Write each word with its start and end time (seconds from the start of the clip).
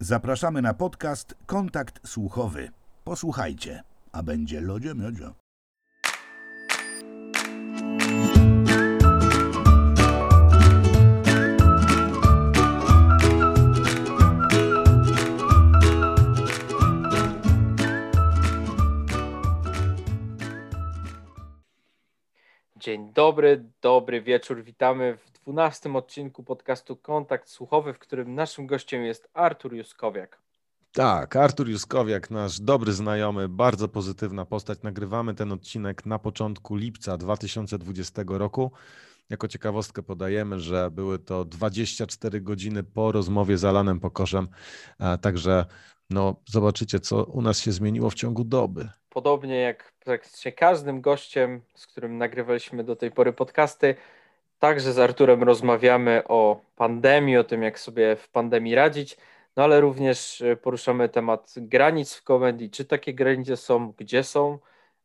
Zapraszamy 0.00 0.62
na 0.62 0.74
podcast 0.74 1.34
Kontakt 1.46 2.08
Słuchowy. 2.08 2.70
Posłuchajcie, 3.04 3.82
a 4.12 4.22
będzie 4.22 4.60
lodzie 4.60 4.94
miodzio. 4.94 5.34
Dzień 22.76 23.12
dobry, 23.12 23.64
dobry 23.80 24.22
wieczór. 24.22 24.62
Witamy 24.64 25.16
w 25.16 25.37
dwunastym 25.48 25.96
odcinku 25.96 26.42
podcastu 26.42 26.96
Kontakt 26.96 27.48
Słuchowy, 27.48 27.92
w 27.92 27.98
którym 27.98 28.34
naszym 28.34 28.66
gościem 28.66 29.04
jest 29.04 29.28
Artur 29.34 29.74
Juskowiak. 29.74 30.38
Tak, 30.92 31.36
Artur 31.36 31.68
Juskowiak, 31.68 32.30
nasz 32.30 32.60
dobry 32.60 32.92
znajomy, 32.92 33.48
bardzo 33.48 33.88
pozytywna 33.88 34.44
postać. 34.44 34.82
Nagrywamy 34.82 35.34
ten 35.34 35.52
odcinek 35.52 36.06
na 36.06 36.18
początku 36.18 36.76
lipca 36.76 37.16
2020 37.16 38.22
roku. 38.28 38.72
Jako 39.30 39.48
ciekawostkę 39.48 40.02
podajemy, 40.02 40.60
że 40.60 40.90
były 40.90 41.18
to 41.18 41.44
24 41.44 42.40
godziny 42.40 42.84
po 42.84 43.12
rozmowie 43.12 43.58
z 43.58 43.64
Alanem 43.64 44.00
Pokorzem, 44.00 44.48
także 45.20 45.64
no, 46.10 46.36
zobaczycie, 46.46 47.00
co 47.00 47.24
u 47.24 47.42
nas 47.42 47.60
się 47.60 47.72
zmieniło 47.72 48.10
w 48.10 48.14
ciągu 48.14 48.44
doby. 48.44 48.88
Podobnie 49.08 49.60
jak 49.60 49.92
praktycznie 50.04 50.52
każdym 50.52 51.00
gościem, 51.00 51.60
z 51.74 51.86
którym 51.86 52.18
nagrywaliśmy 52.18 52.84
do 52.84 52.96
tej 52.96 53.10
pory 53.10 53.32
podcasty, 53.32 53.94
także 54.58 54.92
z 54.92 54.98
Arturem 54.98 55.42
rozmawiamy 55.42 56.22
o 56.28 56.60
pandemii, 56.76 57.36
o 57.36 57.44
tym, 57.44 57.62
jak 57.62 57.78
sobie 57.78 58.16
w 58.16 58.28
pandemii 58.28 58.74
radzić, 58.74 59.16
no 59.56 59.64
ale 59.64 59.80
również 59.80 60.40
e, 60.40 60.56
poruszamy 60.56 61.08
temat 61.08 61.54
granic 61.56 62.14
w 62.14 62.22
komedii, 62.22 62.70
czy 62.70 62.84
takie 62.84 63.14
granice 63.14 63.56
są, 63.56 63.92
gdzie 63.92 64.24
są, 64.24 64.58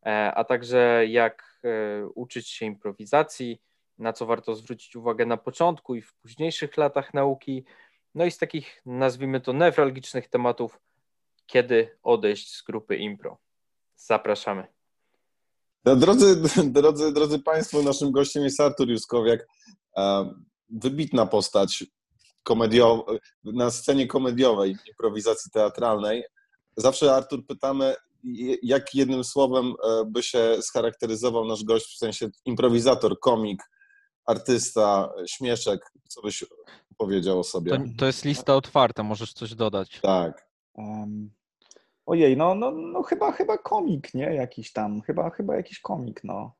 e, 0.05 0.33
a 0.33 0.43
także 0.43 1.05
jak 1.07 1.59
e, 1.63 2.07
uczyć 2.07 2.49
się 2.49 2.65
improwizacji, 2.65 3.61
na 3.97 4.13
co 4.13 4.25
warto 4.25 4.55
zwrócić 4.55 4.95
uwagę 4.95 5.25
na 5.25 5.37
początku 5.37 5.95
i 5.95 6.01
w 6.01 6.13
późniejszych 6.13 6.77
latach 6.77 7.13
nauki. 7.13 7.65
No 8.15 8.25
i 8.25 8.31
z 8.31 8.37
takich, 8.37 8.81
nazwijmy 8.85 9.41
to, 9.41 9.53
newralgicznych 9.53 10.27
tematów, 10.27 10.79
kiedy 11.45 11.97
odejść 12.03 12.55
z 12.55 12.61
grupy 12.61 12.97
impro. 12.97 13.37
Zapraszamy. 13.95 14.72
No, 15.85 15.95
drodzy, 15.95 16.35
drodzy, 16.77 17.13
drodzy 17.13 17.39
Państwo, 17.39 17.81
naszym 17.81 18.11
gościem 18.11 18.43
jest 18.43 18.59
Artur 18.59 18.89
Juskowiak. 18.89 19.47
Wybitna 20.69 21.25
postać 21.25 21.83
komediowa, 22.43 23.03
na 23.43 23.71
scenie 23.71 24.07
komediowej, 24.07 24.75
improwizacji 24.87 25.51
teatralnej. 25.51 26.23
Zawsze, 26.77 27.15
Artur, 27.15 27.45
pytamy, 27.47 27.95
jak 28.63 28.95
jednym 28.95 29.23
słowem 29.23 29.65
e, 29.65 30.05
by 30.05 30.23
się 30.23 30.57
scharakteryzował 30.61 31.45
nasz 31.45 31.63
gość, 31.63 31.95
w 31.95 31.97
sensie 31.97 32.29
improwizator, 32.45 33.19
komik, 33.19 33.63
artysta, 34.25 35.13
śmieszek, 35.27 35.91
co 36.07 36.21
byś 36.21 36.45
powiedział 36.97 37.39
o 37.39 37.43
sobie? 37.43 37.71
To, 37.71 37.83
to 37.97 38.05
jest 38.05 38.25
lista 38.25 38.55
otwarta, 38.55 39.03
możesz 39.03 39.33
coś 39.33 39.55
dodać. 39.55 39.99
Tak. 40.01 40.47
Um, 40.73 41.31
ojej, 42.05 42.37
no, 42.37 42.55
no, 42.55 42.71
no 42.71 43.03
chyba, 43.03 43.31
chyba 43.31 43.57
komik, 43.57 44.13
nie? 44.13 44.33
Jakiś 44.35 44.71
tam, 44.71 45.01
chyba, 45.01 45.29
chyba 45.29 45.55
jakiś 45.55 45.79
komik, 45.79 46.23
no. 46.23 46.55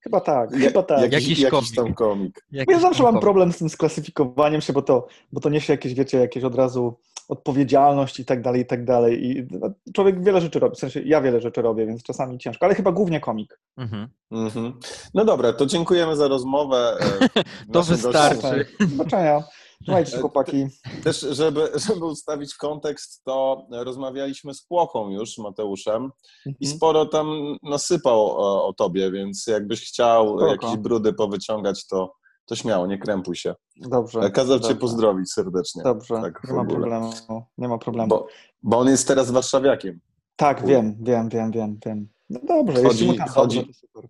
Chyba 0.00 0.20
tak, 0.20 0.50
ja, 0.52 0.58
chyba 0.58 0.82
tak. 0.92 1.12
Jakiś, 1.12 1.28
jakiś, 1.28 1.38
jakiś 1.38 1.74
tam 1.74 1.94
komik. 1.94 2.46
Jakiś 2.52 2.74
ja 2.74 2.80
zawsze 2.80 3.02
mam 3.02 3.12
komik. 3.12 3.22
problem 3.22 3.52
z 3.52 3.58
tym 3.58 3.68
sklasyfikowaniem 3.68 4.60
się, 4.60 4.72
bo 4.72 4.82
to, 4.82 5.06
bo 5.32 5.40
to 5.40 5.48
niesie 5.48 5.72
jakieś, 5.72 5.94
wiecie, 5.94 6.18
jakieś 6.18 6.44
od 6.44 6.54
razu 6.54 6.98
odpowiedzialność 7.28 8.20
i 8.20 8.24
tak 8.24 8.42
dalej, 8.42 8.62
i 8.62 8.66
tak 8.66 8.84
dalej. 8.84 9.26
I 9.26 9.46
no, 9.50 9.70
człowiek 9.94 10.24
wiele 10.24 10.40
rzeczy 10.40 10.58
robi, 10.58 10.76
w 10.76 10.78
sensie 10.78 11.00
ja 11.00 11.20
wiele 11.20 11.40
rzeczy 11.40 11.62
robię, 11.62 11.86
więc 11.86 12.02
czasami 12.02 12.38
ciężko, 12.38 12.66
ale 12.66 12.74
chyba 12.74 12.92
głównie 12.92 13.20
komik. 13.20 13.60
Mhm. 13.76 14.08
Mhm. 14.30 14.72
No 15.14 15.24
dobra, 15.24 15.52
to 15.52 15.66
dziękujemy 15.66 16.16
za 16.16 16.28
rozmowę. 16.28 16.98
E, 17.36 17.44
to 17.72 17.82
wystarczy. 17.82 18.66
Do 18.80 18.86
zobaczenia. 18.86 19.42
Słuchajcie, 19.84 20.18
chłopaki. 20.18 20.66
Też, 21.04 21.20
żeby, 21.20 21.68
żeby 21.74 22.04
ustawić 22.04 22.54
kontekst, 22.54 23.24
to 23.24 23.66
rozmawialiśmy 23.70 24.54
z 24.54 24.62
Płochą 24.62 25.10
już, 25.10 25.38
Mateuszem, 25.38 26.02
mhm. 26.04 26.56
i 26.60 26.66
sporo 26.66 27.06
tam 27.06 27.56
nasypał 27.62 28.26
o, 28.26 28.66
o, 28.66 28.72
tobie, 28.72 29.10
więc 29.10 29.46
jakbyś 29.46 29.88
chciał 29.88 30.28
Spoko. 30.28 30.46
jakieś 30.46 30.76
brudy 30.76 31.12
powyciągać, 31.12 31.86
to, 31.86 32.14
to 32.44 32.56
śmiało, 32.56 32.86
nie 32.86 32.98
krępuj 32.98 33.36
się. 33.36 33.54
Dobrze. 33.76 34.30
Kazał 34.30 34.58
dobrze. 34.58 34.74
cię 34.74 34.80
pozdrowić 34.80 35.32
serdecznie. 35.32 35.82
Dobrze, 35.82 36.14
tak, 36.14 36.40
nie 36.48 36.54
ma 36.54 36.64
problemu. 36.64 37.12
Nie 37.58 37.68
ma 37.68 37.78
problemu. 37.78 38.08
Bo, 38.08 38.26
bo 38.62 38.78
on 38.78 38.88
jest 38.88 39.08
teraz 39.08 39.30
warszawiakiem. 39.30 40.00
Tak, 40.36 40.66
wiem, 40.66 40.96
wiem, 41.00 41.28
wiem, 41.28 41.50
wiem, 41.50 41.78
wiem. 41.86 42.08
No 42.30 42.40
dobrze, 42.48 42.82
chodzi, 42.82 43.06
jeśli 43.06 43.20
mu 43.20 43.28
chodzi, 43.28 43.58
dobrze. 43.94 44.08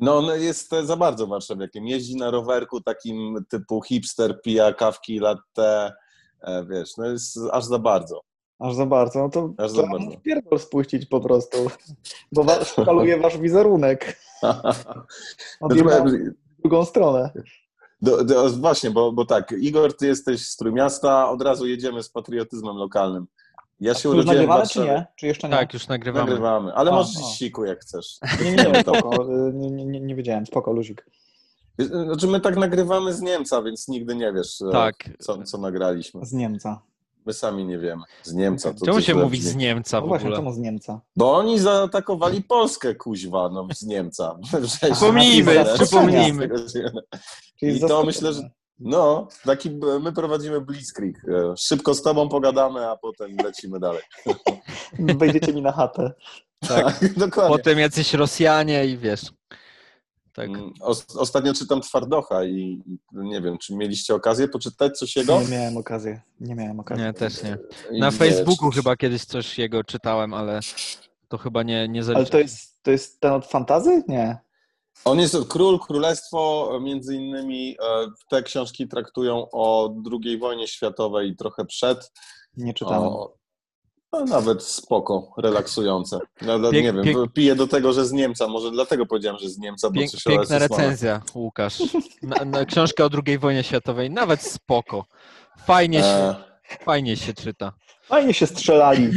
No 0.00 0.18
on 0.18 0.40
jest 0.40 0.70
za 0.82 0.96
bardzo 0.96 1.26
warszawiakiem. 1.26 1.86
Jeździ 1.86 2.16
na 2.16 2.30
rowerku 2.30 2.80
takim 2.80 3.44
typu 3.48 3.82
hipster, 3.82 4.42
pija 4.42 4.74
kawki, 4.74 5.18
latte, 5.18 5.92
e, 6.42 6.66
wiesz, 6.70 6.96
no 6.96 7.06
jest 7.06 7.38
aż 7.52 7.64
za 7.64 7.78
bardzo. 7.78 8.20
Aż 8.58 8.74
za 8.74 8.86
bardzo, 8.86 9.18
no 9.18 9.28
to 9.28 9.54
aż 9.58 9.70
za 9.70 9.82
bardzo. 9.82 10.10
pierdol 10.22 10.58
spuścić 10.58 11.06
po 11.06 11.20
prostu, 11.20 11.58
bo 12.32 12.44
szkaluje 12.64 13.20
wasz 13.20 13.38
wizerunek. 13.38 14.20
W 15.70 16.62
drugą 16.62 16.84
stronę. 16.84 17.30
Do, 18.02 18.24
do, 18.24 18.50
właśnie, 18.50 18.90
bo, 18.90 19.12
bo 19.12 19.24
tak, 19.24 19.54
Igor, 19.60 19.96
ty 19.96 20.06
jesteś 20.06 20.46
z 20.46 20.56
Trójmiasta, 20.56 21.30
od 21.30 21.42
razu 21.42 21.66
jedziemy 21.66 22.02
z 22.02 22.10
patriotyzmem 22.10 22.76
lokalnym. 22.76 23.26
Ja 23.80 23.94
się 23.94 24.10
urodziłem 24.10 24.36
nagrywamy, 24.36 24.66
czy 24.66 24.80
nie? 24.80 25.06
Czy 25.16 25.26
jeszcze 25.26 25.48
nie? 25.48 25.54
Tak, 25.54 25.74
już 25.74 25.88
nagrywamy. 25.88 26.30
Nagrywamy, 26.30 26.74
ale 26.74 26.90
a, 26.90 26.94
możesz 26.94 27.16
o. 27.16 27.30
siku 27.30 27.64
jak 27.64 27.80
chcesz. 27.80 28.18
Nie, 28.44 28.50
nie, 28.52 28.64
nie, 28.64 28.80
spoko, 28.80 29.26
nie, 29.52 29.70
nie, 29.70 30.00
nie 30.00 30.14
wiedziałem, 30.14 30.46
spoko, 30.46 30.72
luzik. 30.72 31.06
Znaczy 31.78 32.26
my 32.26 32.40
tak 32.40 32.56
nagrywamy 32.56 33.14
z 33.14 33.20
Niemca, 33.20 33.62
więc 33.62 33.88
nigdy 33.88 34.14
nie 34.14 34.32
wiesz, 34.32 34.62
e, 34.62 34.70
tak. 34.72 34.96
co, 35.18 35.42
co 35.42 35.58
nagraliśmy. 35.58 36.26
Z 36.26 36.32
Niemca. 36.32 36.82
My 37.26 37.32
sami 37.32 37.64
nie 37.64 37.78
wiemy. 37.78 38.02
Z 38.22 38.34
Niemca. 38.34 38.74
To 38.74 38.86
czemu 38.86 39.00
się 39.00 39.14
mówi 39.14 39.40
z 39.40 39.56
Niemca 39.56 40.00
w 40.00 40.02
no 40.02 40.08
właśnie, 40.08 40.32
czemu 40.32 40.52
z 40.52 40.58
Niemca? 40.58 41.00
Bo 41.16 41.36
oni 41.36 41.58
zaatakowali 41.58 42.42
Polskę, 42.42 42.94
kuźwa, 42.94 43.48
no 43.48 43.68
z 43.74 43.82
Niemca. 43.82 44.38
Przypomnijmy, 44.92 45.64
przypomnijmy. 45.74 46.50
I 47.62 47.80
to 47.80 48.04
myślę, 48.04 48.32
że 48.32 48.50
no, 48.80 49.28
taki 49.44 49.70
my 50.00 50.12
prowadzimy 50.12 50.60
blitzkrieg. 50.60 51.24
E, 51.28 51.54
szybko 51.56 51.94
z 51.94 52.02
tobą 52.02 52.28
pogadamy, 52.28 52.88
a 52.88 52.96
potem 52.96 53.36
lecimy 53.44 53.80
dalej. 53.80 54.02
Wejdziecie 54.98 55.52
mi 55.52 55.62
na 55.62 55.72
chatę. 55.72 56.12
Tak, 56.68 56.98
tak 56.98 57.14
dokładnie. 57.18 57.56
Potem 57.56 57.78
jacyś 57.78 58.14
Rosjanie 58.14 58.86
i 58.86 58.98
wiesz. 58.98 59.32
Tak. 60.32 60.48
Mm, 60.48 60.72
ostatnio 61.18 61.54
czytam 61.54 61.80
Twardocha 61.80 62.44
i 62.44 62.82
nie 63.12 63.40
wiem, 63.40 63.58
czy 63.58 63.74
mieliście 63.74 64.14
okazję 64.14 64.48
poczytać 64.48 64.98
coś 64.98 65.16
jego? 65.16 65.40
Nie 65.40 65.48
miałem 65.48 65.76
okazji. 65.76 66.18
Nie 66.40 66.54
miałem 66.54 66.80
okazji. 66.80 67.04
Nie, 67.04 67.12
też 67.12 67.42
nie. 67.42 67.58
Na 67.98 68.10
Facebooku 68.10 68.70
chyba 68.70 68.96
kiedyś 68.96 69.24
coś 69.24 69.58
jego 69.58 69.84
czytałem, 69.84 70.34
ale 70.34 70.60
to 71.28 71.38
chyba 71.38 71.62
nie, 71.62 71.88
nie 71.88 72.02
Ale 72.14 72.26
to 72.26 72.38
jest, 72.38 72.82
to 72.82 72.90
jest 72.90 73.20
ten 73.20 73.32
od 73.32 73.46
fantazy? 73.46 74.02
Nie. 74.08 74.38
On 75.04 75.18
jest 75.20 75.36
Król, 75.48 75.78
Królestwo, 75.78 76.70
między 76.82 77.16
innymi 77.16 77.76
e, 77.82 78.06
te 78.28 78.42
książki 78.42 78.88
traktują 78.88 79.46
o 79.52 79.94
II 80.12 80.38
wojnie 80.38 80.68
światowej 80.68 81.30
i 81.30 81.36
trochę 81.36 81.64
przed. 81.64 82.12
Nie 82.56 82.74
czytałem. 82.74 83.08
O, 83.08 83.34
no, 84.12 84.24
nawet 84.24 84.62
spoko, 84.62 85.32
relaksujące. 85.36 86.18
No, 86.42 86.70
Piek, 86.70 86.84
nie 86.84 86.92
wiem, 86.92 87.04
piek... 87.04 87.16
piję 87.34 87.54
do 87.54 87.66
tego, 87.66 87.92
że 87.92 88.06
z 88.06 88.12
Niemca, 88.12 88.48
może 88.48 88.70
dlatego 88.70 89.06
powiedziałem, 89.06 89.38
że 89.38 89.48
z 89.48 89.58
Niemca, 89.58 89.90
bo 89.90 89.94
piek, 89.94 90.10
coś 90.10 90.24
Piękna 90.24 90.58
recenzja, 90.58 91.22
Łukasz. 91.34 91.78
Na, 92.22 92.44
na 92.44 92.64
książkę 92.64 93.04
o 93.04 93.08
II 93.26 93.38
wojnie 93.38 93.62
światowej, 93.62 94.10
nawet 94.10 94.42
spoko. 94.42 95.04
Fajnie 95.66 95.98
się, 95.98 96.04
e... 96.04 96.34
fajnie 96.84 97.16
się 97.16 97.34
czyta. 97.34 97.72
Fajnie 98.02 98.34
się 98.34 98.46
strzelali. 98.46 99.10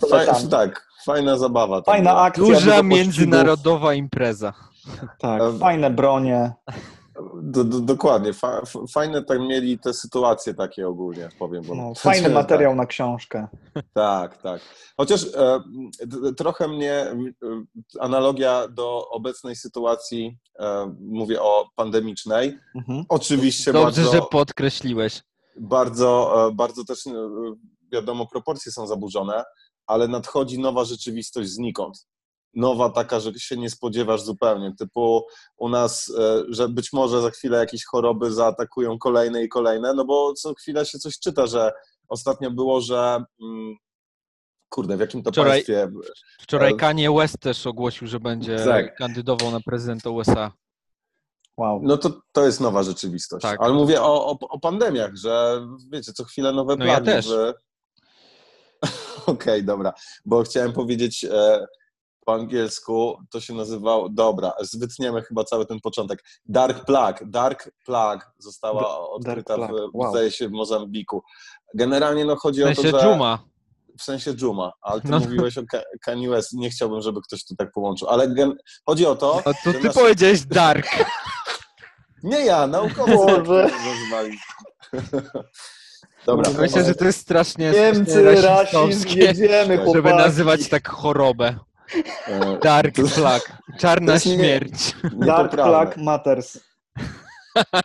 tak, 0.50 0.88
fajna 1.04 1.38
zabawa. 1.38 1.82
Fajna 1.82 2.16
akcja. 2.16 2.44
Duża 2.44 2.82
międzynarodowa 2.82 3.94
impreza. 3.94 4.52
Tak, 5.18 5.42
fajne 5.60 5.90
bronie. 5.90 6.52
Do, 7.42 7.64
do, 7.64 7.80
dokładnie, 7.80 8.32
Fa, 8.32 8.62
fajne 8.92 9.22
tak 9.22 9.40
mieli 9.40 9.78
te 9.78 9.94
sytuacje 9.94 10.54
takie 10.54 10.88
ogólnie, 10.88 11.28
powiem. 11.38 11.64
Bo 11.64 11.74
no, 11.74 11.94
fajny 12.10 12.28
materiał 12.28 12.70
tak. 12.70 12.76
na 12.78 12.86
książkę. 12.86 13.48
Tak, 13.92 14.42
tak. 14.42 14.60
Chociaż 14.96 15.26
e, 15.36 15.60
trochę 16.36 16.68
mnie 16.68 16.92
e, 16.92 17.16
analogia 18.00 18.68
do 18.68 19.08
obecnej 19.08 19.56
sytuacji, 19.56 20.38
e, 20.60 20.94
mówię 21.00 21.42
o 21.42 21.68
pandemicznej. 21.76 22.58
Mhm. 22.74 23.04
Oczywiście 23.08 23.72
Dobrze, 23.72 23.84
bardzo, 24.02 24.12
że 24.12 24.22
podkreśliłeś. 24.30 25.22
Bardzo, 25.60 26.34
e, 26.48 26.52
bardzo 26.52 26.84
też 26.84 27.06
e, 27.06 27.12
wiadomo, 27.92 28.26
proporcje 28.26 28.72
są 28.72 28.86
zaburzone, 28.86 29.44
ale 29.86 30.08
nadchodzi 30.08 30.58
nowa 30.58 30.84
rzeczywistość 30.84 31.48
znikąd 31.50 32.06
nowa 32.56 32.90
taka, 32.90 33.20
że 33.20 33.34
się 33.34 33.56
nie 33.56 33.70
spodziewasz 33.70 34.22
zupełnie, 34.22 34.72
typu 34.78 35.22
u 35.56 35.68
nas, 35.68 36.12
e, 36.18 36.42
że 36.48 36.68
być 36.68 36.92
może 36.92 37.20
za 37.22 37.30
chwilę 37.30 37.58
jakieś 37.58 37.84
choroby 37.84 38.32
zaatakują 38.32 38.98
kolejne 38.98 39.44
i 39.44 39.48
kolejne, 39.48 39.94
no 39.94 40.04
bo 40.04 40.32
co 40.34 40.54
chwilę 40.54 40.86
się 40.86 40.98
coś 40.98 41.18
czyta, 41.18 41.46
że 41.46 41.72
ostatnio 42.08 42.50
było, 42.50 42.80
że 42.80 43.24
mm, 43.42 43.76
kurde, 44.68 44.96
w 44.96 45.00
jakim 45.00 45.22
to 45.22 45.30
Wczoraj- 45.30 45.50
państwie... 45.50 45.88
Wczoraj 46.40 46.72
E, 46.72 46.76
Kanye 46.76 47.12
West 47.12 47.38
też 47.38 47.66
ogłosił, 47.66 48.06
że 48.06 48.20
będzie 48.20 48.58
Tak. 48.64 48.96
kandydował 48.96 49.50
na 49.50 49.60
prezydenta 49.60 50.10
USA. 50.10 50.52
Wow. 51.56 51.80
No 51.82 51.96
to, 51.96 52.10
to 52.32 52.46
jest 52.46 52.60
nowa 52.60 52.82
rzeczywistość. 52.82 53.42
Tak. 53.42 53.60
Ale 53.62 53.74
mówię 53.74 54.02
o, 54.02 54.26
o, 54.30 54.38
o 54.48 54.60
pandemiach, 54.60 55.16
że 55.16 55.66
wiecie, 55.92 56.12
co 56.12 56.24
chwilę 56.24 56.52
nowe 56.52 56.76
No 56.76 56.84
ja 56.84 56.90
plany. 57.00 57.06
też. 57.06 57.26
że- 57.26 57.54
Okej, 59.26 59.64
dobra, 59.64 59.92
bo 60.24 60.42
chciałem 60.42 60.72
powiedzieć 60.72 61.24
e, 61.24 61.66
po 62.26 62.34
angielsku, 62.34 63.18
to 63.30 63.40
się 63.40 63.54
nazywało, 63.54 64.08
dobra, 64.08 64.52
wytniemy 64.74 65.22
chyba 65.22 65.44
cały 65.44 65.66
ten 65.66 65.80
początek. 65.80 66.24
Dark 66.46 66.84
Plague, 66.84 67.18
Dark 67.26 67.70
Plague 67.84 68.22
została 68.38 69.10
odkryta 69.10 69.54
Plague, 69.54 69.74
w, 69.74 69.94
wow. 69.94 70.10
zdaje 70.10 70.30
się, 70.30 70.48
w 70.48 70.52
Mozambiku. 70.52 71.22
Generalnie 71.74 72.24
no 72.24 72.36
chodzi 72.36 72.60
W 72.60 72.64
o 72.64 72.68
to, 72.68 72.82
sensie 72.82 72.98
że... 72.98 73.08
Juma. 73.08 73.38
W 73.98 74.02
sensie 74.02 74.34
Juma, 74.42 74.72
ale 74.80 75.00
ty 75.00 75.08
No. 75.08 75.18
mówiłeś 75.18 75.58
o 75.58 75.62
Ka- 75.62 75.82
Kanye 76.02 76.28
West. 76.30 76.52
Nie 76.52 76.70
chciałbym, 76.70 77.02
żeby 77.02 77.20
ktoś 77.22 77.44
to 77.44 77.54
tak 77.58 77.72
połączył, 77.72 78.08
ale 78.08 78.28
gen... 78.28 78.56
chodzi 78.86 79.06
o 79.06 79.16
to... 79.16 79.38
A 79.44 79.54
to 79.64 79.72
ty 79.72 79.80
nasz- 79.80 79.94
powiedziałeś 79.94 80.40
Dark. 80.40 80.86
Nie 82.22 82.44
ja, 82.44 82.66
naukowcy. 82.66 83.42
Dobra. 86.26 86.50
Myślę, 86.58 86.84
że 86.84 86.94
to 86.94 87.04
jest 87.04 87.20
strasznie, 87.20 87.70
Niemcy, 87.70 88.10
strasznie 88.10 88.40
rasizm, 88.42 88.76
rasistowskie, 88.76 89.20
jedziemy, 89.20 89.76
chłopaki. 89.76 89.96
żeby 89.96 90.14
nazywać 90.14 90.68
tak 90.68 90.88
chorobę. 90.88 91.56
E, 92.26 92.58
Dark 92.58 92.96
Flag. 92.96 93.58
Czarna 93.78 94.12
jest 94.12 94.26
nie- 94.26 94.34
śmierć. 94.34 94.96
Dark. 95.26 95.52
Flag 95.52 95.96
Matters. 95.96 96.60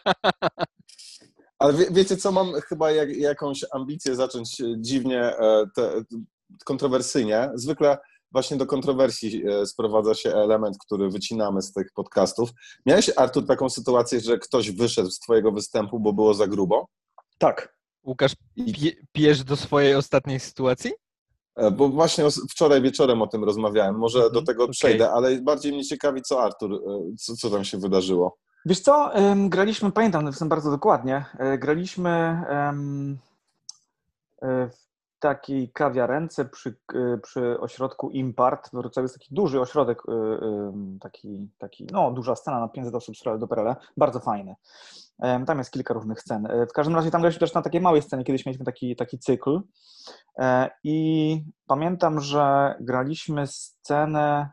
Ale 1.60 1.74
wie, 1.74 1.86
wiecie 1.92 2.18
co, 2.18 2.32
mam 2.32 2.54
chyba 2.54 2.92
jak, 2.92 3.18
jakąś 3.18 3.66
ambicję 3.72 4.16
zacząć 4.16 4.62
e, 4.62 4.66
dziwnie, 4.78 5.22
e, 5.22 5.66
te, 5.76 5.92
kontrowersyjnie. 6.66 7.50
Zwykle 7.56 7.98
właśnie 8.32 8.58
do 8.58 8.66
kontrowersji 8.66 9.44
sprowadza 9.66 10.14
się 10.16 10.34
element, 10.34 10.78
który 10.86 11.10
wycinamy 11.10 11.62
z 11.62 11.72
tych 11.74 11.92
podcastów. 11.94 12.50
Miałeś, 12.86 13.12
Artur, 13.16 13.46
taką 13.48 13.70
sytuację, 13.70 14.20
że 14.20 14.38
ktoś 14.38 14.72
wyszedł 14.72 15.10
z 15.10 15.20
twojego 15.20 15.52
występu, 15.52 16.00
bo 16.00 16.14
było 16.14 16.34
za 16.34 16.48
grubo? 16.48 16.88
Tak. 17.38 17.76
Łukasz, 18.04 18.36
pie, 18.56 18.92
pijesz 19.12 19.44
do 19.44 19.56
swojej 19.56 19.96
ostatniej 19.96 20.40
sytuacji? 20.40 20.92
E, 21.60 21.72
Bo 21.72 21.90
właśnie 21.90 22.26
wczoraj 22.50 22.82
wieczorem 22.82 23.22
o 23.22 23.28
tym 23.28 23.44
rozmawiałem. 23.44 23.96
Może 23.98 24.18
Mhm, 24.20 24.34
do 24.34 24.42
tego 24.42 24.64
okej. 24.64 24.74
przejdę, 24.74 25.12
ale 25.12 25.42
bardziej 25.42 25.74
mnie 25.74 25.86
ciekawi, 25.86 26.22
co 26.22 26.44
Artur, 26.44 26.74
e, 26.74 26.78
co, 27.18 27.36
co 27.36 27.50
tam 27.50 27.64
się 27.64 27.78
wydarzyło. 27.78 28.38
Wiesz 28.66 28.80
co, 28.80 29.12
graliśmy, 29.50 29.92
pamiętam 29.92 30.26
bardzo 30.50 30.72
dokładnie, 30.72 31.26
e, 31.40 31.58
graliśmy 31.58 32.42
w 34.42 34.89
takiej 35.20 35.72
kawiarence 35.72 36.46
przy, 36.46 36.76
e, 36.96 37.18
przy 37.18 37.60
ośrodku 37.60 38.10
Impart. 38.10 38.70
W 38.70 38.72
Wrocławiu 38.72 39.04
jest 39.04 39.16
taki 39.16 39.36
duży 39.36 39.62
ośrodek, 39.62 40.02
e, 40.08 40.12
em, 40.12 40.98
taki, 41.02 41.50
taki, 41.58 41.88
no 41.92 42.12
duża 42.12 42.36
scena 42.36 42.60
na 42.60 42.68
500 42.68 42.96
osób 42.96 43.16
do 43.40 43.48
Perele, 43.48 43.76
bardzo 43.98 44.20
fajny. 44.20 44.56
Tam 45.48 45.58
jest 45.58 45.72
kilka 45.72 45.94
różnych 45.94 46.22
scen. 46.22 46.46
E, 46.46 46.68
W 46.68 46.74
każdym 46.74 46.96
razie 46.96 47.12
tam 47.12 47.22
graliśmy 47.22 47.40
też 47.40 47.54
na 47.54 47.62
takiej 47.62 47.82
małej 47.82 48.02
scenie, 48.02 48.24
kiedyś 48.24 48.46
mieliśmy 48.46 48.66
taki, 48.66 48.96
taki 48.96 49.20
cykl 49.20 49.62
E, 50.40 50.70
i 50.84 51.44
pamiętam, 51.68 52.22
że 52.22 52.76
graliśmy 52.80 53.48
scenę 53.48 54.50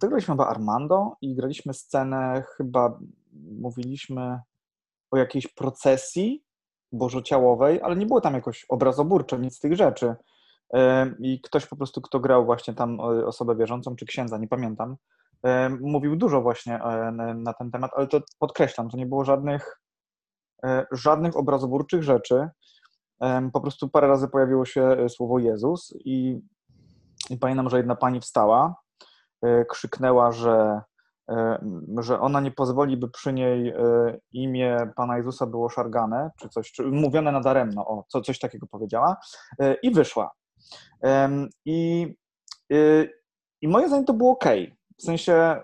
To 0.00 0.08
graliśmy 0.08 0.34
chyba 0.34 0.48
Armando 0.48 1.16
i 1.20 1.34
graliśmy 1.34 1.74
scenę, 1.74 2.44
chyba 2.56 2.98
mówiliśmy 3.60 4.40
o 5.10 5.16
jakiejś 5.16 5.46
procesji 5.46 6.45
bożociałowej, 6.92 7.80
ale 7.82 7.96
nie 7.96 8.06
było 8.06 8.20
tam 8.20 8.34
jakoś 8.34 8.64
obrazoburczo, 8.68 9.36
nic 9.36 9.56
z 9.56 9.60
tych 9.60 9.76
rzeczy. 9.76 10.14
Em, 10.70 11.16
I 11.18 11.40
ktoś 11.40 11.66
po 11.66 11.76
prostu, 11.76 12.00
kto 12.00 12.20
grał 12.20 12.44
właśnie 12.44 12.74
tam 12.74 13.00
e, 13.00 13.02
osobę 13.26 13.56
wierzącą, 13.56 13.96
czy 13.96 14.06
księdza, 14.06 14.38
nie 14.38 14.48
pamiętam, 14.48 14.96
em, 15.42 15.78
mówił 15.82 16.16
dużo 16.16 16.42
właśnie 16.42 16.74
e, 16.82 17.12
na- 17.34 17.52
ten 17.54 17.70
temat, 17.70 17.90
ale 17.96 18.06
to 18.06 18.20
podkreślam, 18.38 18.90
to 18.90 18.96
nie 18.96 19.06
było 19.06 19.24
żadnych, 19.24 19.80
e, 20.64 20.86
żadnych 20.92 21.36
obrazoburczych 21.36 22.02
rzeczy. 22.02 22.48
Po 23.52 23.60
prostu 23.60 23.88
parę 23.88 24.08
razy 24.08 24.28
pojawiło 24.28 24.64
się 24.64 24.82
e, 24.82 25.08
słowo 25.08 25.38
Jezus 25.38 25.94
i, 26.04 26.40
i 27.30 27.36
pamiętam, 27.36 27.70
że 27.70 27.76
jedna 27.76 27.96
pani 27.96 28.20
wstała, 28.20 28.74
e, 29.42 29.64
krzyknęła, 29.64 30.32
że, 30.32 30.52
e, 30.52 30.82
że 31.98 32.20
ona 32.20 32.40
nie 32.40 32.50
pozwoli, 32.50 32.96
by 32.96 33.10
przy 33.10 33.32
niej 33.32 33.68
e, 33.68 33.74
imię 34.32 34.76
Pana 34.96 35.16
Jezusa 35.16 35.46
było 35.46 35.68
szargane, 35.68 36.30
czy 36.40 36.48
coś, 36.48 36.72
czy 36.72 36.82
mówione 36.82 37.32
nadaremno, 37.32 37.86
o, 37.86 38.04
co, 38.08 38.20
coś 38.20 38.38
takiego 38.38 38.66
powiedziała, 38.66 39.16
e, 39.60 39.74
i 39.74 39.90
wyszła. 39.90 40.30
I, 41.64 42.06
I 43.60 43.68
moim 43.68 43.88
zdaniem 43.88 44.04
to 44.04 44.12
było 44.12 44.32
ok. 44.32 44.44
W 44.98 45.02
sensie 45.02 45.56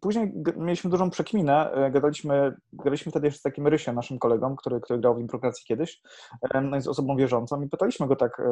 później 0.00 0.32
mieliśmy 0.56 0.90
dużą 0.90 1.10
przekminę, 1.10 1.72
e, 1.72 1.90
gadaliśmy, 1.90 2.56
gadaliśmy 2.72 3.10
wtedy 3.12 3.26
jeszcze 3.26 3.38
z 3.38 3.42
takim 3.42 3.66
Rysiem, 3.66 3.94
naszym 3.94 4.18
kolegą, 4.18 4.56
który, 4.56 4.80
który 4.80 4.98
grał 4.98 5.14
w 5.14 5.20
improkracji 5.20 5.64
kiedyś, 5.66 6.02
no 6.62 6.80
z 6.80 6.88
osobą 6.88 7.16
wierzącą 7.16 7.62
i 7.62 7.68
pytaliśmy 7.68 8.06
go 8.06 8.16
tak, 8.16 8.42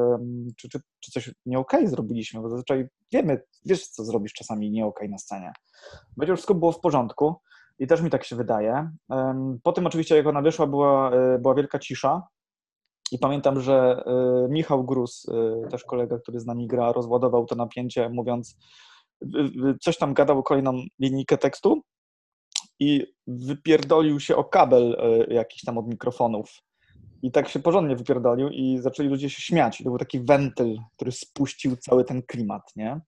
czy, 0.57 0.69
czy, 0.69 0.81
czy 1.01 1.13
coś 1.13 1.35
nie 1.47 1.59
okej 1.59 1.89
zrobiliśmy, 1.89 2.41
bo 2.41 2.49
zazwyczaj 2.49 2.89
wiemy, 3.13 3.43
wiesz 3.67 3.89
co 3.89 4.05
zrobisz 4.05 4.33
czasami 4.33 4.71
nie 4.71 4.87
okej 4.87 5.11
na 5.11 5.19
scenie. 5.19 5.53
Będzie 6.17 6.35
wszystko 6.35 6.55
było 6.55 6.73
w 6.73 6.81
porządku 6.81 7.35
i 7.79 7.87
też 7.87 8.03
mi 8.03 8.11
tak 8.11 8.25
się 8.25 8.37
wydaje. 8.37 8.91
Po 9.63 9.73
tym 9.73 9.87
oczywiście 9.87 10.17
jak 10.17 10.27
ona 10.27 10.43
wyszła 10.43 10.67
była, 10.67 11.13
e, 11.13 11.39
była 11.39 11.55
wielka 11.55 11.79
cisza 11.79 12.29
i 13.13 13.19
pamiętam, 13.19 13.61
że 13.61 14.05
e, 14.07 14.49
Michał 14.49 14.85
Grus, 14.85 15.27
e, 15.29 15.69
też 15.69 15.85
kolega, 15.85 16.19
który 16.19 16.41
z 16.41 16.47
nami 16.47 16.67
gra, 16.67 16.93
rozładował 16.93 17.47
to 17.47 17.55
napięcie 17.55 18.09
mówiąc, 18.09 18.59
coś 19.81 19.99
tam 19.99 20.15
gadał 20.15 20.39
o 20.39 20.43
kolejną 20.43 20.83
linijkę 20.99 21.39
tekstu 21.39 21.83
i 22.81 23.07
wypierdolił 23.27 24.21
się 24.21 24.37
o 24.37 24.45
kabel 24.45 24.97
e, 24.99 25.35
jakiś 25.35 25.63
tam 25.63 25.79
od 25.79 25.89
mikrofonów. 25.89 26.63
I 27.23 27.33
tak 27.33 27.49
się 27.49 27.61
porządnie 27.61 27.97
wypierdolił 27.97 28.49
i 28.49 28.79
zaczęli 28.79 29.09
ludzie 29.09 29.31
się 29.31 29.43
śmiać. 29.43 29.79
To 29.79 29.85
był 29.85 29.99
taki 29.99 30.21
wentyl, 30.21 30.79
który 30.97 31.13
spuścił 31.13 31.77
cały 31.77 32.05
ten 32.05 32.23
klimat, 32.23 32.63
nie? 32.77 33.01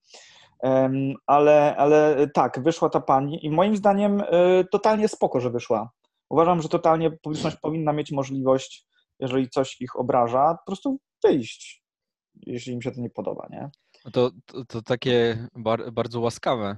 Ale, 1.26 1.76
ale 1.76 2.26
tak, 2.34 2.62
wyszła 2.62 2.88
ta 2.88 3.00
pani 3.00 3.46
i 3.46 3.50
moim 3.50 3.76
zdaniem 3.76 4.20
e, 4.20 4.64
totalnie 4.64 5.08
spoko, 5.08 5.40
że 5.40 5.50
wyszła. 5.50 5.90
Uważam, 6.30 6.62
że 6.62 6.68
totalnie 6.68 7.10
publiczność 7.10 7.56
powinna 7.56 7.92
mieć 7.92 8.12
możliwość, 8.12 8.86
jeżeli 9.18 9.50
coś 9.50 9.80
ich 9.80 9.96
obraża, 9.96 10.54
po 10.54 10.66
prostu 10.66 10.98
wyjść, 11.24 11.82
jeśli 12.34 12.72
im 12.72 12.82
się 12.82 12.90
to 12.90 13.00
nie 13.00 13.10
podoba, 13.10 13.48
nie? 13.50 13.70
To, 14.12 14.30
to, 14.46 14.64
to 14.64 14.82
takie 14.82 15.48
bar, 15.56 15.92
bardzo 15.92 16.20
łaskawe 16.20 16.76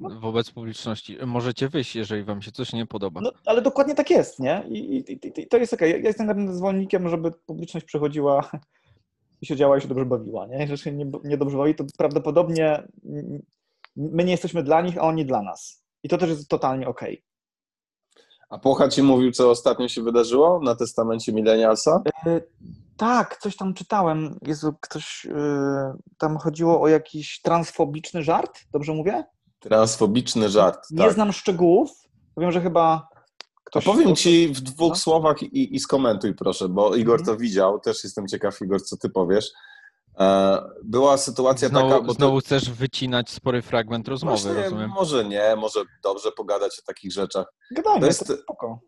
No. 0.00 0.20
wobec 0.20 0.50
publiczności. 0.50 1.18
Możecie 1.26 1.68
wyjść, 1.68 1.96
jeżeli 1.96 2.24
wam 2.24 2.42
się 2.42 2.52
coś 2.52 2.72
nie 2.72 2.86
podoba. 2.86 3.20
No, 3.20 3.32
ale 3.46 3.62
dokładnie 3.62 3.94
tak 3.94 4.10
jest, 4.10 4.38
nie? 4.40 4.64
I, 4.68 4.78
i, 4.96 5.12
i- 5.42 5.46
to 5.48 5.56
jest 5.56 5.74
okej. 5.74 5.90
Ja 5.90 5.96
jestem 5.98 6.26
naprawdę 6.26 6.54
zwolennikiem, 6.54 7.08
żeby 7.08 7.30
publiczność 7.46 7.86
przychodziła 7.86 8.50
i 9.42 9.46
siedziała 9.46 9.78
i 9.78 9.80
się 9.80 9.88
dobrze 9.88 10.04
bawiła, 10.06 10.46
nie? 10.46 10.58
Jeżeli 10.58 10.78
się 10.78 10.92
nie, 10.92 11.10
nie 11.24 11.36
dobrze 11.36 11.56
bawi, 11.58 11.74
to 11.74 11.84
prawdopodobnie 11.98 12.82
my 13.96 14.24
nie 14.24 14.30
jesteśmy 14.32 14.62
dla 14.62 14.80
nich, 14.82 14.98
a 14.98 15.00
oni 15.00 15.26
dla 15.26 15.42
nas. 15.42 15.84
I 16.02 16.08
to 16.08 16.18
też 16.18 16.28
jest 16.30 16.48
totalnie 16.48 16.88
okej. 16.88 17.22
A 18.48 18.58
Pocha 18.58 18.88
ci 18.88 19.02
mówił, 19.02 19.32
co 19.32 19.50
ostatnio 19.50 19.88
się 19.88 20.02
wydarzyło 20.02 20.60
na 20.62 20.74
testamencie 20.74 21.32
Millennialsa? 21.32 22.02
E, 22.26 22.40
Tak, 22.96 23.36
coś 23.40 23.56
tam 23.56 23.74
czytałem. 23.74 24.38
Jezu, 24.42 24.74
ktoś, 24.80 25.26
e, 25.26 25.94
tam 26.18 26.36
chodziło 26.38 26.80
o 26.80 26.88
jakiś 26.88 27.40
transfobiczny 27.42 28.22
żart, 28.22 28.58
dobrze 28.72 28.92
mówię? 28.92 29.24
Transfobiczny 29.60 30.48
żart. 30.48 30.90
Nie 30.90 30.98
tak. 31.04 31.12
znam 31.12 31.32
szczegółów. 31.32 31.90
Powiem, 32.34 32.52
że 32.52 32.60
chyba 32.60 32.82
A 32.84 33.08
ktoś... 33.64 33.84
powiem 33.84 34.16
ci 34.16 34.48
w 34.48 34.60
dwóch 34.60 34.88
No. 34.90 34.94
słowach 34.96 35.42
i, 35.42 35.74
i 35.76 35.80
skomentuj 35.80 36.34
proszę, 36.34 36.68
bo 36.68 36.94
Igor 36.96 37.20
Mhm. 37.20 37.26
to 37.36 37.40
widział, 37.42 37.80
też 37.80 38.04
jestem 38.04 38.28
ciekaw 38.28 38.60
Igor, 38.62 38.82
co 38.82 38.96
ty 38.96 39.10
powiesz. 39.10 39.50
E, 40.20 40.62
Była 40.84 41.16
sytuacja 41.16 41.68
Znowu, 41.68 41.88
taka, 41.88 42.00
bo 42.00 42.06
to- 42.08 42.14
znowu 42.14 42.38
chcesz 42.40 42.70
wycinać 42.70 43.30
spory 43.30 43.62
fragment 43.62 44.08
rozmowy, 44.08 44.42
Właśnie, 44.42 44.62
rozumiem. 44.62 44.90
może 44.90 45.24
nie, 45.24 45.56
może 45.56 45.80
dobrze 46.02 46.32
pogadać 46.32 46.78
o 46.78 46.82
takich 46.86 47.12
rzeczach. 47.12 47.46
Gadajmy, 47.70 47.96
To 47.96 48.00
to 48.00 48.06
jest- 48.06 48.28
jest 48.28 48.42
spoko. 48.42 48.80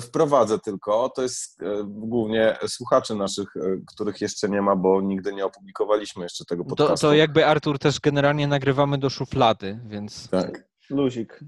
Wprowadzę 0.00 0.58
tylko, 0.58 1.08
to 1.08 1.22
jest 1.22 1.62
e, 1.62 1.66
głównie 1.84 2.58
słuchaczy 2.68 3.14
naszych, 3.14 3.56
e, 3.56 3.60
których 3.86 4.20
jeszcze 4.20 4.48
nie 4.48 4.62
ma, 4.62 4.76
bo 4.76 5.00
nigdy 5.00 5.32
nie 5.32 5.46
opublikowaliśmy 5.46 6.22
jeszcze 6.22 6.44
tego 6.44 6.64
To, 6.64 6.68
podcastu. 6.68 7.06
to 7.06 7.14
jakby 7.14 7.46
Artur 7.46 7.78
też 7.78 8.00
generalnie 8.00 8.46
nagrywamy 8.48 8.98
do 8.98 9.10
szuflady, 9.10 9.80
więc 9.86 10.28
Tak, 10.28 10.64
Luzik. 10.90 11.40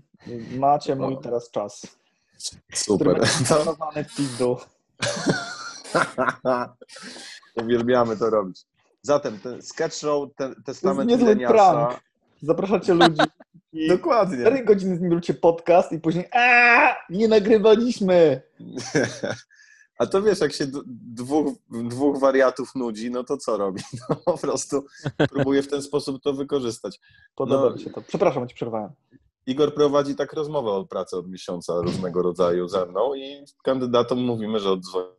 Macie 0.58 0.96
mój 0.96 1.14
No. 1.14 1.20
teraz 1.20 1.50
czas. 1.50 1.86
super. 2.74 3.26
W 4.08 4.16
pizdu. 4.16 4.56
Uwielbiamy 7.62 8.16
to 8.16 8.30
robić. 8.30 8.64
Zatem 9.06 9.38
ten 9.38 9.62
sketch 9.62 9.94
show, 9.94 10.28
ten 10.36 10.54
testament 10.64 11.10
niezły 11.10 11.24
Millennialsa. 11.24 11.72
prank. 11.72 12.00
Zapraszacie 12.42 12.94
ludzi 12.94 13.22
Dokładnie. 13.88 14.40
4 14.40 14.64
godziny 14.64 14.96
z 14.96 15.00
nimi 15.00 15.10
robicie 15.10 15.34
podcast 15.34 15.92
i 15.92 16.00
później 16.00 16.28
aaa, 16.32 16.96
nie 17.10 17.28
nagrywaliśmy. 17.28 18.42
A 19.98 20.06
to 20.06 20.22
wiesz, 20.22 20.40
jak 20.40 20.52
się 20.52 20.66
dwóch, 20.88 21.54
dwóch 21.70 22.18
wariatów 22.18 22.74
nudzi, 22.74 23.10
no 23.10 23.24
to 23.24 23.36
co 23.36 23.56
robi? 23.56 23.82
No, 24.10 24.16
po 24.16 24.38
prostu 24.38 24.86
próbuje 25.30 25.62
w 25.62 25.68
ten 25.68 25.82
sposób 25.82 26.22
to 26.22 26.32
wykorzystać. 26.32 27.00
Podoba 27.34 27.68
no, 27.68 27.76
mi 27.76 27.80
się 27.80 27.90
to. 27.90 28.02
Przepraszam, 28.02 28.48
ci 28.48 28.54
przerwałem. 28.54 28.90
Igor 29.46 29.74
prowadzi 29.74 30.14
tak 30.14 30.32
rozmowę 30.32 30.70
o 30.70 30.84
pracy 30.84 31.16
od 31.16 31.28
miesiąca 31.28 31.72
różnego 31.80 32.22
rodzaju 32.22 32.68
ze 32.68 32.86
mną 32.86 33.14
i 33.14 33.44
kandydatom 33.62 34.18
mówimy, 34.18 34.60
że 34.60 34.70
odzwoni. 34.70 35.16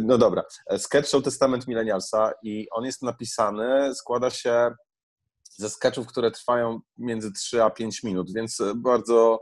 No 0.00 0.18
dobra. 0.18 0.42
Sketch 0.78 1.08
Show 1.08 1.24
Testament 1.24 1.68
Millennialsa 1.68 2.32
i 2.42 2.66
on 2.70 2.84
jest 2.84 3.02
napisany, 3.02 3.94
składa 3.94 4.30
się 4.30 4.74
ze 5.50 5.70
sketchów, 5.70 6.06
które 6.06 6.30
trwają 6.30 6.80
między 6.98 7.32
3 7.32 7.62
a 7.62 7.70
5 7.70 8.02
minut, 8.02 8.32
więc 8.34 8.58
bardzo 8.76 9.40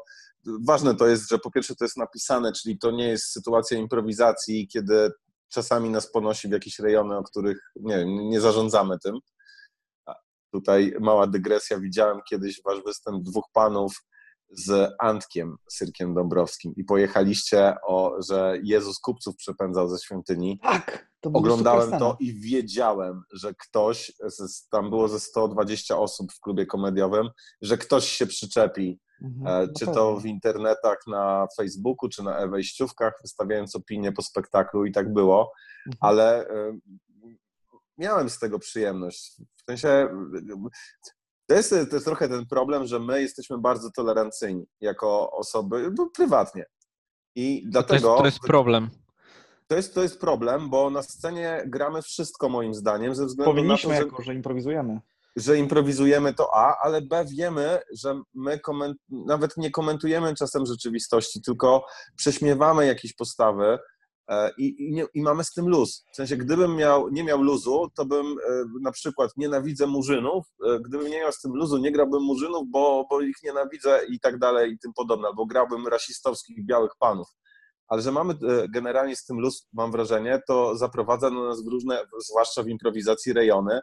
ważne 0.66 0.94
to 0.94 1.06
jest, 1.06 1.28
że 1.30 1.38
po 1.38 1.50
pierwsze 1.50 1.74
to 1.74 1.84
jest 1.84 1.96
napisane, 1.96 2.52
czyli 2.52 2.78
to 2.78 2.90
nie 2.90 3.08
jest 3.08 3.32
sytuacja 3.32 3.78
improwizacji, 3.78 4.68
kiedy 4.68 5.12
czasami 5.48 5.90
nas 5.90 6.10
ponosi 6.12 6.48
w 6.48 6.52
jakieś 6.52 6.78
rejony, 6.78 7.16
o 7.16 7.22
których 7.22 7.72
nie, 7.76 8.04
nie 8.28 8.40
zarządzamy 8.40 8.98
tym. 8.98 9.18
Tutaj 10.52 10.94
mała 11.00 11.26
dygresja. 11.26 11.78
Widziałem 11.78 12.20
kiedyś 12.30 12.62
wasz 12.64 12.82
występ 12.84 13.22
dwóch 13.22 13.44
panów 13.52 14.04
z 14.50 14.94
Antkiem, 15.00 15.56
Syrkiem 15.70 16.14
Dąbrowskim 16.14 16.72
i 16.76 16.84
pojechaliście, 16.84 17.74
o, 17.86 18.16
że 18.28 18.58
Jezus 18.62 18.98
kupców 18.98 19.36
przepędzał 19.36 19.88
ze 19.88 19.98
świątyni. 19.98 20.60
Tak, 20.62 21.08
to 21.20 21.30
Oglądałem 21.32 21.90
to 21.90 22.16
i 22.20 22.40
wiedziałem, 22.40 23.22
że 23.32 23.54
ktoś, 23.54 24.12
tam 24.70 24.90
było 24.90 25.08
ze 25.08 25.20
120 25.20 25.98
osób 25.98 26.32
w 26.32 26.40
klubie 26.40 26.66
komediowym, 26.66 27.28
że 27.62 27.78
ktoś 27.78 28.08
się 28.08 28.26
przyczepi 28.26 29.00
Mhm, 29.22 29.46
e, 29.46 29.72
czy 29.78 29.86
to 29.86 30.16
w 30.16 30.26
internetach, 30.26 30.98
na 31.06 31.46
Facebooku, 31.56 32.08
czy 32.08 32.22
na 32.22 32.46
wejściówkach, 32.46 33.12
wystawiając 33.22 33.76
opinie 33.76 34.12
po 34.12 34.22
spektaklu 34.22 34.84
i 34.84 34.92
tak 34.92 35.12
było, 35.12 35.52
mhm. 35.86 35.96
ale 36.00 36.46
miałem 37.98 38.30
z 38.30 38.38
tego 38.38 38.58
przyjemność. 38.58 39.42
W 39.56 39.62
sensie 39.70 40.08
to 41.48 41.54
jest, 41.54 41.70
to 41.70 41.96
jest 41.96 42.04
trochę 42.04 42.28
ten 42.28 42.46
problem, 42.46 42.86
że 42.86 43.00
my 43.00 43.22
jesteśmy 43.22 43.58
bardzo 43.58 43.90
tolerancyjni 43.90 44.66
jako 44.80 45.30
osoby, 45.30 45.92
prywatnie. 46.14 46.64
I 47.34 47.64
dlatego. 47.66 48.00
To 48.00 48.06
jest, 48.06 48.18
to 48.18 48.26
jest 48.26 48.40
problem. 48.40 48.90
To 49.66 49.76
jest, 49.76 49.94
to 49.94 50.02
jest 50.02 50.20
problem, 50.20 50.70
bo 50.70 50.90
na 50.90 51.02
scenie 51.02 51.62
gramy 51.66 52.02
wszystko 52.02 52.48
moim 52.48 52.74
zdaniem, 52.74 53.14
ze 53.14 53.26
względu 53.26 53.50
Powinniśmy 53.50 53.88
na 53.88 53.94
to, 53.94 54.00
że... 54.00 54.06
jako, 54.06 54.22
że 54.22 54.34
improwizujemy 54.34 55.00
że 55.36 55.58
improwizujemy 55.58 56.34
to 56.34 56.54
A, 56.54 56.76
ale 56.82 57.02
B 57.02 57.24
wiemy, 57.36 57.80
że 58.02 58.20
my 58.34 58.58
koment... 58.58 58.96
nawet 59.08 59.56
nie 59.56 59.70
komentujemy 59.70 60.34
czasem 60.34 60.66
rzeczywistości, 60.66 61.42
tylko 61.42 61.86
prześmiewamy 62.16 62.86
jakieś 62.86 63.14
postawy 63.14 63.78
i, 64.58 64.84
i, 64.84 64.92
nie, 64.92 65.06
i, 65.14 65.22
mamy 65.22 65.44
z 65.44 65.52
tym 65.52 65.68
luz. 65.68 66.04
W 66.12 66.16
sensie, 66.16 66.36
gdybym 66.36 66.76
miał, 66.76 67.08
nie 67.08 67.24
miał 67.24 67.42
luzu, 67.42 67.90
to 67.94 68.04
bym 68.04 68.26
e, 68.26 68.64
na 68.80 68.92
przykład 68.92 69.30
nienawidzę 69.36 69.86
murzynów, 69.86 70.46
e, 70.66 70.80
gdybym 70.80 71.10
nie 71.10 71.20
miał 71.20 71.32
z 71.32 71.40
tym 71.40 71.52
luzu, 71.54 71.78
nie 71.78 71.92
grałbym 71.92 72.22
murzynów, 72.22 72.62
bo, 72.70 73.06
bo 73.10 73.20
ich 73.20 73.36
nienawidzę 73.44 74.00
i 74.08 74.20
tak 74.20 74.38
dalej 74.38 74.72
i 74.72 74.78
tym 74.78 74.92
podobne, 74.92 75.28
albo 75.28 75.46
grałbym 75.46 75.86
rasistowskich 75.86 76.66
białych 76.66 76.92
panów. 76.98 77.28
Ale 77.88 78.02
że 78.02 78.12
mamy 78.12 78.34
generalnie 78.70 79.16
z 79.16 79.24
tym 79.24 79.40
luz, 79.40 79.68
mam 79.72 79.92
wrażenie, 79.92 80.40
to 80.48 80.76
zaprowadza 80.76 81.30
nas 81.30 81.64
w 81.64 81.68
różne, 81.68 82.00
zwłaszcza 82.26 82.62
w 82.62 82.68
improwizacji, 82.68 83.32
rejony 83.32 83.80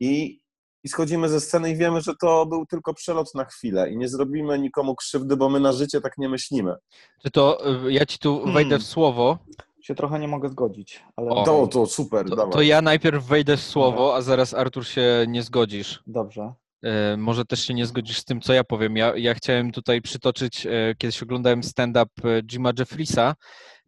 i 0.00 0.40
i 0.84 0.88
schodzimy 0.88 1.28
ze 1.28 1.40
sceny 1.40 1.70
i 1.70 1.76
wiemy, 1.76 2.00
że 2.00 2.12
to 2.20 2.46
był 2.46 2.66
tylko 2.66 2.94
przelot 2.94 3.34
na 3.34 3.44
chwilę 3.44 3.90
i 3.90 3.96
nie 3.96 4.08
zrobimy 4.08 4.58
nikomu 4.58 4.94
krzywdy, 4.94 5.36
bo 5.36 5.48
my 5.48 5.60
na 5.60 5.72
życie 5.72 6.00
tak 6.00 6.18
nie 6.18 6.28
myślimy. 6.28 6.74
Czy 7.22 7.30
to 7.30 7.58
ja 7.88 8.06
ci 8.06 8.18
tu 8.18 8.40
wejdę 8.44 8.54
w 8.54 8.68
hmm. 8.68 8.82
słowo? 8.82 9.38
Się 9.82 9.94
trochę 9.94 10.18
nie 10.18 10.28
mogę 10.28 10.48
zgodzić, 10.48 11.04
ale... 11.16 11.30
O, 11.30 11.44
to, 11.44 11.66
to 11.66 11.86
super, 11.86 12.28
to, 12.28 12.46
to, 12.46 12.62
ja 12.62 12.82
najpierw 12.82 13.24
wejdę 13.24 13.56
w 13.56 13.60
słowo, 13.60 14.16
a 14.16 14.22
zaraz 14.22 14.54
Artur 14.54 14.86
się 14.86 15.24
nie 15.28 15.42
zgodzisz. 15.42 16.02
Dobrze. 16.06 16.52
E, 16.82 17.16
może 17.16 17.44
też 17.44 17.66
się 17.66 17.74
nie 17.74 17.86
zgodzisz 17.86 18.18
z 18.18 18.24
tym, 18.24 18.40
co 18.40 18.52
ja 18.52 18.64
powiem. 18.64 18.96
Ja, 18.96 19.16
ja 19.16 19.34
chciałem 19.34 19.72
tutaj 19.72 20.02
przytoczyć, 20.02 20.66
e, 20.66 20.94
kiedyś 20.98 21.22
oglądałem 21.22 21.62
stand-up 21.62 22.10
e, 22.24 22.42
Jima 22.42 22.72
Jeffrisa, 22.78 23.34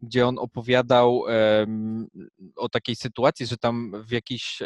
gdzie 0.01 0.27
on 0.27 0.39
opowiadał 0.39 1.23
o 2.55 2.69
takiej 2.69 2.95
sytuacji, 2.95 3.45
że 3.45 3.57
tam 3.57 4.03
w 4.07 4.11
jakiś 4.11 4.59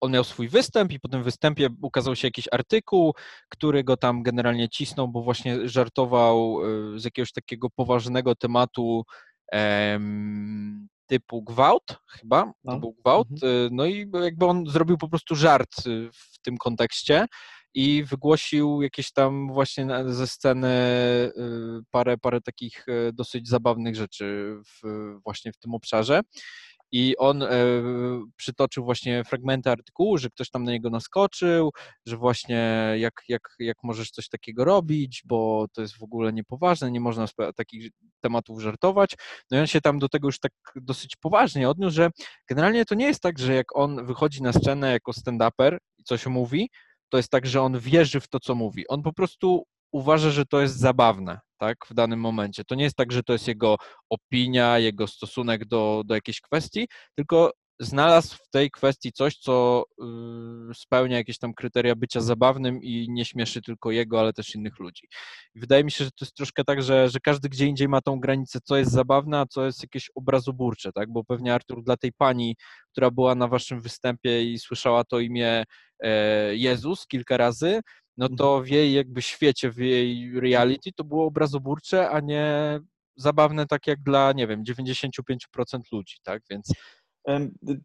on 0.00 0.12
miał 0.12 0.24
swój 0.24 0.48
występ 0.48 0.92
i 0.92 1.00
po 1.00 1.08
tym 1.08 1.22
występie 1.22 1.68
ukazał 1.82 2.16
się 2.16 2.28
jakiś 2.28 2.48
artykuł, 2.52 3.14
który 3.48 3.84
go 3.84 3.96
tam 3.96 4.22
generalnie 4.22 4.68
cisnął, 4.68 5.08
bo 5.08 5.22
właśnie 5.22 5.68
żartował 5.68 6.58
z 6.96 7.04
jakiegoś 7.04 7.32
takiego 7.32 7.70
poważnego 7.70 8.34
tematu 8.34 9.04
em, 9.52 10.88
typu 11.06 11.42
gwałt, 11.42 11.98
chyba, 12.08 12.42
to 12.42 12.52
no. 12.64 12.80
był 12.80 12.92
gwałt, 12.92 13.28
mhm. 13.30 13.52
Y, 13.52 13.68
no 13.72 13.86
i 13.86 14.10
jakby 14.22 14.46
on 14.46 14.66
zrobił 14.66 14.98
po 14.98 15.08
prostu 15.08 15.34
żart 15.34 15.86
y, 15.86 16.10
w 16.12 16.38
tym 16.42 16.58
kontekście 16.58 17.26
i 17.74 18.04
wygłosił 18.04 18.82
jakieś 18.82 19.12
tam 19.12 19.52
właśnie 19.52 19.86
ze 20.06 20.26
sceny 20.26 20.68
parę, 21.90 22.18
parę 22.18 22.40
takich 22.40 22.86
dosyć 23.12 23.48
zabawnych 23.48 23.96
rzeczy 23.96 24.56
w, 24.66 24.82
właśnie 25.24 25.52
w 25.52 25.58
tym 25.58 25.74
obszarze. 25.74 26.20
I 26.92 27.16
on 27.16 27.42
e, 27.42 27.48
przytoczył 28.36 28.84
właśnie 28.84 29.24
fragmenty 29.24 29.70
artykułu, 29.70 30.18
że 30.18 30.30
ktoś 30.30 30.50
tam 30.50 30.64
na 30.64 30.72
niego 30.72 30.90
naskoczył, 30.90 31.70
że 32.06 32.16
właśnie 32.16 32.94
jak, 32.96 33.22
jak, 33.28 33.42
jak 33.58 33.76
możesz 33.82 34.10
coś 34.10 34.28
takiego 34.28 34.64
robić, 34.64 35.22
bo 35.24 35.66
to 35.72 35.82
jest 35.82 35.98
w 35.98 36.02
ogóle 36.02 36.32
niepoważne, 36.32 36.90
nie 36.90 37.00
można 37.00 37.26
takich 37.56 37.90
tematów 38.20 38.60
żartować. 38.60 39.14
No 39.50 39.56
i 39.56 39.60
on 39.60 39.66
się 39.66 39.80
tam 39.80 39.98
do 39.98 40.08
tego 40.08 40.28
już 40.28 40.40
tak 40.40 40.52
dosyć 40.76 41.16
poważnie 41.16 41.68
odniósł, 41.68 41.96
że 41.96 42.10
generalnie 42.48 42.84
to 42.84 42.94
nie 42.94 43.06
jest 43.06 43.22
tak, 43.22 43.38
że 43.38 43.54
jak 43.54 43.76
on 43.76 44.06
wychodzi 44.06 44.42
na 44.42 44.52
scenę 44.52 44.92
jako 44.92 45.12
stand-uper 45.12 45.78
i 45.98 46.04
coś 46.04 46.26
mówi, 46.26 46.70
to 47.08 47.16
jest 47.16 47.30
tak, 47.30 47.46
że 47.46 47.62
on 47.62 47.78
wierzy 47.78 48.20
w 48.20 48.28
to, 48.28 48.40
co 48.40 48.54
mówi. 48.54 48.88
On 48.88 49.02
po 49.02 49.12
prostu 49.12 49.64
uważa, 49.92 50.30
że 50.30 50.46
to 50.46 50.60
jest 50.60 50.76
zabawne, 50.76 51.40
tak, 51.58 51.76
w 51.90 51.94
danym 51.94 52.20
momencie. 52.20 52.64
To 52.64 52.74
nie 52.74 52.84
jest 52.84 52.96
tak, 52.96 53.12
że 53.12 53.22
to 53.22 53.32
jest 53.32 53.48
jego 53.48 53.76
opinia, 54.10 54.78
jego 54.78 55.06
stosunek 55.06 55.64
do, 55.64 56.02
do 56.06 56.14
jakiejś 56.14 56.40
kwestii, 56.40 56.88
tylko 57.14 57.52
znalazł 57.80 58.36
w 58.36 58.48
tej 58.50 58.70
kwestii 58.70 59.12
coś, 59.12 59.36
co 59.36 59.84
y, 60.70 60.74
spełnia 60.74 61.16
jakieś 61.16 61.38
tam 61.38 61.54
kryteria 61.54 61.94
bycia 61.94 62.20
zabawnym 62.20 62.82
i 62.82 63.06
nie 63.10 63.24
śmieszy 63.24 63.62
tylko 63.62 63.90
jego, 63.90 64.20
ale 64.20 64.32
też 64.32 64.54
innych 64.54 64.78
ludzi. 64.78 65.08
Wydaje 65.54 65.84
mi 65.84 65.90
się, 65.90 66.04
że 66.04 66.10
to 66.10 66.24
jest 66.24 66.34
troszkę 66.34 66.64
tak, 66.64 66.82
że, 66.82 67.08
że 67.08 67.20
każdy 67.20 67.48
gdzie 67.48 67.66
indziej 67.66 67.88
ma 67.88 68.00
tą 68.00 68.20
granicę, 68.20 68.58
co 68.64 68.76
jest 68.76 68.92
zabawne, 68.92 69.40
a 69.40 69.46
co 69.46 69.66
jest 69.66 69.82
jakieś 69.82 70.10
obrazoburcze, 70.14 70.92
tak? 70.92 71.12
Bo 71.12 71.24
pewnie 71.24 71.54
Artur 71.54 71.82
dla 71.82 71.96
tej 71.96 72.12
pani, 72.12 72.56
która 72.92 73.10
była 73.10 73.34
na 73.34 73.48
waszym 73.48 73.80
występie 73.80 74.52
i 74.52 74.58
słyszała 74.58 75.04
to 75.04 75.20
imię 75.20 75.64
e, 76.00 76.56
Jezus 76.56 77.06
kilka 77.06 77.36
razy, 77.36 77.80
no 78.18 78.24
mhm. 78.24 78.36
to 78.36 78.60
w 78.62 78.68
jej 78.68 78.92
jakby 78.92 79.22
świecie, 79.22 79.70
w 79.70 79.78
jej 79.78 80.40
reality 80.40 80.92
to 80.92 81.04
było 81.04 81.26
obrazoburcze, 81.26 82.10
a 82.10 82.20
nie 82.20 82.80
zabawne 83.16 83.66
tak 83.66 83.86
jak 83.86 84.02
dla, 84.02 84.32
nie 84.32 84.46
wiem, 84.46 84.64
95% 84.64 85.08
ludzi, 85.92 86.16
tak, 86.22 86.42
więc... 86.50 86.72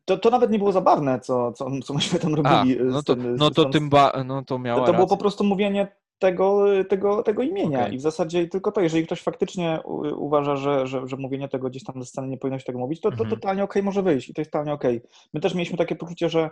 To, 0.05 0.17
to 0.17 0.29
nawet 0.29 0.51
nie 0.51 0.57
było 0.57 0.71
zabawne, 0.71 1.19
co, 1.19 1.51
co, 1.51 1.71
co 1.83 1.93
myśmy 1.93 2.19
tam 2.19 2.35
robili. 2.35 2.79
A, 2.79 2.83
no 2.83 3.03
to, 3.03 3.15
tym, 3.15 3.35
no 3.35 3.51
to 3.51 3.65
tym 3.65 3.89
ba, 3.89 4.23
no 4.25 4.43
to 4.43 4.59
miała 4.59 4.87
To 4.87 4.93
było 4.93 5.07
po 5.07 5.17
prostu 5.17 5.43
mówienie 5.43 5.87
tego, 6.19 6.65
tego, 6.89 7.23
tego 7.23 7.43
imienia 7.43 7.79
okay. 7.79 7.93
i 7.93 7.97
w 7.97 8.01
zasadzie 8.01 8.47
tylko 8.47 8.71
to, 8.71 8.81
jeżeli 8.81 9.05
ktoś 9.05 9.21
faktycznie 9.21 9.79
uważa, 10.15 10.55
że, 10.55 10.87
że, 10.87 11.07
że 11.07 11.17
mówienie 11.17 11.49
tego 11.49 11.69
gdzieś 11.69 11.83
tam 11.83 11.95
ze 11.99 12.05
sceny 12.05 12.27
nie 12.27 12.37
powinno 12.37 12.59
się 12.59 12.65
tego 12.65 12.79
mówić, 12.79 13.01
to, 13.01 13.09
to 13.09 13.23
mhm. 13.23 13.29
totalnie 13.29 13.63
okej 13.63 13.81
okay 13.81 13.83
może 13.83 14.03
wyjść 14.03 14.29
i 14.29 14.33
to 14.33 14.41
jest 14.41 14.51
totalnie 14.51 14.73
okej. 14.73 14.97
Okay. 14.97 15.09
My 15.33 15.39
też 15.39 15.53
mieliśmy 15.53 15.77
takie 15.77 15.95
poczucie, 15.95 16.29
że 16.29 16.49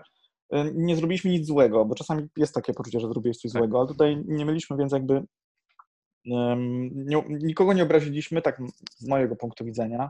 nie 0.73 0.95
zrobiliśmy 0.95 1.31
nic 1.31 1.47
złego, 1.47 1.85
bo 1.85 1.95
czasami 1.95 2.27
jest 2.37 2.53
takie 2.53 2.73
poczucie, 2.73 2.99
że 2.99 3.07
zrobiłeś 3.07 3.37
coś 3.37 3.51
tak. 3.51 3.59
złego, 3.59 3.79
ale 3.79 3.87
tutaj 3.87 4.23
nie 4.27 4.45
mieliśmy, 4.45 4.77
więc 4.77 4.91
jakby 4.91 5.23
nie, 6.25 7.23
nikogo 7.29 7.73
nie 7.73 7.83
obraziliśmy, 7.83 8.41
tak 8.41 8.61
z 8.97 9.07
mojego 9.07 9.35
punktu 9.35 9.65
widzenia. 9.65 10.09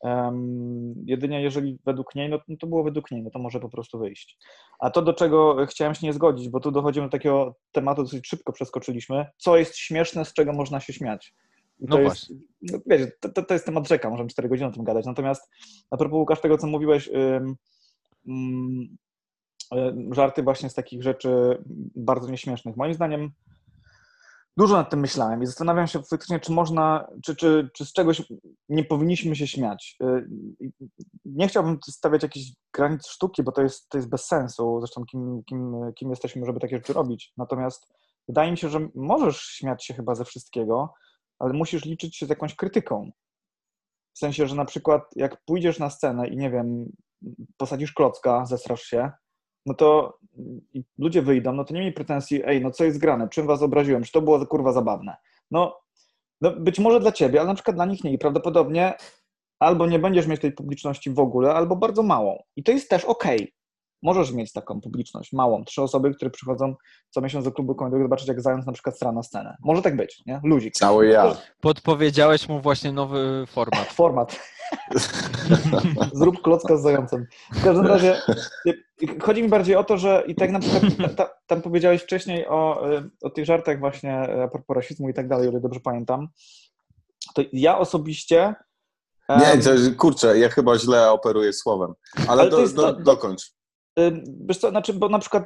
Um, 0.00 0.94
jedynie 1.06 1.42
jeżeli 1.42 1.78
według 1.84 2.14
niej, 2.14 2.28
no, 2.28 2.38
no, 2.48 2.56
to 2.56 2.66
było 2.66 2.84
według 2.84 3.10
niej, 3.10 3.22
no 3.22 3.30
to 3.30 3.38
może 3.38 3.60
po 3.60 3.68
prostu 3.68 3.98
wyjść. 3.98 4.38
A 4.78 4.90
to, 4.90 5.02
do 5.02 5.14
czego 5.14 5.66
chciałem 5.66 5.94
się 5.94 6.06
nie 6.06 6.12
zgodzić, 6.12 6.48
bo 6.48 6.60
tu 6.60 6.70
dochodzimy 6.70 7.06
do 7.06 7.10
takiego 7.10 7.54
tematu, 7.72 8.02
dosyć 8.02 8.28
szybko 8.28 8.52
przeskoczyliśmy, 8.52 9.26
co 9.36 9.56
jest 9.56 9.76
śmieszne, 9.76 10.24
z 10.24 10.32
czego 10.32 10.52
można 10.52 10.80
się 10.80 10.92
śmiać. 10.92 11.34
I 11.80 11.84
no 11.88 11.96
to 11.96 12.02
właśnie. 12.02 12.36
Jest, 12.62 12.74
no, 12.74 12.78
wiecie, 12.86 13.12
to, 13.20 13.42
to, 13.42 13.54
jest 13.54 13.66
temat 13.66 13.88
rzeka, 13.88 14.10
możemy 14.10 14.28
4 14.28 14.48
godziny 14.48 14.68
o 14.68 14.72
tym 14.72 14.84
gadać. 14.84 15.06
Natomiast 15.06 15.50
a 15.90 15.96
propos 15.96 16.16
Łukasz 16.16 16.40
tego, 16.40 16.58
co 16.58 16.66
mówiłeś, 16.66 17.08
E, 17.08 17.40
żarty 20.10 20.42
właśnie 20.42 20.70
z 20.70 20.74
takich 20.74 21.02
rzeczy 21.02 21.62
bardzo 21.96 22.30
nieśmiesznych. 22.30 22.76
Moim 22.76 22.94
zdaniem 22.94 23.30
dużo 24.56 24.76
nad 24.76 24.90
tym 24.90 25.00
myślałem 25.00 25.42
i 25.42 25.46
zastanawiam 25.46 25.86
się 25.86 26.02
faktycznie, 26.02 26.40
czy 26.40 26.52
można, 26.52 27.08
czy, 27.24 27.36
czy, 27.36 27.70
czy 27.74 27.86
z 27.86 27.92
czegoś 27.92 28.22
nie 28.68 28.84
powinniśmy 28.84 29.36
się 29.36 29.46
śmiać. 29.46 29.96
E, 30.02 30.22
nie 31.24 31.48
chciałbym 31.48 31.78
stawiać 31.82 32.22
jakichś 32.22 32.52
granic 32.72 33.06
sztuki, 33.06 33.42
bo 33.42 33.52
to 33.52 33.62
jest, 33.62 33.88
to 33.88 33.98
jest 33.98 34.08
bez 34.08 34.26
sensu. 34.26 34.80
Zresztą 34.80 35.04
kim, 35.04 35.42
kim, 35.46 35.74
kim 35.94 36.10
jesteśmy, 36.10 36.46
żeby 36.46 36.60
takie 36.60 36.76
rzeczy 36.76 36.92
robić. 36.92 37.32
Natomiast 37.36 37.92
wydaje 38.28 38.50
mi 38.50 38.58
się, 38.58 38.68
że 38.68 38.88
możesz 38.94 39.40
śmiać 39.40 39.84
się 39.84 39.94
chyba 39.94 40.14
ze 40.14 40.24
wszystkiego, 40.24 40.94
ale 41.38 41.52
musisz 41.52 41.84
liczyć 41.84 42.16
się 42.16 42.26
z 42.26 42.28
jakąś 42.28 42.54
krytyką. 42.54 43.10
W 44.14 44.18
sensie, 44.18 44.46
że 44.46 44.54
na 44.54 44.64
przykład 44.64 45.02
jak 45.16 45.44
pójdziesz 45.44 45.78
na 45.78 45.90
scenę 45.90 46.28
i 46.28 46.36
nie 46.36 46.50
wiem, 46.50 46.92
posadzisz 47.56 47.92
klocka, 47.92 48.46
zestrasz 48.46 48.82
się, 48.82 49.10
no 49.66 49.74
to 49.74 50.18
ludzie 50.98 51.22
wyjdą, 51.22 51.52
no 51.52 51.64
to 51.64 51.74
nie 51.74 51.80
miej 51.80 51.92
pretensji, 51.92 52.42
ej, 52.44 52.60
no 52.60 52.70
co 52.70 52.84
jest 52.84 52.98
grane, 52.98 53.28
czym 53.28 53.46
was 53.46 53.62
obraziłem, 53.62 54.02
czy 54.02 54.12
to 54.12 54.22
było 54.22 54.46
kurwa 54.46 54.72
zabawne. 54.72 55.16
No, 55.50 55.78
no 56.40 56.50
być 56.50 56.78
może 56.78 57.00
dla 57.00 57.12
ciebie, 57.12 57.40
ale 57.40 57.48
na 57.48 57.54
przykład 57.54 57.76
dla 57.76 57.84
nich 57.86 58.04
nie 58.04 58.12
i 58.12 58.18
prawdopodobnie 58.18 58.94
albo 59.58 59.86
nie 59.86 59.98
będziesz 59.98 60.26
mieć 60.26 60.40
tej 60.40 60.52
publiczności 60.52 61.10
w 61.10 61.18
ogóle, 61.18 61.54
albo 61.54 61.76
bardzo 61.76 62.02
małą. 62.02 62.42
I 62.56 62.62
to 62.62 62.72
jest 62.72 62.90
też 62.90 63.04
okej. 63.04 63.54
Możesz 64.02 64.32
mieć 64.32 64.52
taką 64.52 64.80
publiczność, 64.80 65.32
małą. 65.32 65.64
Trzy 65.64 65.82
osoby, 65.82 66.14
które 66.14 66.30
przychodzą 66.30 66.74
co 67.10 67.20
miesiąc 67.20 67.44
do 67.44 67.52
klubu 67.52 67.74
komediowego 67.74 68.04
zobaczyć, 68.04 68.28
jak 68.28 68.40
zając 68.40 68.66
na 68.66 68.72
przykład 68.72 68.96
strana 68.96 69.22
scenę. 69.22 69.56
Może 69.60 69.82
tak 69.82 69.96
być, 69.96 70.22
nie? 70.26 70.40
Luzik. 70.44 70.74
Cały 70.74 71.06
ja. 71.06 71.36
Podpowiedziałeś 71.60 72.48
mu 72.48 72.60
właśnie 72.60 72.92
nowy 72.92 73.44
format. 73.46 73.86
Format. 74.02 74.40
Zrób 76.12 76.42
klocka 76.42 76.76
z 76.76 76.82
zającem. 76.82 77.26
W 77.52 77.64
każdym 77.64 77.86
razie 77.86 78.20
y, 78.66 79.18
chodzi 79.22 79.42
mi 79.42 79.48
bardziej 79.48 79.76
o 79.76 79.84
to, 79.84 79.98
że 79.98 80.24
i 80.26 80.34
tak 80.34 80.50
na 80.50 80.58
przykład 80.58 80.82
ta, 80.98 81.08
ta, 81.08 81.30
tam 81.46 81.62
powiedziałeś 81.62 82.02
wcześniej 82.02 82.46
o, 82.48 82.90
y, 82.92 83.10
o 83.22 83.30
tych 83.30 83.44
żartach 83.44 83.80
właśnie 83.80 84.42
a 84.42 84.48
propos 84.48 84.76
rasizmu 84.76 85.08
i 85.08 85.14
tak 85.14 85.28
dalej, 85.28 85.48
o 85.48 85.50
ile 85.50 85.60
dobrze 85.60 85.80
pamiętam. 85.80 86.28
To 87.34 87.42
ja 87.52 87.78
osobiście 87.78 88.54
Nie, 89.28 89.62
to, 89.62 89.70
kurczę, 89.96 90.38
ja 90.38 90.48
chyba 90.48 90.78
źle 90.78 91.10
operuję 91.10 91.52
słowem. 91.52 91.94
Ale, 92.16 92.28
Ale 92.28 92.44
to 92.44 92.56
do, 92.56 92.62
jest 92.62 92.76
do, 92.76 92.92
to- 92.92 93.00
dokończ. 93.00 93.55
Wiesz 94.26 94.58
co, 94.58 94.70
znaczy, 94.70 94.92
bo 94.92 95.08
na 95.08 95.18
przykład 95.18 95.44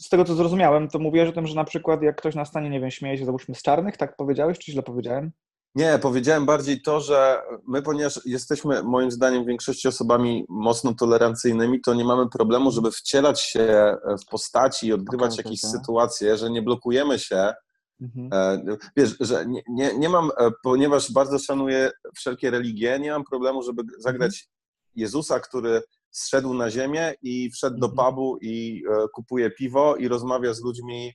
z 0.00 0.08
tego, 0.08 0.24
co 0.24 0.34
zrozumiałem, 0.34 0.88
to 0.88 0.98
mówiłeś 0.98 1.28
o 1.28 1.32
tym, 1.32 1.46
że 1.46 1.54
na 1.54 1.64
przykład 1.64 2.02
jak 2.02 2.16
ktoś 2.16 2.34
na 2.34 2.44
stanie, 2.44 2.70
nie 2.70 2.80
wiem, 2.80 2.90
śmieje 2.90 3.18
się, 3.18 3.24
załóżmy, 3.24 3.54
z 3.54 3.62
czarnych, 3.62 3.96
tak 3.96 4.16
powiedziałeś, 4.16 4.58
czy 4.58 4.72
źle 4.72 4.82
powiedziałem? 4.82 5.32
Nie, 5.74 5.98
powiedziałem 6.02 6.46
bardziej 6.46 6.82
to, 6.82 7.00
że 7.00 7.42
my, 7.68 7.82
ponieważ 7.82 8.20
jesteśmy 8.24 8.82
moim 8.82 9.10
zdaniem 9.10 9.44
w 9.44 9.46
większości 9.46 9.88
osobami 9.88 10.44
mocno 10.48 10.94
tolerancyjnymi, 10.94 11.80
to 11.80 11.94
nie 11.94 12.04
mamy 12.04 12.28
problemu, 12.28 12.70
żeby 12.70 12.90
wcielać 12.90 13.40
się 13.40 13.96
w 14.22 14.30
postaci 14.30 14.86
i 14.86 14.92
odgrywać 14.92 15.32
Okej, 15.32 15.44
jakieś 15.44 15.60
sytuacje, 15.60 16.36
że 16.36 16.50
nie 16.50 16.62
blokujemy 16.62 17.18
się. 17.18 17.52
Mhm. 18.00 18.28
E, 18.32 18.76
Wiesz, 18.96 19.16
że 19.20 19.46
nie, 19.46 19.62
nie, 19.68 19.98
nie 19.98 20.08
mam, 20.08 20.30
e, 20.38 20.50
ponieważ 20.62 21.12
bardzo 21.12 21.38
szanuję 21.38 21.90
wszelkie 22.16 22.50
religie, 22.50 22.98
nie 23.00 23.10
mam 23.10 23.24
problemu, 23.24 23.62
żeby 23.62 23.82
zagrać 23.98 24.48
Jezusa, 24.96 25.40
który 25.40 25.82
zszedł 26.12 26.54
na 26.54 26.70
ziemię 26.70 27.14
i 27.22 27.50
wszedł 27.50 27.78
do 27.78 27.86
Mhm. 27.86 28.08
pubu 28.14 28.38
i 28.42 28.82
e, 28.90 29.08
kupuje 29.14 29.50
piwo 29.50 29.96
i 29.96 30.08
rozmawia 30.08 30.54
z 30.54 30.60
ludźmi 30.60 31.12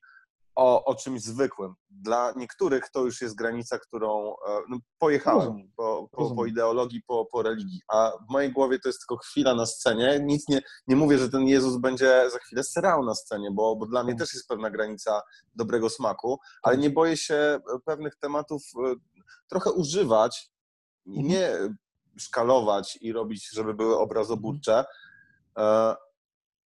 o, 0.56 0.86
o 0.86 0.96
czymś 0.96 1.22
zwykłym. 1.22 1.74
Dla 1.90 2.34
niektórych 2.36 2.90
to 2.94 3.06
już 3.06 3.22
jest 3.22 3.36
granica, 3.36 3.80
którą 3.80 4.30
e, 4.30 4.34
no, 4.70 4.78
pojechałem 5.00 5.72
po, 5.76 6.10
po, 6.12 6.36
po 6.36 6.46
ideologii, 6.46 7.02
po, 7.08 7.26
po 7.26 7.42
religii, 7.42 7.82
a 7.94 8.12
w 8.30 8.32
mojej 8.32 8.52
głowie 8.52 8.80
to 8.80 8.90
jest 8.90 9.00
tylko 9.00 9.18
chwila 9.18 9.56
na 9.56 9.66
scenie. 9.66 10.20
Nic 10.24 10.48
nie, 10.50 10.62
nie 10.88 10.96
mówię, 10.96 11.18
że 11.18 11.30
ten 11.30 11.48
Jezus 11.48 11.78
będzie 11.78 12.30
za 12.32 12.38
chwilę 12.40 12.64
serał 12.64 13.06
na 13.06 13.16
scenie, 13.16 13.50
bo, 13.52 13.76
bo 13.76 13.86
dla 13.86 14.04
mnie 14.04 14.14
Tak. 14.14 14.20
też 14.20 14.34
jest 14.34 14.48
pewna 14.48 14.70
granica 14.70 15.22
dobrego 15.56 15.90
smaku, 15.90 16.40
ale 16.64 16.76
Tak. 16.76 16.84
nie 16.84 16.90
boję 16.90 17.18
się 17.18 17.60
pewnych 17.86 18.16
tematów 18.16 18.64
e, 18.86 18.96
trochę 19.50 19.72
używać, 19.72 20.52
Mhm. 21.08 21.28
nie 21.28 21.52
szkalować 22.20 22.98
i 23.02 23.14
robić, 23.14 23.50
żeby 23.54 23.74
były 23.74 23.98
obrazoburcze, 24.00 24.86
e, 25.58 25.96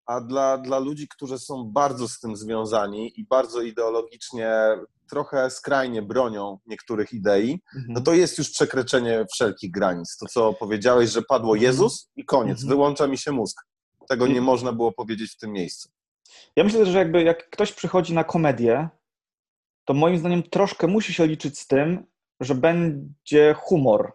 a 0.06 0.20
dla, 0.20 0.58
dla 0.58 0.78
ludzi, 0.78 1.08
którzy 1.08 1.38
są 1.38 1.64
bardzo 1.72 2.08
z 2.08 2.20
tym 2.20 2.36
związani 2.36 3.20
i 3.20 3.24
bardzo 3.26 3.62
ideologicznie, 3.62 4.52
trochę 5.10 5.50
skrajnie 5.50 6.02
bronią 6.02 6.58
niektórych 6.66 7.12
idei, 7.12 7.62
Mhm. 7.76 7.92
no 7.94 8.00
to 8.00 8.12
jest 8.14 8.38
już 8.38 8.50
przekroczenie 8.50 9.24
wszelkich 9.34 9.70
granic. 9.70 10.16
To, 10.16 10.26
co 10.26 10.52
powiedziałeś, 10.52 11.10
że 11.10 11.22
padło 11.22 11.52
Mhm. 11.54 11.62
Jezus 11.62 12.10
i 12.16 12.24
koniec, 12.24 12.58
Mhm. 12.62 12.68
wyłącza 12.68 13.06
mi 13.06 13.18
się 13.18 13.32
mózg. 13.32 13.62
Tego 14.08 14.26
nie 14.26 14.40
można 14.40 14.72
było 14.72 14.92
powiedzieć 14.92 15.32
w 15.32 15.36
tym 15.36 15.52
miejscu. 15.52 15.88
Ja 16.56 16.64
myślę, 16.64 16.86
że 16.86 16.98
jakby 16.98 17.22
jak 17.22 17.50
ktoś 17.50 17.72
przychodzi 17.72 18.14
na 18.14 18.24
komedię, 18.24 18.88
to 19.84 19.94
moim 19.94 20.18
zdaniem 20.18 20.42
troszkę 20.42 20.86
musi 20.86 21.14
się 21.14 21.26
liczyć 21.26 21.58
z 21.58 21.66
tym, 21.66 22.06
że 22.40 22.54
będzie 22.54 23.54
humor. 23.58 24.12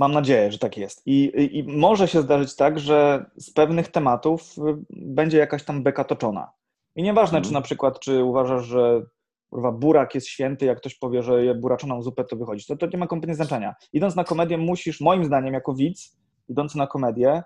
Mam 0.00 0.12
nadzieję, 0.12 0.52
że 0.52 0.58
tak 0.58 0.76
jest. 0.76 1.02
I, 1.06 1.32
i, 1.58 1.64
może 1.78 2.08
się 2.08 2.22
zdarzyć 2.22 2.56
tak, 2.56 2.78
że 2.78 3.26
z 3.36 3.52
pewnych 3.52 3.88
tematów 3.88 4.58
y, 4.58 4.60
będzie 4.90 5.38
jakaś 5.38 5.64
tam 5.64 5.82
beka 5.82 6.04
toczona. 6.04 6.52
I 6.96 7.02
nieważne, 7.02 7.38
Mhm. 7.38 7.44
czy 7.48 7.54
na 7.54 7.60
przykład, 7.60 8.00
czy 8.00 8.24
uważasz, 8.24 8.64
że 8.66 9.02
kurwa, 9.50 9.72
burak 9.72 10.14
jest 10.14 10.26
święty, 10.26 10.66
jak 10.66 10.78
ktoś 10.78 10.94
powie, 10.94 11.22
że 11.22 11.44
je 11.44 11.54
buraczoną 11.54 12.02
zupę, 12.02 12.24
to 12.24 12.36
wychodzi. 12.36 12.66
To, 12.66 12.76
to 12.76 12.86
nie 12.86 12.98
ma 12.98 13.06
kompletnie 13.06 13.34
znaczenia. 13.34 13.74
Idąc 13.92 14.16
na 14.16 14.24
komedię, 14.24 14.58
musisz, 14.58 15.00
moim 15.00 15.24
zdaniem, 15.24 15.54
jako 15.54 15.74
widz, 15.74 16.16
idący 16.48 16.78
na 16.78 16.86
komedię, 16.86 17.42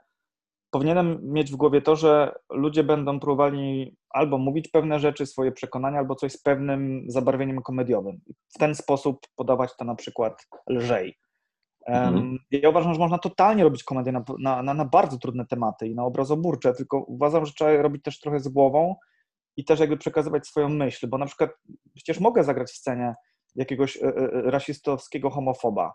powinienem 0.71 1.19
mieć 1.23 1.53
w 1.53 1.57
głowie 1.57 1.83
to, 1.83 1.97
że 1.97 2.35
ludzie 2.51 2.85
będą 2.85 3.21
próbowali 3.21 3.97
albo 4.11 4.39
mówić 4.39 4.69
pewne 4.69 5.01
rzeczy, 5.01 5.27
swoje 5.27 5.53
przekonania, 5.53 5.99
albo 5.99 6.15
coś 6.15 6.33
z 6.33 6.43
pewnym 6.43 7.05
zabarwieniem 7.09 7.63
komediowym. 7.63 8.21
W 8.49 8.59
ten 8.59 8.75
sposób 8.75 9.21
podawać 9.37 9.77
to 9.77 9.85
na 9.85 9.95
przykład 9.95 10.47
lżej. 10.71 11.19
Mhm. 11.87 12.39
Ja 12.51 12.69
uważam, 12.69 12.95
że 12.95 13.01
można 13.01 13.19
totalnie 13.19 13.65
robić 13.65 13.85
komedię 13.85 14.13
na, 14.13 14.63
na, 14.63 14.75
na, 14.75 14.85
bardzo 14.85 15.19
trudne 15.19 15.47
tematy 15.47 15.89
i 15.89 15.95
na 15.95 16.05
obrazoburcze, 16.05 16.75
tylko 16.75 16.99
uważam, 16.99 17.47
że 17.47 17.53
trzeba 17.53 17.83
robić 17.83 18.03
też 18.03 18.21
trochę 18.21 18.41
z 18.41 18.49
głową 18.49 18.97
i 19.57 19.65
też 19.65 19.81
jakby 19.81 19.97
przekazywać 19.97 20.47
swoją 20.47 20.69
myśl, 20.69 21.09
bo 21.09 21.19
na 21.19 21.27
przykład 21.27 21.51
przecież 21.95 22.21
mogę 22.21 22.45
zagrać 22.45 22.71
w 22.71 22.77
scenie 22.77 23.15
jakiegoś 23.55 23.97
e, 23.97 24.01
e, 24.07 24.51
rasistowskiego 24.51 25.31
homofoba, 25.31 25.93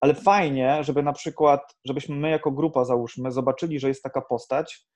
ale 0.00 0.14
fajnie, 0.14 0.84
żeby 0.84 1.02
na 1.02 1.12
przykład, 1.12 1.76
żebyśmy 1.84 2.16
my 2.16 2.30
jako 2.30 2.50
grupa, 2.50 2.84
załóżmy, 2.84 3.32
zobaczyli, 3.32 3.80
że 3.80 3.88
jest 3.88 4.02
taka 4.02 4.20
postać 4.20 4.86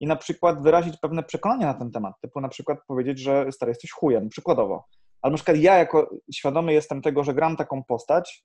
i 0.00 0.06
na 0.06 0.16
przykład 0.16 0.62
wyrazić 0.62 0.96
pewne 0.96 1.22
przekonania 1.22 1.66
na 1.66 1.74
ten 1.74 1.90
temat, 1.90 2.14
typu 2.20 2.40
na 2.40 2.48
przykład 2.48 2.78
powiedzieć, 2.86 3.18
że 3.18 3.52
stary, 3.52 3.70
jesteś 3.70 3.90
chujem, 3.90 4.28
przykładowo. 4.28 4.84
Ale 5.22 5.30
na 5.30 5.36
przykład 5.36 5.56
ja 5.56 5.76
jako 5.76 6.10
świadomy 6.34 6.72
jestem 6.72 7.02
tego, 7.02 7.24
że 7.24 7.34
gram 7.34 7.56
taką 7.56 7.84
postać, 7.84 8.44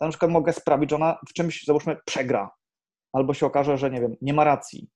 na 0.00 0.08
przykład 0.08 0.30
mogę 0.30 0.52
sprawić, 0.52 0.90
że 0.90 0.96
ona 0.96 1.18
w 1.28 1.32
czymś, 1.32 1.64
załóżmy, 1.64 1.96
przegra. 2.06 2.50
Albo 3.12 3.34
się 3.34 3.46
okaże, 3.46 3.78
że 3.78 3.90
nie 3.90 4.00
wiem, 4.00 4.16
nie 4.20 4.34
ma 4.34 4.44
racji. 4.44 4.88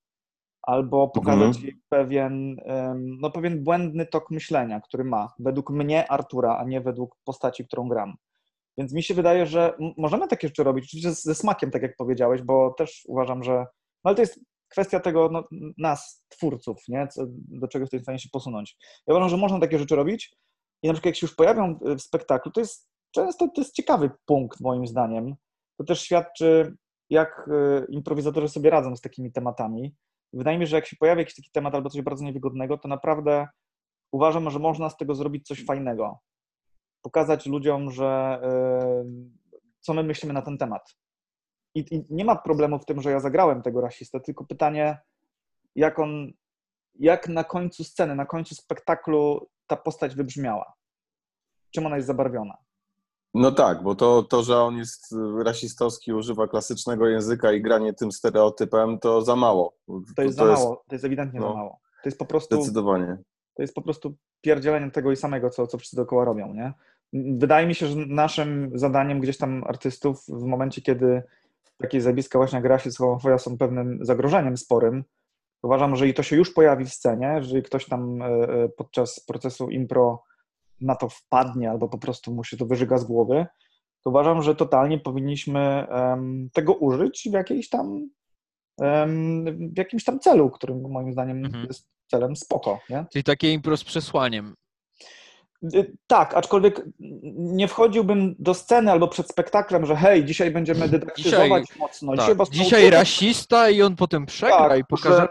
Albo 0.62 1.08
pokazać 1.08 1.56
Mhm. 1.56 1.64
jej 1.64 1.80
pewien, 1.88 2.56
no, 2.96 3.30
pewien 3.30 3.64
błędny 3.64 4.06
tok 4.06 4.30
myślenia, 4.30 4.80
który 4.80 5.04
ma, 5.04 5.32
według 5.38 5.70
mnie 5.70 6.10
Artura, 6.10 6.58
a 6.58 6.64
nie 6.64 6.80
według 6.80 7.16
postaci, 7.24 7.64
którą 7.64 7.88
gram. 7.88 8.14
Więc 8.78 8.92
mi 8.92 9.02
się 9.02 9.14
wydaje, 9.14 9.46
że 9.46 9.74
możemy 9.96 10.28
takie 10.28 10.48
rzeczy 10.48 10.64
robić, 10.64 10.84
oczywiście 10.84 11.12
ze 11.12 11.34
smakiem, 11.34 11.70
tak 11.70 11.82
jak 11.82 11.96
powiedziałeś, 11.96 12.42
bo 12.42 12.74
też 12.78 13.04
uważam, 13.08 13.42
że. 13.42 13.52
No 14.04 14.08
ale 14.08 14.14
to 14.14 14.22
jest 14.22 14.40
kwestia 14.68 15.00
tego, 15.00 15.28
no, 15.32 15.44
nas, 15.78 16.24
twórców, 16.28 16.82
nie? 16.88 17.08
Co, 17.08 17.22
do 17.28 17.68
czego 17.68 17.82
jesteśmy 17.82 18.00
w 18.00 18.02
stanie 18.02 18.18
się 18.18 18.28
posunąć. 18.32 18.76
Ja 19.06 19.14
uważam, 19.14 19.28
że 19.28 19.36
można 19.36 19.60
takie 19.60 19.78
rzeczy 19.78 19.96
robić 19.96 20.36
i 20.82 20.86
na 20.86 20.92
przykład 20.92 21.06
jak 21.06 21.16
się 21.16 21.26
już 21.26 21.34
pojawią 21.34 21.78
y, 21.88 21.96
w 21.96 22.02
spektaklu, 22.02 22.52
to 22.52 22.60
jest 22.60 22.89
często 23.10 23.48
to 23.48 23.60
jest 23.60 23.74
ciekawy 23.74 24.10
punkt, 24.26 24.60
moim 24.60 24.86
zdaniem. 24.86 25.34
To 25.78 25.84
też 25.84 26.00
świadczy, 26.02 26.76
jak 27.10 27.48
y, 27.48 27.86
improwizatorzy 27.88 28.48
sobie 28.48 28.70
radzą 28.70 28.96
z 28.96 29.00
takimi 29.00 29.32
tematami. 29.32 29.94
Wydaje 30.32 30.58
mi 30.58 30.66
się, 30.66 30.70
że 30.70 30.76
jak 30.76 30.86
się 30.86 30.96
pojawi 30.96 31.18
jakiś 31.20 31.34
taki 31.34 31.50
temat 31.50 31.74
albo 31.74 31.90
coś 31.90 32.02
bardzo 32.02 32.24
niewygodnego, 32.24 32.78
to 32.78 32.88
naprawdę 32.88 33.48
uważam, 34.12 34.50
że 34.50 34.58
można 34.58 34.90
z 34.90 34.96
tego 34.96 35.14
zrobić 35.14 35.46
coś 35.46 35.64
fajnego. 35.64 36.18
Pokazać 37.02 37.46
ludziom, 37.46 37.90
że 37.90 38.40
y, 39.04 39.60
co 39.80 39.94
my 39.94 40.02
myślimy 40.02 40.34
na 40.34 40.42
ten 40.42 40.58
temat. 40.58 40.94
I, 41.74 41.94
I 41.94 42.06
nie 42.10 42.24
ma 42.24 42.36
problemu 42.36 42.78
w 42.78 42.84
tym, 42.84 43.02
że 43.02 43.10
ja 43.10 43.20
zagrałem 43.20 43.62
tego 43.62 43.80
rasistę, 43.80 44.20
tylko 44.20 44.44
pytanie, 44.44 44.98
jak 45.74 45.98
on, 45.98 46.32
jak 46.94 47.28
na 47.28 47.44
końcu 47.44 47.84
sceny, 47.84 48.14
na 48.14 48.26
końcu 48.26 48.54
spektaklu 48.54 49.50
ta 49.66 49.76
postać 49.76 50.14
wybrzmiała. 50.14 50.72
Czym 51.70 51.86
ona 51.86 51.96
jest 51.96 52.06
zabarwiona. 52.06 52.56
No 53.34 53.52
tak, 53.52 53.82
bo 53.82 53.94
to, 53.94 54.22
to, 54.22 54.42
że 54.42 54.58
on 54.58 54.76
jest 54.76 55.14
rasistowski, 55.44 56.12
używa 56.12 56.48
klasycznego 56.48 57.08
języka 57.08 57.52
i 57.52 57.62
granie 57.62 57.92
tym 57.92 58.12
stereotypem, 58.12 58.98
to 58.98 59.22
za 59.22 59.36
mało. 59.36 59.76
To 60.16 60.22
jest 60.22 60.36
za 60.36 60.44
mało, 60.44 60.84
to 60.88 60.94
jest 60.94 61.04
ewidentnie 61.04 61.40
no, 61.40 61.48
za 61.48 61.54
mało. 61.54 61.78
To 62.02 62.08
jest 62.08 62.18
po 62.18 62.24
prostu 62.24 62.56
Zdecydowanie. 62.56 63.18
to 63.54 63.62
jest 63.62 63.74
po 63.74 63.82
prostu 63.82 64.14
pierdzielenie 64.40 64.90
tego 64.90 65.12
i 65.12 65.16
samego, 65.16 65.50
co, 65.50 65.66
co 65.66 65.78
wszyscy 65.78 65.96
dookoła 65.96 66.24
robią, 66.24 66.54
nie? 66.54 66.72
Wydaje 67.12 67.66
mi 67.66 67.74
się, 67.74 67.86
że 67.86 67.96
naszym 67.96 68.70
zadaniem 68.74 69.20
gdzieś 69.20 69.38
tam 69.38 69.64
artystów 69.66 70.24
w 70.28 70.44
momencie, 70.44 70.82
kiedy 70.82 71.22
takie 71.78 72.00
zjawiska 72.00 72.38
właśnie 72.38 72.56
jak 72.56 72.64
rasizm, 72.64 72.98
homofobia 72.98 73.38
są 73.38 73.58
pewnym 73.58 73.98
zagrożeniem 74.02 74.56
sporym, 74.56 75.04
uważam, 75.62 75.96
że 75.96 76.08
i 76.08 76.14
to 76.14 76.22
się 76.22 76.36
już 76.36 76.52
pojawi 76.52 76.84
w 76.84 76.94
scenie, 76.94 77.32
jeżeli 77.36 77.62
ktoś 77.62 77.86
tam 77.86 78.22
e, 78.22 78.26
e, 78.26 78.68
podczas 78.68 79.20
procesu 79.20 79.70
impro 79.70 80.22
na 80.80 80.94
to 80.94 81.08
wpadnie 81.08 81.70
albo 81.70 81.88
po 81.88 81.98
prostu 81.98 82.34
mu 82.34 82.44
się 82.44 82.56
to 82.56 82.66
wyżyga 82.66 82.98
z 82.98 83.04
głowy, 83.04 83.46
to 84.04 84.10
uważam, 84.10 84.42
że 84.42 84.54
totalnie 84.56 84.98
powinniśmy 84.98 85.86
tego 86.52 86.74
użyć 86.74 87.28
w 87.30 87.32
jakiejś 87.32 87.68
tam 87.68 88.10
w 89.72 89.78
jakimś 89.78 90.04
tam 90.04 90.18
celu, 90.20 90.50
którym 90.50 90.80
moim 90.90 91.12
zdaniem 91.12 91.44
Mhm. 91.44 91.66
jest 91.66 91.88
celem 92.10 92.36
spoko, 92.36 92.80
nie? 92.90 93.06
Czyli 93.12 93.24
takie 93.24 93.52
impro 93.52 93.76
z 93.76 93.84
przesłaniem. 93.84 94.54
Y, 95.74 95.96
Tak, 96.06 96.34
aczkolwiek 96.34 96.82
nie 97.34 97.68
wchodziłbym 97.68 98.34
do 98.38 98.54
sceny 98.54 98.90
albo 98.90 99.08
przed 99.08 99.28
spektaklem, 99.28 99.86
że 99.86 99.96
hej, 99.96 100.24
dzisiaj 100.24 100.50
będziemy 100.50 100.88
dydaktyzować 100.88 101.64
mocno. 101.78 102.16
Tak. 102.16 102.36
was 102.36 102.50
Dzisiaj 102.50 102.70
nauczymy- 102.82 102.90
rasista 102.90 103.70
i 103.70 103.82
on 103.82 103.96
potem 103.96 104.26
przegra 104.26 104.68
Tak, 104.68 104.78
i 104.78 104.84
pokażemy. 104.84 105.28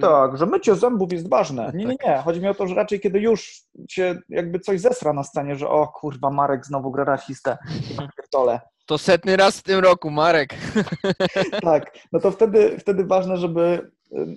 Tak, 0.00 0.36
że 0.38 0.46
mycie 0.46 0.74
zębów 0.74 1.12
jest 1.12 1.28
ważne. 1.30 1.72
Nie, 1.74 1.84
nie, 1.84 1.96
Tak. 1.96 2.06
nie. 2.06 2.22
Chodzi 2.22 2.40
mi 2.40 2.48
o 2.48 2.54
to, 2.54 2.66
że 2.66 2.74
raczej 2.74 3.00
kiedy 3.00 3.18
już 3.20 3.60
się 3.88 4.18
jakby 4.28 4.60
coś 4.60 4.80
zesra 4.80 5.12
na 5.12 5.24
scenie, 5.24 5.56
że 5.56 5.68
o 5.68 5.88
kurwa, 5.88 6.30
Marek 6.30 6.66
znowu 6.66 6.90
gra 6.90 7.04
rasistę. 7.04 7.58
Ja 8.00 8.08
pierdolę. 8.16 8.60
To 8.86 8.98
setny 8.98 9.36
raz 9.36 9.58
w 9.58 9.62
tym 9.62 9.80
roku, 9.80 10.10
Marek. 10.10 10.54
Tak, 11.62 11.98
no 12.12 12.20
to 12.20 12.30
wtedy, 12.30 12.76
wtedy 12.78 13.04
ważne, 13.04 13.36
żeby, 13.36 13.90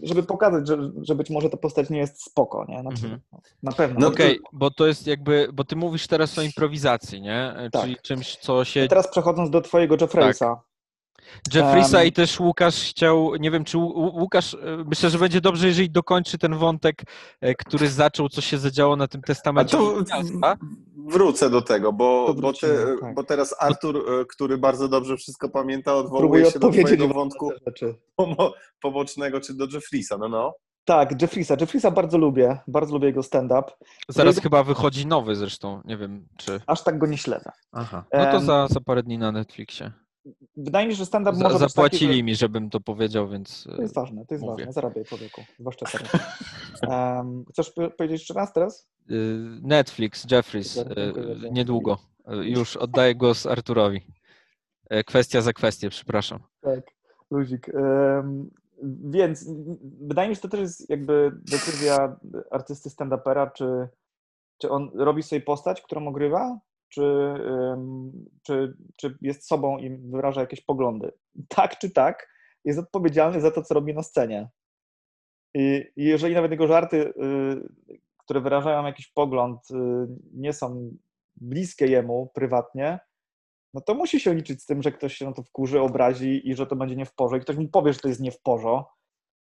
żeby 0.03 0.23
pokazać, 0.23 0.67
że, 0.67 0.91
że 1.01 1.15
być 1.15 1.29
może 1.29 1.49
ta 1.49 1.57
postać 1.57 1.89
nie 1.89 1.97
jest 1.99 2.23
spoko, 2.23 2.65
nie? 2.69 2.81
Znaczy, 2.81 3.03
Mhm. 3.03 3.21
Na 3.63 3.71
pewno. 3.71 3.99
No 3.99 4.07
Okej, 4.07 4.39
bo 4.53 4.71
to 4.71 4.87
jest 4.87 5.07
jakby, 5.07 5.49
bo 5.53 5.63
ty 5.63 5.75
mówisz 5.75 6.07
teraz 6.07 6.39
o 6.39 6.41
improwizacji, 6.41 7.21
nie? 7.21 7.53
Tak. 7.71 7.81
Czyli 7.83 7.97
czymś, 8.01 8.35
co 8.35 8.65
się... 8.65 8.83
A 8.83 8.87
teraz 8.87 9.07
przechodząc 9.07 9.49
do 9.49 9.61
twojego 9.61 9.95
Jeffreysa. 10.01 10.61
Jeffreysa 11.53 11.99
Em. 12.01 12.07
i 12.07 12.11
też 12.11 12.39
Łukasz 12.39 12.75
chciał, 12.89 13.35
nie 13.35 13.51
wiem, 13.51 13.63
czy 13.63 13.77
Łu- 13.77 14.11
Łukasz, 14.19 14.53
e, 14.53 14.57
myślę, 14.85 15.09
że 15.09 15.17
będzie 15.17 15.41
dobrze, 15.41 15.67
jeżeli 15.67 15.89
dokończy 15.89 16.37
ten 16.37 16.55
wątek, 16.57 17.03
e, 17.41 17.55
który 17.55 17.89
zaczął, 17.89 18.29
co 18.29 18.41
się 18.41 18.57
zadziało 18.57 18.95
na 18.95 19.07
tym 19.07 19.21
A 19.23 19.27
testamencie. 19.27 19.77
to 19.77 19.95
Miasta. 19.99 20.55
wrócę 21.07 21.49
do 21.49 21.61
tego, 21.61 21.93
bo, 21.93 22.25
bo, 22.27 22.33
ty, 22.33 22.67
wrócimy, 22.67 22.97
tak. 23.01 23.15
bo 23.15 23.23
teraz 23.23 23.55
Artur, 23.59 23.97
e, 23.97 24.25
który 24.25 24.57
bardzo 24.57 24.87
dobrze 24.87 25.17
wszystko 25.17 25.49
pamięta, 25.49 25.95
odwołuje 25.95 26.19
Próbuję 26.21 26.45
się 26.51 26.59
do 26.59 26.69
twojego 26.69 27.07
wątku 27.07 27.51
te 27.79 27.85
pomo- 28.21 28.51
pobocznego, 28.81 29.41
czy 29.41 29.53
do 29.53 29.65
Jeffrisa, 29.73 30.17
no 30.17 30.29
no. 30.29 30.53
Tak, 30.85 31.21
Jeffreysa. 31.21 31.55
Jeffreysa 31.61 31.91
bardzo 31.91 32.17
lubię. 32.17 32.57
Bardzo 32.67 32.93
lubię 32.93 33.07
jego 33.07 33.23
stand-up. 33.23 33.63
Zaraz 34.09 34.35
Jego- 34.35 34.43
chyba 34.43 34.63
wychodzi 34.63 35.07
nowy 35.07 35.35
zresztą, 35.35 35.81
nie 35.85 35.97
wiem, 35.97 36.27
czy... 36.37 36.61
Aż 36.67 36.83
tak 36.83 36.97
go 36.99 37.07
nie 37.07 37.17
śledzę. 37.17 37.51
Aha. 37.71 38.03
No 38.13 38.31
to 38.31 38.39
za, 38.39 38.67
za 38.67 38.79
parę 38.81 39.03
dni 39.03 39.17
na 39.17 39.31
Netflixie. 39.31 39.91
Wydaje 40.57 40.87
mi 40.87 40.93
się, 40.93 40.97
że 40.97 41.05
stand-up 41.05 41.37
Za, 41.37 41.43
może 41.43 41.57
zapłacili 41.59 42.07
taki, 42.07 42.17
że... 42.17 42.23
mi, 42.23 42.35
żebym 42.35 42.69
to 42.69 42.79
powiedział, 42.79 43.29
więc... 43.29 43.67
To 43.75 43.81
jest 43.81 43.95
ważne, 43.95 44.25
to 44.25 44.33
jest 44.33 44.45
Mówię. 44.45 44.55
ważne. 44.65 44.73
Zarabiaj 44.73 45.05
człowieku, 45.05 45.41
zwłaszcza 45.59 45.85
teraz. 45.85 46.11
Um, 46.87 47.45
chcesz 47.51 47.71
po- 47.71 47.89
powiedzieć 47.89 48.21
jeszcze 48.21 48.33
raz 48.33 48.53
teraz? 48.53 48.89
Y, 49.11 49.13
Netflix, 49.61 50.31
Jeffries, 50.31 50.77
y, 50.77 50.83
niedługo. 51.51 51.97
Y, 52.33 52.35
Już 52.49 52.77
oddaję 52.77 53.15
głos 53.15 53.45
Arturowi. 53.45 54.01
E, 54.89 55.03
Kwestia 55.03 55.41
za 55.41 55.53
kwestię, 55.53 55.89
przepraszam. 55.89 56.39
Tak, 56.61 56.79
luzik. 57.31 57.69
Em, 57.69 58.49
więc 59.09 59.45
wydaje 60.01 60.29
mi 60.29 60.35
się, 60.35 60.37
że 60.37 60.41
to 60.41 60.47
też 60.49 60.59
jest 60.59 60.89
jakby 60.89 61.31
decyzja 61.51 62.15
artysty 62.51 62.89
stand-upera, 62.89 63.51
czy, 63.53 63.87
czy 64.57 64.69
on 64.69 64.89
robi 64.95 65.23
sobie 65.23 65.41
postać, 65.41 65.81
którą 65.81 66.07
ogrywa, 66.07 66.59
czy, 66.93 67.03
czy, 68.43 68.77
czy 68.95 69.17
jest 69.21 69.47
sobą 69.47 69.77
i 69.77 69.97
wyraża 69.97 70.41
jakieś 70.41 70.61
poglądy. 70.61 71.11
Tak 71.47 71.79
czy 71.79 71.91
tak, 71.91 72.29
jest 72.65 72.79
odpowiedzialny 72.79 73.41
za 73.41 73.51
to, 73.51 73.63
co 73.63 73.73
robi 73.73 73.93
na 73.93 74.03
scenie. 74.03 74.49
I 75.53 75.85
jeżeli 75.95 76.35
nawet 76.35 76.51
jego 76.51 76.67
żarty, 76.67 76.97
y, 76.97 77.13
które 78.17 78.41
wyrażają 78.41 78.85
jakiś 78.85 79.07
pogląd, 79.07 79.71
y, 79.71 79.75
nie 80.33 80.53
są 80.53 80.97
bliskie 81.35 81.87
jemu 81.87 82.31
prywatnie, 82.33 82.99
no 83.73 83.81
to 83.81 83.95
musi 83.95 84.19
się 84.19 84.33
liczyć 84.33 84.61
z 84.61 84.65
tym, 84.65 84.83
że 84.83 84.91
ktoś 84.91 85.15
się 85.15 85.25
na 85.25 85.33
to 85.33 85.43
wkurzy, 85.43 85.81
obrazi 85.81 86.49
i 86.49 86.55
że 86.55 86.67
to 86.67 86.75
będzie 86.75 86.95
nie 86.95 87.05
w 87.05 87.15
porze. 87.15 87.37
I 87.37 87.41
ktoś 87.41 87.55
mu 87.55 87.67
powie, 87.67 87.93
że 87.93 87.99
to 87.99 88.07
jest 88.07 88.21
nie 88.21 88.31
w 88.31 88.41
porze. 88.41 88.83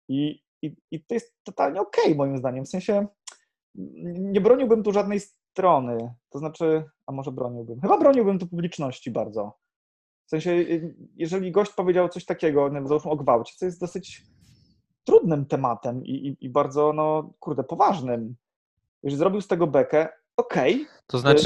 I, 0.08 0.42
i, 0.62 0.76
i 0.90 1.04
to 1.04 1.14
jest 1.14 1.36
totalnie 1.42 1.80
okej, 1.80 2.14
moim 2.14 2.38
zdaniem. 2.38 2.64
W 2.64 2.68
sensie 2.68 3.06
nie 4.04 4.40
broniłbym 4.40 4.82
tu 4.82 4.92
żadnej 4.92 5.20
strony. 5.56 6.14
To 6.30 6.38
znaczy, 6.38 6.84
a 7.06 7.12
może 7.12 7.32
broniłbym? 7.32 7.80
Chyba 7.80 7.98
broniłbym 7.98 8.38
tu 8.38 8.46
publiczności 8.46 9.10
bardzo. 9.10 9.58
W 10.26 10.30
sensie, 10.30 10.50
y, 10.50 10.94
jeżeli 11.16 11.52
gość 11.52 11.72
powiedział 11.72 12.08
coś 12.08 12.24
takiego, 12.24 12.70
wiem, 12.70 12.88
załóżmy 12.88 13.10
o 13.10 13.16
gwałcie, 13.16 13.54
co 13.56 13.64
jest 13.64 13.80
dosyć 13.80 14.22
trudnym 15.04 15.46
tematem 15.46 16.04
i, 16.04 16.10
i, 16.10 16.46
i 16.46 16.48
bardzo, 16.50 16.92
no 16.92 17.32
kurde, 17.40 17.64
poważnym. 17.64 18.36
Jeżeli 19.02 19.18
zrobił 19.18 19.40
z 19.40 19.48
tego 19.48 19.66
bekę, 19.66 20.08
okej, 20.36 20.86
To 21.06 21.18
znaczy, 21.18 21.44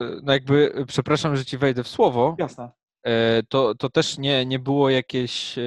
e, 0.00 0.06
no 0.22 0.32
jakby, 0.32 0.84
przepraszam, 0.86 1.36
że 1.36 1.44
ci 1.44 1.58
wejdę 1.58 1.82
w 1.82 1.88
słowo, 1.88 2.36
jasne. 2.38 2.70
E, 3.04 3.42
to, 3.48 3.74
to 3.74 3.90
też 3.90 4.18
nie, 4.18 4.46
nie 4.46 4.58
było 4.58 4.90
jakieś... 4.90 5.58
e, 5.58 5.62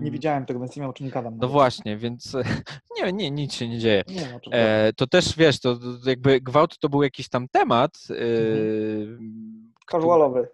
Nie 0.00 0.10
widziałem 0.10 0.46
tego, 0.46 0.60
więc 0.60 0.76
nie 0.76 0.88
o 0.88 0.92
czym 0.92 1.08
gadam. 1.08 1.38
No 1.40 1.48
właśnie, 1.48 1.96
więc 1.96 2.34
e, 2.34 2.42
nie, 3.02 3.12
nie, 3.12 3.30
nic 3.30 3.54
się 3.54 3.68
nie 3.68 3.78
dzieje. 3.78 4.02
Nie 4.08 4.14
wiem, 4.20 4.34
o 4.36 4.40
czym 4.40 4.50
gadam. 4.52 4.66
E, 4.68 4.92
to 4.92 5.06
też, 5.06 5.36
wiesz, 5.36 5.60
to, 5.60 5.76
to 5.76 6.10
jakby 6.10 6.40
gwałt 6.40 6.78
to 6.78 6.88
był 6.88 7.02
jakiś 7.02 7.28
tam 7.28 7.48
temat. 7.48 7.98
e, 8.10 8.14
Mhm. 9.10 9.72
Casualowy. 9.90 10.48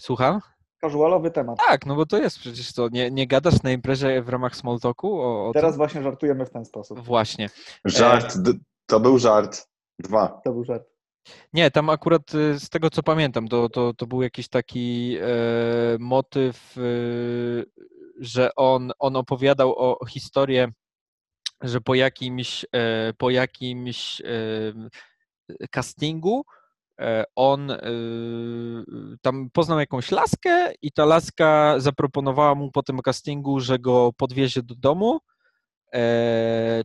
Słucham? 0.00 0.40
Casualowy 0.80 1.30
temat. 1.30 1.58
Tak, 1.68 1.86
no 1.86 1.96
bo 1.96 2.06
to 2.06 2.18
jest 2.18 2.38
przecież 2.38 2.72
to, 2.72 2.88
nie, 2.88 3.10
nie 3.10 3.26
gadasz 3.26 3.62
na 3.62 3.70
imprezie 3.72 4.22
w 4.22 4.28
ramach 4.28 4.56
small 4.56 4.80
talku 4.80 5.20
o, 5.20 5.48
o 5.48 5.52
Teraz 5.52 5.70
tym? 5.72 5.76
właśnie 5.76 6.02
żartujemy 6.02 6.46
w 6.46 6.50
ten 6.50 6.64
sposób. 6.64 7.00
Właśnie. 7.00 7.50
Żart, 7.84 8.34
to 8.86 9.00
był 9.00 9.18
żart. 9.18 9.68
Dwa. 9.98 10.40
To 10.44 10.52
był 10.52 10.64
żart. 10.64 10.84
Nie, 11.52 11.70
tam 11.70 11.90
akurat 11.90 12.34
y, 12.34 12.60
z 12.60 12.68
tego 12.68 12.90
co 12.90 13.02
pamiętam, 13.02 13.48
to, 13.48 13.68
to, 13.68 13.94
to 13.94 14.06
był 14.06 14.22
jakiś 14.22 14.48
taki 14.48 15.16
e, 15.20 15.26
motyw, 15.98 16.76
y, 16.78 17.64
że 18.20 18.50
on, 18.56 18.92
on 18.98 19.16
opowiadał 19.16 19.72
o, 19.72 19.98
o 19.98 20.06
historię, 20.06 20.68
że 21.62 21.80
po 21.80 21.94
jakimś, 21.94 22.66
e, 22.72 23.12
po 23.18 23.30
jakimś 23.30 24.20
e, 24.20 24.28
castingu 25.70 26.44
e, 27.00 27.24
on 27.36 27.70
y, 27.70 27.76
tam 29.22 29.50
poznał 29.52 29.78
jakąś 29.78 30.10
laskę 30.10 30.72
i 30.82 30.92
ta 30.92 31.04
laska 31.04 31.74
zaproponowała 31.78 32.54
mu 32.54 32.70
po 32.70 32.82
tym 32.82 32.98
castingu, 32.98 33.60
że 33.60 33.78
go 33.78 34.12
podwiezie 34.16 34.62
do 34.62 34.74
domu, 34.74 35.16
e, 35.16 35.33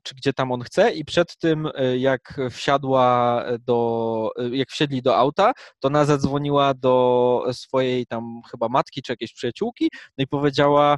czy 0.03 0.15
gdzie 0.15 0.33
tam 0.33 0.51
on 0.51 0.61
chce 0.61 0.91
i 0.91 1.05
przed 1.05 1.37
tym 1.37 1.69
e, 1.75 1.97
jak 1.97 2.39
wsiadła 2.51 3.43
do, 3.59 4.31
e, 4.37 4.49
jak 4.57 4.69
wsiedli 4.69 5.01
do 5.01 5.17
auta, 5.17 5.51
to 5.79 5.87
ona 5.87 6.05
zadzwoniła 6.05 6.73
do 6.73 7.45
swojej 7.51 8.05
tam 8.05 8.41
chyba 8.51 8.69
matki 8.69 9.01
czy 9.01 9.11
jakiejś 9.11 9.33
przyjaciółki, 9.33 9.89
no 10.17 10.23
i 10.23 10.27
powiedziała, 10.27 10.97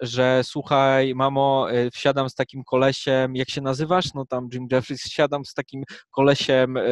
że 0.00 0.40
słuchaj, 0.44 1.14
mamo, 1.14 1.70
e, 1.70 1.90
wsiadam 1.90 2.30
z 2.30 2.34
takim 2.34 2.64
kolesiem, 2.64 3.36
jak 3.36 3.50
się 3.50 3.60
nazywasz? 3.60 4.14
No 4.14 4.26
tam 4.26 4.48
Jim 4.52 4.68
Jeffries, 4.72 5.02
wsiadam 5.02 5.44
z 5.44 5.54
takim 5.54 5.84
kolesiem 6.10 6.76
e, 6.76 6.80
e, 6.80 6.86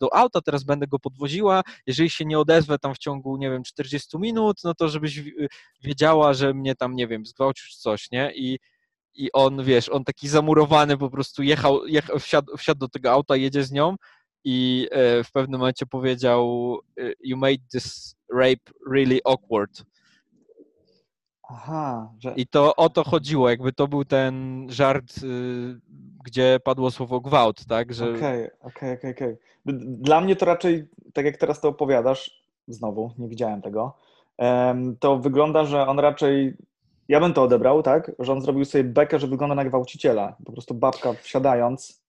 do 0.00 0.14
auta, 0.14 0.40
teraz 0.40 0.64
będę 0.64 0.86
go 0.86 0.98
podwoziła, 0.98 1.62
jeżeli 1.86 2.10
się 2.10 2.24
nie 2.24 2.38
odezwę 2.38 2.78
tam 2.78 2.94
w 2.94 2.98
ciągu, 2.98 3.36
nie 3.36 3.50
wiem, 3.50 3.62
40 3.62 4.18
minut, 4.18 4.56
no 4.64 4.74
to 4.74 4.88
żebyś 4.88 5.20
wi- 5.20 5.34
wiedziała, 5.82 6.34
że 6.34 6.54
mnie 6.54 6.74
tam, 6.74 6.94
nie 6.94 7.06
wiem, 7.08 7.26
zgwałcił 7.26 7.66
czy 7.70 7.78
coś, 7.78 8.10
nie? 8.10 8.32
I, 8.34 8.58
i 9.18 9.32
on, 9.32 9.64
wiesz, 9.64 9.88
on 9.88 10.04
taki 10.04 10.28
zamurowany 10.28 10.98
po 10.98 11.10
prostu 11.10 11.42
jechał, 11.42 11.86
jechał 11.86 12.18
wsiadł, 12.18 12.56
wsiadł 12.56 12.78
do 12.78 12.88
tego 12.88 13.10
auta, 13.10 13.36
jedzie 13.36 13.64
z 13.64 13.72
nią 13.72 13.96
i 14.44 14.88
e, 14.90 15.24
w 15.24 15.32
pewnym 15.32 15.60
momencie 15.60 15.86
powiedział 15.86 16.74
e, 16.98 17.02
you 17.20 17.36
made 17.36 17.58
this 17.72 18.16
rape 18.34 18.72
really 18.90 19.20
awkward. 19.24 19.84
Aha, 21.50 22.12
że 22.18 22.32
I 22.36 22.46
to 22.46 22.76
o 22.76 22.88
to 22.88 23.04
chodziło, 23.04 23.50
jakby 23.50 23.72
to 23.72 23.88
był 23.88 24.04
ten 24.04 24.66
żart, 24.70 25.18
y, 25.22 25.80
gdzie 26.24 26.60
padło 26.64 26.90
słowo 26.90 27.20
gwałt, 27.20 27.64
tak, 27.64 27.88
okej, 28.16 28.50
okej, 28.60 29.12
okej, 29.12 29.36
Dla 29.82 30.20
mnie 30.20 30.36
to 30.36 30.46
raczej, 30.46 30.88
tak 31.12 31.24
jak 31.24 31.36
teraz 31.36 31.60
to 31.60 31.68
opowiadasz, 31.68 32.42
znowu, 32.68 33.12
nie 33.18 33.28
widziałem 33.28 33.62
tego, 33.62 33.96
to 35.00 35.18
wygląda, 35.18 35.64
że 35.64 35.86
on 35.86 35.98
raczej, 35.98 36.54
ja 37.08 37.20
bym 37.20 37.32
to 37.34 37.42
odebrał, 37.42 37.82
tak, 37.82 38.12
że 38.18 38.32
on 38.32 38.40
zrobił 38.40 38.64
sobie 38.64 38.84
bekę, 38.84 39.18
że 39.18 39.26
wygląda 39.26 39.54
na 39.54 39.64
gwałciciela. 39.64 40.36
Po 40.44 40.52
prostu 40.52 40.74
babka 40.74 41.12
wsiadając, 41.12 42.02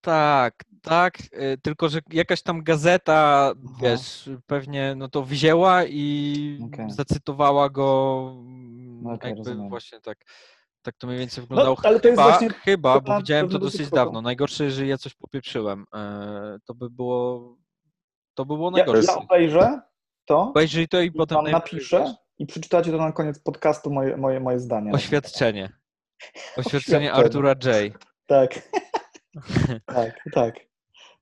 tak, 0.00 0.54
tak, 0.82 1.18
y, 1.32 1.58
tylko 1.62 1.88
że 1.88 2.00
jakaś 2.12 2.42
tam 2.42 2.62
gazeta, 2.62 3.52
wiesz, 3.82 4.30
pewnie 4.46 4.94
no 4.96 5.08
to 5.08 5.22
wzięła 5.22 5.84
i 5.84 6.58
Okej. 6.72 6.90
zacytowała 6.90 7.70
go 7.70 8.30
No 9.02 9.12
okej, 9.12 9.28
jakby 9.30 9.44
rozumiem. 9.50 9.68
właśnie 9.68 10.00
tak. 10.00 10.18
Tak 10.82 10.96
to 10.96 11.06
mniej 11.06 11.18
więcej 11.18 11.42
wyglądało. 11.42 11.76
ale 11.82 12.00
to 12.00 12.08
jest 12.08 12.20
chyba, 12.20 12.30
właśnie 12.30 12.48
chyba, 12.50 13.00
bo 13.00 13.16
widziałem 13.18 13.48
to 13.48 13.58
dosyć 13.58 13.80
spoko. 13.86 13.96
dawno. 13.96 14.22
Najgorsze, 14.22 14.64
jeżeli 14.64 14.88
ja 14.88 14.98
coś 14.98 15.14
popieprzyłem. 15.14 15.84
E, 15.94 16.58
To 16.64 16.74
by 16.74 16.90
było, 16.90 17.56
to 18.34 18.44
by 18.46 18.54
było 18.56 18.70
Ja, 18.70 18.76
najgorsze. 18.76 19.12
ja 19.12 19.18
obejrzę 19.18 19.80
to, 20.24 20.40
Obejrzyj 20.42 20.88
to 20.88 21.00
i 21.00 21.12
potem 21.12 21.44
napiszę 21.44 22.14
i 22.38 22.46
przeczytacie 22.46 22.90
to 22.90 22.96
na 22.96 23.12
koniec 23.12 23.38
podcastu 23.38 23.90
moje, 23.90 24.16
moje, 24.16 24.40
moje 24.40 24.60
zdanie. 24.60 24.92
Oświadczenie. 24.92 25.72
Oświadczenie. 26.56 27.12
Artura 27.12 27.50
J. 27.50 27.58
Tak. 28.26 28.68
tak, 29.86 30.20
tak. 30.32 30.56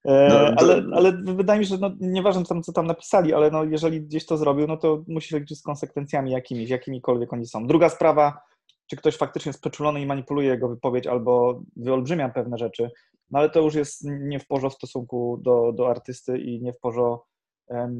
E, 0.04 0.28
No, 0.28 0.56
to- 0.56 0.60
ale, 0.60 0.82
ale 0.92 1.12
wydaje 1.12 1.60
mi 1.60 1.66
się, 1.66 1.74
że 1.74 1.80
no, 1.80 1.90
nieważne 2.00 2.44
tam, 2.44 2.62
co 2.62 2.72
tam 2.72 2.86
napisali, 2.86 3.34
ale 3.34 3.50
no, 3.50 3.64
jeżeli 3.64 4.02
gdzieś 4.02 4.26
to 4.26 4.36
zrobił, 4.36 4.66
no 4.66 4.76
to 4.76 5.04
musi 5.08 5.28
się 5.28 5.38
liczyć 5.38 5.58
z 5.58 5.62
konsekwencjami 5.62 6.30
jakimiś, 6.30 6.70
jakimikolwiek 6.70 7.32
oni 7.32 7.46
są. 7.46 7.66
Druga 7.66 7.88
sprawa, 7.88 8.40
czy 8.86 8.96
ktoś 8.96 9.16
faktycznie 9.16 9.50
jest 9.50 9.60
przeczulony 9.60 10.00
i 10.00 10.06
manipuluje 10.06 10.48
jego 10.48 10.68
wypowiedź 10.68 11.06
albo 11.06 11.62
wyolbrzymia 11.76 12.28
pewne 12.28 12.58
rzeczy. 12.58 12.90
No 13.30 13.38
ale 13.38 13.50
to 13.50 13.60
już 13.60 13.74
jest 13.74 14.00
nie 14.04 14.38
w 14.38 14.46
porządku 14.46 14.76
w 14.76 14.78
stosunku 14.78 15.40
do, 15.42 15.72
do 15.72 15.90
artysty 15.90 16.38
i 16.38 16.62
nie 16.62 16.72
w 16.72 16.78
porządku 16.78 17.26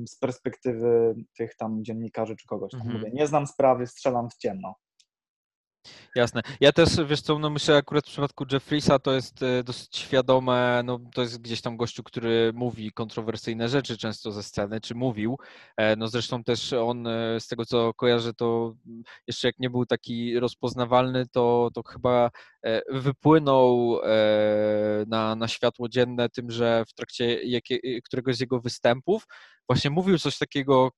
z 0.06 0.18
perspektywy 0.18 1.14
tych 1.37 1.56
tam 1.56 1.85
dziennikarzy 1.85 2.37
czy 2.37 2.46
kogoś. 2.46 2.70
Tam 2.72 2.80
Mhm. 2.80 2.96
mówię, 2.98 3.11
nie 3.14 3.26
znam 3.26 3.46
sprawy, 3.46 3.87
strzelam 3.87 4.30
w 4.30 4.37
ciemno. 4.37 4.74
Jasne. 6.14 6.42
Ja 6.61 6.73
też, 6.73 6.88
wiesz 7.07 7.21
co, 7.21 7.38
no 7.38 7.51
myślę 7.51 7.77
akurat 7.77 8.05
w 8.07 8.11
przypadku 8.11 8.45
Jeffreysa 8.53 8.99
to 8.99 9.12
jest 9.12 9.42
e, 9.42 9.64
dosyć 9.64 9.97
świadome, 9.97 10.83
no 10.85 10.99
to 11.14 11.23
jest 11.23 11.42
gdzieś 11.42 11.61
tam 11.61 11.77
gościu, 11.77 12.03
który 12.03 12.53
mówi 12.55 12.92
kontrowersyjne 12.92 13.68
rzeczy 13.68 13.99
często 13.99 14.33
ze 14.33 14.42
sceny, 14.42 14.81
czy 14.81 14.95
mówił. 14.95 15.38
E, 15.77 15.97
No 15.97 16.09
zresztą 16.09 16.45
też 16.45 16.73
on, 16.73 17.07
e, 17.07 17.40
z 17.40 17.47
tego 17.49 17.64
co 17.64 17.95
kojarzę, 17.95 18.35
to 18.35 18.75
jeszcze 19.27 19.49
jak 19.49 19.59
nie 19.59 19.71
był 19.71 19.87
taki 19.87 20.38
rozpoznawalny, 20.40 21.27
to, 21.33 21.71
to 21.75 21.83
chyba 21.83 22.31
wypłynął 22.90 23.99
na, 25.07 25.37
na 25.37 25.49
światło 25.49 25.88
dzienne 25.88 26.29
tym, 26.29 26.51
że 26.51 26.85
w 26.88 26.95
trakcie 26.95 27.42
jakie, 27.42 28.03
któregoś 28.03 28.37
z 28.37 28.40
jego 28.40 28.61
występów 28.61 29.27
właśnie 29.68 29.90
mówił 29.90 30.18
coś 30.18 30.38
takiego 30.38 30.90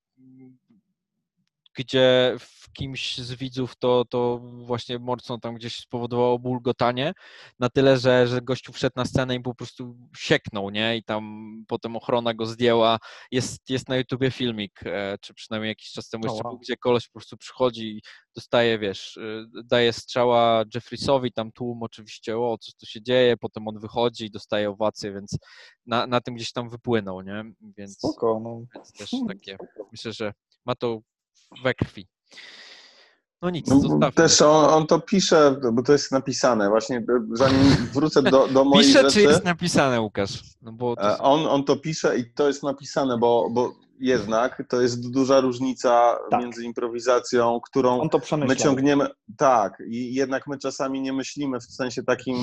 gdzie 1.75 2.35
w 2.39 2.71
kimś 2.73 3.17
z 3.17 3.33
widzów 3.33 3.75
to, 3.75 4.05
to 4.09 4.39
właśnie 4.43 4.99
mocno 4.99 5.37
tam 5.39 5.55
gdzieś 5.55 5.75
spowodowało 5.77 6.39
bulgotanie, 6.39 7.13
na 7.59 7.69
tyle, 7.69 7.97
że, 7.97 8.27
że 8.27 8.41
gościu 8.41 8.73
wszedł 8.73 8.93
na 8.95 9.05
scenę 9.05 9.35
i 9.35 9.39
po 9.39 9.55
prostu 9.55 9.97
sieknął, 10.17 10.69
nie? 10.69 10.97
I 10.97 11.03
tam 11.03 11.53
potem 11.67 11.95
ochrona 11.95 12.33
go 12.33 12.45
zdjęła. 12.45 12.97
Jest, 13.31 13.69
jest 13.69 13.89
na 13.89 13.97
YouTubie 13.97 14.31
filmik, 14.31 14.79
e, 14.85 15.17
czy 15.21 15.33
przynajmniej 15.33 15.69
jakiś 15.69 15.91
czas 15.91 16.09
temu 16.09 16.23
jeszcze 16.25 16.43
wow. 16.43 16.53
był, 16.53 16.59
gdzie 16.59 16.77
koleś 16.77 17.07
po 17.07 17.13
prostu 17.13 17.37
przychodzi 17.37 17.97
i 17.97 18.01
dostaje, 18.35 18.79
wiesz, 18.79 19.17
y, 19.17 19.45
daje 19.65 19.93
strzała 19.93 20.63
Jeffreysowi, 20.75 21.31
tam 21.31 21.51
tłum 21.51 21.83
oczywiście, 21.83 22.37
o, 22.37 22.57
co 22.57 22.71
tu 22.79 22.85
się 22.85 23.01
dzieje, 23.01 23.37
potem 23.37 23.67
on 23.67 23.79
wychodzi 23.79 24.25
i 24.25 24.31
dostaje 24.31 24.69
owację, 24.69 25.13
więc 25.13 25.37
na, 25.85 26.07
na 26.07 26.21
tym 26.21 26.35
gdzieś 26.35 26.51
tam 26.51 26.69
wypłynął, 26.69 27.21
nie? 27.21 27.43
Więc... 27.77 27.97
Spoko, 27.97 28.39
no. 28.43 28.61
Więc 28.75 28.93
też 28.93 29.09
takie, 29.27 29.57
myślę, 29.91 30.13
że 30.13 30.33
ma 30.65 30.75
to 30.75 30.99
we 31.63 31.73
krwi. 31.73 32.07
No 33.41 33.49
nic, 33.49 33.67
No, 33.67 33.79
zostawmy. 33.79 34.11
też 34.11 34.41
on, 34.41 34.65
on 34.73 34.87
to 34.87 34.99
pisze, 34.99 35.55
bo 35.73 35.83
to 35.83 35.91
jest 35.91 36.11
napisane. 36.11 36.69
Właśnie 36.69 37.05
zanim 37.33 37.59
wrócę 37.93 38.23
do, 38.23 38.47
do 38.47 38.65
moich 38.65 38.87
Pisze, 38.87 39.01
rzeczy, 39.01 39.13
czy 39.13 39.21
jest 39.21 39.43
napisane, 39.43 40.01
Łukasz? 40.01 40.43
No 40.61 40.71
bo 40.71 40.95
to 40.95 41.01
e, 41.11 41.17
on, 41.17 41.47
on 41.47 41.63
to 41.63 41.75
pisze 41.75 42.17
i 42.17 42.33
to 42.33 42.47
jest 42.47 42.63
napisane, 42.63 43.17
bo, 43.17 43.49
bo 43.51 43.73
jednak 43.99 44.63
to 44.69 44.81
jest 44.81 45.11
duża 45.11 45.39
różnica 45.41 46.17
Tak. 46.31 46.41
między 46.41 46.63
improwizacją, 46.63 47.59
którą 47.63 47.99
On 48.01 48.09
to 48.09 48.21
my 48.37 48.55
ciągniemy. 48.55 49.07
Tak, 49.37 49.83
i 49.87 50.13
jednak 50.13 50.47
my 50.47 50.57
czasami 50.57 51.01
nie 51.01 51.13
myślimy 51.13 51.59
w 51.59 51.63
sensie 51.63 52.03
takim, 52.03 52.37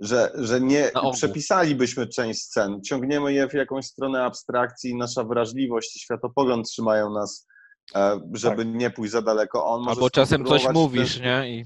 że, 0.00 0.32
że 0.34 0.60
nie 0.60 0.90
przepisalibyśmy 1.12 2.06
część 2.06 2.42
scen. 2.42 2.80
Ciągniemy 2.82 3.32
je 3.32 3.48
w 3.48 3.54
jakąś 3.54 3.86
stronę 3.86 4.24
abstrakcji, 4.24 4.96
nasza 4.96 5.24
wrażliwość 5.24 5.96
i 5.96 5.98
światopogląd 6.00 6.68
trzymają 6.68 7.10
nas, 7.12 7.46
e, 7.94 8.20
żeby 8.32 8.66
nie 8.66 8.90
pójść 8.90 9.12
za 9.12 9.22
daleko. 9.22 9.66
On 9.66 9.80
może 9.80 9.90
Albo 9.90 10.10
czasem 10.10 10.44
coś 10.44 10.68
mówisz, 10.68 11.14
ten- 11.14 11.24
nie? 11.24 11.58
I, 11.58 11.64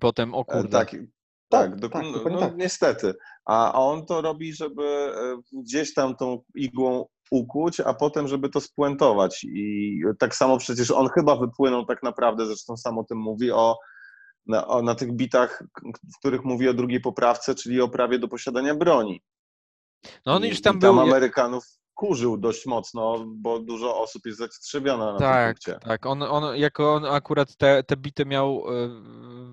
potem, 0.00 0.34
o 0.34 0.40
E, 0.40 0.44
kurde. 0.44 0.68
Tak, 0.68 0.90
Tak, 0.90 1.00
tak, 1.70 1.76
do, 1.76 1.88
tak, 1.88 2.02
no, 2.02 2.12
dokładnie 2.12 2.40
no, 2.40 2.46
tak. 2.46 2.56
niestety. 2.56 3.14
A 3.44 3.72
on 3.74 4.06
to 4.06 4.20
robi, 4.20 4.54
żeby 4.54 4.84
e, 4.84 5.36
gdzieś 5.52 5.94
tam 5.94 6.16
tą 6.16 6.42
igłą 6.54 7.06
ukuć, 7.30 7.80
a 7.80 7.94
potem, 7.94 8.28
żeby 8.28 8.48
to 8.48 8.60
spuentować. 8.60 9.44
I 9.44 10.00
tak 10.18 10.34
samo 10.34 10.58
przecież 10.58 10.90
on 10.90 11.08
chyba 11.08 11.36
wypłynął 11.36 11.86
tak 11.86 12.02
naprawdę, 12.02 12.46
zresztą 12.46 12.76
sam 12.76 12.98
o 12.98 13.04
tym 13.04 13.18
mówi, 13.18 13.50
o, 13.50 13.78
na, 14.46 14.66
o, 14.66 14.82
na 14.82 14.94
tych 14.94 15.12
bitach, 15.12 15.64
w 16.14 16.18
których 16.18 16.44
mówi 16.44 16.68
o 16.68 16.74
drugiej 16.74 17.00
poprawce, 17.00 17.54
czyli 17.54 17.80
o 17.80 17.88
prawie 17.88 18.18
do 18.18 18.28
posiadania 18.28 18.74
broni. 18.74 19.22
No 20.26 20.34
on 20.34 20.44
I, 20.44 20.48
już 20.48 20.62
tam 20.62 20.76
i 20.76 20.78
był. 20.78 21.00
Amerykanów 21.00 21.64
kurzył 22.02 22.36
dość 22.36 22.66
mocno, 22.66 23.24
bo 23.26 23.58
dużo 23.58 24.00
osób 24.00 24.26
jest 24.26 24.38
zatrzewiona 24.38 25.12
na 25.12 25.18
Tak, 25.18 25.58
tym 25.58 25.72
punkcie. 25.72 25.88
tak. 25.88 26.06
On, 26.06 26.22
on, 26.22 26.56
jako 26.56 26.94
on 26.94 27.04
akurat 27.06 27.56
te, 27.56 27.82
te 27.82 27.96
bity 27.96 28.26
miał 28.26 28.64
e, 28.68 28.88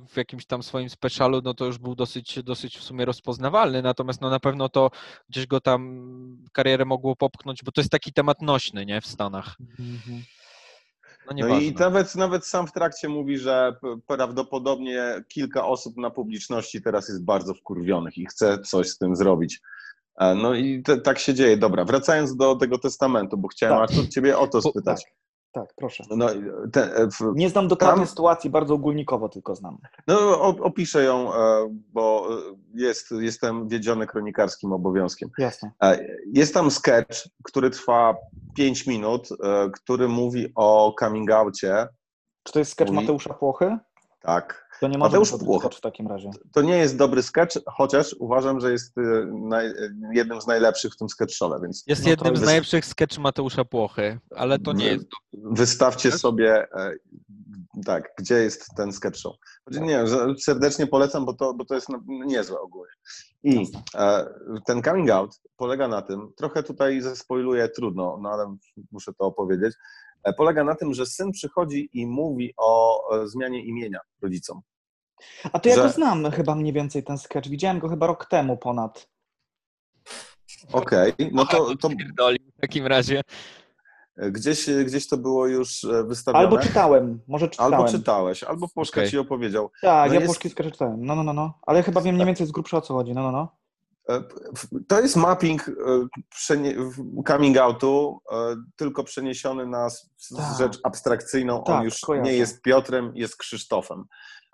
w 0.07 0.17
jakimś 0.17 0.45
tam 0.45 0.63
swoim 0.63 0.89
specialu, 0.89 1.41
no 1.43 1.53
to 1.53 1.65
już 1.65 1.77
był 1.77 1.95
dosyć, 1.95 2.43
dosyć 2.43 2.77
w 2.77 2.83
sumie 2.83 3.05
rozpoznawalny, 3.05 3.81
natomiast 3.81 4.21
no 4.21 4.29
na 4.29 4.39
pewno 4.39 4.69
to 4.69 4.91
gdzieś 5.29 5.47
go 5.47 5.61
tam 5.61 6.07
karierę 6.51 6.85
mogło 6.85 7.15
popchnąć, 7.15 7.63
bo 7.63 7.71
to 7.71 7.81
jest 7.81 7.91
taki 7.91 8.13
temat 8.13 8.41
nośny, 8.41 8.85
nie, 8.85 9.01
w 9.01 9.07
Stanach. 9.07 9.55
Mhm. 9.79 10.23
No 11.27 11.47
No 11.47 11.59
i 11.59 11.73
nawet, 11.73 12.15
nawet 12.15 12.45
sam 12.45 12.67
w 12.67 12.71
trakcie 12.71 13.09
mówi, 13.09 13.37
że 13.37 13.75
prawdopodobnie 14.07 15.23
kilka 15.27 15.65
osób 15.65 15.97
na 15.97 16.09
publiczności 16.09 16.81
teraz 16.81 17.09
jest 17.09 17.23
bardzo 17.23 17.53
wkurwionych 17.53 18.17
i 18.17 18.25
chce 18.25 18.59
coś 18.59 18.89
z 18.89 18.97
tym 18.97 19.15
zrobić. 19.15 19.61
E, 20.19 20.35
No 20.35 20.53
i 20.53 20.83
te, 20.83 20.97
tak 21.01 21.19
się 21.19 21.33
dzieje. 21.33 21.57
Dobra, 21.57 21.85
wracając 21.85 22.35
do 22.35 22.55
tego 22.55 22.77
testamentu, 22.77 23.37
bo 23.37 23.47
chciałem 23.47 23.75
Tak. 23.79 23.89
Artur 23.89 24.09
ciebie 24.09 24.37
o 24.37 24.47
to 24.47 24.61
spytać. 24.61 25.05
Tak, 25.51 25.73
proszę. 25.75 26.03
No, 26.15 26.27
te, 26.73 26.95
e, 26.95 27.07
w, 27.07 27.19
Nie 27.35 27.49
znam 27.49 27.67
dokładnie 27.67 27.97
Tam- 28.01 28.07
sytuacji, 28.07 28.49
bardzo 28.49 28.73
ogólnikowo 28.73 29.29
tylko 29.29 29.55
znam. 29.55 29.77
no 30.07 30.39
opiszę 30.47 31.03
ją, 31.03 31.33
e, 31.33 31.37
bo 31.93 32.27
jest, 32.73 33.11
jestem 33.11 33.67
wiedziony 33.67 34.07
kronikarskim 34.07 34.71
obowiązkiem. 34.73 35.29
Jasne. 35.37 35.71
Jest 36.33 36.53
tam 36.53 36.71
sketch, 36.71 37.17
który 37.43 37.69
trwa 37.69 38.15
5 38.55 38.87
minut, 38.87 39.29
który 39.73 40.07
mówi 40.07 40.47
o 40.55 40.93
coming 40.99 41.31
outie. 41.31 41.87
Czy 42.43 42.53
to 42.53 42.59
jest 42.59 42.71
sketch 42.71 42.91
Mój- 42.91 43.01
Mateusza 43.03 43.33
Płochy? 43.33 43.77
Tak. 44.21 44.69
To 44.79 44.87
nie 44.87 44.97
może 44.97 45.09
Mateusz 45.09 45.27
być 45.27 45.31
dobry 45.31 45.45
Płocha. 45.45 45.61
sketch 45.67 45.77
w 45.77 45.81
takim 45.81 46.07
razie. 46.07 46.29
To 46.53 46.61
nie 46.61 46.77
jest 46.77 46.97
dobry 46.97 47.23
sketch, 47.23 47.57
chociaż 47.77 48.15
uważam, 48.19 48.59
że 48.59 48.71
jest 48.71 48.97
y, 48.97 49.01
naj, 49.31 49.73
jednym 50.13 50.41
z 50.41 50.47
najlepszych 50.47 50.93
w 50.93 50.97
tym 50.97 51.09
sketchowe, 51.09 51.59
więc 51.61 51.83
Jest 51.87 52.03
No 52.03 52.09
jednym 52.09 52.35
z 52.35 52.39
jest- 52.39 52.45
najlepszych 52.45 52.85
sketchy 52.85 53.21
Mateusza 53.21 53.65
Płochy, 53.65 54.19
ale 54.35 54.59
to 54.59 54.73
nie 54.73 54.85
Wy- 54.85 54.91
jest 54.91 55.05
wystawcie 55.33 56.11
sobie 56.11 56.67
e, 56.73 56.91
tak, 57.85 58.13
gdzie 58.17 58.35
jest 58.35 58.65
ten 58.77 58.93
sketch 58.93 59.17
show. 59.19 59.35
Znaczy, 59.67 59.85
Nie, 59.85 60.07
że 60.07 60.27
serdecznie 60.39 60.87
polecam, 60.87 61.25
bo 61.25 61.33
to, 61.33 61.53
bo 61.53 61.65
to 61.65 61.75
jest 61.75 61.87
niezłe 62.07 62.59
ogólnie. 62.61 62.93
I 63.43 63.67
e, 63.95 64.25
ten 64.65 64.83
coming 64.83 65.09
out 65.09 65.41
polega 65.57 65.87
na 65.87 66.01
tym, 66.01 66.31
trochę 66.37 66.63
tutaj 66.63 67.01
zespoiluję, 67.01 67.69
trudno, 67.69 68.17
no 68.21 68.29
ale 68.29 68.55
muszę 68.91 69.13
to 69.13 69.25
opowiedzieć, 69.25 69.73
polega 70.37 70.63
na 70.63 70.75
tym, 70.75 70.93
że 70.93 71.05
syn 71.05 71.31
przychodzi 71.31 71.89
i 71.93 72.07
mówi 72.07 72.53
o 72.57 73.01
e, 73.23 73.27
zmianie 73.27 73.63
imienia 73.65 73.99
rodzicom. 74.21 74.61
A 75.53 75.59
to 75.59 75.69
ja 75.69 75.75
że- 75.75 75.81
go 75.81 75.89
znam 75.89 76.31
chyba 76.31 76.55
mniej 76.55 76.73
więcej 76.73 77.03
ten 77.03 77.17
sketch. 77.17 77.49
Widziałem 77.49 77.79
go 77.79 77.89
chyba 77.89 78.07
rok 78.07 78.25
temu 78.25 78.57
ponad. 78.57 79.09
Okej, 80.73 81.13
no 81.31 81.45
to, 81.45 81.75
to 81.77 81.89
w 81.89 82.61
takim 82.61 82.87
razie. 82.87 83.21
gdzieś, 84.17 84.69
gdzieś 84.85 85.07
to 85.07 85.17
było 85.17 85.47
już 85.47 85.83
e, 85.83 86.03
wystawione. 86.03 86.43
Albo 86.43 86.59
czytałem, 86.59 87.21
może 87.27 87.49
czytałem. 87.49 87.73
Albo 87.73 87.91
czytałeś, 87.91 88.43
albo 88.43 88.67
Poszka 88.75 89.01
Okej. 89.01 89.11
ci 89.11 89.17
opowiedział. 89.17 89.71
Tak, 89.81 90.09
No 90.09 90.13
ja 90.15 90.21
jest- 90.21 90.35
sketch 90.35 90.55
czytałem. 90.55 91.05
No, 91.05 91.15
no, 91.15 91.23
no, 91.23 91.33
no. 91.33 91.59
Ale 91.61 91.83
chyba 91.83 92.01
wiem 92.01 92.15
mniej 92.15 92.27
więcej 92.27 92.47
z 92.47 92.51
grubsza 92.51 92.77
o 92.77 92.81
co 92.81 92.93
chodzi. 92.93 93.13
No, 93.13 93.23
no, 93.23 93.31
no. 93.31 93.58
E, 94.09 94.23
To 94.87 95.01
jest 95.01 95.15
mapping 95.15 95.69
e, 95.69 95.73
coming 97.27 97.57
outu, 97.57 98.21
e, 98.31 98.35
tylko 98.75 99.03
przeniesiony 99.03 99.65
na 99.67 99.87
Tak. 100.37 100.57
rzecz 100.57 100.79
abstrakcyjną. 100.83 101.57
On 101.63 101.75
Tak, 101.75 101.83
już 101.83 101.99
kojarzę. 101.99 102.31
nie 102.31 102.37
jest 102.37 102.61
Piotrem, 102.61 103.11
jest 103.15 103.37
Krzysztofem. 103.37 104.05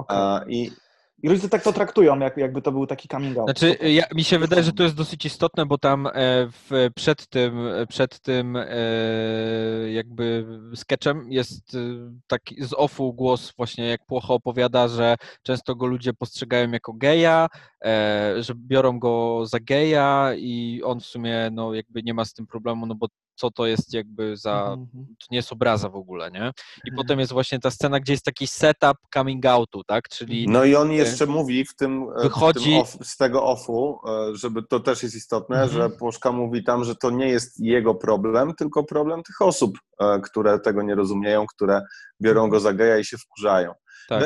E, 0.09 0.45
I 0.47 0.71
I 1.23 1.29
rodzice 1.29 1.49
tak 1.49 1.63
to 1.63 1.73
traktują, 1.73 2.19
jak, 2.19 2.37
jakby 2.37 2.61
to 2.61 2.71
był 2.71 2.87
taki 2.87 3.07
coming 3.07 3.37
out. 3.37 3.47
Znaczy, 3.47 3.77
ja, 3.81 4.03
mi 4.15 4.23
się 4.23 4.39
wydaje, 4.39 4.63
że 4.63 4.71
to 4.71 4.83
jest 4.83 4.95
dosyć 4.95 5.25
istotne, 5.25 5.65
bo 5.65 5.77
tam 5.77 6.07
e, 6.07 6.11
w, 6.51 6.89
przed 6.95 7.27
tym, 7.27 7.59
przed 7.89 8.19
tym 8.19 8.55
e, 8.55 8.67
jakby 9.91 10.45
sketchem 10.75 11.31
jest 11.31 11.75
e, 11.75 11.79
taki 12.27 12.63
z 12.63 12.73
offu 12.73 13.13
głos 13.13 13.53
właśnie 13.57 13.87
jak 13.87 14.05
Płocha 14.05 14.33
opowiada, 14.33 14.87
że 14.87 15.15
często 15.43 15.75
go 15.75 15.85
ludzie 15.85 16.13
postrzegają 16.13 16.71
jako 16.71 16.93
geja, 16.93 17.47
że 18.39 18.53
biorą 18.55 18.99
go 18.99 19.45
za 19.45 19.59
geja 19.59 20.31
i 20.37 20.81
on 20.83 20.99
w 20.99 21.05
sumie 21.05 21.49
no 21.51 21.73
jakby 21.73 22.03
nie 22.03 22.13
ma 22.13 22.25
z 22.25 22.33
tym 22.33 22.47
problemu, 22.47 22.85
no 22.85 22.95
bo 22.95 23.07
co 23.35 23.51
to 23.51 23.65
jest 23.65 23.93
jakby 23.93 24.37
za, 24.37 24.51
Mhm. 24.59 24.87
to 25.19 25.25
nie 25.31 25.37
jest 25.37 25.51
obraza 25.51 25.89
w 25.89 25.95
ogóle, 25.95 26.31
nie? 26.31 26.39
I 26.85 26.89
Mhm. 26.89 26.95
potem 26.95 27.19
jest 27.19 27.31
właśnie 27.31 27.59
ta 27.59 27.71
scena, 27.71 27.99
gdzie 27.99 28.13
jest 28.13 28.25
taki 28.25 28.47
setup 28.47 28.97
coming 29.13 29.45
outu, 29.45 29.83
tak? 29.83 30.09
Czyli 30.09 30.45
no 30.49 30.63
i 30.63 30.75
on 30.75 30.91
jeszcze 30.91 31.25
mówi 31.25 31.65
w 31.65 31.75
tym, 31.75 32.03
e, 32.17 32.21
Wychodzi- 32.23 32.59
w 32.59 32.63
tym 32.63 32.73
off, 32.81 32.97
z 33.07 33.17
tego 33.17 33.43
offu, 33.45 33.99
e, 34.07 34.35
żeby 34.35 34.63
to 34.63 34.79
też 34.79 35.03
jest 35.03 35.15
istotne, 35.15 35.63
Mhm. 35.63 35.71
że 35.71 35.89
Poszka 35.97 36.31
mówi 36.31 36.63
tam, 36.63 36.83
że 36.83 36.95
to 36.95 37.09
nie 37.11 37.27
jest 37.27 37.59
jego 37.59 37.95
problem, 37.95 38.53
tylko 38.57 38.83
problem 38.83 39.23
tych 39.23 39.41
osób, 39.41 39.77
e, 39.99 40.19
które 40.19 40.59
tego 40.59 40.81
nie 40.81 40.95
rozumieją, 40.95 41.45
które 41.47 41.81
biorą 42.21 42.49
go 42.49 42.59
za 42.59 42.73
geja 42.73 42.97
i 42.97 43.05
się 43.05 43.17
wkurzają. 43.17 43.73
Tak. 44.09 44.23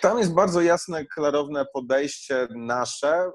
Tam 0.00 0.18
jest 0.18 0.34
bardzo 0.34 0.60
jasne, 0.60 1.06
klarowne 1.06 1.66
podejście 1.72 2.48
nasze, 2.50 3.14
e, 3.14 3.30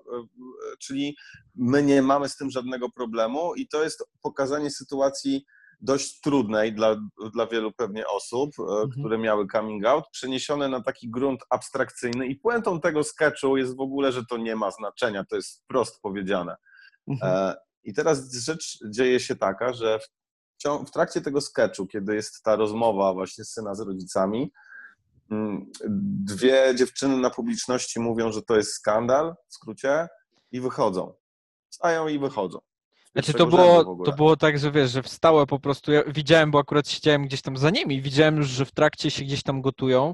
czyli 0.80 1.18
my 1.56 1.84
nie 1.84 2.02
mamy 2.02 2.30
z 2.30 2.38
tym 2.38 2.50
żadnego 2.50 2.90
problemu 2.90 3.56
i 3.56 3.68
to 3.68 3.84
jest 3.84 4.04
pokazanie 4.22 4.72
sytuacji 4.72 5.46
dość 5.82 6.22
trudnej 6.22 6.74
dla, 6.74 6.96
dla 7.34 7.48
wielu 7.48 7.72
pewnie 7.72 8.08
osób, 8.08 8.52
e, 8.60 9.00
które 9.00 9.18
miały 9.18 9.48
coming 9.52 9.86
out, 9.86 10.06
przeniesione 10.12 10.70
na 10.70 10.82
taki 10.82 11.10
grunt 11.10 11.42
abstrakcyjny 11.50 12.28
i 12.28 12.36
puentą 12.36 12.82
tego 12.82 13.04
sketchu 13.04 13.58
jest 13.58 13.78
w 13.78 13.82
ogóle, 13.82 14.12
że 14.12 14.26
to 14.26 14.38
nie 14.38 14.56
ma 14.56 14.72
znaczenia, 14.72 15.26
to 15.26 15.36
jest 15.36 15.64
wprost 15.64 16.02
powiedziane. 16.02 16.56
Mhm. 17.08 17.34
E, 17.34 17.56
I 17.84 17.94
teraz 17.94 18.34
rzecz 18.34 18.80
dzieje 18.90 19.20
się 19.20 19.36
taka, 19.36 19.74
że 19.74 20.00
w, 20.00 20.08
w 20.88 20.92
trakcie 20.92 21.22
tego 21.22 21.42
sketchu, 21.42 21.88
kiedy 21.88 22.16
jest 22.16 22.44
ta 22.44 22.56
rozmowa 22.56 23.14
właśnie 23.14 23.44
syna 23.46 23.76
z 23.76 23.80
rodzicami, 23.80 24.52
dwie 26.26 26.76
dziewczyny 26.76 27.18
na 27.18 27.30
publiczności 27.30 28.00
mówią, 28.00 28.32
że 28.32 28.42
to 28.42 28.58
jest 28.58 28.74
skandal, 28.74 29.36
w 29.48 29.54
skrócie, 29.54 30.08
i 30.52 30.62
wychodzą. 30.62 31.14
Stają 31.70 32.08
i 32.08 32.20
wychodzą. 32.20 32.60
Znaczy 33.14 33.34
to 33.34 33.46
było, 33.46 33.98
to 34.06 34.12
było 34.12 34.38
tak, 34.38 34.60
że 34.60 34.72
wiesz, 34.72 34.92
że 34.92 35.04
wstałe 35.04 35.46
po 35.46 35.60
prostu, 35.60 35.92
ja 35.92 36.04
widziałem, 36.04 36.52
bo 36.52 36.60
akurat 36.60 36.90
siedziałem 36.90 37.26
gdzieś 37.26 37.42
tam 37.42 37.58
za 37.58 37.70
nimi, 37.70 38.02
widziałem 38.02 38.38
już, 38.38 38.48
że 38.48 38.66
w 38.66 38.72
trakcie 38.72 39.12
się 39.12 39.24
gdzieś 39.24 39.44
tam 39.44 39.62
gotują 39.62 40.14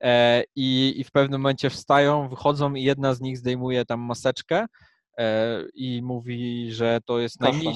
e, 0.00 0.42
i, 0.56 0.94
i 0.96 1.04
w 1.04 1.10
pewnym 1.10 1.40
momencie 1.40 1.70
wstają, 1.70 2.28
wychodzą 2.28 2.74
i 2.74 2.82
jedna 2.82 3.14
z 3.14 3.20
nich 3.20 3.38
zdejmuje 3.38 3.84
tam 3.84 4.00
maseczkę 4.00 4.66
e, 5.18 5.62
i 5.74 6.02
mówi, 6.02 6.72
że 6.72 7.00
to 7.04 7.18
jest 7.18 7.38
Kasza. 7.38 7.52
najmniej, 7.52 7.74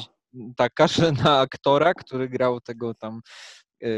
tak, 0.56 0.74
kaszę 0.74 1.12
na 1.12 1.38
aktora, 1.38 1.94
który 1.94 2.28
grał 2.28 2.60
tego 2.60 2.94
tam 2.94 3.20
e, 3.82 3.88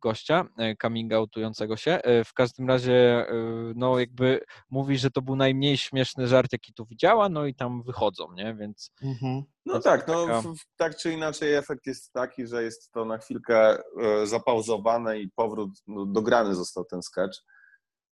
gościa, 0.00 0.44
e, 0.58 0.76
coming 0.76 1.12
outującego 1.12 1.76
się. 1.76 1.90
E, 2.02 2.24
W 2.24 2.32
każdym 2.34 2.68
razie, 2.68 3.28
e, 3.28 3.34
no 3.76 3.98
jakby 3.98 4.40
mówi, 4.70 4.98
że 4.98 5.10
to 5.10 5.22
był 5.22 5.36
najmniej 5.36 5.76
śmieszny 5.76 6.26
żart, 6.28 6.52
jaki 6.52 6.72
tu 6.72 6.86
widziała, 6.86 7.28
no 7.28 7.46
i 7.46 7.54
tam 7.54 7.82
wychodzą, 7.82 8.32
nie, 8.32 8.54
więc 8.54 8.90
Mhm. 9.02 9.42
No 9.66 9.80
tak, 9.80 10.08
no 10.08 10.26
taka- 10.26 10.42
w- 10.42 10.54
w- 10.56 10.66
tak 10.76 10.96
czy 10.96 11.12
inaczej 11.12 11.54
efekt 11.54 11.86
jest 11.86 12.12
taki, 12.12 12.46
że 12.46 12.62
jest 12.62 12.92
to 12.92 13.04
na 13.04 13.18
chwilkę 13.18 13.78
zapauzowane 14.24 15.18
i 15.20 15.30
powrót, 15.30 15.70
no, 15.86 16.06
dograny 16.06 16.54
został 16.54 16.84
ten 16.84 17.02
sketch. 17.02 17.38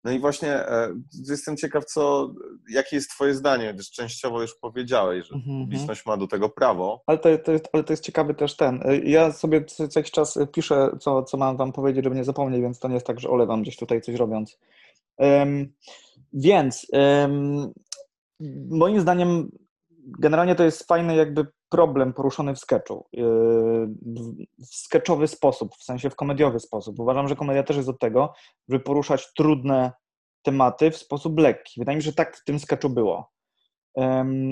No 0.04 0.10
i 0.12 0.18
właśnie 0.18 0.52
e, 0.68 0.88
jestem 1.28 1.56
ciekaw, 1.56 1.84
co, 1.84 2.32
jakie 2.68 2.96
jest 2.96 3.10
twoje 3.10 3.34
zdanie, 3.34 3.74
gdyż 3.74 3.90
częściowo 3.90 4.42
już 4.42 4.54
powiedziałeś, 4.54 5.26
że 5.26 5.34
Mhm, 5.34 5.60
publiczność 5.60 6.06
ma 6.06 6.16
do 6.16 6.26
tego 6.26 6.48
prawo. 6.48 7.02
Ale 7.06 7.18
to, 7.18 7.38
to, 7.38 7.52
jest, 7.52 7.68
ale 7.72 7.84
to 7.84 7.92
jest 7.92 8.04
ciekawy 8.04 8.34
też 8.34 8.56
ten. 8.56 8.82
y, 8.90 9.02
Ja 9.04 9.32
sobie 9.32 9.64
co, 9.64 9.84
jakiś 9.96 10.10
czas 10.12 10.38
piszę, 10.52 10.90
co, 11.00 11.22
co 11.22 11.36
mam 11.36 11.56
wam 11.56 11.72
powiedzieć, 11.72 12.04
żeby 12.04 12.16
nie 12.16 12.24
zapomnieć, 12.24 12.62
więc 12.62 12.78
to 12.78 12.88
nie 12.88 12.94
jest 12.94 13.06
tak, 13.06 13.20
że 13.20 13.28
olewam 13.30 13.62
gdzieś 13.62 13.76
tutaj 13.76 14.00
coś 14.00 14.14
robiąc. 14.14 14.58
Em, 15.18 15.72
więc 16.32 16.86
em, 16.92 17.72
moim 18.70 19.00
zdaniem 19.00 19.50
generalnie 20.18 20.54
to 20.54 20.64
jest 20.64 20.88
fajny 20.88 21.16
jakby 21.16 21.46
problem 21.68 22.12
poruszony 22.12 22.54
w 22.54 22.58
sketchu. 22.58 23.06
y, 23.14 23.20
w 24.58 24.74
sketchowy 24.74 25.28
sposób, 25.28 25.74
w 25.76 25.84
sensie 25.84 26.10
w 26.10 26.16
komediowy 26.16 26.60
sposób. 26.60 26.98
Uważam, 26.98 27.28
że 27.28 27.36
komedia 27.36 27.62
też 27.62 27.76
jest 27.76 27.88
od 27.88 27.98
tego, 27.98 28.32
żeby 28.68 28.84
poruszać 28.84 29.32
trudne 29.34 29.92
tematy 30.42 30.90
w 30.90 30.96
sposób 30.96 31.38
lekki. 31.38 31.80
Wydaje 31.80 31.96
mi 31.96 32.02
się, 32.02 32.10
że 32.10 32.16
tak 32.16 32.36
w 32.36 32.44
tym 32.44 32.58
sketchu 32.58 32.90
było. 32.90 33.32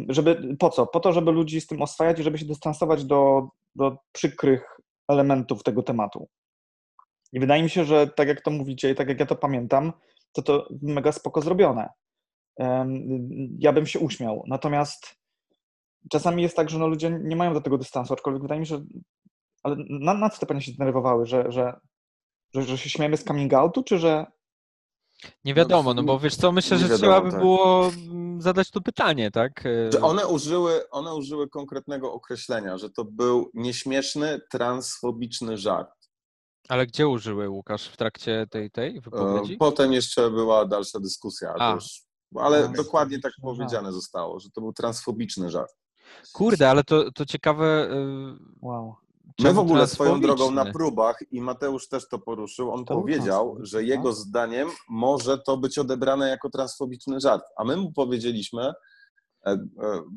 Żeby, 0.09 0.57
po 0.59 0.71
co? 0.71 0.87
Po 0.87 1.01
to, 1.01 1.13
żeby 1.13 1.33
ludzi 1.33 1.61
z 1.61 1.67
tym 1.67 1.83
oswajać 1.83 2.19
i 2.19 2.23
żeby 2.23 2.39
się 2.39 2.45
dystansować 2.45 3.05
do, 3.05 3.49
do 3.75 3.97
przykrych 4.13 4.81
elementów 5.09 5.63
tego 5.63 5.83
tematu. 5.83 6.29
I 7.33 7.41
wydaje 7.41 7.63
mi 7.63 7.71
się, 7.71 7.85
że 7.85 8.07
tak 8.07 8.29
jak 8.29 8.41
to 8.41 8.51
mówicie 8.51 8.91
i 8.91 8.95
tak 8.95 9.09
jak 9.09 9.21
ja 9.21 9.27
to 9.27 9.37
pamiętam, 9.37 9.93
to 10.33 10.43
to 10.43 10.69
mega 10.83 11.13
spoko 11.13 11.41
zrobione. 11.41 11.89
Ja 13.59 13.73
bym 13.73 13.87
się 13.87 13.99
uśmiał. 13.99 14.45
Natomiast 14.47 15.20
czasami 16.11 16.43
jest 16.43 16.57
tak, 16.57 16.71
że 16.71 16.79
no 16.79 16.89
ludzie 16.89 17.21
nie 17.23 17.37
mają 17.37 17.55
do 17.55 17.61
tego 17.61 17.79
dystansu, 17.79 18.15
aczkolwiek 18.15 18.43
wydaje 18.43 18.61
mi 18.61 18.67
się, 18.67 18.77
że 18.77 18.85
ale 19.63 19.77
na, 19.91 20.15
na 20.15 20.31
co 20.31 20.41
te 20.41 20.47
panie 20.47 20.61
się 20.61 20.73
zdenerwowały? 20.73 21.27
Że, 21.27 21.53
że, 21.53 21.81
że, 22.55 22.63
że 22.63 22.79
się 22.79 22.91
śmiejemy 22.91 23.17
z 23.17 23.25
coming 23.25 23.55
outu, 23.55 23.83
czy 23.83 23.99
że 23.99 24.27
Nie 25.45 25.55
wiadomo, 25.55 25.95
no 25.95 26.03
bo 26.03 26.19
wiesz 26.19 26.37
co, 26.37 26.53
myślę, 26.53 26.79
że 26.79 26.85
wiadomo, 26.85 26.99
trzeba 26.99 27.21
by 27.21 27.31
tak. 27.31 27.41
było 27.41 27.87
mm, 27.87 28.43
zadać 28.43 28.71
to 28.71 28.81
pytanie, 28.81 29.31
tak? 29.31 29.65
Że 29.93 30.01
one 30.01 30.27
użyły, 30.27 30.91
one 30.91 31.15
użyły 31.15 31.49
konkretnego 31.49 32.13
określenia, 32.13 32.79
że 32.79 32.91
to 32.91 33.05
był 33.05 33.51
nieśmieszny, 33.55 34.41
transfobiczny 34.51 35.59
żart. 35.59 35.91
Ale 36.69 36.87
gdzie 36.87 37.09
użyły 37.09 37.49
Łukasz 37.49 37.89
w 37.89 37.97
trakcie 37.97 38.47
tej, 38.51 38.71
tej 38.71 38.97
E, 38.97 39.01
wypowiedzi? 39.01 39.57
Potem 39.57 39.93
jeszcze 39.93 40.31
była 40.31 40.67
dalsza 40.67 41.01
dyskusja, 41.01 41.75
już, 41.75 42.03
ale 42.37 42.65
A, 42.65 42.69
dokładnie 42.69 43.21
tak 43.21 43.33
powiedziane 43.43 43.93
zostało, 43.93 44.41
że 44.41 44.51
to 44.51 44.61
był 44.61 44.73
transfobiczny 44.73 45.51
żart. 45.51 45.80
Kurde, 46.33 46.71
ale 46.71 46.85
to, 46.85 47.13
to 47.13 47.27
ciekawe. 47.27 47.89
y, 47.91 48.57
wow. 48.63 48.95
My 49.39 49.53
w 49.53 49.59
ogóle 49.59 49.87
swoją 49.87 50.21
drogą 50.21 50.51
na 50.51 50.73
próbach, 50.73 51.19
i 51.31 51.41
Mateusz 51.41 51.89
też 51.89 52.09
to 52.09 52.19
poruszył, 52.19 52.73
on 52.73 52.85
To 52.85 52.95
powiedział, 52.95 53.57
że 53.61 53.85
jego 53.85 54.09
no. 54.09 54.13
zdaniem 54.13 54.69
może 54.89 55.39
to 55.39 55.57
być 55.57 55.79
odebrane 55.79 56.29
jako 56.29 56.51
transfobiczny 56.51 57.21
żart. 57.21 57.43
A 57.57 57.65
my 57.65 57.77
mu 57.77 57.93
powiedzieliśmy, 57.93 58.63
e, 59.47 59.51
e, 59.51 59.59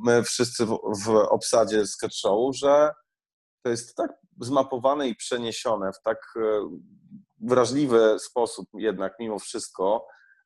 my 0.06 0.24
wszyscy 0.24 0.66
w, 0.66 0.80
w 1.06 1.10
obsadzie 1.10 1.86
sketch 1.86 2.16
show, 2.16 2.56
że 2.56 2.92
to 3.64 3.70
jest 3.70 3.96
tak 3.96 4.12
zmapowane 4.42 5.08
i 5.08 5.16
przeniesione 5.16 5.92
w 5.94 6.02
tak 6.04 6.18
e, 6.36 6.42
wrażliwy 7.42 8.20
sposób 8.20 8.68
jednak 8.74 9.14
mimo 9.20 9.40
wszystko 9.40 10.06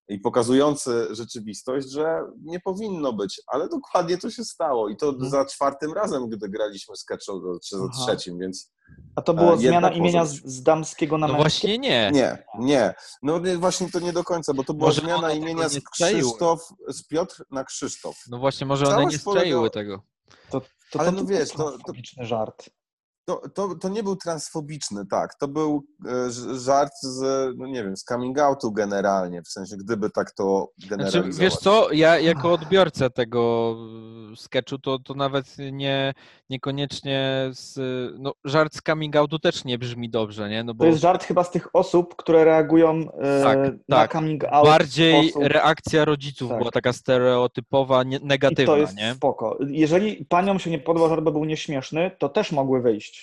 i 0.10 0.20
pokazujący 0.20 1.08
rzeczywistość, 1.15 1.89
że 1.91 2.20
nie 2.41 2.60
powinno 2.60 3.13
być, 3.13 3.41
ale 3.48 3.70
dokładnie 3.70 4.17
to 4.17 4.32
się 4.32 4.43
stało 4.43 4.89
i 4.89 4.98
to 4.98 5.10
Mhm. 5.10 5.30
za 5.32 5.46
czwartym 5.46 5.93
razem, 5.93 6.30
gdy 6.30 6.50
graliśmy 6.50 6.96
sketch 6.96 7.24
show, 7.24 7.36
czy 7.63 7.78
za 7.78 7.84
Aha. 7.93 8.04
trzecim, 8.06 8.39
więc 8.39 8.72
A 9.15 9.22
to 9.22 9.34
była 9.34 9.54
E, 9.54 9.58
zmiana 9.58 9.91
imienia 9.91 10.26
z, 10.26 10.34
być. 10.41 10.52
z 10.52 10.63
damskiego 10.63 11.17
na 11.17 11.28
No 11.28 11.34
męskie? 11.34 11.43
właśnie 11.43 11.78
nie. 11.78 12.12
nie, 12.13 12.43
nie. 12.60 12.93
No 13.24 13.39
nie, 13.39 13.58
właśnie 13.58 13.91
to 13.91 14.00
nie 14.00 14.13
do 14.13 14.24
końca, 14.24 14.54
bo 14.54 14.63
to 14.63 14.74
była 14.74 14.88
Może 14.89 15.02
zmiana 15.02 15.34
imienia 15.34 15.70
z. 15.70 15.80
Krzysztof, 15.91 16.70
z 16.88 17.04
Piotr 17.08 17.43
na 17.52 17.63
Krzysztof. 17.63 18.15
No 18.30 18.38
właśnie, 18.39 18.67
może 18.67 18.88
one 18.88 19.06
nie 19.06 19.17
strzeliły 19.17 19.70
polega- 19.70 19.74
tego. 19.74 20.02
To, 20.50 20.62
to, 20.91 21.00
Ale 21.00 21.10
to, 21.10 21.15
no 21.15 21.22
to 21.22 21.28
wiesz, 21.28 21.52
to- 21.52 21.78
to- 21.88 21.93
żart. 22.26 22.70
To, 23.28 23.42
to, 23.54 23.76
to 23.76 23.90
nie 23.90 24.04
był 24.04 24.16
transfobiczny, 24.16 25.06
tak. 25.06 25.36
To 25.36 25.48
był 25.48 25.84
e, 26.06 26.32
żart 26.60 26.94
z, 27.02 27.22
no 27.58 27.68
nie 27.68 27.84
wiem, 27.84 27.98
z 27.98 28.04
coming 28.04 28.40
outu 28.40 28.72
generalnie, 28.72 29.42
w 29.42 29.48
sensie 29.48 29.78
gdyby 29.78 30.10
tak 30.10 30.32
to 30.32 30.70
Znaczy, 30.78 30.90
generalizować. 30.90 31.38
wiesz 31.38 31.56
co, 31.56 31.92
ja 31.92 32.20
jako 32.20 32.54
odbiorca 32.54 33.10
tego 33.10 33.76
y, 34.34 34.36
sketchu, 34.36 34.78
to, 34.80 35.00
to 35.00 35.13
nawet 35.13 35.46
nie, 35.72 36.13
niekoniecznie 36.50 37.50
z, 37.52 37.80
no, 38.20 38.34
żart 38.46 38.76
z 38.76 38.82
coming 38.82 39.16
outu 39.16 39.40
też 39.40 39.66
nie 39.66 39.78
brzmi 39.78 40.10
dobrze, 40.10 40.50
nie? 40.50 40.63
No 40.63 40.74
bo 40.74 40.84
To 40.84 40.88
jest 40.90 41.02
żart 41.02 41.24
chyba 41.24 41.44
z 41.44 41.52
tych 41.52 41.76
osób, 41.76 42.16
które 42.16 42.46
reagują 42.46 42.92
e, 43.20 43.44
Tak, 43.44 43.58
na 43.90 43.98
tak. 43.98 44.12
coming 44.12 44.44
out 44.44 44.66
bardziej 44.68 45.34
reakcja 45.40 46.06
rodziców 46.06 46.50
Tak. 46.50 46.58
była 46.60 46.72
taka 46.72 46.94
stereotypowa, 46.94 48.04
nie, 48.04 48.18
I 48.18 48.26
negatywna, 48.26 48.66
to 48.74 48.78
jest 48.78 48.96
nie? 48.98 49.13
spoko. 49.13 49.58
Jeżeli 49.68 50.26
paniom 50.26 50.60
się 50.60 50.70
nie 50.70 50.80
podobał 50.80 51.10
żart, 51.10 51.22
bo 51.24 51.32
był 51.32 51.46
nieśmieszny, 51.46 52.12
to 52.20 52.30
też 52.30 52.52
mogły 52.52 52.82
wyjść. 52.82 53.16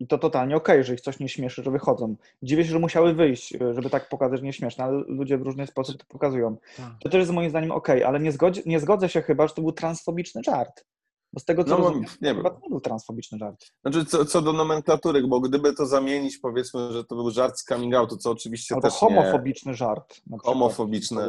I 0.00 0.06
to 0.06 0.18
totalnie 0.18 0.56
okej, 0.56 0.84
że 0.84 0.94
ich 0.94 1.00
coś 1.00 1.20
nie 1.20 1.28
śmieszy, 1.28 1.62
że 1.62 1.70
wychodzą. 1.70 2.16
Dziwię 2.42 2.64
się, 2.64 2.70
że 2.70 2.78
musiały 2.78 3.14
wyjść, 3.14 3.54
e, 3.54 3.74
żeby 3.74 3.90
tak 3.90 4.08
pokazać, 4.08 4.38
że 4.40 4.44
nieśmieszne, 4.46 4.84
ale 4.84 5.02
ludzie 5.06 5.38
w 5.38 5.42
różny 5.42 5.66
sposób 5.66 5.96
to 5.96 6.04
pokazują. 6.08 6.56
Tak. 6.76 6.86
To 7.00 7.08
też 7.08 7.18
jest 7.18 7.32
moim 7.32 7.50
zdaniem 7.50 7.70
okej, 7.70 8.04
ale 8.04 8.20
nie, 8.20 8.32
zgodzi, 8.32 8.62
nie 8.66 8.80
zgodzę 8.80 9.08
się 9.08 9.22
chyba, 9.22 9.48
że 9.48 9.54
to 9.54 9.62
był 9.62 9.72
transfobiczny 9.72 10.40
żart. 10.44 10.84
Bo 11.32 11.40
z 11.40 11.44
tego 11.44 11.64
co 11.64 11.70
No 11.70 11.76
rozumiem, 11.76 12.00
nie 12.22 12.34
chyba 12.34 12.50
wiem. 12.50 12.52
to 12.52 12.60
nie 12.62 12.68
był 12.70 12.80
transfobiczny 12.80 13.38
żart. 13.38 13.66
Znaczy, 13.82 14.04
co, 14.04 14.24
co 14.24 14.42
do 14.42 14.52
nomenklatury, 14.52 15.26
bo 15.26 15.40
gdyby 15.40 15.72
to 15.74 15.86
zamienić, 15.86 16.38
powiedzmy, 16.38 16.92
że 16.92 17.04
to 17.04 17.14
był 17.14 17.30
żart 17.30 17.58
z 17.58 17.64
coming 17.64 17.94
outu, 17.94 18.16
co 18.16 18.30
oczywiście 18.30 18.74
Albo 18.74 18.88
też 18.88 18.96
homofobiczny 18.96 19.74
żart. 19.74 20.08
na 20.26 20.36
przykład, 20.38 20.42
Homofobiczny. 20.44 21.22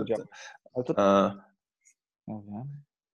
Ale 0.74 0.84
to 0.84 0.94
nie... 0.94 1.00
E, 1.04 1.32
nie 2.28 2.42
wiem. 2.52 2.64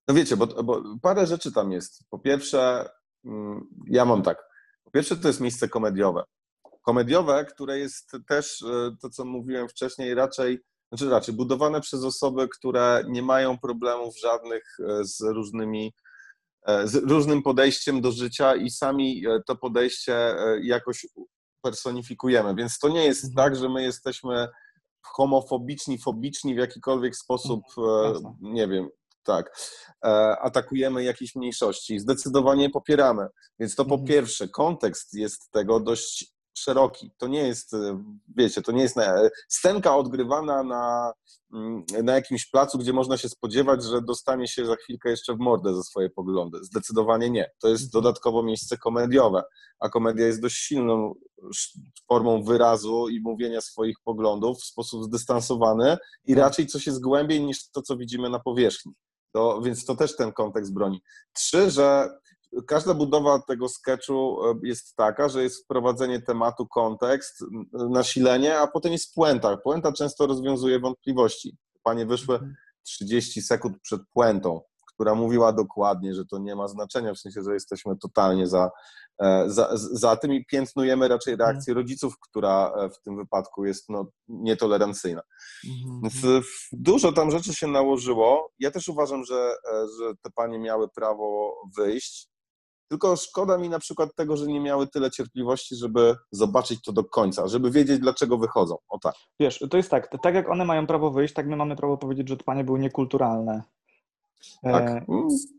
No 0.08 0.14
wiecie, 0.14 0.38
bo, 0.38 0.64
bo 0.64 0.82
parę 1.02 1.28
rzeczy 1.28 1.52
tam 1.52 1.72
jest. 1.72 2.04
Po 2.10 2.20
pierwsze, 2.20 2.90
mm, 3.26 3.68
ja 3.88 4.06
mam 4.06 4.22
tak. 4.22 4.53
Pierwsze, 4.94 5.18
to 5.18 5.28
jest 5.28 5.42
miejsce 5.42 5.70
komediowe. 5.70 6.24
Komediowe, 6.82 7.46
które 7.46 7.80
jest 7.80 8.12
też, 8.28 8.62
e, 8.62 8.96
to 9.02 9.10
co 9.10 9.26
mówiłem 9.26 9.70
wcześniej, 9.70 10.14
raczej, 10.14 10.60
znaczy 10.92 11.10
raczej 11.10 11.36
budowane 11.36 11.82
przez 11.82 12.04
osoby, 12.04 12.48
które 12.48 13.04
nie 13.08 13.22
mają 13.22 13.58
problemów 13.58 14.20
żadnych 14.20 14.64
e, 14.80 15.06
z 15.06 15.22
różnymi, 15.22 15.94
e, 16.68 16.88
z 16.88 16.96
różnym 16.96 17.44
podejściem 17.44 18.02
do 18.02 18.12
życia 18.12 18.56
i 18.56 18.70
sami 18.70 19.24
to 19.48 19.56
podejście 19.56 20.36
jakoś 20.62 21.08
personifikujemy. 21.62 22.56
Więc 22.56 22.80
to 22.80 22.90
nie 22.90 23.06
jest 23.06 23.24
Mhm. 23.24 23.36
tak, 23.36 23.60
że 23.60 23.70
my 23.70 23.84
jesteśmy 23.84 24.48
homofobiczni, 25.06 25.98
fobiczni 25.98 26.56
w 26.56 26.58
jakikolwiek 26.58 27.16
sposób, 27.16 27.62
jasne. 28.14 28.36
nie 28.42 28.68
wiem, 28.68 28.90
tak, 29.24 29.58
e, 30.06 30.08
atakujemy 30.40 31.04
jakieś 31.04 31.36
mniejszości. 31.36 32.00
Zdecydowanie 32.00 32.70
popieramy. 32.70 33.28
Więc 33.60 33.76
to 33.76 33.86
po 33.86 33.96
Mhm. 33.96 34.08
pierwsze, 34.08 34.48
kontekst 34.48 35.14
jest 35.14 35.52
tego 35.52 35.80
dość 35.80 36.34
szeroki. 36.58 37.12
To 37.18 37.28
nie 37.28 37.48
jest, 37.48 37.74
e, 37.74 38.04
wiecie, 38.38 38.62
to 38.62 38.72
nie 38.72 38.82
jest 38.82 38.98
scenka 39.48 39.96
odgrywana 39.98 40.64
na, 40.64 41.14
mm, 41.54 41.84
na 42.04 42.14
jakimś 42.14 42.50
placu, 42.50 42.78
gdzie 42.78 42.94
można 42.94 43.18
się 43.18 43.30
spodziewać, 43.30 43.84
że 43.84 44.02
dostanie 44.02 44.48
się 44.48 44.66
za 44.66 44.76
chwilkę 44.76 45.10
jeszcze 45.10 45.34
w 45.34 45.40
mordę 45.40 45.76
za 45.76 45.84
swoje 45.84 46.10
poglądy. 46.10 46.58
Zdecydowanie 46.64 47.30
nie. 47.30 47.52
To 47.62 47.68
jest 47.68 47.84
Mhm. 47.84 48.04
dodatkowo 48.04 48.44
miejsce 48.44 48.78
komediowe, 48.78 49.44
a 49.80 49.90
komedia 49.90 50.26
jest 50.26 50.42
dość 50.42 50.56
silną 50.56 51.14
formą 52.08 52.44
wyrazu 52.44 53.08
i 53.10 53.22
mówienia 53.22 53.62
swoich 53.62 53.96
poglądów 54.04 54.58
w 54.60 54.66
sposób 54.66 55.04
zdystansowany 55.04 55.98
i 56.26 56.36
raczej 56.36 56.68
coś 56.68 56.88
jest 56.88 57.02
głębiej 57.02 57.42
niż 57.44 57.70
to, 57.72 57.82
co 57.82 57.98
widzimy 57.98 58.30
na 58.30 58.40
powierzchni. 58.40 58.94
To, 59.34 59.62
więc 59.62 59.86
to 59.86 59.96
też 59.96 60.16
ten 60.16 60.32
kontekst 60.32 60.74
broni. 60.74 61.02
Trzy, 61.34 61.72
że 61.72 62.10
każda 62.68 62.94
budowa 62.94 63.40
tego 63.40 63.70
sketchu 63.70 64.38
e, 64.46 64.60
jest 64.64 64.96
taka, 64.96 65.30
że 65.30 65.44
jest 65.44 65.64
wprowadzenie 65.64 66.22
tematu, 66.22 66.68
kontekst, 66.68 67.44
nasilenie, 67.74 68.60
a 68.60 68.68
potem 68.68 68.92
jest 68.92 69.16
puenta. 69.16 69.58
Puenta 69.58 69.92
często 69.94 70.28
rozwiązuje 70.28 70.80
wątpliwości. 70.80 71.58
Panie 71.84 72.06
wyszły 72.06 72.40
30 72.84 73.42
sekund 73.42 73.78
przed 73.82 74.02
puentą, 74.14 74.62
która 74.94 75.16
mówiła 75.16 75.54
dokładnie, 75.54 76.14
że 76.14 76.26
to 76.26 76.38
nie 76.38 76.56
ma 76.56 76.68
znaczenia, 76.68 77.14
w 77.14 77.20
sensie, 77.20 77.42
że 77.42 77.54
jesteśmy 77.54 77.98
totalnie 77.98 78.48
za, 78.48 78.72
e, 79.22 79.44
za, 79.48 79.70
za 79.74 80.16
tym 80.16 80.34
i 80.34 80.46
piętnujemy 80.46 81.08
raczej 81.08 81.36
reakcję 81.36 81.74
rodziców, 81.74 82.20
która 82.20 82.74
e, 82.78 82.90
w 82.90 83.02
tym 83.02 83.18
wypadku 83.18 83.66
jest 83.66 83.90
no, 83.90 84.06
nietolerancyjna. 84.28 85.22
Więc 86.04 86.44
dużo 86.72 87.12
tam 87.12 87.32
rzeczy 87.32 87.54
się 87.54 87.68
nałożyło. 87.68 88.52
Ja 88.60 88.72
też 88.72 88.88
uważam, 88.88 89.24
że, 89.26 89.56
że 90.00 90.14
te 90.22 90.30
panie 90.36 90.60
miały 90.60 90.90
prawo 90.90 91.56
wyjść. 91.78 92.34
Tylko 92.90 93.16
szkoda 93.16 93.58
mi 93.58 93.70
na 93.70 93.80
przykład 93.80 94.16
tego, 94.16 94.38
że 94.38 94.48
nie 94.48 94.60
miały 94.60 94.88
tyle 94.88 95.12
cierpliwości, 95.12 95.76
żeby 95.76 96.16
zobaczyć 96.32 96.82
to 96.82 96.92
do 96.92 97.04
końca, 97.04 97.48
żeby 97.48 97.72
wiedzieć, 97.72 98.00
dlaczego 98.00 98.38
wychodzą. 98.38 98.76
O 98.90 99.00
tak. 99.00 99.14
Wiesz, 99.40 99.64
to 99.70 99.78
jest 99.78 99.92
tak, 99.92 100.10
tak 100.24 100.36
jak 100.36 100.50
one 100.50 100.66
mają 100.66 100.88
prawo 100.88 101.12
wyjść, 101.12 101.34
tak 101.34 101.48
my 101.48 101.56
mamy 101.56 101.76
prawo 101.76 101.98
powiedzieć, 101.98 102.30
że 102.30 102.38
to 102.38 102.44
panie 102.44 102.64
były 102.64 102.80
niekulturalne. 102.80 103.64
Tak. 104.62 104.88
E, 104.88 105.06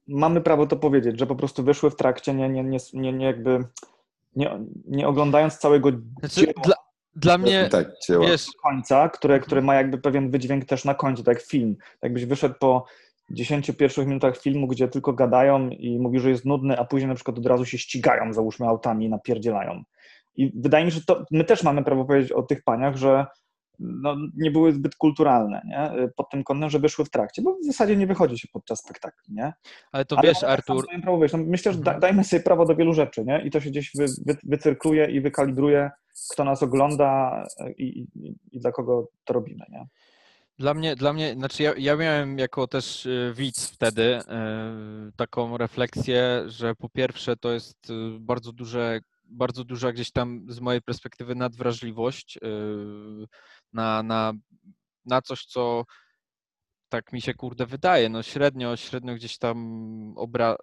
mamy 0.09 0.41
prawo 0.41 0.67
to 0.67 0.77
powiedzieć, 0.77 1.19
że 1.19 1.27
po 1.27 1.37
prostu 1.37 1.63
wyszły 1.63 1.91
w 1.91 1.97
trakcie, 1.97 2.35
nie, 2.35 2.49
nie, 2.49 2.65
nie, 2.65 2.79
nie, 2.93 3.13
nie 3.13 3.27
jakby 3.27 3.65
nie, 4.37 4.61
nie 4.87 5.09
oglądając 5.09 5.59
całego 5.59 5.91
Znaczy, 6.21 6.41
dzieła 6.41 6.53
dla, 6.65 6.75
dla 7.17 7.39
mnie, 7.39 7.69
tak, 7.71 7.91
dzieła. 8.09 8.27
wiesz, 8.27 8.47
końca, 8.63 9.09
które, 9.09 9.41
które 9.41 9.63
ma 9.63 9.75
jakby 9.75 9.99
pewien 9.99 10.31
wydźwięk 10.31 10.65
też 10.65 10.85
na 10.85 10.95
końcu, 10.95 11.23
tak 11.23 11.37
jak 11.37 11.47
film. 11.47 11.77
Jakbyś 12.03 12.25
wyszedł 12.25 12.55
po 12.61 12.85
10 13.31 13.71
pierwszych 13.71 14.07
minutach 14.07 14.39
filmu, 14.39 14.67
gdzie 14.67 14.89
tylko 14.89 15.13
gadają 15.13 15.69
i 15.69 15.99
mówi, 15.99 16.21
że 16.21 16.31
jest 16.31 16.45
nudny, 16.45 16.79
a 16.79 16.85
później 16.85 17.09
na 17.09 17.15
przykład 17.15 17.39
od 17.39 17.47
razu 17.47 17.65
się 17.65 17.79
ścigają, 17.79 18.33
załóżmy, 18.33 18.67
autami 18.67 19.07
i 19.07 19.09
napierdzielają. 19.09 19.83
I 20.37 20.53
wydaje 20.55 20.85
mi 20.85 20.91
się, 20.91 20.99
że 20.99 21.05
to, 21.05 21.25
my 21.31 21.45
też 21.45 21.63
mamy 21.63 21.85
prawo 21.85 22.05
powiedzieć 22.05 22.33
o 22.33 22.43
tych 22.43 22.63
paniach, 22.63 22.97
że 22.97 23.27
no, 23.79 24.17
nie 24.37 24.51
były 24.51 24.73
zbyt 24.73 24.95
kulturalne, 24.95 25.63
nie? 25.67 26.09
Pod 26.17 26.31
tym 26.31 26.45
kątem, 26.45 26.71
że 26.71 26.79
wyszły 26.79 27.05
w 27.05 27.11
trakcie, 27.11 27.43
bo 27.43 27.55
w 27.55 27.65
zasadzie 27.65 27.97
nie 27.97 28.07
wychodzi 28.07 28.39
się 28.39 28.49
podczas 28.53 28.79
spektakli, 28.81 29.35
nie? 29.35 29.53
ale 29.93 30.05
to 30.05 30.19
Ale 30.19 30.29
wiesz, 30.29 30.43
Artur, 30.43 30.87
prawo. 31.03 31.19
No, 31.33 31.39
myślę, 31.39 31.73
że 31.73 31.79
da, 31.79 31.91
Mhm. 31.91 32.01
dajmy 32.01 32.25
sobie 32.25 32.43
prawo 32.43 32.67
do 32.67 32.77
wielu 32.77 32.95
rzeczy, 32.95 33.25
nie? 33.25 33.43
I 33.45 33.51
to 33.51 33.61
się 33.61 33.71
gdzieś 33.71 33.91
wy, 33.99 34.07
wy, 34.27 34.37
wycyrkluje 34.45 35.11
i 35.11 35.21
wykalibruje, 35.21 35.91
kto 36.33 36.45
nas 36.45 36.63
ogląda 36.63 37.45
i, 37.79 37.85
i, 38.15 38.35
i 38.53 38.61
dla 38.61 38.73
kogo 38.73 39.09
to 39.25 39.33
robimy, 39.33 39.65
nie? 39.69 39.87
Dla 40.59 40.75
mnie, 40.75 40.97
dla 40.97 41.13
mnie, 41.13 41.35
znaczy 41.35 41.63
ja, 41.63 41.73
ja 41.79 41.97
miałem 41.97 42.39
jako 42.39 42.67
też 42.67 43.07
y, 43.07 43.33
widz 43.37 43.71
wtedy 43.71 44.03
y, 44.03 44.23
taką 45.17 45.57
refleksję, 45.57 46.43
że 46.47 46.75
po 46.75 46.89
pierwsze 46.89 47.37
to 47.37 47.53
jest 47.53 47.93
bardzo 48.21 48.53
duże, 48.53 49.01
bardzo 49.25 49.65
duża 49.65 49.93
gdzieś 49.93 50.11
tam 50.11 50.47
z 50.49 50.61
mojej 50.61 50.83
perspektywy 50.83 51.35
nadwrażliwość 51.35 52.39
na, 53.75 54.03
na, 54.03 54.33
na 55.07 55.23
coś, 55.23 55.45
co 55.47 55.85
tak 56.89 57.13
mi 57.13 57.21
się 57.21 57.35
kurde 57.35 57.67
wydaje, 57.67 58.09
no 58.09 58.23
średnio, 58.23 58.77
średnio 58.77 59.15
gdzieś 59.15 59.39
tam 59.39 60.15
obra 60.17 60.57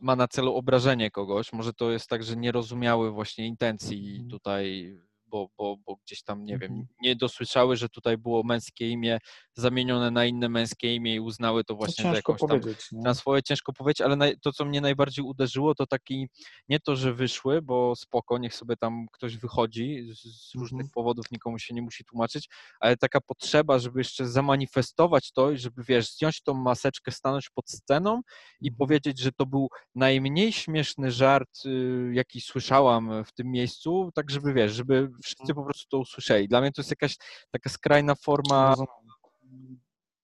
ma 0.00 0.16
na 0.16 0.28
celu 0.28 0.54
obrażenie 0.54 1.10
kogoś. 1.10 1.52
Może 1.52 1.72
to 1.72 1.90
jest 1.90 2.08
tak, 2.08 2.22
że 2.22 2.36
nie 2.36 2.52
rozumiały 2.52 3.10
właśnie 3.10 3.46
intencji 3.46 4.10
Mhm. 4.10 4.28
tutaj, 4.28 4.96
bo, 5.34 5.48
bo, 5.58 5.76
bo 5.76 5.96
gdzieś 5.96 6.22
tam, 6.22 6.44
nie 6.44 6.58
wiem, 6.58 6.70
Mhm. 6.70 6.88
nie 7.02 7.16
dosłyszały, 7.16 7.76
że 7.76 7.88
tutaj 7.88 8.18
było 8.18 8.42
męskie 8.42 8.88
imię 8.90 9.18
zamienione 9.54 10.10
na 10.10 10.24
inne 10.24 10.48
męskie 10.48 10.94
imię 10.94 11.14
i 11.14 11.20
uznały 11.20 11.64
to 11.64 11.74
To 11.80 11.92
właśnie 11.94 12.06
za 12.06 12.16
ciężko 12.16 12.16
jakąś 12.16 12.44
tam 12.44 12.60
na 12.92 13.14
swoje 13.14 13.42
ciężko 13.42 13.72
powiedzieć, 13.72 14.00
ale 14.00 14.16
naj, 14.16 14.36
to, 14.42 14.52
co 14.52 14.64
mnie 14.64 14.80
najbardziej 14.80 15.24
uderzyło, 15.24 15.74
to 15.74 15.86
taki, 15.86 16.28
nie 16.68 16.80
to, 16.80 16.96
że 16.96 17.14
wyszły, 17.14 17.62
bo 17.62 17.96
spoko, 17.96 18.38
niech 18.38 18.54
sobie 18.54 18.76
tam 18.76 19.06
ktoś 19.12 19.36
wychodzi 19.36 20.06
z, 20.12 20.50
z 20.50 20.54
różnych 20.54 20.86
Mhm. 20.86 20.90
powodów, 20.90 21.30
nikomu 21.30 21.58
się 21.58 21.74
nie 21.74 21.82
musi 21.82 22.04
tłumaczyć, 22.04 22.48
ale 22.80 22.96
taka 22.96 23.20
potrzeba, 23.20 23.78
żeby 23.78 24.00
jeszcze 24.00 24.26
zamanifestować 24.28 25.32
to 25.32 25.50
i 25.50 25.58
żeby, 25.58 25.82
wiesz, 25.84 26.10
zdjąć 26.12 26.42
tą 26.42 26.54
maseczkę, 26.54 27.12
stanąć 27.12 27.50
pod 27.50 27.70
sceną 27.70 28.20
i 28.62 28.70
Mhm. 28.70 28.72
powiedzieć, 28.72 29.18
że 29.20 29.32
to 29.32 29.46
był 29.46 29.68
najmniej 29.94 30.52
śmieszny 30.52 31.10
żart, 31.10 31.64
y, 31.66 32.10
jaki 32.14 32.40
słyszałam 32.40 33.24
w 33.24 33.32
tym 33.32 33.46
miejscu, 33.50 34.10
tak 34.14 34.30
żeby, 34.30 34.52
wiesz, 34.54 34.72
żeby 34.72 35.08
wszyscy 35.24 35.42
Mhm. 35.42 35.56
po 35.56 35.64
prostu 35.64 35.88
to 35.90 35.98
usłyszeli. 35.98 36.48
Dla 36.48 36.60
mnie 36.60 36.72
to 36.72 36.80
jest 36.80 36.90
jakaś 36.90 37.16
taka 37.50 37.70
skrajna 37.70 38.14
forma 38.14 38.74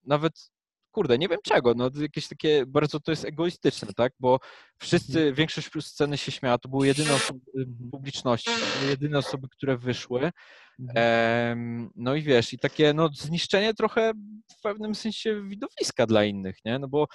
nawet, 0.04 0.50
kurde, 0.90 1.18
nie 1.18 1.28
wiem 1.28 1.38
czego, 1.44 1.74
no 1.74 1.90
jakieś 2.00 2.28
takie, 2.28 2.66
bardzo 2.66 3.00
to 3.00 3.12
jest 3.12 3.24
egoistyczne, 3.24 3.88
tak, 3.96 4.12
bo 4.20 4.38
wszyscy, 4.78 5.32
większość 5.32 5.70
sceny 5.80 6.18
się 6.18 6.32
śmiała, 6.32 6.58
to 6.58 6.68
były 6.68 6.86
jedyne 6.86 7.14
osoby 7.14 7.40
Mhm. 7.58 7.90
publiczności, 7.90 8.50
jedyne 8.88 9.18
osoby, 9.18 9.48
które 9.48 9.76
wyszły, 9.78 10.30
Mhm. 10.88 11.90
No 11.96 12.14
i 12.14 12.22
wiesz, 12.22 12.52
i 12.52 12.58
takie 12.58 12.94
no, 12.94 13.08
zniszczenie 13.14 13.74
trochę 13.74 14.12
w 14.58 14.60
pewnym 14.62 14.94
sensie 14.94 15.42
widowiska 15.42 16.06
dla 16.06 16.24
innych, 16.24 16.56
nie? 16.64 16.78
No 16.78 16.88
bo 16.88 17.06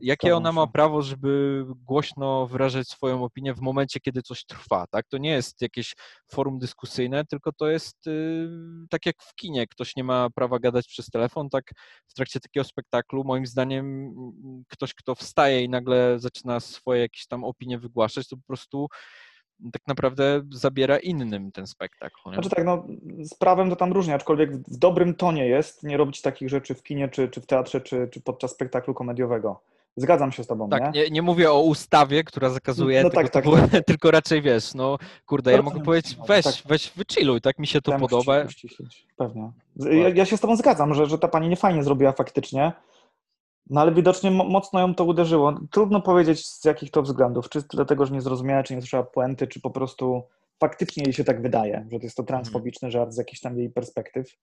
jakie 0.00 0.26
Zgadzam 0.26 0.36
ona 0.36 0.52
ma 0.52 0.66
prawo, 0.66 1.02
żeby 1.02 1.64
głośno 1.66 2.46
wyrażać 2.46 2.88
swoją 2.88 3.24
opinię 3.24 3.54
w 3.54 3.60
momencie, 3.60 4.00
kiedy 4.00 4.22
coś 4.22 4.44
trwa, 4.44 4.86
tak? 4.90 5.06
To 5.08 5.18
nie 5.18 5.30
jest 5.30 5.62
jakieś 5.62 5.94
forum 6.30 6.58
dyskusyjne, 6.58 7.24
tylko 7.24 7.52
to 7.52 7.68
jest 7.68 8.06
y, 8.06 8.48
tak 8.90 9.06
jak 9.06 9.22
w 9.22 9.34
kinie, 9.34 9.66
ktoś 9.66 9.96
nie 9.96 10.04
ma 10.04 10.30
prawa 10.30 10.58
gadać 10.58 10.86
przez 10.88 11.06
telefon, 11.06 11.50
tak 11.50 11.64
w 12.08 12.14
trakcie 12.14 12.40
takiego 12.40 12.64
spektaklu, 12.64 13.24
moim 13.24 13.46
zdaniem 13.46 14.14
ktoś, 14.68 14.94
kto 14.94 15.14
wstaje 15.14 15.62
i 15.62 15.68
nagle 15.68 16.18
zaczyna 16.18 16.60
swoje 16.60 17.00
jakieś 17.00 17.26
tam 17.26 17.44
opinie 17.44 17.78
wygłaszać, 17.78 18.28
to 18.28 18.36
po 18.36 18.42
prostu 18.46 18.88
tak 19.72 19.82
naprawdę 19.86 20.42
zabiera 20.50 20.98
innym 20.98 21.52
ten 21.52 21.66
spektakl. 21.66 22.16
Nie? 22.26 22.32
Znaczy 22.34 22.50
tak, 22.50 22.64
no 22.64 22.86
z 23.24 23.34
prawem 23.34 23.70
to 23.70 23.76
tam 23.76 23.92
różnie, 23.92 24.14
aczkolwiek 24.14 24.56
w 24.56 24.76
dobrym 24.78 25.14
tonie 25.14 25.46
jest 25.46 25.82
nie 25.82 25.96
robić 25.96 26.22
takich 26.22 26.48
rzeczy 26.48 26.74
w 26.74 26.82
kinie, 26.82 27.08
czy, 27.08 27.28
czy 27.28 27.40
w 27.40 27.46
teatrze, 27.46 27.80
czy, 27.80 28.08
czy 28.12 28.20
podczas 28.20 28.50
spektaklu 28.50 28.94
komediowego. 28.94 29.60
Zgadzam 29.96 30.32
się 30.32 30.44
z 30.44 30.46
tobą, 30.46 30.68
Tak, 30.68 30.94
nie? 30.94 31.02
nie, 31.02 31.10
nie 31.10 31.22
mówię 31.22 31.52
o 31.52 31.60
ustawie, 31.62 32.24
która 32.24 32.50
zakazuje, 32.50 33.02
No 33.02 33.10
tylko, 33.10 33.28
tak, 33.28 33.44
tak, 33.44 33.44
tak. 33.72 33.84
tylko 33.84 34.10
raczej 34.10 34.42
wiesz, 34.42 34.74
no 34.74 34.98
kurde, 35.26 35.52
ja 35.52 35.62
mogę 35.62 35.80
powiedzieć, 35.82 36.18
weź, 36.28 36.44
tak. 36.44 36.54
weź, 36.66 36.92
wychilluj, 36.96 37.40
tak 37.40 37.58
mi 37.58 37.66
się 37.66 37.80
to 37.82 37.98
podoba. 37.98 38.38
uści- 38.38 38.46
uściślić, 38.46 39.06
Pewnie. 39.16 39.50
Ja, 39.76 40.08
ja 40.08 40.24
się 40.24 40.36
z 40.36 40.40
tobą 40.40 40.56
zgadzam, 40.56 40.94
że, 40.94 41.06
że 41.06 41.18
ta 41.18 41.28
pani 41.28 41.48
nie 41.48 41.56
fajnie 41.56 41.82
zrobiła 41.82 42.12
faktycznie, 42.12 42.72
no 43.70 43.80
ale 43.80 43.92
widocznie 43.94 44.30
mo- 44.30 44.44
mocno 44.44 44.80
ją 44.80 44.94
to 44.94 45.04
uderzyło. 45.04 45.60
Trudno 45.70 46.00
powiedzieć 46.00 46.46
z 46.48 46.64
jakich 46.64 46.90
to 46.90 47.02
względów, 47.02 47.48
czy 47.48 47.62
dlatego, 47.72 48.06
że 48.06 48.14
nie 48.14 48.20
zrozumiała, 48.20 48.62
czy 48.62 48.74
nie 48.74 48.80
słyszała 48.80 49.04
puenty, 49.04 49.46
czy 49.46 49.60
po 49.60 49.70
prostu 49.70 50.22
faktycznie 50.60 51.02
jej 51.04 51.12
się 51.12 51.24
tak 51.24 51.42
wydaje, 51.42 51.86
że 51.92 51.98
to 51.98 52.06
jest 52.06 52.16
to 52.16 52.22
transfobiczny 52.22 52.90
żart 52.90 53.12
z 53.12 53.16
jakichś 53.18 53.40
tam 53.40 53.58
jej 53.58 53.70
perspektyw. 53.70 54.36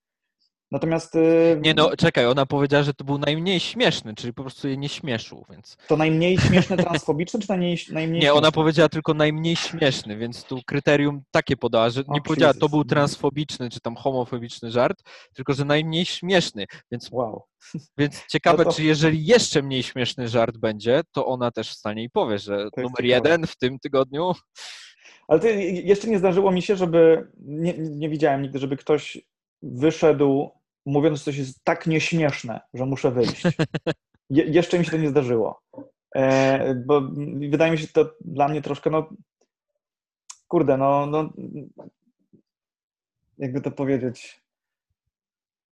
Natomiast 0.72 1.15
y, 1.15 1.59
Nie 1.61 1.74
no, 1.74 1.91
czekaj, 1.97 2.26
ona 2.26 2.45
powiedziała, 2.45 2.84
że 2.84 2.93
to 2.93 3.03
był 3.03 3.17
najmniej 3.17 3.59
śmieszny, 3.59 4.15
czyli 4.15 4.34
po 4.34 4.41
prostu 4.43 4.67
jej 4.67 4.78
nie 4.78 4.89
śmieszył, 4.89 5.45
więc... 5.49 5.78
to 5.88 5.97
najmniej 5.97 6.38
śmieszny 6.38 6.78
transfobiczny, 6.78 7.39
czy 7.39 7.49
najmniej, 7.49 7.78
najmniej 7.91 8.22
Nie, 8.22 8.32
ona 8.34 8.39
śmieszny? 8.41 8.51
powiedziała 8.51 8.89
tylko 8.89 9.13
najmniej 9.13 9.55
śmieszny, 9.55 10.17
więc 10.17 10.43
tu 10.43 10.59
kryterium 10.67 11.22
takie 11.32 11.57
podała, 11.57 11.89
że 11.89 12.03
nie 12.07 12.19
O, 12.19 12.24
powiedziała, 12.24 12.53
to 12.53 12.57
Jesus. 12.57 12.72
był 12.72 12.84
transfobiczny 12.86 13.69
czy 13.69 13.80
tam 13.80 13.95
homofobiczny 13.95 14.72
żart, 14.72 14.97
tylko 15.34 15.53
że 15.53 15.65
najmniej 15.65 16.05
śmieszny, 16.05 16.65
więc, 16.91 17.09
Wow. 17.11 17.43
więc 17.97 18.24
ciekawe, 18.32 18.63
No 18.63 18.69
to- 18.72 18.76
czy 18.76 18.84
jeżeli 18.84 19.26
jeszcze 19.26 19.61
mniej 19.61 19.84
śmieszny 19.84 20.28
żart 20.28 20.57
będzie, 20.57 21.01
to 21.11 21.26
ona 21.26 21.51
też 21.51 21.69
wstanie 21.69 22.03
i 22.03 22.09
powie, 22.09 22.39
że 22.39 22.51
numer 22.78 22.91
ciekawe. 22.91 23.07
jeden 23.07 23.47
w 23.47 23.57
tym 23.57 23.80
tygodniu 23.80 24.32
Ale 25.28 25.39
to 25.39 25.47
jeszcze 25.47 26.07
nie 26.07 26.19
zdarzyło 26.19 26.51
mi 26.51 26.61
się, 26.61 26.76
żeby, 26.76 27.28
nie, 27.39 27.74
nie 27.78 28.09
widziałem 28.09 28.41
nigdy, 28.41 28.59
żeby 28.59 28.78
ktoś 28.78 29.17
wyszedł 29.63 30.49
mówiąc, 30.86 31.19
że 31.19 31.25
coś 31.25 31.38
jest 31.38 31.63
tak 31.63 31.88
nieśmieszne, 31.88 32.61
że 32.73 32.86
muszę 32.86 33.11
wyjść. 33.11 33.43
Je, 34.29 34.43
jeszcze 34.43 34.79
mi 34.79 34.86
się 34.86 34.91
to 34.91 34.97
nie 34.97 35.09
zdarzyło. 35.09 35.61
E, 36.15 36.75
bo 36.75 37.01
wydaje 37.49 37.71
mi 37.71 37.77
się 37.77 37.88
to 37.88 38.15
dla 38.21 38.47
mnie 38.47 38.61
troszkę, 38.61 38.89
no 38.89 39.09
kurde, 40.47 40.77
no, 40.77 41.05
no 41.05 41.34
jakby 43.38 43.61
to 43.61 43.71
powiedzieć, 43.71 44.41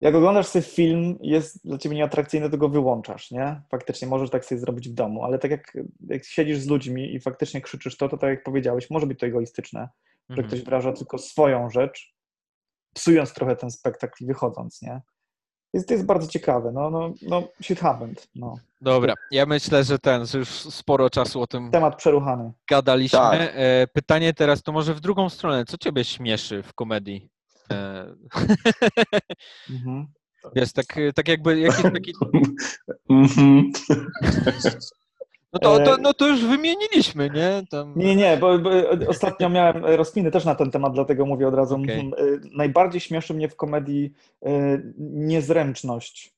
jak 0.02 0.16
oglądasz 0.16 0.48
sobie 0.48 0.64
film 0.64 1.18
jest 1.22 1.66
dla 1.68 1.78
ciebie 1.78 1.96
nieatrakcyjny, 1.96 2.50
to 2.50 2.58
go 2.58 2.70
wyłączasz, 2.70 3.32
nie? 3.32 3.62
Faktycznie 3.70 4.08
możesz 4.08 4.30
tak 4.30 4.46
sobie 4.46 4.60
zrobić 4.60 4.90
w 4.90 4.94
domu, 4.94 5.24
ale 5.24 5.40
tak 5.40 5.52
jak, 5.52 5.78
jak 6.08 6.26
siedzisz 6.26 6.60
z 6.60 6.68
ludźmi 6.68 7.16
i 7.16 7.20
faktycznie 7.20 7.62
krzyczysz 7.62 7.98
to, 7.98 8.10
to 8.10 8.18
tak 8.18 8.30
jak 8.30 8.44
powiedziałeś, 8.44 8.90
może 8.90 9.08
być 9.08 9.20
to 9.20 9.26
egoistyczne, 9.26 9.90
że 10.30 10.34
Mhm. 10.34 10.48
ktoś 10.48 10.62
wyraża 10.62 10.94
tylko 10.94 11.18
swoją 11.18 11.70
rzecz, 11.70 12.17
psując 12.98 13.34
trochę 13.34 13.56
ten 13.56 13.72
spektakl 13.72 14.24
i 14.24 14.28
wychodząc, 14.28 14.82
nie? 14.82 15.02
Jest, 15.74 15.88
to 15.88 15.94
jest 15.94 16.06
bardzo 16.06 16.28
ciekawe, 16.28 16.72
no, 16.72 16.90
no, 16.90 17.14
no 17.22 17.44
shit 17.62 17.80
happened, 17.80 18.28
no. 18.36 18.56
Dobra, 18.82 19.14
ja 19.32 19.46
myślę, 19.46 19.84
że 19.84 20.00
ten, 20.00 20.26
że 20.26 20.38
już 20.38 20.50
sporo 20.50 21.10
czasu 21.10 21.42
o 21.42 21.48
tym 21.48 21.72
Temat 21.72 21.96
przeruchany. 21.96 22.52
gadaliśmy. 22.70 23.20
Tak. 23.20 23.42
E, 23.54 23.88
Pytanie 23.94 24.34
teraz 24.34 24.64
to 24.64 24.72
może 24.72 24.94
w 24.94 25.00
drugą 25.00 25.30
stronę. 25.30 25.66
Co 25.66 25.78
ciebie 25.78 26.04
śmieszy 26.04 26.64
w 26.64 26.74
komedii? 26.74 27.30
E, 27.72 28.06
Mhm. 29.70 30.08
Wiesz, 30.56 30.74
tak, 30.74 30.86
tak 31.16 31.28
jakby 31.28 31.60
jakiś 31.60 31.82
taki... 31.84 32.14
No 35.54 35.60
to, 35.60 35.80
to, 35.80 35.96
E, 35.96 35.98
no 36.02 36.14
to 36.14 36.28
już 36.28 36.46
wymieniliśmy, 36.46 37.30
nie? 37.30 37.64
Tam... 37.70 37.94
Nie, 37.96 38.16
nie, 38.16 38.38
bo, 38.38 38.60
bo 38.60 38.70
ostatnio 39.08 39.50
miałem 39.50 39.86
rozkminy 39.86 40.32
też 40.32 40.46
na 40.46 40.56
ten 40.56 40.72
temat, 40.72 40.94
dlatego 40.94 41.26
mówię 41.26 41.48
od 41.48 41.56
razu. 41.56 41.76
Okej. 41.76 42.00
Mhm. 42.00 42.28
Y, 42.28 42.42
Najbardziej 42.54 43.02
śmieszy 43.02 43.34
mnie 43.34 43.50
w 43.50 43.56
komedii 43.56 44.14
niezręczność. 44.98 46.34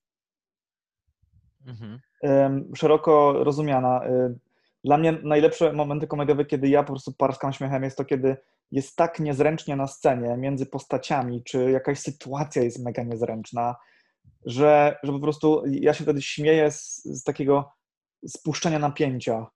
Mhm. 1.68 2.00
Szeroko 2.76 3.44
rozumiana. 3.44 4.02
Dla 4.84 4.98
mnie 4.98 5.18
najlepsze 5.24 5.74
momenty 5.74 6.08
komediowe, 6.08 6.46
kiedy 6.46 6.68
ja 6.70 6.84
po 6.84 6.94
prostu 6.94 7.14
parskam 7.14 7.54
śmiechem, 7.54 7.84
jest 7.84 7.98
to, 7.98 8.06
kiedy 8.06 8.38
jest 8.72 8.96
tak 8.96 9.20
niezręcznie 9.20 9.76
na 9.76 9.88
scenie 9.88 10.38
między 10.38 10.66
postaciami, 10.66 11.44
czy 11.44 11.72
jakaś 11.72 12.00
sytuacja 12.00 12.64
jest 12.64 12.86
mega 12.86 13.04
niezręczna, 13.04 13.76
że, 14.46 14.98
że 15.04 15.12
po 15.12 15.20
prostu 15.20 15.64
ja 15.66 15.94
się 15.94 16.04
wtedy 16.04 16.22
śmieję 16.22 16.72
z, 16.72 17.04
z 17.06 17.24
takiego 17.24 17.72
spuszczenia 18.28 18.80
napięcia. 18.80 19.48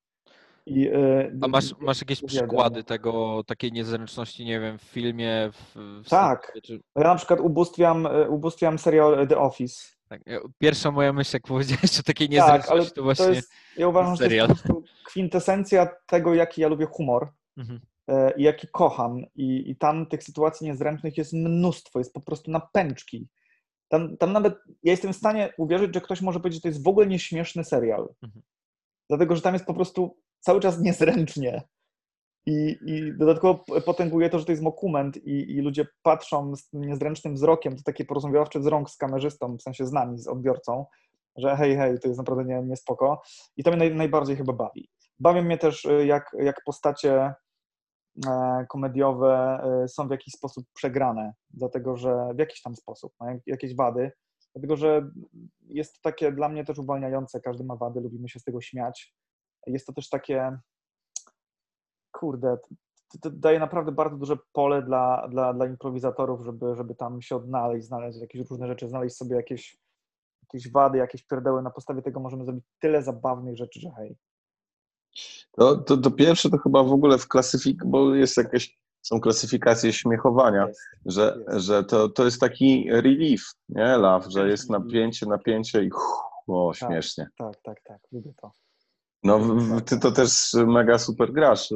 I, 0.65 0.87
y, 0.87 1.37
A 1.41 1.47
masz, 1.47 1.77
masz 1.79 2.01
jakieś 2.01 2.23
przykłady 2.23 2.83
tego, 2.83 3.43
takiej 3.47 3.71
niezręczności, 3.71 4.45
nie 4.45 4.59
wiem, 4.59 4.77
w 4.77 4.81
filmie, 4.81 5.49
w, 5.53 5.75
w 6.05 6.09
Tak. 6.09 6.53
Czy, 6.63 6.79
Ja 6.95 7.03
na 7.03 7.15
przykład 7.15 7.39
ubóstwiam, 7.39 8.05
y, 8.05 8.29
ubóstwiam 8.29 8.79
serial 8.79 9.27
The 9.27 9.37
Office. 9.37 9.83
tak. 10.09 10.21
Pierwsza 10.57 10.91
moja 10.91 11.13
myśl, 11.13 11.31
jak 11.33 11.43
powiedziałeś 11.47 11.99
o 11.99 12.03
takiej 12.03 12.29
Tak, 12.29 12.39
ale 12.39 12.53
niezręczności, 12.53 12.93
to 12.95 13.03
właśnie... 13.03 13.25
to 13.25 13.31
jest, 13.31 13.51
ja 13.77 13.87
uważam, 13.87 14.15
że 14.15 14.23
to 14.23 14.29
serial. 14.29 14.49
jest 14.49 14.63
po 14.63 14.67
prostu 14.73 14.83
kwintesencja 15.05 15.87
tego, 16.07 16.33
jaki 16.33 16.61
ja 16.61 16.67
lubię 16.67 16.85
humor 16.85 17.27
Mhm. 17.57 17.79
e, 18.07 18.33
i 18.37 18.43
jaki 18.43 18.67
kocham. 18.71 19.25
I, 19.35 19.71
I 19.71 19.75
tam 19.75 20.05
tych 20.05 20.23
sytuacji 20.23 20.67
niezręcznych 20.67 21.17
jest 21.17 21.33
mnóstwo, 21.33 21.99
jest 21.99 22.13
po 22.13 22.21
prostu 22.21 22.51
na 22.51 22.59
pęczki. 22.59 23.27
Tam, 23.93 24.17
tam 24.17 24.33
nawet 24.33 24.53
ja 24.83 24.91
jestem 24.91 25.13
w 25.13 25.15
stanie 25.15 25.53
uwierzyć, 25.57 25.93
że 25.93 26.01
ktoś 26.01 26.21
może 26.21 26.39
powiedzieć, 26.39 26.57
że 26.57 26.61
to 26.61 26.67
jest 26.67 26.83
w 26.83 26.87
ogóle 26.87 27.07
nieśmieszny 27.07 27.63
serial. 27.63 28.09
Mhm. 28.23 28.43
Dlatego, 29.09 29.35
że 29.35 29.41
tam 29.41 29.53
jest 29.53 29.65
po 29.65 29.73
prostu 29.73 30.17
cały 30.39 30.59
czas 30.59 30.81
niezręcznie. 30.81 31.61
I, 32.45 32.77
I 32.85 33.17
dodatkowo 33.17 33.63
potęguje 33.85 34.29
to, 34.29 34.39
że 34.39 34.45
to 34.45 34.51
jest 34.51 34.63
dokument 34.63 35.17
i, 35.17 35.51
i 35.51 35.61
ludzie 35.61 35.87
patrzą 36.03 36.55
z 36.55 36.73
niezręcznym 36.73 37.33
wzrokiem, 37.33 37.75
to 37.75 37.83
taki 37.83 38.05
porozumiewawczy 38.05 38.59
wzrok 38.59 38.89
z 38.89 38.97
kamerzystą, 38.97 39.57
w 39.57 39.61
sensie 39.61 39.85
z 39.85 39.91
nami, 39.91 40.19
z 40.19 40.27
odbiorcą, 40.27 40.85
że 41.35 41.55
hej, 41.55 41.77
hej, 41.77 41.99
to 41.99 42.07
jest 42.07 42.17
naprawdę 42.17 42.45
nie, 42.45 42.61
nie 42.61 42.75
spoko. 42.75 43.21
I 43.57 43.63
to 43.63 43.71
mnie 43.71 43.79
naj, 43.79 43.95
najbardziej 43.95 44.35
chyba 44.35 44.53
bawi. 44.53 44.89
Bawią 45.19 45.43
mnie 45.43 45.57
też, 45.57 45.85
y, 45.85 46.05
jak, 46.05 46.35
jak 46.39 46.63
postacie 46.65 47.33
komediowe 48.69 49.63
e, 49.83 49.87
są 49.87 50.07
w 50.07 50.11
jakiś 50.11 50.33
sposób 50.33 50.65
przegrane, 50.73 51.33
dlatego 51.49 51.97
że 51.97 52.29
w 52.35 52.39
jakiś 52.39 52.61
tam 52.61 52.75
sposób, 52.75 53.13
mają 53.19 53.39
jakieś 53.45 53.75
wady, 53.75 54.11
dlatego 54.55 54.75
że 54.75 55.11
jest 55.61 55.93
to 55.93 55.99
takie 56.09 56.31
dla 56.31 56.49
mnie 56.49 56.65
też 56.65 56.79
uwalniające, 56.79 57.41
każdy 57.41 57.63
ma 57.63 57.75
wady, 57.75 58.01
lubimy 58.01 58.29
się 58.29 58.39
z 58.39 58.43
tego 58.43 58.61
śmiać. 58.61 59.15
Jest 59.67 59.87
to 59.87 59.93
też 59.93 60.09
takie, 60.09 60.57
kurde, 62.11 62.57
to 63.21 63.29
daje 63.29 63.59
naprawdę 63.59 63.91
bardzo 63.91 64.17
duże 64.17 64.37
pole 64.53 64.81
dla, 64.81 65.27
dla, 65.27 65.53
dla 65.53 65.65
improwizatorów, 65.65 66.41
żeby, 66.41 66.75
żeby 66.75 66.95
tam 66.95 67.21
się 67.21 67.35
odnaleźć, 67.35 67.87
znaleźć 67.87 68.21
jakieś 68.21 68.49
różne 68.49 68.67
rzeczy, 68.67 68.87
znaleźć 68.87 69.15
sobie 69.15 69.35
jakieś, 69.35 69.77
jakieś 70.43 70.71
wady, 70.71 70.97
jakieś 70.97 71.23
pierdeły. 71.27 71.61
Na 71.61 71.71
podstawie 71.71 72.01
tego 72.01 72.19
możemy 72.19 72.45
zrobić 72.45 72.65
tyle 72.79 73.03
zabawnych 73.03 73.57
rzeczy, 73.57 73.79
że 73.79 73.91
hej. 73.91 74.17
To, 75.51 75.75
to, 75.75 75.97
to 75.97 76.11
pierwsze 76.11 76.49
to 76.49 76.57
chyba 76.57 76.83
w 76.83 76.91
ogóle 76.93 77.17
w 77.17 77.27
klasyfik, 77.27 77.85
bo 77.85 78.15
jest 78.15 78.37
jakieś, 78.37 78.77
są 79.01 79.19
klasyfikacje 79.21 79.93
śmiechowania, 79.93 80.67
Jest. 80.67 80.79
że, 81.05 81.37
jest. 81.47 81.65
że 81.65 81.83
to, 81.83 82.09
to 82.09 82.25
jest 82.25 82.39
taki 82.41 82.89
relief, 82.91 83.41
nie, 83.69 83.97
love, 83.97 84.31
że 84.31 84.49
Jest 84.49 84.69
relief. 84.69 84.85
napięcie, 84.85 85.25
napięcie 85.25 85.83
i 85.83 85.87
uff, 85.87 86.03
o, 86.47 86.71
Tak. 86.79 86.89
śmiesznie. 86.89 87.27
Tak, 87.37 87.53
tak, 87.63 87.77
tak, 87.83 87.99
lubię 88.11 88.33
to. 88.41 88.51
No, 89.23 89.39
w- 89.39 89.63
w- 89.63 89.81
ty 89.81 89.99
to 89.99 90.11
też 90.11 90.53
mega 90.67 90.97
super 90.97 91.33
grasz, 91.33 91.69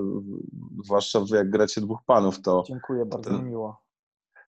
zwłaszcza 0.83 1.19
jak 1.33 1.49
gracie 1.49 1.81
dwóch 1.81 1.99
panów, 2.05 2.41
to 2.41 2.63
Dziękuję, 2.67 3.05
bardzo 3.05 3.29
to- 3.29 3.41
miło. 3.41 3.81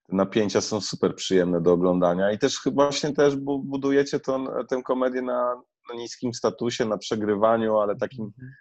te 0.07 0.15
napięcia 0.15 0.61
są 0.61 0.81
super 0.81 1.15
przyjemne 1.15 1.61
do 1.61 1.73
oglądania 1.73 2.31
i 2.31 2.39
też 2.39 2.59
właśnie 2.73 3.13
też 3.13 3.35
bu- 3.35 3.63
budujecie 3.63 4.19
tą, 4.19 4.45
tę 4.69 4.83
komedię 4.83 5.21
na, 5.21 5.61
na 5.89 5.95
niskim 5.95 6.33
statusie, 6.33 6.85
na 6.85 6.97
przegrywaniu, 6.97 7.77
ale 7.79 7.95
takim 7.95 8.25
Mhm. 8.25 8.51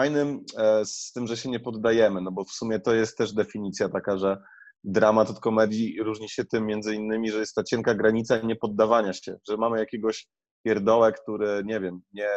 Fajnym 0.00 0.44
e, 0.58 0.84
z 0.84 1.12
tym, 1.12 1.26
że 1.26 1.36
się 1.36 1.50
nie 1.50 1.60
poddajemy, 1.60 2.20
no 2.20 2.32
bo 2.32 2.44
w 2.44 2.50
sumie 2.52 2.80
to 2.80 2.94
jest 2.94 3.18
też 3.18 3.32
definicja 3.32 3.88
taka, 3.88 4.18
że 4.18 4.42
dramat 4.84 5.30
od 5.30 5.40
komedii 5.40 6.02
różni 6.02 6.28
się 6.28 6.44
tym 6.44 6.66
między 6.66 6.94
innymi, 6.94 7.30
że 7.30 7.38
jest 7.38 7.54
ta 7.54 7.62
cienka 7.64 7.94
granica 7.94 8.38
nie 8.38 8.56
poddawania 8.56 9.12
się, 9.12 9.36
że 9.48 9.56
mamy 9.56 9.78
jakiegoś 9.78 10.26
pierdołę, 10.64 11.12
który, 11.12 11.62
nie 11.64 11.80
wiem, 11.80 12.00
nie 12.14 12.28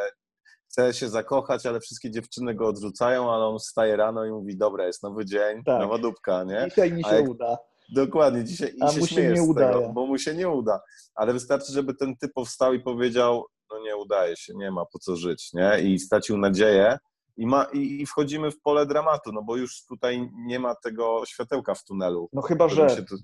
chce 0.69 0.93
się 0.93 1.09
zakochać, 1.09 1.65
ale 1.65 1.79
wszystkie 1.79 2.11
dziewczyny 2.11 2.55
go 2.55 2.67
odrzucają, 2.67 3.33
ale 3.33 3.45
on 3.45 3.59
wstaje 3.59 3.95
rano 3.95 4.25
i 4.25 4.31
mówi, 4.31 4.57
dobra, 4.57 4.87
jest 4.87 5.03
nowy 5.03 5.25
dzień, 5.25 5.63
Tak. 5.65 5.81
nowa 5.81 5.97
dupka, 5.97 6.43
nie? 6.43 6.65
Dzisiaj 6.69 6.93
mi 6.93 7.03
się 7.03 7.15
jak- 7.15 7.29
uda. 7.29 7.57
Dokładnie, 7.95 8.43
dzisiaj 8.43 8.69
i 8.75 8.81
A 8.83 8.87
się 8.91 8.99
mu 8.99 9.07
się 9.07 9.21
nie 9.21 9.33
tego, 9.33 9.45
udaje. 9.45 9.91
bo 9.93 10.05
mu 10.05 10.17
się 10.17 10.33
nie 10.35 10.49
uda. 10.49 10.79
Ale 11.15 11.33
wystarczy, 11.33 11.71
żeby 11.73 11.93
ten 11.95 12.17
typ 12.17 12.33
powstał 12.33 12.73
i 12.73 12.79
powiedział, 12.79 13.45
no 13.71 13.79
nie 13.79 13.95
udaje 13.97 14.35
się, 14.37 14.53
nie 14.55 14.71
ma 14.71 14.85
po 14.93 14.99
co 14.99 15.15
żyć, 15.15 15.53
nie? 15.53 15.79
I 15.81 15.99
stracił 15.99 16.37
nadzieję 16.37 16.97
i, 17.39 17.45
ma, 17.47 17.63
i, 17.73 18.01
i 18.01 18.05
wchodzimy 18.05 18.51
w 18.51 18.61
pole 18.61 18.85
dramatu, 18.85 19.31
no 19.31 19.41
bo 19.41 19.55
już 19.57 19.85
tutaj 19.85 20.29
nie 20.35 20.59
ma 20.59 20.75
tego 20.75 21.21
światełka 21.25 21.75
w 21.75 21.83
tunelu. 21.83 22.29
No 22.33 22.41
chyba, 22.41 22.69
że 22.69 22.87
to- 22.87 23.15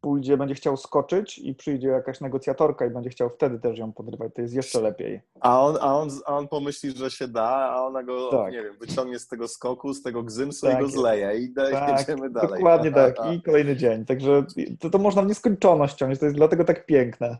pójdzie, 0.00 0.36
będzie 0.36 0.54
chciał 0.54 0.76
skoczyć 0.76 1.38
i 1.38 1.54
przyjdzie 1.54 1.88
jakaś 1.88 2.20
negocjatorka 2.20 2.86
i 2.86 2.90
będzie 2.90 3.10
chciał 3.10 3.30
wtedy 3.30 3.58
też 3.58 3.78
ją 3.78 3.92
podrywać. 3.92 4.32
To 4.34 4.42
jest 4.42 4.54
jeszcze 4.54 4.80
lepiej. 4.80 5.20
A 5.40 5.62
on, 5.62 5.76
a, 5.80 5.98
on, 5.98 6.08
a 6.26 6.36
on 6.38 6.48
pomyśli, 6.48 6.90
że 6.96 7.10
się 7.10 7.28
da, 7.28 7.48
a 7.48 7.82
ona 7.82 8.02
go, 8.02 8.30
Tak. 8.30 8.52
nie 8.52 8.62
wiem, 8.62 8.74
wyciągnie 8.80 9.18
z 9.18 9.28
tego 9.28 9.48
skoku, 9.48 9.94
z 9.94 10.02
tego 10.02 10.22
gzymsu 10.22 10.66
Tak 10.66 10.78
i 10.78 10.82
go 10.82 10.88
zleje 10.88 11.38
i 11.38 11.52
da, 11.52 11.70
Tak, 11.70 11.98
jedziemy 12.00 12.30
dalej. 12.30 12.50
dokładnie 12.50 12.92
tak. 13.02 13.14
I 13.32 13.42
kolejny 13.42 13.76
dzień. 13.76 14.04
Także 14.04 14.44
to, 14.80 14.90
to 14.90 14.98
można 14.98 15.22
w 15.22 15.26
nieskończoność 15.26 15.94
ciągnąć. 15.94 16.20
To 16.20 16.26
jest 16.26 16.36
dlatego 16.36 16.64
tak 16.64 16.86
piękne. 16.86 17.38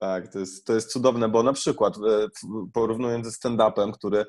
Tak, 0.00 0.32
to 0.32 0.38
jest, 0.38 0.66
to 0.66 0.74
jest 0.74 0.92
cudowne, 0.92 1.28
bo 1.28 1.42
na 1.42 1.52
przykład 1.52 1.96
e, 1.96 2.28
porównując 2.72 3.26
ze 3.26 3.32
stand-upem, 3.32 3.92
który 3.92 4.24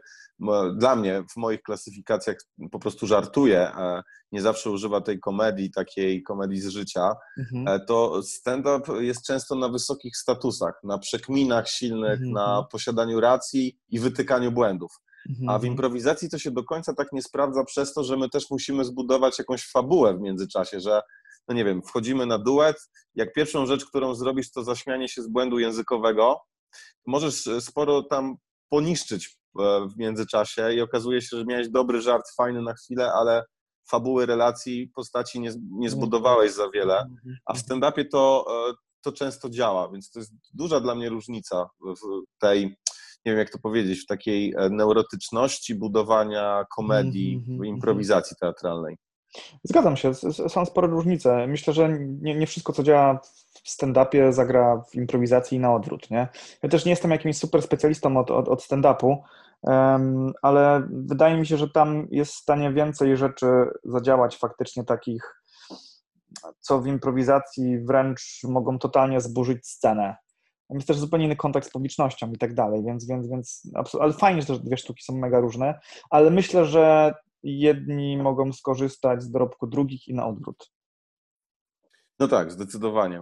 dla 0.75 0.95
mnie 0.95 1.23
w 1.33 1.37
moich 1.37 1.61
klasyfikacjach 1.61 2.37
po 2.71 2.79
prostu 2.79 3.07
żartuje, 3.07 3.71
nie 4.31 4.41
zawsze 4.41 4.71
używa 4.71 5.01
tej 5.01 5.19
komedii, 5.19 5.71
takiej 5.71 6.23
komedii 6.23 6.61
z 6.61 6.67
życia, 6.67 7.13
Mhm. 7.39 7.67
e, 7.67 7.85
to 7.85 8.23
stand-up 8.23 9.03
jest 9.03 9.25
często 9.25 9.55
na 9.55 9.69
wysokich 9.69 10.17
statusach, 10.17 10.79
na 10.83 10.97
przekminach 10.97 11.67
silnych, 11.69 12.11
Mhm. 12.21 12.31
na 12.31 12.63
posiadaniu 12.71 13.19
racji 13.19 13.79
i 13.89 13.99
wytykaniu 13.99 14.51
błędów. 14.51 14.91
A 15.29 15.31
w 15.31 15.55
Mhm. 15.55 15.65
improwizacji 15.65 16.29
to 16.29 16.39
się 16.39 16.51
do 16.51 16.63
końca 16.63 16.93
tak 16.93 17.11
nie 17.11 17.21
sprawdza 17.21 17.63
przez 17.63 17.93
to, 17.93 18.03
że 18.03 18.17
my 18.17 18.29
też 18.29 18.49
musimy 18.51 18.85
zbudować 18.85 19.39
jakąś 19.39 19.67
fabułę 19.71 20.17
w 20.17 20.21
międzyczasie, 20.21 20.79
że 20.79 21.01
no 21.47 21.55
nie 21.55 21.65
wiem, 21.65 21.81
wchodzimy 21.81 22.25
na 22.25 22.37
duet, 22.39 22.89
jak 23.15 23.33
pierwszą 23.33 23.65
rzecz, 23.65 23.85
którą 23.85 24.15
zrobisz, 24.15 24.51
to 24.51 24.63
zaśmianie 24.63 25.09
się 25.09 25.21
z 25.21 25.27
błędu 25.27 25.59
językowego, 25.59 26.39
możesz 27.07 27.47
e, 27.47 27.61
sporo 27.61 28.03
tam 28.03 28.35
poniszczyć 28.69 29.37
e, 29.59 29.87
w 29.87 29.97
międzyczasie 29.97 30.73
i 30.73 30.81
okazuje 30.81 31.21
się, 31.21 31.37
że 31.37 31.45
miałeś 31.45 31.69
dobry 31.69 32.01
żart, 32.01 32.25
fajny 32.37 32.61
na 32.61 32.73
chwilę, 32.73 33.13
ale 33.13 33.43
fabuły 33.89 34.25
relacji, 34.25 34.91
postaci 34.95 35.39
nie, 35.39 35.51
nie 35.71 35.89
zbudowałeś 35.89 36.51
za 36.51 36.69
wiele, 36.69 36.99
Mhm. 36.99 37.35
a 37.45 37.53
w 37.53 37.57
stand-upie 37.57 38.05
to, 38.11 38.45
e, 38.69 38.73
to 39.01 39.11
często 39.11 39.49
działa, 39.49 39.89
więc 39.91 40.11
to 40.11 40.19
jest 40.19 40.33
duża 40.53 40.79
dla 40.79 40.95
mnie 40.95 41.09
różnica 41.09 41.69
w 41.81 42.21
tej, 42.39 42.65
nie 43.25 43.31
wiem 43.31 43.37
jak 43.37 43.49
to 43.49 43.59
powiedzieć, 43.59 43.99
w 44.03 44.05
takiej 44.05 44.53
neurotyczności 44.69 45.75
budowania 45.75 46.65
komedii, 46.75 47.33
Mhm, 47.35 47.51
mhm, 47.51 47.65
improwizacji 47.75 48.35
teatralnej. 48.41 48.97
Zgadzam 49.63 49.97
się, 49.97 50.13
są 50.47 50.65
spore 50.65 50.87
różnice. 50.87 51.47
Myślę, 51.47 51.73
że 51.73 51.89
nie, 51.99 52.35
nie 52.35 52.47
wszystko, 52.47 52.73
co 52.73 52.83
działa 52.83 53.19
w 53.63 53.69
stand-upie, 53.69 54.33
zagra 54.33 54.83
w 54.89 54.95
improwizacji 54.95 55.57
i 55.57 55.59
na 55.59 55.75
odwrót. 55.75 56.11
Nie? 56.11 56.27
Ja 56.63 56.69
też 56.69 56.85
nie 56.85 56.89
jestem 56.89 57.11
jakimś 57.11 57.37
super 57.37 57.61
specjalistą 57.61 58.17
od, 58.17 58.31
od, 58.31 58.47
od 58.47 58.61
stand-upu, 58.61 59.17
em, 59.67 60.33
ale 60.41 60.87
wydaje 60.91 61.37
mi 61.37 61.47
się, 61.47 61.57
że 61.57 61.69
tam 61.69 62.07
jest 62.11 62.33
w 62.33 62.37
stanie 62.37 62.73
więcej 62.73 63.17
rzeczy 63.17 63.47
zadziałać 63.83 64.37
faktycznie 64.37 64.83
takich, 64.83 65.41
co 66.59 66.81
w 66.81 66.87
improwizacji 66.87 67.79
wręcz 67.79 68.41
mogą 68.43 68.79
totalnie 68.79 69.21
zburzyć 69.21 69.67
scenę. 69.67 70.15
Jest 70.69 70.87
też 70.87 70.97
zupełnie 70.97 71.25
inny 71.25 71.35
kontakt 71.35 71.67
z 71.67 71.71
publicznością 71.71 72.31
i 72.31 72.37
tak 72.37 72.53
dalej, 72.53 72.83
więc, 72.83 73.07
więc, 73.07 73.27
więc 73.27 73.61
ale 73.99 74.13
fajnie, 74.13 74.41
że 74.41 74.47
te 74.47 74.63
dwie 74.63 74.77
sztuki 74.77 75.03
są 75.03 75.17
mega 75.17 75.39
różne, 75.39 75.79
ale 76.09 76.29
myślę, 76.29 76.65
że 76.65 77.13
jedni 77.43 78.17
mogą 78.17 78.53
skorzystać 78.53 79.23
z 79.23 79.31
dorobku 79.31 79.67
drugich 79.67 80.07
i 80.07 80.13
na 80.13 80.27
odwrót. 80.27 80.71
No 82.19 82.27
tak, 82.27 82.51
zdecydowanie. 82.51 83.21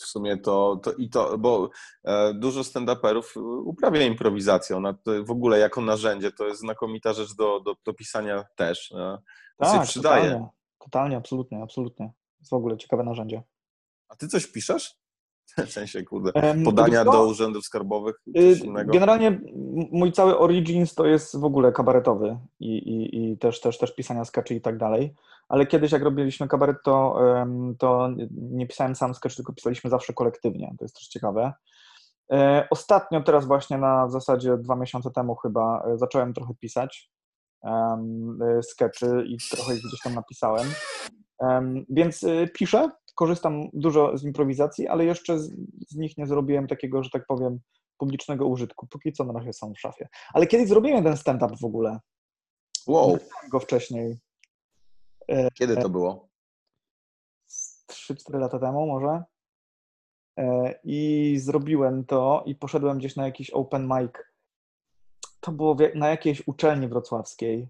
W 0.00 0.06
sumie 0.06 0.36
to, 0.36 0.80
to 0.82 0.92
i 0.92 1.08
to, 1.08 1.38
bo 1.38 1.70
e, 2.04 2.34
dużo 2.34 2.60
stand-uperów 2.60 3.40
uprawia 3.64 4.02
improwizację. 4.02 4.76
Ona 4.76 4.94
w 5.24 5.30
ogóle 5.30 5.58
jako 5.58 5.80
narzędzie 5.80 6.32
to 6.32 6.46
jest 6.46 6.60
znakomita 6.60 7.12
rzecz 7.12 7.34
do, 7.34 7.60
do, 7.60 7.74
do 7.84 7.94
pisania 7.94 8.44
też. 8.56 8.92
E, 8.92 9.18
to 9.58 9.72
się 9.72 9.80
przydaje. 9.80 10.22
Totalnie, 10.22 10.48
totalnie, 10.78 11.16
absolutnie, 11.16 11.62
absolutnie. 11.62 12.12
Jest 12.40 12.50
w 12.50 12.54
ogóle 12.54 12.76
ciekawe 12.76 13.02
narzędzie. 13.02 13.42
A 14.08 14.16
ty 14.16 14.28
coś 14.28 14.46
piszesz? 14.46 15.01
W 15.66 15.70
sensie, 15.70 16.02
kurde, 16.02 16.32
podania 16.64 17.04
do 17.04 17.26
urzędów 17.26 17.64
skarbowych, 17.64 18.16
Y, 18.38 18.56
coś 18.56 18.64
innego. 18.64 18.92
Generalnie 18.92 19.40
mój 19.92 20.12
cały 20.12 20.38
Origins 20.38 20.94
to 20.94 21.06
jest 21.06 21.36
w 21.40 21.44
ogóle 21.44 21.72
kabaretowy 21.72 22.38
i, 22.60 22.76
i, 22.76 23.32
i 23.32 23.38
też, 23.38 23.60
też, 23.60 23.78
też 23.78 23.94
pisania 23.94 24.24
skaczy 24.24 24.54
i 24.54 24.60
tak 24.60 24.78
dalej. 24.78 25.14
Ale 25.48 25.66
kiedyś 25.66 25.92
jak 25.92 26.02
robiliśmy 26.02 26.48
kabaret, 26.48 26.76
to, 26.84 27.18
to 27.78 28.08
nie 28.30 28.66
pisałem 28.66 28.94
sam 28.94 29.14
sketch, 29.14 29.36
tylko 29.36 29.52
pisaliśmy 29.52 29.90
zawsze 29.90 30.12
kolektywnie. 30.12 30.74
To 30.78 30.84
jest 30.84 30.94
też 30.94 31.08
ciekawe. 31.08 31.52
E, 32.32 32.66
Ostatnio 32.70 33.20
teraz 33.22 33.46
właśnie 33.46 33.78
na 33.78 34.06
w 34.06 34.10
zasadzie 34.10 34.56
dwa 34.56 34.76
miesiące 34.76 35.10
temu 35.10 35.34
chyba 35.34 35.84
e, 35.86 35.98
zacząłem 35.98 36.34
trochę 36.34 36.54
pisać 36.54 37.10
e, 37.64 38.62
skeczy 38.62 39.24
i 39.26 39.36
trochę 39.50 39.74
ich 39.74 39.82
gdzieś 39.88 40.00
tam 40.00 40.14
napisałem. 40.14 40.66
Em, 41.40 41.84
Więc 41.88 42.24
piszę, 42.54 42.90
korzystam 43.14 43.68
dużo 43.72 44.18
z 44.18 44.24
improwizacji, 44.24 44.88
ale 44.88 45.04
jeszcze 45.04 45.38
z, 45.38 45.52
z 45.88 45.96
nich 45.96 46.18
nie 46.18 46.26
zrobiłem 46.26 46.66
takiego, 46.66 47.02
że 47.02 47.10
tak 47.10 47.26
powiem, 47.26 47.60
publicznego 47.98 48.46
użytku. 48.46 48.86
Póki 48.86 49.12
co 49.12 49.24
na 49.24 49.32
razie 49.32 49.52
są 49.52 49.72
w 49.72 49.80
szafie. 49.80 50.08
Ale 50.34 50.46
kiedyś 50.46 50.68
zrobiłem 50.68 51.04
ten 51.04 51.16
stand-up 51.16 51.56
w 51.60 51.64
ogóle. 51.64 52.00
Wow, 52.86 53.10
Nagrałem 53.10 53.48
go 53.50 53.60
wcześniej, 53.60 54.18
kiedy 55.54 55.76
to 55.76 55.88
było? 55.88 56.32
z 57.46 57.86
3-4 57.86 58.38
lata 58.38 58.58
temu 58.58 58.86
może. 58.86 59.24
E, 60.38 60.74
I 60.84 61.34
zrobiłem 61.38 62.04
to 62.04 62.42
i 62.46 62.54
poszedłem 62.54 62.98
gdzieś 62.98 63.16
na 63.16 63.26
jakiś 63.26 63.50
open 63.50 63.88
mic. 63.88 64.12
To 65.40 65.52
było 65.52 65.76
na 65.94 66.08
jakiejś 66.08 66.48
uczelni 66.48 66.88
wrocławskiej. 66.88 67.68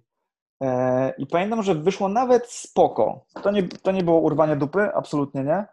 E, 0.63 1.15
I 1.19 1.27
pamiętam, 1.27 1.63
że 1.63 1.75
wyszło 1.75 2.09
nawet 2.09 2.51
spoko. 2.51 3.25
To 3.43 3.51
nie, 3.51 3.69
to 3.69 3.93
nie 3.93 4.03
było 4.03 4.21
urwanie 4.21 4.57
dupy, 4.57 4.95
absolutnie 4.95 5.45
nie. 5.45 5.67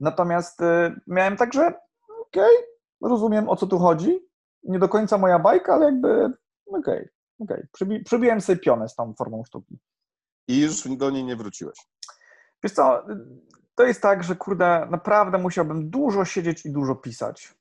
Natomiast 0.00 0.62
e, 0.62 0.94
miałem 1.06 1.36
tak, 1.36 1.52
że 1.52 1.74
okej, 2.20 2.56
rozumiem 3.02 3.48
o 3.48 3.56
co 3.56 3.66
tu 3.66 3.78
chodzi. 3.78 4.26
Nie 4.62 4.78
do 4.78 4.88
końca 4.88 5.18
moja 5.18 5.38
bajka, 5.38 5.74
ale 5.74 5.84
jakby 5.84 6.30
okej, 6.66 7.08
okej. 7.40 7.62
Przybi- 7.72 8.04
przybiłem 8.04 8.40
sobie 8.40 8.58
pionę 8.58 8.88
z 8.88 8.94
tą 8.94 9.14
formą 9.14 9.44
sztuki. 9.44 9.78
I 10.48 10.60
już 10.60 10.88
do 10.88 11.10
niej 11.10 11.24
nie 11.24 11.36
wróciłeś. 11.36 11.78
Wiesz 12.62 12.72
co, 12.72 13.04
to 13.74 13.84
jest 13.84 14.02
tak, 14.02 14.24
że 14.24 14.36
kurde, 14.36 14.86
naprawdę 14.90 15.38
musiałbym 15.38 15.90
dużo 15.90 16.24
siedzieć 16.24 16.66
i 16.66 16.72
dużo 16.72 16.94
pisać. 16.94 17.54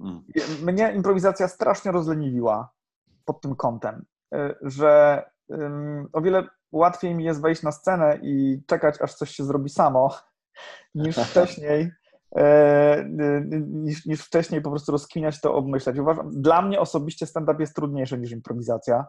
Mm. 0.00 0.24
Mnie 0.62 0.92
improwizacja 0.92 1.48
strasznie 1.48 1.92
rozleniwiła 1.92 2.72
pod 3.24 3.40
tym 3.40 3.56
kątem, 3.56 4.04
y, 4.34 4.54
że 4.62 5.22
o 6.12 6.20
wiele 6.20 6.46
łatwiej 6.72 7.14
mi 7.14 7.24
jest 7.24 7.42
wejść 7.42 7.62
na 7.62 7.72
scenę 7.72 8.18
i 8.22 8.62
czekać, 8.66 9.02
aż 9.02 9.14
coś 9.14 9.30
się 9.30 9.44
zrobi 9.44 9.70
samo, 9.70 10.10
niż 10.94 11.16
wcześniej. 11.16 11.92
e, 12.36 13.04
Niż, 13.68 14.06
niż 14.06 14.24
wcześniej 14.24 14.62
po 14.62 14.70
prostu 14.70 14.92
rozkminiać 14.92 15.40
to, 15.40 15.54
obmyślać. 15.54 15.98
Uważam, 15.98 16.30
dla 16.30 16.62
mnie 16.62 16.80
osobiście 16.80 17.26
stand-up 17.26 17.62
jest 17.62 17.74
trudniejszy 17.76 18.18
niż 18.18 18.30
improwizacja 18.30 19.04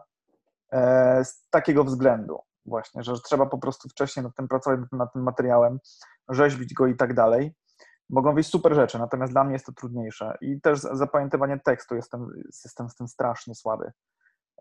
e, 0.72 1.24
z 1.24 1.46
takiego 1.50 1.84
względu 1.84 2.38
właśnie, 2.66 3.02
że 3.02 3.12
trzeba 3.20 3.46
po 3.46 3.58
prostu 3.58 3.88
wcześniej 3.88 4.24
nad 4.24 4.34
tym 4.36 4.48
pracować, 4.48 4.80
nad 4.92 5.12
tym, 5.12 5.22
materiałem, 5.22 5.78
rzeźbić 6.28 6.74
go 6.74 6.86
i 6.86 6.96
tak 6.96 7.14
dalej. 7.14 7.54
Mogą 8.10 8.34
wyjść 8.34 8.50
super 8.50 8.74
rzeczy, 8.74 8.98
natomiast 8.98 9.32
dla 9.32 9.44
mnie 9.44 9.52
jest 9.52 9.66
to 9.66 9.72
trudniejsze. 9.72 10.38
I 10.40 10.60
też 10.60 10.78
za- 10.78 10.94
zapamiętywanie 10.94 11.60
tekstu 11.64 11.94
jestem, 11.96 12.30
jestem 12.64 12.88
z 12.88 12.94
tym 12.94 13.08
strasznie 13.08 13.54
słaby. 13.54 13.92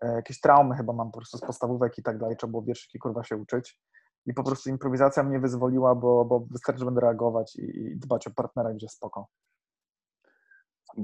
E, 0.01 0.15
Jakieś 0.15 0.39
traumy 0.39 0.75
chyba 0.75 0.93
mam 0.93 1.11
po 1.11 1.17
prostu 1.17 1.37
z 1.37 1.41
podstawówek 1.41 1.97
i 1.97 2.03
tak 2.03 2.17
dalej, 2.17 2.37
trzeba 2.37 2.51
było 2.51 2.63
wierszyki 2.63 2.99
kurwa 2.99 3.23
się 3.23 3.37
uczyć. 3.37 3.79
I 4.25 4.33
po 4.33 4.43
prostu 4.43 4.69
improwizacja 4.69 5.23
mnie 5.23 5.39
wyzwoliła, 5.39 5.95
bo, 5.95 6.25
bo 6.25 6.39
wystarczy, 6.51 6.79
że 6.79 6.85
będę 6.85 7.01
reagować 7.01 7.55
i, 7.55 7.61
i 7.79 7.97
dbać 7.97 8.27
o 8.27 8.31
partnera, 8.31 8.73
gdzie 8.73 8.89
spoko. 8.89 9.27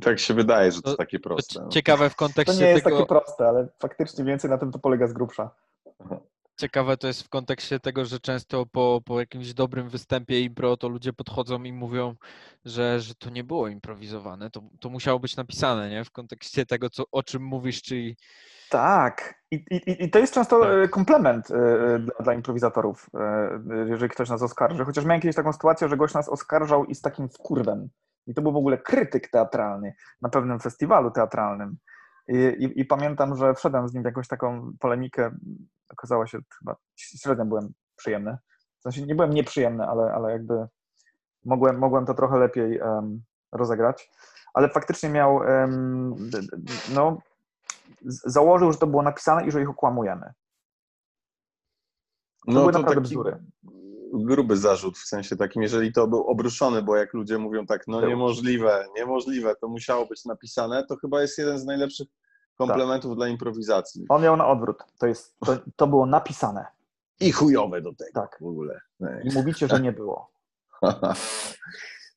Tak 0.02 0.20
się 0.20 0.34
wydaje, 0.34 0.72
że 0.72 0.82
to 0.82 0.92
To- 0.92 0.98
takie 0.98 1.20
To 1.20 1.24
proste. 1.30 1.54
ci- 1.54 1.60
no. 1.60 1.70
ciekawe 1.70 2.10
w 2.10 2.16
To 2.16 2.20
kontekście 2.20 2.64
nie 2.64 2.70
jest 2.70 2.84
tego, 2.84 2.96
takie 2.98 3.08
proste, 3.08 3.48
ale 3.48 3.68
faktycznie 3.80 4.24
więcej 4.26 4.50
na 4.50 4.58
tym 4.58 4.72
to 4.72 4.80
polega 4.80 5.08
z 5.08 5.14
grubsza. 5.14 5.56
Ciekawe 6.58 6.98
to 6.98 7.08
jest 7.08 7.24
w 7.24 7.30
kontekście 7.30 7.80
tego, 7.80 8.06
że 8.06 8.20
często 8.20 8.66
po, 8.66 9.02
po 9.06 9.20
jakimś 9.20 9.54
dobrym 9.54 9.90
występie 9.90 10.42
impro 10.42 10.78
to 10.78 10.90
ludzie 10.90 11.14
podchodzą 11.14 11.64
i 11.64 11.74
mówią, 11.74 12.16
że, 12.66 13.00
że 13.00 13.16
to 13.16 13.30
nie 13.30 13.44
było 13.44 13.68
improwizowane, 13.68 14.50
to, 14.50 14.62
to 14.80 14.90
musiało 14.90 15.20
być 15.20 15.38
napisane, 15.38 15.90
nie? 15.90 16.06
W 16.06 16.12
kontekście 16.12 16.66
tego, 16.66 16.90
co, 16.90 17.04
o 17.12 17.24
czym 17.24 17.44
mówisz, 17.44 17.82
czyli 17.82 18.18
Tak. 18.70 19.36
I, 19.52 19.56
i, 19.56 20.04
I 20.04 20.10
to 20.10 20.20
jest 20.20 20.34
często 20.34 20.60
Tak. 20.60 20.70
e, 20.84 20.88
komplement 20.88 21.52
e, 21.52 21.56
e, 21.56 22.00
dla, 22.00 22.14
dla 22.24 22.34
improwizatorów, 22.34 23.10
jeżeli 23.90 24.10
ktoś 24.10 24.30
nas 24.30 24.42
oskarży. 24.42 24.86
Chociaż 24.86 25.06
miałem 25.06 25.22
kiedyś 25.22 25.36
taką 25.36 25.54
sytuację, 25.54 25.90
że 25.90 25.98
gość 25.98 26.14
nas 26.14 26.30
oskarżał 26.30 26.86
i 26.86 26.96
z 26.96 27.02
takim 27.02 27.30
wkurwem. 27.30 27.90
I 28.28 28.34
to 28.34 28.42
był 28.42 28.52
w 28.52 28.56
ogóle 28.56 28.78
krytyk 28.78 29.28
teatralny 29.28 29.96
na 30.22 30.30
pewnym 30.30 30.60
festiwalu 30.60 31.12
teatralnym. 31.12 31.78
I, 32.28 32.72
i, 32.76 32.86
pamiętam, 32.86 33.36
że 33.36 33.54
wszedłem 33.54 33.90
z 33.90 33.94
nim 33.94 34.04
w 34.04 34.06
jakąś 34.06 34.28
taką 34.28 34.72
polemikę. 34.80 35.32
Okazało 35.90 36.28
się, 36.28 36.40
chyba 36.60 36.76
średnio 36.96 37.46
byłem 37.46 37.74
przyjemny. 37.96 38.38
W 38.80 38.82
sensie 38.82 39.02
nie 39.06 39.16
byłem 39.16 39.34
nieprzyjemny, 39.34 39.84
ale, 39.86 40.14
ale 40.14 40.32
jakby 40.32 40.68
mogłem, 41.46 41.78
mogłem 41.78 42.06
to 42.06 42.14
trochę 42.14 42.38
lepiej 42.38 42.80
em, 42.80 43.24
rozegrać. 43.52 44.12
Ale 44.54 44.70
faktycznie 44.70 45.10
miał, 45.10 45.40
d- 46.18 46.42
no, 46.94 47.18
założył, 48.26 48.72
że 48.72 48.78
to 48.78 48.88
było 48.88 49.04
napisane 49.04 49.46
i 49.48 49.52
że 49.52 49.62
ich 49.62 49.70
okłamujemy. 49.70 50.34
To 52.46 52.52
No 52.52 52.60
były 52.60 52.74
to 52.74 52.80
naprawdę 52.80 53.02
taki 53.02 53.14
bzdury. 53.14 53.44
Gruby 54.24 54.58
zarzut, 54.58 54.98
w 54.98 55.08
sensie 55.08 55.36
takim, 55.36 55.62
jeżeli 55.62 55.94
to 55.94 56.08
był 56.08 56.28
obruszony, 56.28 56.82
bo 56.82 56.96
jak 56.96 57.14
ludzie 57.14 57.38
mówią 57.38 57.66
tak, 57.66 57.88
no 57.88 58.08
niemożliwe, 58.08 58.86
niemożliwe, 58.96 59.56
to 59.62 59.68
musiało 59.68 60.06
być 60.06 60.26
napisane, 60.26 60.86
to 60.86 60.96
chyba 60.96 61.22
jest 61.22 61.38
jeden 61.38 61.60
z 61.60 61.66
najlepszych 61.66 62.08
komplementów 62.58 63.16
dla 63.16 63.28
improwizacji. 63.28 64.06
On 64.10 64.22
miał 64.22 64.38
na 64.38 64.48
odwrót. 64.48 64.78
To, 65.00 65.08
jest, 65.08 65.36
to, 65.46 65.58
to 65.76 65.88
było 65.88 66.06
napisane. 66.06 66.66
I 67.20 67.32
chujowe 67.32 67.82
do 67.82 67.94
tego 67.94 68.12
Tak. 68.14 68.38
w 68.42 68.46
ogóle. 68.46 68.82
I 69.24 69.34
mówicie, 69.34 69.68
że 69.68 69.80
nie 69.80 69.92
było. 69.92 70.32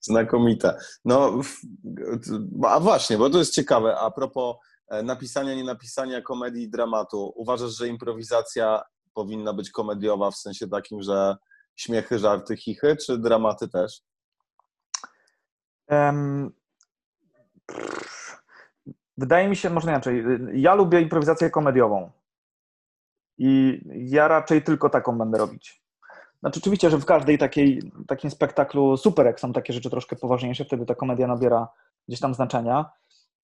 Znakomite. 0.01 0.78
No, 1.05 1.40
a 2.66 2.80
właśnie, 2.80 3.18
bo 3.18 3.30
to 3.30 3.38
jest 3.38 3.55
ciekawe. 3.55 3.99
A 3.99 4.11
propos 4.11 4.57
e, 4.88 5.03
napisania, 5.03 5.55
nie 5.55 5.64
napisania 5.64 6.22
komedii 6.22 6.62
i 6.62 6.70
dramatu, 6.70 7.32
uważasz, 7.36 7.70
że 7.70 7.88
improwizacja 7.88 8.82
powinna 9.14 9.53
być 9.53 9.70
komediowa 9.70 10.30
w 10.30 10.36
sensie 10.36 10.68
takim, 10.68 11.03
że 11.03 11.36
śmiechy, 11.79 12.18
żarty, 12.18 12.57
chichy, 12.57 12.97
czy 12.97 13.18
dramaty 13.18 13.68
też? 13.68 14.01
Pff, 17.66 18.29
Wydaje 19.18 19.49
mi 19.49 19.57
się, 19.57 19.70
może 19.70 19.91
inaczej. 19.91 20.24
Ja 20.53 20.74
lubię 20.74 21.01
improwizację 21.01 21.51
komediową. 21.51 22.11
I 23.39 23.81
ja 23.95 24.29
raczej 24.29 24.62
tylko 24.62 24.91
taką 24.91 25.18
będę 25.18 25.39
robić. 25.39 25.83
Znaczy, 26.41 26.61
oczywiście, 26.61 26.91
że 26.91 26.99
w 26.99 27.05
każdej 27.05 27.39
takiej, 27.39 27.93
takim 28.09 28.31
spektaklu 28.31 28.97
super, 28.97 29.26
jak 29.26 29.41
są 29.41 29.53
takie 29.53 29.72
rzeczy 29.72 29.91
troszkę 29.91 30.16
poważniejsze, 30.16 30.64
wtedy 30.64 30.87
ta 30.87 30.95
komedia 30.95 31.26
nabiera 31.26 31.68
gdzieś 32.09 32.20
tam 32.20 32.35
znaczenia. 32.35 32.91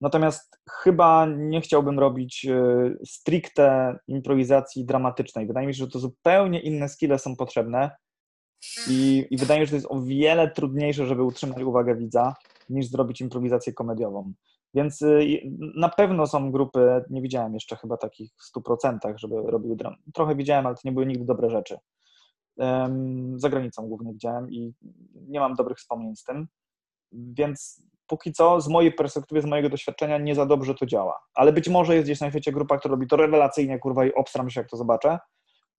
Natomiast 0.00 0.60
chyba 0.70 1.26
nie 1.26 1.60
chciałbym 1.60 1.98
robić 1.98 2.46
e, 2.46 2.90
stricte 3.04 3.98
improwizacji 4.08 4.84
dramatycznej. 4.84 5.46
Wydaje 5.46 5.66
mi 5.66 5.74
się, 5.74 5.84
że 5.84 5.90
to 5.90 5.98
zupełnie 5.98 6.60
inne 6.60 6.88
skille 6.88 7.18
są 7.18 7.36
potrzebne 7.36 7.90
i, 8.88 9.26
i 9.30 9.36
wydaje 9.36 9.60
mi 9.60 9.66
się, 9.66 9.70
że 9.70 9.70
to 9.70 9.76
jest 9.76 9.90
o 9.90 10.02
wiele 10.02 10.50
trudniejsze, 10.50 11.06
żeby 11.06 11.22
utrzymać 11.22 11.62
uwagę 11.62 11.96
widza, 11.96 12.34
niż 12.68 12.86
zrobić 12.86 13.20
improwizację 13.20 13.72
komediową. 13.72 14.32
Więc 14.74 15.02
y, 15.02 15.40
na 15.76 15.88
pewno 15.88 16.26
są 16.26 16.50
grupy, 16.52 17.04
nie 17.10 17.22
widziałem 17.22 17.54
jeszcze 17.54 17.76
chyba 17.76 17.96
takich 17.96 18.32
w 18.32 18.58
100%, 18.58 18.98
żeby 19.16 19.34
robiły 19.46 19.76
dram. 19.76 19.94
Trochę 20.14 20.34
widziałem, 20.36 20.66
ale 20.66 20.74
to 20.74 20.80
nie 20.84 20.92
były 20.92 21.06
nigdy 21.06 21.24
dobre 21.24 21.50
rzeczy. 21.50 21.78
Em, 22.58 23.40
Za 23.40 23.48
granicą 23.48 23.88
głównie 23.88 24.12
widziałem 24.12 24.50
i 24.50 24.74
nie 25.28 25.40
mam 25.40 25.54
dobrych 25.54 25.78
wspomnień 25.78 26.16
z 26.16 26.24
tym. 26.24 26.48
Więc 27.12 27.82
póki 28.06 28.32
co, 28.32 28.60
z 28.60 28.68
mojej 28.68 28.92
perspektywy, 28.92 29.42
z 29.42 29.44
mojego 29.44 29.68
doświadczenia, 29.68 30.18
nie 30.18 30.34
za 30.34 30.46
dobrze 30.46 30.74
to 30.74 30.86
działa. 30.86 31.20
Ale 31.34 31.52
być 31.52 31.68
może 31.68 31.94
jest 31.94 32.06
gdzieś 32.06 32.20
na 32.20 32.30
świecie 32.30 32.52
grupa, 32.52 32.78
która 32.78 32.92
robi 32.92 33.06
to 33.06 33.16
rewelacyjnie, 33.16 33.78
kurwa, 33.78 34.06
i 34.06 34.14
obstram 34.14 34.50
się, 34.50 34.60
jak 34.60 34.70
to 34.70 34.76
zobaczę. 34.76 35.18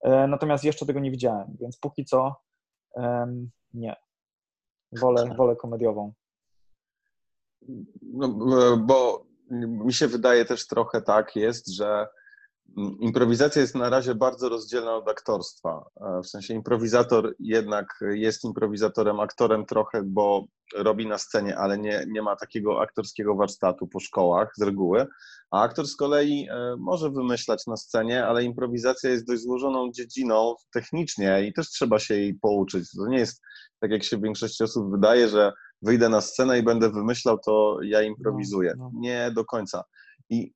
E, 0.01 0.27
Natomiast 0.27 0.63
jeszcze 0.63 0.85
tego 0.85 0.99
nie 0.99 1.11
widziałem, 1.11 1.57
więc 1.61 1.77
póki 1.77 2.05
co 2.05 2.35
nie. 3.73 3.95
Wolę, 4.91 5.35
wolę 5.37 5.55
komediową. 5.55 6.13
No, 8.01 8.27
bo 8.77 9.25
mi 9.49 9.93
się 9.93 10.07
wydaje 10.07 10.45
też 10.45 10.67
trochę 10.67 11.01
tak 11.01 11.35
jest, 11.35 11.67
że 11.67 12.07
improwizacja 12.99 13.61
jest 13.61 13.75
na 13.75 13.89
razie 13.89 14.15
bardzo 14.15 14.49
rozdzielna 14.49 14.95
od 14.95 15.09
aktorstwa. 15.09 15.85
E, 16.01 16.21
W 16.21 16.27
sensie 16.27 16.53
improwizator 16.53 17.35
jednak 17.39 17.99
jest 18.01 18.43
improwizatorem, 18.43 19.19
aktorem 19.19 19.65
trochę, 19.65 20.03
bo 20.03 20.45
robi 20.75 21.07
na 21.07 21.17
scenie, 21.17 21.57
ale 21.57 21.77
nie, 21.77 22.05
nie 22.07 22.21
ma 22.21 22.35
takiego 22.35 22.81
aktorskiego 22.81 23.35
warsztatu 23.35 23.87
po 23.87 23.99
szkołach 23.99 24.51
z 24.57 24.61
reguły. 24.61 25.07
A 25.51 25.61
aktor 25.61 25.87
z 25.87 25.95
kolei 25.95 26.47
e, 26.51 26.75
może 26.79 27.09
wymyślać 27.09 27.67
na 27.67 27.77
scenie, 27.77 28.25
ale 28.25 28.43
improwizacja 28.43 29.09
jest 29.09 29.27
dość 29.27 29.41
złożoną 29.41 29.91
dziedziną 29.91 30.55
technicznie 30.73 31.47
i 31.47 31.53
też 31.53 31.69
trzeba 31.69 31.99
się 31.99 32.15
jej 32.15 32.33
pouczyć. 32.33 32.91
To 32.91 33.07
nie 33.07 33.17
jest 33.17 33.41
tak, 33.79 33.91
jak 33.91 34.03
się 34.03 34.17
większości 34.17 34.63
osób 34.63 34.91
wydaje, 34.91 35.29
że 35.29 35.53
wyjdę 35.81 36.09
na 36.09 36.21
scenę 36.21 36.59
i 36.59 36.63
będę 36.63 36.89
wymyślał, 36.89 37.39
to 37.45 37.77
ja 37.83 38.01
improwizuję. 38.01 38.73
No, 38.77 38.89
no. 38.93 38.99
Nie 38.99 39.31
do 39.35 39.45
końca. 39.45 39.83
I 40.29 40.53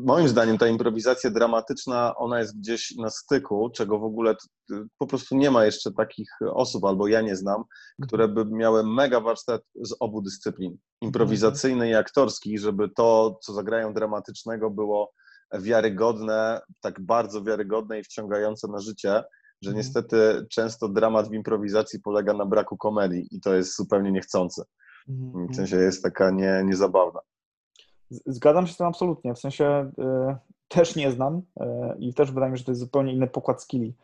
moim 0.00 0.28
zdaniem 0.28 0.58
ta 0.58 0.66
improwizacja 0.66 1.30
dramatyczna, 1.30 2.16
ona 2.16 2.38
jest 2.40 2.58
gdzieś 2.58 2.94
na 2.96 3.10
styku, 3.10 3.70
czego 3.70 3.98
w 3.98 4.04
ogóle 4.04 4.34
po 4.98 5.06
prostu 5.06 5.36
nie 5.36 5.50
ma 5.50 5.64
jeszcze 5.64 5.92
takich 5.92 6.28
osób, 6.54 6.84
albo 6.84 7.06
ja 7.08 7.20
nie 7.20 7.36
znam, 7.36 7.64
które 8.02 8.28
by 8.28 8.44
miały 8.44 8.86
mega 8.86 9.20
warsztat 9.20 9.62
z 9.82 9.96
obu 10.00 10.22
dyscyplin, 10.22 10.76
improwizacyjny 11.00 11.88
i 11.88 11.94
aktorski, 11.94 12.58
żeby 12.58 12.88
to, 12.96 13.38
co 13.42 13.52
zagrają 13.52 13.94
dramatycznego, 13.94 14.70
było 14.70 15.12
wiarygodne, 15.60 16.60
tak 16.80 17.00
bardzo 17.00 17.42
wiarygodne 17.42 18.00
i 18.00 18.04
wciągające 18.04 18.68
na 18.68 18.78
życie, 18.78 19.22
że 19.62 19.70
Mhm. 19.70 19.76
niestety 19.76 20.46
często 20.50 20.88
dramat 20.88 21.28
w 21.28 21.34
improwizacji 21.34 22.00
polega 22.00 22.32
na 22.32 22.46
braku 22.46 22.76
komedii 22.76 23.28
i 23.30 23.40
to 23.40 23.54
jest 23.54 23.76
zupełnie 23.76 24.12
niechcące. 24.12 24.64
Mhm. 25.08 25.48
W 25.48 25.56
sensie 25.56 25.76
jest 25.76 26.02
taka 26.02 26.30
nie, 26.30 26.62
niezabawna. 26.64 27.20
Zgadzam 28.26 28.66
się 28.66 28.72
z 28.72 28.76
tym 28.76 28.86
absolutnie. 28.86 29.34
W 29.34 29.38
sensie 29.38 29.90
y, 29.98 30.36
też 30.68 30.96
nie 30.96 31.10
znam 31.10 31.36
y, 31.36 31.64
i 31.98 32.14
też 32.14 32.32
wydaje 32.32 32.52
mi 32.52 32.58
się, 32.58 32.60
że 32.60 32.64
to 32.64 32.70
jest 32.70 32.80
zupełnie 32.80 33.12
inny 33.12 33.26
pokład 33.26 33.62
skilli. 33.62 33.94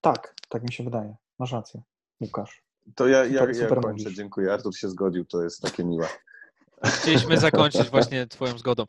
Tak, 0.00 0.34
tak 0.48 0.62
mi 0.62 0.72
się 0.72 0.84
wydaje. 0.84 1.16
Masz 1.38 1.52
rację, 1.52 1.82
Łukasz. 2.20 2.62
To 2.94 3.08
ja, 3.08 3.24
ja, 3.24 3.40
Super, 3.40 3.56
ja 3.56 3.68
kończę, 3.68 3.88
mówisz. 4.04 4.16
dziękuję. 4.16 4.52
Artur 4.52 4.76
się 4.76 4.88
zgodził, 4.88 5.24
to 5.24 5.42
jest 5.42 5.62
takie 5.62 5.84
miłe. 5.84 6.06
Chcieliśmy 6.84 7.38
zakończyć 7.38 7.90
właśnie 7.90 8.26
twoją 8.26 8.58
zgodą. 8.58 8.84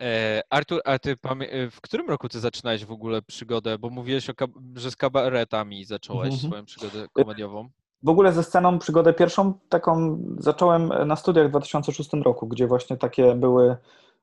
E, 0.00 0.42
Artur, 0.50 0.80
a 0.84 0.98
ty 0.98 1.16
pamię- 1.16 1.48
e, 1.50 1.70
w 1.70 1.80
którym 1.80 2.08
roku 2.08 2.28
ty 2.28 2.40
zaczynałeś 2.40 2.84
w 2.84 2.92
ogóle 2.92 3.22
przygodę? 3.22 3.78
Bo 3.78 3.90
mówiłeś, 3.90 4.30
o 4.30 4.32
kab- 4.32 4.78
że 4.78 4.90
z 4.90 4.96
kabaretami 4.96 5.84
zacząłeś 5.84 6.32
Mhm. 6.34 6.50
swoją 6.50 6.64
przygodę 6.64 7.06
komediową. 7.12 7.68
W 8.02 8.08
ogóle 8.08 8.32
ze 8.32 8.42
sceną 8.42 8.78
przygodę 8.78 9.12
pierwszą 9.12 9.54
taką 9.68 10.18
zacząłem 10.38 10.88
na 11.06 11.16
studiach 11.16 11.46
w 11.46 11.50
2006 11.50 12.10
roku, 12.12 12.46
gdzie 12.46 12.66
właśnie 12.66 12.96
takie 12.96 13.34
były, 13.34 13.76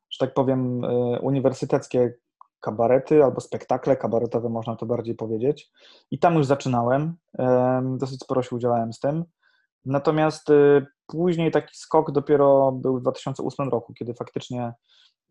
że 0.10 0.18
tak 0.20 0.34
powiem, 0.34 0.84
y, 0.84 1.20
uniwersyteckie 1.22 2.14
kabarety 2.60 3.24
albo 3.24 3.42
spektakle 3.42 3.98
kabaretowe, 3.98 4.50
można 4.50 4.76
to 4.76 4.86
bardziej 4.86 5.16
powiedzieć. 5.16 5.72
I 6.12 6.20
tam 6.20 6.36
już 6.36 6.46
zaczynałem, 6.46 7.16
em, 7.38 7.98
dosyć 7.98 8.20
sporo 8.24 8.42
się 8.42 8.56
udzielałem 8.56 8.94
z 8.94 9.00
tym. 9.00 9.26
Natomiast 9.86 10.50
y, 10.50 10.86
później 11.08 11.52
taki 11.52 11.78
skok 11.78 12.12
dopiero 12.12 12.72
był 12.72 12.98
w 12.98 13.02
2008 13.02 13.70
roku, 13.70 13.94
kiedy 13.94 14.14
faktycznie 14.14 14.74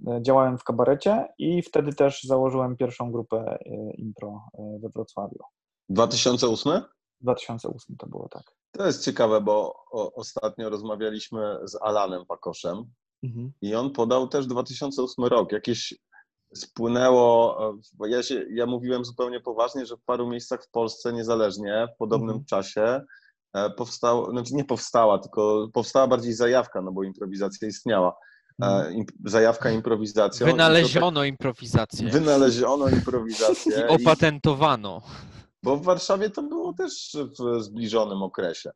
y, 0.01 0.22
działałem 0.22 0.59
w 0.59 0.64
kabarecie 0.64 1.28
i 1.38 1.62
wtedy 1.62 1.92
też 1.92 2.24
założyłem 2.24 2.76
pierwszą 2.76 3.12
grupę 3.12 3.59
impro 3.94 4.42
we 4.82 4.88
Wrocławiu. 4.88 5.38
2008? 5.88 6.95
2008 7.21 7.97
to 7.97 8.07
było 8.07 8.29
tak. 8.29 8.43
To 8.73 8.87
jest 8.87 9.05
ciekawe, 9.05 9.41
bo 9.41 9.75
o, 9.91 10.12
ostatnio 10.14 10.71
rozmawialiśmy 10.71 11.57
z 11.64 11.77
Alanem 11.83 12.27
Pakoszem 12.27 12.85
Mhm. 13.23 13.53
i 13.62 13.75
on 13.75 13.91
podał 13.91 14.29
też 14.29 14.47
2008 14.47 15.25
rok. 15.25 15.53
Jakieś 15.53 15.95
spłynęło, 16.55 17.59
e, 17.71 17.79
bo 17.93 18.07
ja, 18.07 18.23
się, 18.23 18.45
ja 18.51 18.67
mówiłem 18.67 19.05
zupełnie 19.05 19.41
poważnie, 19.41 19.87
że 19.87 19.97
w 19.97 20.03
paru 20.05 20.29
miejscach 20.29 20.64
w 20.64 20.71
Polsce 20.71 21.12
niezależnie 21.12 21.89
w 21.95 21.99
podobnym 21.99 22.31
Mhm. 22.31 22.45
czasie 22.45 23.01
e, 23.55 23.71
powstała, 23.71 24.31
znaczy 24.31 24.55
nie 24.55 24.64
powstała, 24.64 25.19
tylko 25.19 25.69
powstała 25.73 26.07
bardziej 26.07 26.33
zajawka, 26.33 26.83
no 26.83 26.93
bo 26.93 27.03
improwizacja 27.03 27.69
istniała. 27.69 28.17
Mhm. 28.62 28.87
E, 28.87 28.95
Imp, 28.95 29.11
zajawka 29.25 29.71
improwizacją. 29.71 30.47
Wynaleziono 30.47 31.25
improwizację 31.25 32.05
Tak, 32.11 32.12
wynaleziono 32.21 32.89
improwizację. 32.89 33.73
i 33.91 34.03
i- 34.03 34.03
opatentowano. 34.05 35.03
Bo 35.67 35.77
w 35.77 35.83
Warszawie 35.83 36.31
to 36.31 36.43
było 36.43 36.73
też 36.73 37.17
w 37.39 37.62
zbliżonym 37.62 38.23
okresie. 38.23 38.71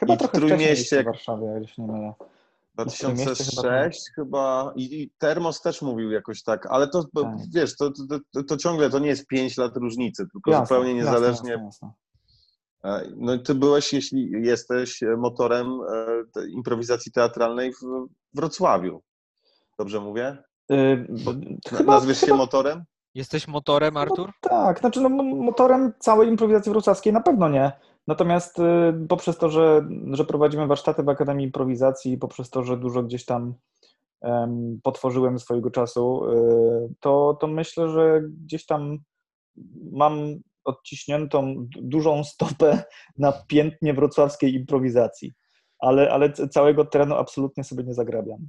Chyba 0.00 0.14
I 0.14 0.16
w 0.16 0.18
trochę 0.20 0.38
Trójmieście, 0.38 0.68
jeszcze 0.74 0.96
jak- 0.96 1.04
w 1.06 1.08
Warszawie, 1.08 1.46
jak 1.46 1.68
się 1.70 1.82
nie 1.82 1.92
mylę. 1.92 2.12
W 2.72 2.82
2006 2.82 4.00
chyba 4.14 4.72
i, 4.76 4.82
i 5.02 5.10
Termos 5.18 5.60
też 5.60 5.82
mówił 5.82 6.10
jakoś 6.10 6.42
tak, 6.42 6.66
ale 6.66 6.88
to 6.88 7.04
Tak. 7.04 7.34
wiesz, 7.54 7.76
to, 7.76 7.90
to, 7.90 8.18
to, 8.32 8.42
to 8.42 8.56
ciągle 8.56 8.90
to 8.90 8.98
nie 8.98 9.08
jest 9.08 9.26
5 9.26 9.56
lat 9.56 9.76
różnicy, 9.76 10.26
tylko 10.32 10.50
Jasne, 10.50 10.66
zupełnie 10.66 10.94
niezależnie. 10.94 11.50
jasne, 11.50 11.64
jasne. 11.64 11.92
E, 12.84 13.12
No 13.16 13.34
i 13.34 13.42
ty 13.42 13.54
byłeś, 13.54 13.92
jeśli 13.92 14.30
jesteś 14.42 15.00
motorem 15.18 15.66
e, 16.36 16.48
improwizacji 16.48 17.12
teatralnej 17.12 17.72
w 17.72 17.78
Wrocławiu. 18.34 19.02
Dobrze 19.78 20.00
mówię? 20.00 20.38
Y, 20.72 21.06
Bo- 21.24 21.32
chyba- 21.76 21.92
Nazwiesz 21.92 22.20
się 22.20 22.34
motorem? 22.34 22.84
Jesteś 23.18 23.48
motorem, 23.48 23.96
Artur? 23.96 24.26
No, 24.26 24.50
tak, 24.50 24.80
znaczy 24.80 25.00
no, 25.00 25.08
motorem 25.22 25.92
całej 25.98 26.28
improwizacji 26.28 26.72
wrocławskiej 26.72 27.12
na 27.12 27.20
pewno 27.20 27.48
nie. 27.48 27.72
Natomiast 28.06 28.58
y, 28.58 28.62
poprzez 29.08 29.38
to, 29.38 29.48
że, 29.48 29.88
że 30.12 30.24
prowadzimy 30.24 30.66
warsztaty 30.66 31.02
w 31.02 31.08
Akademii 31.08 31.46
Improwizacji 31.46 32.18
poprzez 32.18 32.50
to, 32.50 32.62
że 32.64 32.76
dużo 32.76 33.02
gdzieś 33.02 33.24
tam 33.24 33.54
em, 34.22 34.80
potworzyłem 34.82 35.38
swojego 35.38 35.70
czasu, 35.70 36.24
y, 36.30 36.94
to, 37.00 37.36
to 37.40 37.46
myślę, 37.46 37.88
że 37.88 38.22
gdzieś 38.44 38.66
tam 38.66 38.98
mam 39.92 40.18
odciśniętą 40.64 41.54
dużą 41.82 42.24
stopę 42.24 42.82
na 43.18 43.32
piętnie 43.32 43.94
wrocławskiej 43.94 44.54
improwizacji. 44.54 45.32
Ale, 45.78 46.10
ale 46.10 46.32
całego 46.32 46.84
terenu 46.84 47.14
absolutnie 47.14 47.64
sobie 47.64 47.84
nie 47.84 47.94
zagrabiam. 47.94 48.48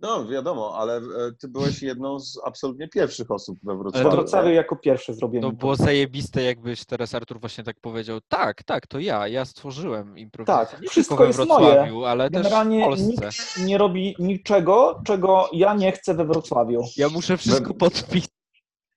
No 0.00 0.26
wiadomo, 0.26 0.74
ale 0.78 0.96
e, 0.96 1.02
ty 1.40 1.48
byłeś 1.48 1.82
jedną 1.82 2.18
z 2.20 2.40
absolutnie 2.44 2.88
pierwszych 2.88 3.30
osób 3.30 3.58
we 3.62 3.72
We 3.72 3.78
Wrocławiu. 3.78 4.10
Wrocławiu 4.10 4.48
jako 4.50 4.76
pierwsze 4.76 5.14
zrobiłem 5.14 5.42
To 5.50 5.56
było 5.56 5.76
zajebiste, 5.76 6.42
jakbyś 6.42 6.84
teraz 6.84 7.14
Artur 7.14 7.40
właśnie 7.40 7.64
tak 7.64 7.80
powiedział. 7.80 8.18
Tak, 8.28 8.62
tak, 8.62 8.86
to 8.86 8.98
ja. 8.98 9.28
Ja 9.28 9.44
stworzyłem 9.44 10.18
improwizację. 10.18 10.72
Tak, 10.72 10.82
nie 10.82 10.88
wszystko 10.88 11.16
we 11.16 11.26
jest 11.26 11.38
moje. 11.38 11.66
Wrocławiu, 11.66 12.04
ale 12.04 12.30
też 12.30 12.40
w 12.40 12.42
Generalnie 12.44 12.84
Polsce. 12.84 13.04
nikt 13.06 13.58
nie 13.64 13.78
robi 13.78 14.16
niczego, 14.18 15.00
czego 15.04 15.48
ja 15.52 15.74
nie 15.74 15.92
chcę 15.92 16.14
we 16.14 16.24
Wrocławiu. 16.24 16.80
Ja 16.96 17.08
muszę 17.08 17.36
wszystko 17.36 17.68
We- 17.68 17.74
podpisać. 17.78 18.30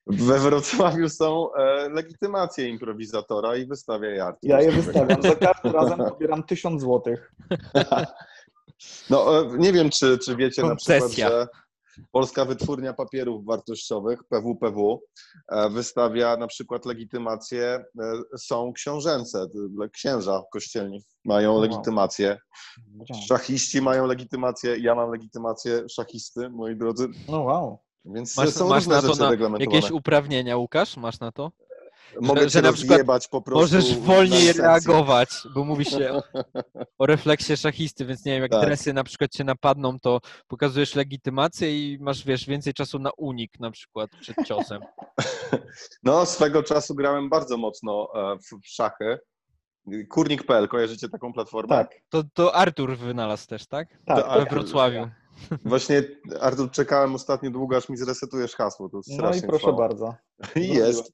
We 0.06 0.38
Wrocławiu 0.38 1.08
są 1.08 1.54
e, 1.54 1.88
legitymacje 1.88 2.68
improwizatora 2.68 3.56
i 3.56 3.66
wystawia 3.66 4.08
je 4.10 4.24
Artur. 4.24 4.50
Ja 4.50 4.60
je 4.60 4.72
wystawiam. 4.72 5.22
Za 5.22 5.34
każdym 5.36 5.72
razem 5.72 5.98
pobieram 5.98 6.42
tysiąc 6.42 6.80
złotych. 6.82 7.32
No, 9.10 9.40
e, 9.40 9.58
nie 9.58 9.72
wiem, 9.72 9.90
czy, 9.90 10.18
czy 10.18 10.36
wiecie 10.36 10.62
na 10.62 10.76
przykład, 10.76 11.00
Koncesja. 11.00 11.28
że 11.28 11.46
Polska 12.12 12.44
Wytwórnia 12.44 12.92
Papierów 12.92 13.44
Wartościowych, 13.44 14.18
PWPW, 14.28 15.02
e, 15.52 15.70
wystawia 15.70 16.36
na 16.36 16.46
przykład 16.46 16.86
legitymacje, 16.86 17.64
e, 17.64 18.38
są 18.38 18.72
książęce, 18.72 19.46
księża 19.92 20.42
kościelni 20.52 21.02
mają 21.24 21.52
Wow. 21.52 21.60
legitymacje, 21.62 22.38
Wiedziałem. 23.00 23.22
szachiści 23.22 23.82
mają 23.82 24.06
legitymację, 24.06 24.76
ja 24.78 24.94
mam 24.94 25.10
legitymację 25.10 25.88
szachisty, 25.88 26.50
moi 26.50 26.76
drodzy, 26.76 27.08
No 27.28 27.42
wow. 27.42 27.78
więc 28.04 28.36
Masz, 28.36 28.50
są 28.50 28.68
masz 28.68 28.76
różne 28.84 28.94
na 28.94 29.02
to 29.02 29.14
rzeczy 29.14 29.50
na 29.50 29.58
jakieś 29.58 29.90
uprawnienia, 29.90 30.56
Łukasz? 30.56 30.96
Masz 30.96 31.20
na 31.20 31.32
to? 31.32 31.50
Mogę 32.20 32.40
że 32.42 32.50
cię 32.50 32.62
na 32.62 32.72
przykład 32.72 33.28
po 33.30 33.42
prostu 33.42 33.60
Możesz 33.76 33.98
wolniej 33.98 34.52
reagować, 34.52 35.28
bo 35.54 35.64
mówi 35.64 35.84
się 35.84 36.12
o, 36.12 36.22
o 36.98 37.06
refleksie 37.06 37.56
szachisty, 37.56 38.04
więc 38.06 38.24
nie 38.24 38.32
wiem, 38.32 38.42
jak 38.42 38.50
Tak. 38.50 38.60
dresy 38.66 38.92
na 38.92 39.04
przykład 39.04 39.30
cię 39.30 39.44
napadną, 39.44 40.00
to 40.00 40.20
pokazujesz 40.48 40.94
legitymację 40.94 41.78
i 41.94 41.98
masz, 42.00 42.24
wiesz, 42.24 42.46
więcej 42.46 42.74
czasu 42.74 42.98
na 42.98 43.10
unik 43.16 43.60
na 43.60 43.70
przykład 43.70 44.10
przed 44.20 44.36
ciosem. 44.46 44.80
No, 46.02 46.26
swego 46.26 46.62
czasu 46.62 46.94
grałem 46.94 47.28
bardzo 47.28 47.56
mocno 47.56 48.08
e, 48.14 48.36
w, 48.38 48.60
w 48.64 48.68
szachy. 48.68 49.18
Kurnik.pl, 50.10 50.68
kojarzycie 50.68 51.08
taką 51.08 51.32
platformę? 51.32 51.68
Tak, 51.68 51.94
To, 52.08 52.22
to 52.34 52.54
Artur 52.54 52.96
wynalazł 52.96 53.46
też, 53.46 53.66
tak? 53.66 53.88
tak. 54.06 54.26
We. 54.44 54.46
Wrocławiu. 54.50 55.10
Właśnie, 55.64 56.02
Artur, 56.40 56.70
czekałem 56.70 57.14
ostatnio 57.14 57.50
długo, 57.50 57.76
aż 57.76 57.88
mi 57.88 57.96
zresetujesz 57.96 58.54
hasło. 58.56 58.88
To 58.88 59.00
No 59.08 59.34
i 59.34 59.42
proszę 59.42 59.58
trwało. 59.58 59.76
bardzo. 59.76 60.14
I 60.56 60.68
Jest. 60.74 61.12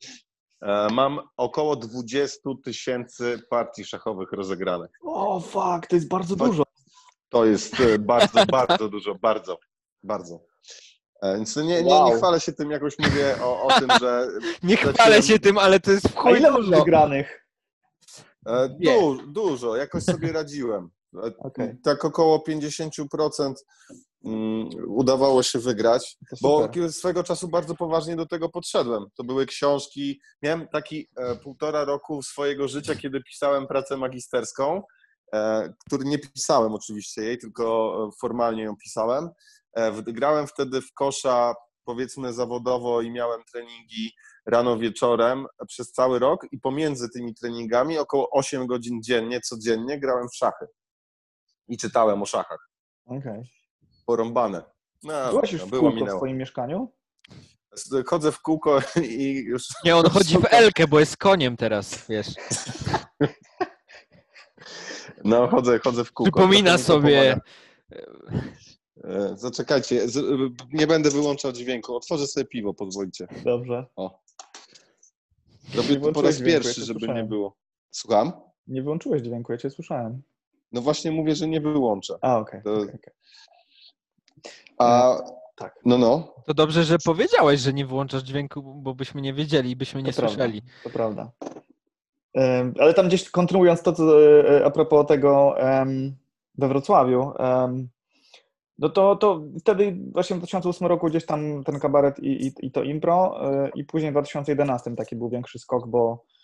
E, 0.62 0.88
Mam 0.92 1.20
około 1.36 1.76
20 1.76 2.40
tysięcy 2.64 3.42
partii 3.50 3.84
szachowych 3.84 4.32
rozegranych. 4.32 4.90
O 5.02 5.40
fuck, 5.40 5.86
to 5.88 5.96
jest 5.96 6.09
bardzo 6.09 6.36
dużo. 6.36 6.62
To 7.28 7.44
jest 7.44 7.80
e, 7.80 7.98
bardzo, 7.98 8.46
bardzo 8.61 8.88
dużo, 8.88 9.14
bardzo, 9.14 9.59
bardzo. 10.02 10.40
E, 11.22 11.36
Więc 11.36 11.57
nie, 11.57 11.82
nie, 11.82 12.02
nie 12.04 12.16
chwalę 12.16 12.40
się 12.40 12.52
tym, 12.52 12.70
jakoś 12.70 12.98
mówię 12.98 13.36
o, 13.42 13.62
o 13.62 13.80
tym, 13.80 13.88
że 14.00 14.28
Nie 14.62 14.76
chwalę 14.76 15.22
się 15.22 15.38
tym, 15.38 15.59
ale 15.59 15.80
to 15.80 15.90
jest 15.90 16.09
w 16.09 16.18
A 16.18 16.20
chuj 16.20 16.38
ile 16.38 16.50
masz 16.50 16.70
wygranych? 16.70 17.46
Du, 18.80 19.26
dużo, 19.26 19.76
jakoś 19.76 20.02
sobie 20.02 20.32
radziłem. 20.32 20.90
Okej. 21.38 21.76
Tak 21.82 22.04
około 22.04 22.44
50% 22.48 22.90
mm, 23.40 23.54
udawało 24.87 25.43
się 25.43 25.59
wygrać, 25.59 26.16
bo 26.43 26.68
swego 26.91 27.24
czasu 27.24 27.49
bardzo 27.49 27.74
poważnie 27.74 28.16
do 28.16 28.27
tego 28.27 28.49
podszedłem. 28.49 29.05
To 29.16 29.24
były 29.24 29.47
książki. 29.47 30.20
Miałem 30.43 30.68
taki 30.68 31.09
e, 31.16 31.37
półtora 31.37 31.85
roku 31.85 32.22
swojego 32.22 32.68
życia, 32.68 32.95
kiedy 32.95 33.20
pisałem 33.20 33.66
pracę 33.66 33.97
magisterską, 33.97 34.83
e, 35.35 35.72
który 35.87 36.05
nie 36.05 36.18
pisałem 36.18 36.74
oczywiście 36.74 37.22
jej, 37.22 37.39
tylko 37.39 37.95
e, 38.09 38.11
formalnie 38.20 38.62
ją 38.62 38.77
pisałem. 38.77 39.29
E, 39.77 40.03
grałem 40.03 40.47
wtedy 40.47 40.81
w 40.81 40.93
kosza 40.93 41.55
powiedzmy 41.85 42.33
zawodowo 42.33 43.03
i 43.03 43.11
miałem 43.11 43.41
treningi 43.53 44.12
rano 44.47 44.79
wieczorem 44.79 45.47
przez 45.68 45.93
cały 45.93 46.18
rok 46.18 46.47
i 46.53 46.61
pomiędzy 46.61 47.09
tymi 47.09 47.35
treningami 47.35 47.99
około 47.99 48.31
8 48.31 48.66
godzin 48.66 49.03
dziennie, 49.03 49.41
codziennie 49.41 50.01
grałem 50.01 50.29
w 50.29 50.37
szachy. 50.37 50.66
i 51.68 51.77
czytałem 51.77 52.22
o 52.22 52.27
szachach. 52.27 52.68
Okej. 53.07 53.55
Porąbane. 54.07 54.62
No, 55.02 55.30
Byłeś 55.30 55.52
już 55.52 55.62
w 55.62 55.70
było, 55.70 55.90
kółko 55.92 56.07
w 56.07 56.11
swoim 56.16 56.36
mieszkaniu? 56.38 56.92
Chodzę 58.07 58.32
w 58.32 58.40
kółko 58.40 58.78
i 59.18 59.34
już... 59.46 59.68
Nie, 59.84 59.96
on 59.96 60.11
chodzi 60.11 60.38
w 60.38 60.44
Elkę, 60.50 60.86
bo 60.88 61.00
jest 61.00 61.16
koniem 61.16 61.57
teraz, 61.57 62.07
wiesz. 62.09 62.26
No, 65.24 65.48
chodzę, 65.48 65.78
chodzę 65.78 66.04
w 66.04 66.12
kółko. 66.12 66.32
Przypomina 66.32 66.78
sobie. 66.78 67.22
pomaga. 67.22 67.40
E, 69.04 69.36
Zaczekajcie, 69.36 70.09
z, 70.09 70.24
nie 70.72 70.86
będę 70.86 71.11
wyłączał 71.11 71.52
dźwięku. 71.52 71.96
Otworzę 71.96 72.26
sobie 72.26 72.46
piwo, 72.46 72.74
pozwolicie. 72.74 73.26
Dobrze. 73.44 73.86
O. 73.96 74.20
Nie 75.74 75.76
Robię 75.76 76.00
to 76.00 76.12
po 76.12 76.22
raz 76.22 76.34
dźwięku, 76.36 76.50
ja 76.50 76.57
pierwszy, 76.61 76.80
cię 76.80 76.86
żeby 76.86 77.00
słyszałem. 77.00 77.22
nie 77.22 77.28
było. 77.28 77.57
Słucham? 77.90 78.32
Nie 78.66 78.82
wyłączyłeś 78.82 79.22
dźwięku, 79.22 79.52
ja 79.52 79.59
cię 79.59 79.70
słyszałem. 79.70 80.22
No 80.72 80.80
właśnie 80.80 81.12
mówię, 81.12 81.34
że 81.34 81.48
nie 81.48 81.61
wyłączę. 81.61 82.18
A, 82.20 82.38
okej. 82.38 82.62
To- 82.62 82.74
okej, 82.74 82.94
okej. 82.94 83.14
A, 84.78 85.16
tak. 85.57 85.74
no, 85.84 85.99
no. 85.99 86.34
To 86.47 86.55
dobrze, 86.55 86.84
że 86.84 86.97
powiedziałeś, 87.05 87.61
że 87.61 87.72
nie 87.72 87.86
włączasz 87.86 88.22
dźwięku, 88.22 88.62
bo 88.62 88.94
byśmy 88.94 89.20
nie 89.20 89.34
wiedzieli 89.34 89.70
i 89.70 89.76
byśmy 89.76 90.03
nie 90.03 90.12
To 90.12 90.16
prawda, 90.16 90.34
słyszeli. 90.34 90.62
To 90.84 90.90
prawda. 90.90 91.30
Ale 92.80 92.94
tam 92.94 93.09
gdzieś 93.09 93.30
kontynuując 93.30 93.82
to, 93.82 93.92
co 93.92 94.32
e, 94.51 94.64
a 94.64 94.70
propos 94.70 95.07
tego 95.07 95.55
we 96.59 96.68
Wrocławiu, 96.68 97.32
no 98.78 98.88
to, 98.88 99.16
to 99.16 99.42
wtedy 99.61 99.97
właśnie 100.12 100.36
w 100.36 100.38
2008 100.38 100.88
roku 100.88 101.07
gdzieś 101.07 101.26
tam 101.26 101.64
ten 101.64 101.78
kabaret 101.80 102.18
i, 102.18 102.47
i, 102.47 102.53
i 102.66 102.70
to 102.70 102.82
impro 102.82 103.40
e, 103.51 103.70
i 103.74 103.84
później 103.84 104.11
w 104.11 104.14
2011 104.14 104.97
taki 104.97 105.16
był 105.16 105.28
większy 105.28 105.59
skok, 105.59 105.88
bo, 105.88 106.12
e, 106.12 106.36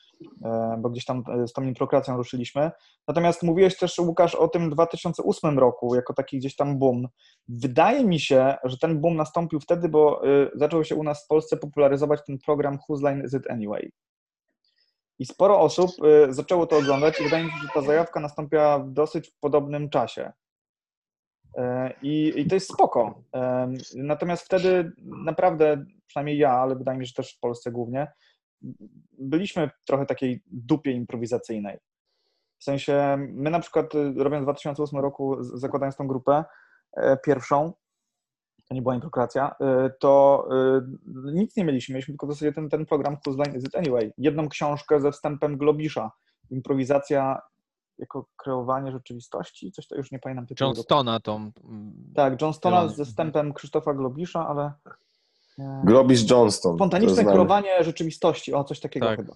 bo 0.79 0.91
gdzieś 0.91 1.05
tam 1.05 1.23
e, 1.43 1.49
z 1.49 1.53
tą 1.53 1.63
improkracją 1.63 2.17
ruszyliśmy. 2.17 2.71
Natomiast 3.09 3.43
mówiłeś 3.43 3.79
też, 3.79 3.99
Łukasz, 3.99 4.35
o 4.35 4.49
tym 4.49 4.71
2008 4.71 5.59
roku 5.59 5.95
jako 5.95 6.15
taki 6.15 6.39
gdzieś 6.39 6.57
tam 6.57 6.79
boom. 6.79 7.09
Wydaje 7.49 8.05
mi 8.05 8.21
się, 8.21 8.55
że 8.65 8.79
ten 8.79 9.01
boom 9.01 9.17
nastąpił 9.17 9.61
wtedy, 9.61 9.89
bo 9.89 10.27
e, 10.27 10.51
zaczął 10.55 10.85
się 10.85 10.95
u 10.95 11.03
nas 11.03 11.25
w 11.25 11.29
Polsce 11.29 11.57
popularyzować 11.57 12.21
ten 12.27 12.39
program 12.39 12.79
Whose 12.89 13.03
Line 13.03 13.25
Is 13.25 13.35
It 13.35 13.51
Anyway? 13.51 13.93
I 15.19 15.27
sporo 15.27 15.61
osób 15.61 15.91
zaczęło 16.29 16.67
to 16.67 16.77
oglądać 16.79 17.21
i 17.21 17.25
wydaje 17.25 17.45
mi 17.45 17.51
się, 17.51 17.57
że 17.63 17.69
ta 17.75 17.81
zajawka 17.81 18.21
nastąpiła 18.21 18.79
w 18.79 18.91
dosyć 18.91 19.31
podobnym 19.41 19.91
czasie. 19.91 20.33
I, 22.03 22.33
I 22.37 22.47
to 22.47 22.55
jest 22.55 22.73
spoko. 22.73 23.23
Natomiast 23.95 24.45
wtedy 24.45 24.93
naprawdę, 25.25 25.85
przynajmniej 26.07 26.39
ja, 26.39 26.51
ale 26.51 26.77
wydaje 26.77 26.99
mi 26.99 27.07
się, 27.07 27.09
że 27.09 27.15
też 27.15 27.35
w 27.37 27.41
Polsce 27.41 27.71
głównie, 27.71 28.13
byliśmy 29.19 29.69
w 29.69 29.85
trochę 29.85 30.07
takiej 30.07 30.43
dupie 30.47 30.93
improwizacyjnej. 30.93 31.79
W 32.59 32.65
sensie, 32.65 33.17
my 33.19 33.51
na 33.51 33.61
przykład 33.61 33.95
y, 33.95 34.15
robiąc 34.17 34.43
w 34.43 34.47
2008 34.47 35.01
roku, 35.01 35.37
zakładając 35.41 35.97
tą 35.97 36.07
grupę 36.07 36.45
e, 36.93 37.17
pierwszą, 37.17 37.73
to 38.69 38.75
nie 38.75 38.83
była 38.83 38.95
improkracja, 38.95 39.55
y, 39.87 39.91
to 40.01 40.45
y, 41.27 41.33
nic 41.33 41.57
nie 41.57 41.65
mieliśmy. 41.65 41.93
Mieliśmy 41.93 42.13
tylko 42.13 42.27
w 42.27 42.33
zasadzie 42.33 42.53
ten, 42.53 42.69
ten 42.69 42.87
program 42.87 43.17
Whose 43.27 43.39
Line 43.39 43.59
Is 43.59 43.65
It 43.65 43.77
Anyway? 43.77 44.13
Jedną 44.19 44.49
książkę 44.49 45.01
ze 45.01 45.13
wstępem 45.13 45.59
Globisza. 45.59 46.11
Improwizacja 46.51 47.41
jako 47.99 48.27
kreowanie 48.37 48.93
rzeczywistości? 48.93 49.73
Coś 49.73 49.87
to 49.87 49.97
już 49.97 50.11
nie 50.11 50.19
pamiętam. 50.19 50.47
Johnstona 50.61 51.21
tą. 51.21 51.51
mm, 51.65 52.13
Tak, 52.15 52.43
Johnstona 52.43 52.89
ze 52.89 53.05
wstępem 53.05 53.53
Krzysztofa 53.53 53.95
Globisza, 53.95 54.49
ale... 54.49 54.73
Globisz 55.85 56.31
Johnston. 56.31 56.77
Spontaniczne 56.77 57.25
kreowanie 57.25 57.85
rzeczywistości, 57.85 58.55
o 58.55 58.65
coś 58.65 58.81
takiego 58.81 59.07
Tak. 59.07 59.17
chyba. 59.17 59.35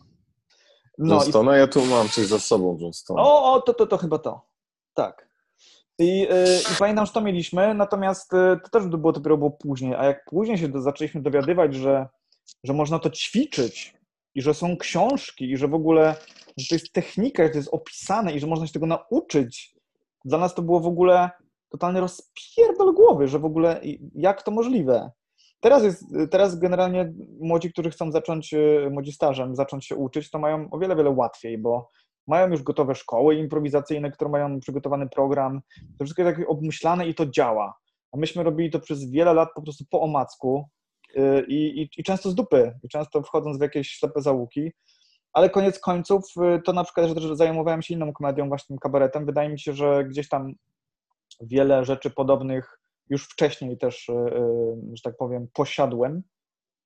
No 0.99 1.07
i 1.07 1.19
Johnstona, 1.19 1.57
ja 1.57 1.67
tu 1.67 1.85
mam 1.87 2.09
coś 2.09 2.27
za 2.27 2.39
sobą 2.39 2.77
Johnstona. 2.81 3.23
O, 3.23 3.53
o 3.53 3.61
to, 3.63 3.75
to, 3.75 3.87
to 3.87 3.97
chyba 3.99 4.19
to. 4.19 4.41
Tak. 4.95 5.29
I, 5.99 6.19
yy, 6.19 6.27
I 6.73 6.77
pamiętam, 6.79 7.07
że 7.07 7.13
to 7.13 7.21
mieliśmy, 7.21 7.75
natomiast 7.75 8.33
yy, 8.33 8.61
to 8.65 8.69
też 8.71 8.87
było 8.87 9.13
dopiero 9.13 9.37
było 9.39 9.51
później. 9.51 9.95
A 9.95 10.05
jak 10.05 10.25
później 10.25 10.59
się 10.59 10.69
do, 10.69 10.81
zaczęliśmy 10.81 11.23
dowiadywać, 11.23 11.75
że, 11.75 12.07
że 12.65 12.73
można 12.73 12.99
to 12.99 13.11
ćwiczyć 13.11 13.95
i 14.35 14.43
że 14.43 14.55
są 14.55 14.77
książki 14.77 15.51
i 15.51 15.57
że 15.57 15.69
w 15.69 15.75
ogóle 15.75 16.15
że 16.57 16.67
to 16.69 16.75
jest 16.75 16.93
technika, 16.93 17.43
że 17.43 17.51
to 17.51 17.57
jest 17.59 17.75
opisane 17.75 18.33
i 18.33 18.41
że 18.41 18.47
można 18.47 18.67
się 18.67 18.73
tego 18.73 18.87
nauczyć, 18.87 19.75
dla 20.25 20.39
nas 20.39 20.55
to 20.55 20.63
było 20.63 20.81
w 20.81 20.87
ogóle 20.87 21.31
totalny 21.69 22.01
rozpierdol 22.01 22.95
głowy, 22.95 23.29
że 23.29 23.39
w 23.39 23.45
ogóle 23.45 23.81
i- 23.83 24.11
jak 24.15 24.43
to 24.43 24.51
możliwe. 24.51 25.11
Teraz 25.61 25.85
jest, 25.85 26.05
teraz 26.31 26.59
generalnie 26.59 27.13
młodzi, 27.41 27.73
którzy 27.73 27.91
chcą 27.91 28.13
zacząć, 28.13 28.53
yy, 28.53 28.91
młodzi 28.91 29.13
stażem, 29.13 29.57
zacząć 29.57 29.87
się 29.87 29.97
uczyć, 29.97 30.31
to 30.31 30.39
mają 30.39 30.71
o 30.71 30.79
wiele, 30.79 30.97
wiele 30.97 31.11
łatwiej, 31.11 31.59
bo 31.59 31.91
mają 32.27 32.49
już 32.51 32.63
gotowe 32.63 32.95
szkoły 32.95 33.35
improwizacyjne, 33.35 34.11
które 34.11 34.31
mają 34.31 34.61
przygotowany 34.61 35.09
program. 35.09 35.61
To 35.99 36.05
wszystko 36.05 36.23
jest 36.23 36.37
takie 36.37 36.49
obmyślane 36.49 37.09
i 37.09 37.15
to 37.15 37.27
działa. 37.27 37.79
A 38.13 38.17
myśmy 38.17 38.43
robili 38.43 38.71
to 38.71 38.81
przez 38.81 39.11
wiele 39.11 39.35
lat 39.35 39.49
po 39.55 39.63
prostu 39.63 39.85
po 39.91 40.01
omacku 40.01 40.69
yy, 41.15 41.45
i, 41.49 41.83
i, 41.83 41.91
i 41.99 42.05
często 42.05 42.31
z 42.31 42.35
dupy, 42.35 42.79
i 42.83 42.89
często 42.89 43.23
wchodząc 43.23 43.59
w 43.59 43.63
jakieś 43.63 43.91
ślepe 43.91 44.23
załuki. 44.23 44.73
Ale 45.33 45.51
koniec 45.51 45.79
końców 45.79 46.25
yy, 46.37 46.63
to 46.63 46.73
na 46.73 46.85
przykład, 46.85 47.19
że 47.19 47.37
zajmowałem 47.37 47.83
się 47.83 47.95
inną 47.95 48.13
komedią, 48.13 48.49
właśnie 48.49 48.79
kabaretem. 48.79 49.27
Wydaje 49.27 49.49
mi 49.49 49.61
się, 49.61 49.73
że 49.73 50.05
gdzieś 50.05 50.29
tam 50.29 50.53
wiele 51.41 51.85
rzeczy 51.85 52.11
podobnych 52.11 52.79
już 53.11 53.25
wcześniej 53.25 53.79
też, 53.79 54.09
yy, 54.09 54.97
że 54.97 55.03
tak 55.03 55.17
powiem, 55.17 55.49
posiadłem 55.53 56.23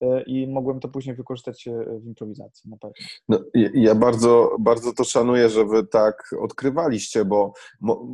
yy, 0.00 0.22
i 0.26 0.46
mogłem 0.46 0.80
to 0.80 0.88
później 0.88 1.16
wykorzystać 1.16 1.68
w 2.02 2.06
improwizacji 2.06 2.70
na 2.70 2.76
pewno. 2.76 2.94
No, 3.28 3.38
ja- 3.74 3.94
bardzo, 3.94 4.56
bardzo 4.60 4.92
to 4.92 5.04
szanuję, 5.04 5.48
że 5.48 5.64
wy 5.64 5.86
tak 5.86 6.30
odkrywaliście, 6.40 7.24
bo 7.24 7.52
mo, 7.80 8.06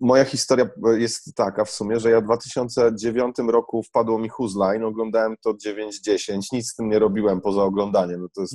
moja 0.00 0.24
historia 0.24 0.66
jest 0.98 1.34
taka 1.34 1.64
w 1.64 1.70
sumie, 1.70 2.00
że 2.00 2.10
ja 2.10 2.20
w 2.20 2.24
2009 2.24 3.36
roku 3.48 3.82
wpadło 3.82 4.18
mi 4.18 4.28
Whose 4.38 4.58
Line, 4.58 4.84
oglądałem 4.84 5.36
to 5.42 5.50
9-10, 5.54 6.38
nic 6.52 6.68
z 6.70 6.74
tym 6.74 6.88
nie 6.88 6.98
robiłem 6.98 7.40
poza 7.40 7.62
oglądaniem. 7.62 8.20
No 8.22 8.28
to 8.34 8.40
jest 8.40 8.54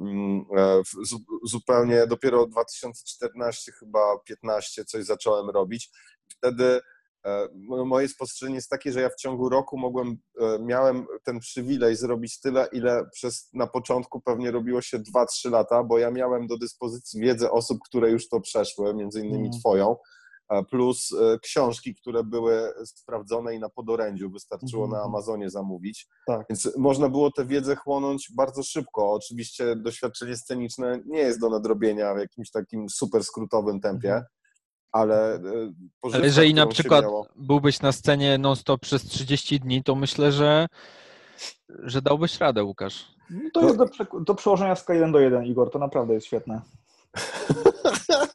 mm, 0.00 0.44
e, 0.56 0.82
w- 0.82 1.06
zu, 1.08 1.16
zupełnie 1.44 2.06
dopiero 2.06 2.46
2014 2.46 3.72
chyba 3.72 4.18
15 4.24 4.84
coś 4.84 5.04
zacząłem 5.04 5.50
robić. 5.50 5.90
Wtedy 6.28 6.64
e, 6.64 6.80
moje 7.86 8.08
spostrzeżenie 8.08 8.54
jest 8.54 8.70
takie, 8.70 8.92
że 8.92 9.00
ja 9.00 9.08
w 9.08 9.16
ciągu 9.16 9.48
roku 9.48 9.78
mogłem, 9.78 10.16
e, 10.40 10.58
miałem 10.58 11.06
ten 11.24 11.38
przywilej 11.40 11.96
zrobić 11.96 12.40
tyle, 12.40 12.68
ile 12.72 13.04
przez 13.12 13.50
na 13.54 13.66
początku 13.66 14.20
pewnie 14.20 14.50
robiło 14.50 14.82
się 14.82 14.98
2-3 14.98 15.50
lata, 15.50 15.84
bo 15.84 15.98
ja 15.98 16.10
miałem 16.10 16.46
do 16.46 16.58
dyspozycji 16.58 17.20
wiedzę 17.20 17.50
osób, 17.50 17.78
które 17.84 18.10
już 18.10 18.28
to 18.28 18.40
przeszły, 18.40 18.94
między 18.94 19.20
innymi 19.20 19.44
Mhm. 19.46 19.60
twoją, 19.60 19.96
e, 20.50 20.64
plus 20.64 21.12
e, 21.12 21.38
książki, 21.38 21.94
które 21.94 22.24
były 22.24 22.72
sprawdzone 22.84 23.54
i 23.54 23.58
na 23.58 23.68
podorędziu, 23.68 24.30
wystarczyło 24.30 24.84
Mhm. 24.84 25.00
na 25.02 25.06
Amazonie 25.08 25.50
zamówić. 25.50 26.06
Tak. 26.26 26.46
Więc 26.50 26.76
można 26.76 27.08
było 27.08 27.30
tę 27.32 27.46
wiedzę 27.46 27.76
chłonąć 27.76 28.28
bardzo 28.36 28.62
szybko. 28.62 29.12
Oczywiście 29.12 29.76
doświadczenie 29.76 30.36
sceniczne 30.36 31.00
nie 31.06 31.18
jest 31.18 31.40
do 31.40 31.50
nadrobienia 31.50 32.14
w 32.14 32.18
jakimś 32.18 32.50
takim 32.50 32.88
super 32.88 33.24
skrótowym 33.24 33.80
tempie, 33.80 34.08
Mhm. 34.08 34.24
Ale 34.92 35.34
e, 35.34 35.40
Ale 36.02 36.24
jeżeli 36.26 36.54
na 36.54 36.66
przykład 36.66 37.04
miało- 37.04 37.26
byłbyś 37.36 37.80
na 37.80 37.92
scenie 37.92 38.38
non-stop 38.38 38.80
przez 38.80 39.02
30 39.04 39.60
dni, 39.60 39.82
to 39.82 39.94
myślę, 39.94 40.32
że, 40.32 40.66
że 41.82 42.02
dałbyś 42.02 42.38
radę, 42.40 42.64
Łukasz. 42.64 43.04
No 43.30 43.50
to 43.52 43.62
jest 43.64 43.76
do, 43.76 43.84
prze- 43.86 44.24
do 44.24 44.34
przełożenia 44.34 44.76
skali 44.76 44.98
1 44.98 45.12
do 45.12 45.20
1, 45.20 45.44
Igor, 45.46 45.70
to 45.70 45.78
naprawdę 45.78 46.14
jest 46.14 46.26
świetne. 46.26 46.60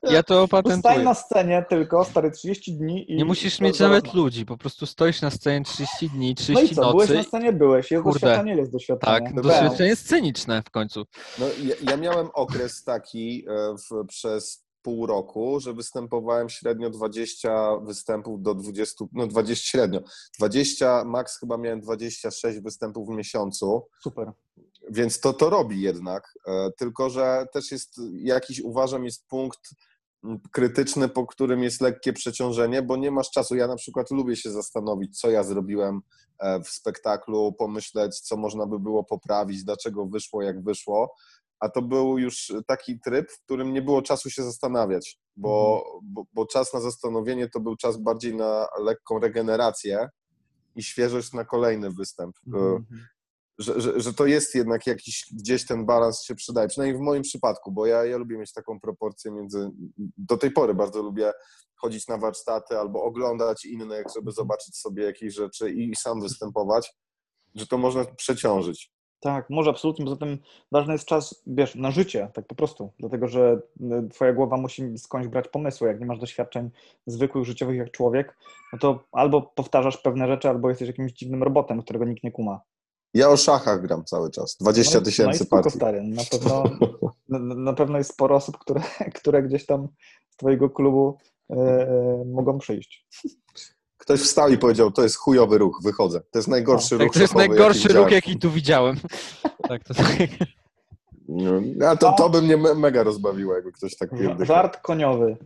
Ja 0.03 0.23
to 0.23 0.33
Stań 0.33 0.59
opatentuję. 0.59 0.99
na 0.99 1.13
scenie 1.13 1.65
tylko, 1.69 2.05
stary, 2.05 2.31
30 2.31 2.73
dni 2.77 3.11
i... 3.11 3.15
Nie 3.17 3.25
musisz 3.25 3.59
mieć 3.61 3.79
nawet 3.79 4.13
ludzi, 4.13 4.45
po 4.45 4.57
prostu 4.57 4.85
stoisz 4.85 5.21
na 5.21 5.29
scenie 5.29 5.65
30 5.65 6.09
dni, 6.09 6.25
No 6.27 6.31
i 6.31 6.35
30 6.35 6.75
co, 6.75 6.91
byłeś 6.91 7.09
nocy. 7.09 7.17
na 7.17 7.23
scenie, 7.23 7.53
byłeś, 7.53 7.91
jest 7.91 8.03
Kurde. 8.03 8.19
doświadczenie, 8.19 8.55
jest 8.55 8.71
doświadczenie. 8.71 9.19
Tak, 9.21 9.33
No 9.33 9.41
doświadczenie 9.41 9.95
sceniczne 9.95 10.61
w 10.61 10.69
końcu. 10.69 11.05
No, 11.39 11.45
ja, 11.63 11.75
ja 11.91 11.97
miałem 11.97 12.27
okres 12.33 12.83
taki 12.83 13.45
e, 13.49 13.75
w, 13.77 14.07
przez 14.07 14.65
pół 14.83 15.05
roku, 15.05 15.59
że 15.59 15.73
występowałem 15.73 16.49
średnio 16.49 16.89
20 16.89 17.77
występów 17.77 18.41
do 18.41 18.55
20, 18.55 19.05
no 19.13 19.27
20 19.27 19.65
średnio, 19.65 19.99
20, 20.39 21.03
max 21.05 21.39
chyba 21.39 21.57
miałem 21.57 21.81
26 21.81 22.59
występów 22.59 23.07
w 23.07 23.11
miesiącu. 23.11 23.87
Super. 24.03 24.31
Więc 24.89 25.19
to 25.19 25.33
to 25.33 25.49
robi 25.49 25.81
jednak, 25.81 26.33
e, 26.47 26.71
tylko 26.77 27.09
że 27.09 27.45
też 27.53 27.71
jest 27.71 28.01
jakiś, 28.13 28.61
uważam, 28.61 29.05
jest 29.05 29.27
punkt 29.27 29.59
krytyczny, 30.51 31.09
po 31.09 31.27
którym 31.27 31.63
jest 31.63 31.81
lekkie 31.81 32.13
przeciążenie, 32.13 32.81
bo 32.81 32.97
nie 32.97 33.11
masz 33.11 33.31
czasu. 33.31 33.55
Ja 33.55 33.67
na 33.67 33.75
przykład 33.75 34.11
lubię 34.11 34.35
się 34.35 34.51
zastanowić, 34.51 35.19
co 35.19 35.29
ja 35.29 35.43
zrobiłem 35.43 36.01
e, 36.39 36.63
w 36.63 36.69
spektaklu, 36.69 37.53
pomyśleć, 37.53 38.19
co 38.19 38.37
można 38.37 38.65
by 38.65 38.79
było 38.79 39.03
poprawić, 39.03 39.63
dlaczego 39.63 40.05
wyszło, 40.05 40.41
jak 40.41 40.63
wyszło. 40.63 41.15
A 41.59 41.69
to 41.69 41.81
był 41.81 42.17
już 42.17 42.53
taki 42.67 42.99
tryb, 42.99 43.31
w 43.31 43.41
którym 43.43 43.73
nie 43.73 43.81
było 43.81 44.01
czasu 44.01 44.29
się 44.29 44.43
zastanawiać, 44.43 45.19
bo, 45.35 45.83
bo, 46.03 46.23
bo 46.33 46.45
czas 46.45 46.73
na 46.73 46.81
zastanowienie 46.81 47.49
to 47.49 47.59
był 47.59 47.75
czas 47.75 47.97
bardziej 47.97 48.35
na 48.35 48.67
lekką 48.79 49.19
regenerację 49.19 50.09
i 50.75 50.83
świeżość 50.83 51.33
na 51.33 51.45
kolejny 51.45 51.91
występ. 51.91 52.35
Mhm. 52.47 52.85
że, 53.57 53.81
że, 53.81 54.01
że 54.01 54.13
to 54.13 54.25
jest 54.25 54.55
jednak 54.55 54.87
jakiś, 54.87 55.25
gdzieś 55.31 55.65
ten 55.65 55.85
balans 55.85 56.23
się 56.23 56.35
przydaje, 56.35 56.67
przynajmniej 56.67 56.97
w 56.97 57.05
moim 57.05 57.21
przypadku, 57.21 57.71
bo 57.71 57.85
ja, 57.85 58.05
ja 58.05 58.17
lubię 58.17 58.37
mieć 58.37 58.53
taką 58.53 58.79
proporcję 58.79 59.31
między, 59.31 59.69
do 60.17 60.37
tej 60.37 60.51
pory 60.51 60.73
bardzo 60.73 61.01
lubię 61.01 61.31
chodzić 61.75 62.07
na 62.07 62.17
warsztaty 62.17 62.79
albo 62.79 63.03
oglądać 63.03 63.65
innych, 63.65 64.05
żeby 64.15 64.31
zobaczyć 64.31 64.77
sobie 64.77 65.03
jakieś 65.03 65.33
rzeczy 65.33 65.71
i 65.71 65.95
sam 65.95 66.21
występować, 66.21 66.93
że 67.55 67.67
to 67.67 67.77
można 67.77 68.05
przeciążyć. 68.05 68.92
Tak, 69.23 69.49
może 69.49 69.69
absolutnie. 69.69 70.05
Poza 70.05 70.17
tym 70.17 70.37
ważny 70.71 70.93
jest 70.93 71.05
czas, 71.05 71.43
wiesz, 71.47 71.75
na 71.75 71.91
życie, 71.91 72.29
tak 72.33 72.47
po 72.47 72.55
prostu. 72.55 72.91
Dlatego, 72.99 73.27
że 73.27 73.61
y, 73.81 74.09
twoja 74.09 74.33
głowa 74.33 74.57
musi 74.57 74.97
skądś 74.97 75.27
brać 75.27 75.47
pomysły. 75.47 75.87
Jak 75.87 75.99
nie 75.99 76.05
masz 76.05 76.19
doświadczeń 76.19 76.69
zwykłych, 77.07 77.45
życiowych 77.45 77.77
jak 77.77 77.91
człowiek, 77.91 78.37
no 78.73 78.79
to 78.79 79.03
albo 79.11 79.41
powtarzasz 79.41 79.97
pewne 79.97 80.27
rzeczy, 80.27 80.49
albo 80.49 80.69
jesteś 80.69 80.87
jakimś 80.87 81.11
dziwnym 81.11 81.43
robotem, 81.43 81.81
którego 81.81 82.05
nikt 82.05 82.23
nie 82.23 82.31
kuma. 82.31 82.61
Ja 83.13 83.29
o 83.29 83.37
szachach 83.37 83.81
gram 83.81 84.05
cały 84.05 84.31
czas. 84.31 84.57
20 84.61 84.95
no 84.95 85.01
i, 85.01 85.05
tysięcy 85.05 85.43
no 85.43 85.57
partii. 85.57 85.77
stary. 85.77 86.03
Na 86.03 86.23
pewno, 86.31 86.63
na, 87.29 87.55
na 87.55 87.73
pewno 87.73 87.97
jest 87.97 88.13
sporo 88.13 88.35
osób, 88.35 88.57
które, 88.57 88.81
które 89.19 89.43
gdzieś 89.43 89.65
tam 89.65 89.87
z 90.29 90.35
twojego 90.37 90.69
klubu 90.69 91.17
e, 91.49 91.55
e, 91.55 92.23
mogą 92.25 92.57
przyjść. 92.57 93.05
Ktoś 94.03 94.21
wstał 94.21 94.49
i 94.49 94.57
powiedział, 94.57 94.91
to 94.91 95.03
jest 95.03 95.15
chujowy 95.15 95.57
ruch, 95.57 95.79
wychodzę. 95.83 96.21
To 96.31 96.39
jest 96.39 96.47
najgorszy 96.47 96.89
Tak, 96.89 96.99
ruch 96.99 97.13
to 97.13 97.19
jest 97.19 97.33
szachowy, 97.33 97.47
najgorszy 97.47 97.79
jaki 97.81 97.93
ruch, 97.93 98.05
widziałem. 98.05 98.13
jaki 98.13 98.39
tu 98.39 98.51
widziałem. 98.51 98.97
Tak, 99.69 99.83
to 99.83 99.93
tak. 99.93 100.05
No, 101.27 101.87
A 101.87 101.95
to, 101.95 102.13
to 102.17 102.29
by 102.29 102.41
mnie 102.41 102.57
me- 102.57 102.75
mega 102.75 103.03
rozbawiło, 103.03 103.55
jakby 103.55 103.71
ktoś 103.71 103.97
tak 103.97 104.09
pierdykał. 104.09 104.45
Żart 104.45 104.77
koniowy. 104.81 105.37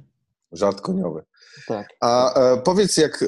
Żart 0.52 0.82
koniowy. 0.82 1.24
Tak. 1.68 1.88
A 2.02 2.34
e, 2.34 2.58
powiedz, 2.58 2.98
jak, 2.98 3.24
e, 3.24 3.28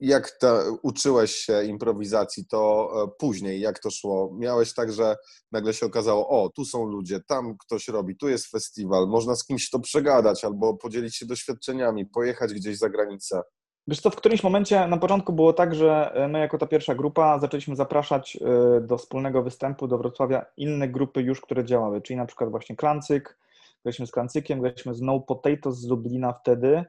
jak 0.00 0.30
ta, 0.30 0.62
uczyłeś 0.82 1.34
się 1.34 1.64
improwizacji, 1.64 2.46
to 2.46 2.90
e, 3.04 3.08
później, 3.18 3.60
jak 3.60 3.78
to 3.78 3.90
szło? 3.90 4.30
Miałeś 4.38 4.74
tak, 4.74 4.92
że 4.92 5.16
nagle 5.52 5.74
się 5.74 5.86
okazało, 5.86 6.28
o, 6.28 6.48
tu 6.48 6.64
są 6.64 6.84
ludzie, 6.86 7.20
tam 7.20 7.56
ktoś 7.58 7.88
robi, 7.88 8.16
tu 8.16 8.28
jest 8.28 8.46
festiwal, 8.46 9.08
można 9.08 9.36
z 9.36 9.44
kimś 9.44 9.70
to 9.70 9.78
przegadać 9.80 10.44
albo 10.44 10.74
podzielić 10.74 11.16
się 11.16 11.26
doświadczeniami, 11.26 12.06
pojechać 12.06 12.54
gdzieś 12.54 12.78
za 12.78 12.88
granicę. 12.88 13.42
Wiesz 13.88 14.00
co, 14.00 14.10
w 14.10 14.16
którymś 14.16 14.42
momencie 14.42 14.86
na 14.86 14.96
początku 14.96 15.32
było 15.32 15.52
tak, 15.52 15.74
że 15.74 16.14
my 16.28 16.38
jako 16.38 16.58
ta 16.58 16.66
pierwsza 16.66 16.94
grupa 16.94 17.38
zaczęliśmy 17.38 17.76
zapraszać 17.76 18.36
y, 18.36 18.80
do 18.80 18.98
wspólnego 18.98 19.42
występu 19.42 19.88
do 19.88 19.98
Wrocławia 19.98 20.46
inne 20.56 20.88
grupy 20.88 21.22
już, 21.22 21.40
które 21.40 21.64
działały, 21.64 22.02
czyli 22.02 22.16
na 22.16 22.26
przykład 22.26 22.50
właśnie 22.50 22.76
Klancyk, 22.76 23.38
graliśmy 23.82 24.06
z 24.06 24.10
Klancykiem, 24.10 24.60
graliśmy 24.60 24.94
z 24.94 25.00
No 25.00 25.20
Potatoes 25.20 25.76
z 25.76 25.88
Lublina 25.88 26.32
wtedy 26.32 26.84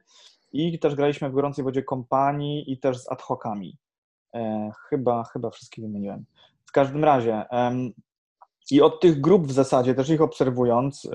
i 0.54 0.80
też 0.80 0.96
graliśmy 0.96 1.30
w 1.30 1.34
Gorącej 1.34 1.64
Wodzie 1.64 1.84
Kompanii 1.84 2.72
i 2.72 2.78
też 2.78 2.98
z 2.98 3.12
ad 3.12 3.22
hocami. 3.22 3.78
E, 4.34 4.72
chyba, 4.90 5.24
chyba 5.24 5.50
wszystkie 5.50 5.82
wymieniłem. 5.82 6.26
W 6.66 6.72
każdym 6.72 7.04
razie 7.04 7.46
i 8.72 8.82
od 8.82 9.02
tych 9.02 9.22
grup 9.22 9.48
w 9.48 9.52
zasadzie, 9.52 9.96
też 9.96 10.10
ich 10.10 10.22
obserwując, 10.22 11.10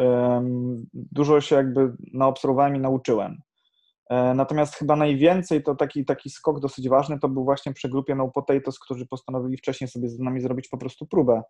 dużo 0.94 1.40
się 1.40 1.56
jakby 1.56 1.92
naobserwowałem 2.12 2.76
i 2.76 2.80
nauczyłem. 2.80 3.40
E, 4.10 4.34
Natomiast 4.34 4.74
chyba 4.74 4.96
najwięcej 4.96 5.62
to 5.62 5.74
taki, 5.74 6.04
taki 6.04 6.30
skok 6.30 6.60
dosyć 6.60 6.88
ważny 6.88 7.18
to 7.18 7.28
był 7.28 7.44
właśnie 7.44 7.72
przy 7.72 7.88
grupie 7.88 8.14
No 8.14 8.28
Potatoes, 8.28 8.78
którzy 8.78 9.06
postanowili 9.06 9.56
wcześniej 9.56 9.88
sobie 9.90 10.08
z 10.08 10.18
nami 10.18 10.40
zrobić 10.40 10.68
po 10.68 10.78
prostu 10.78 11.06
próbę. 11.06 11.42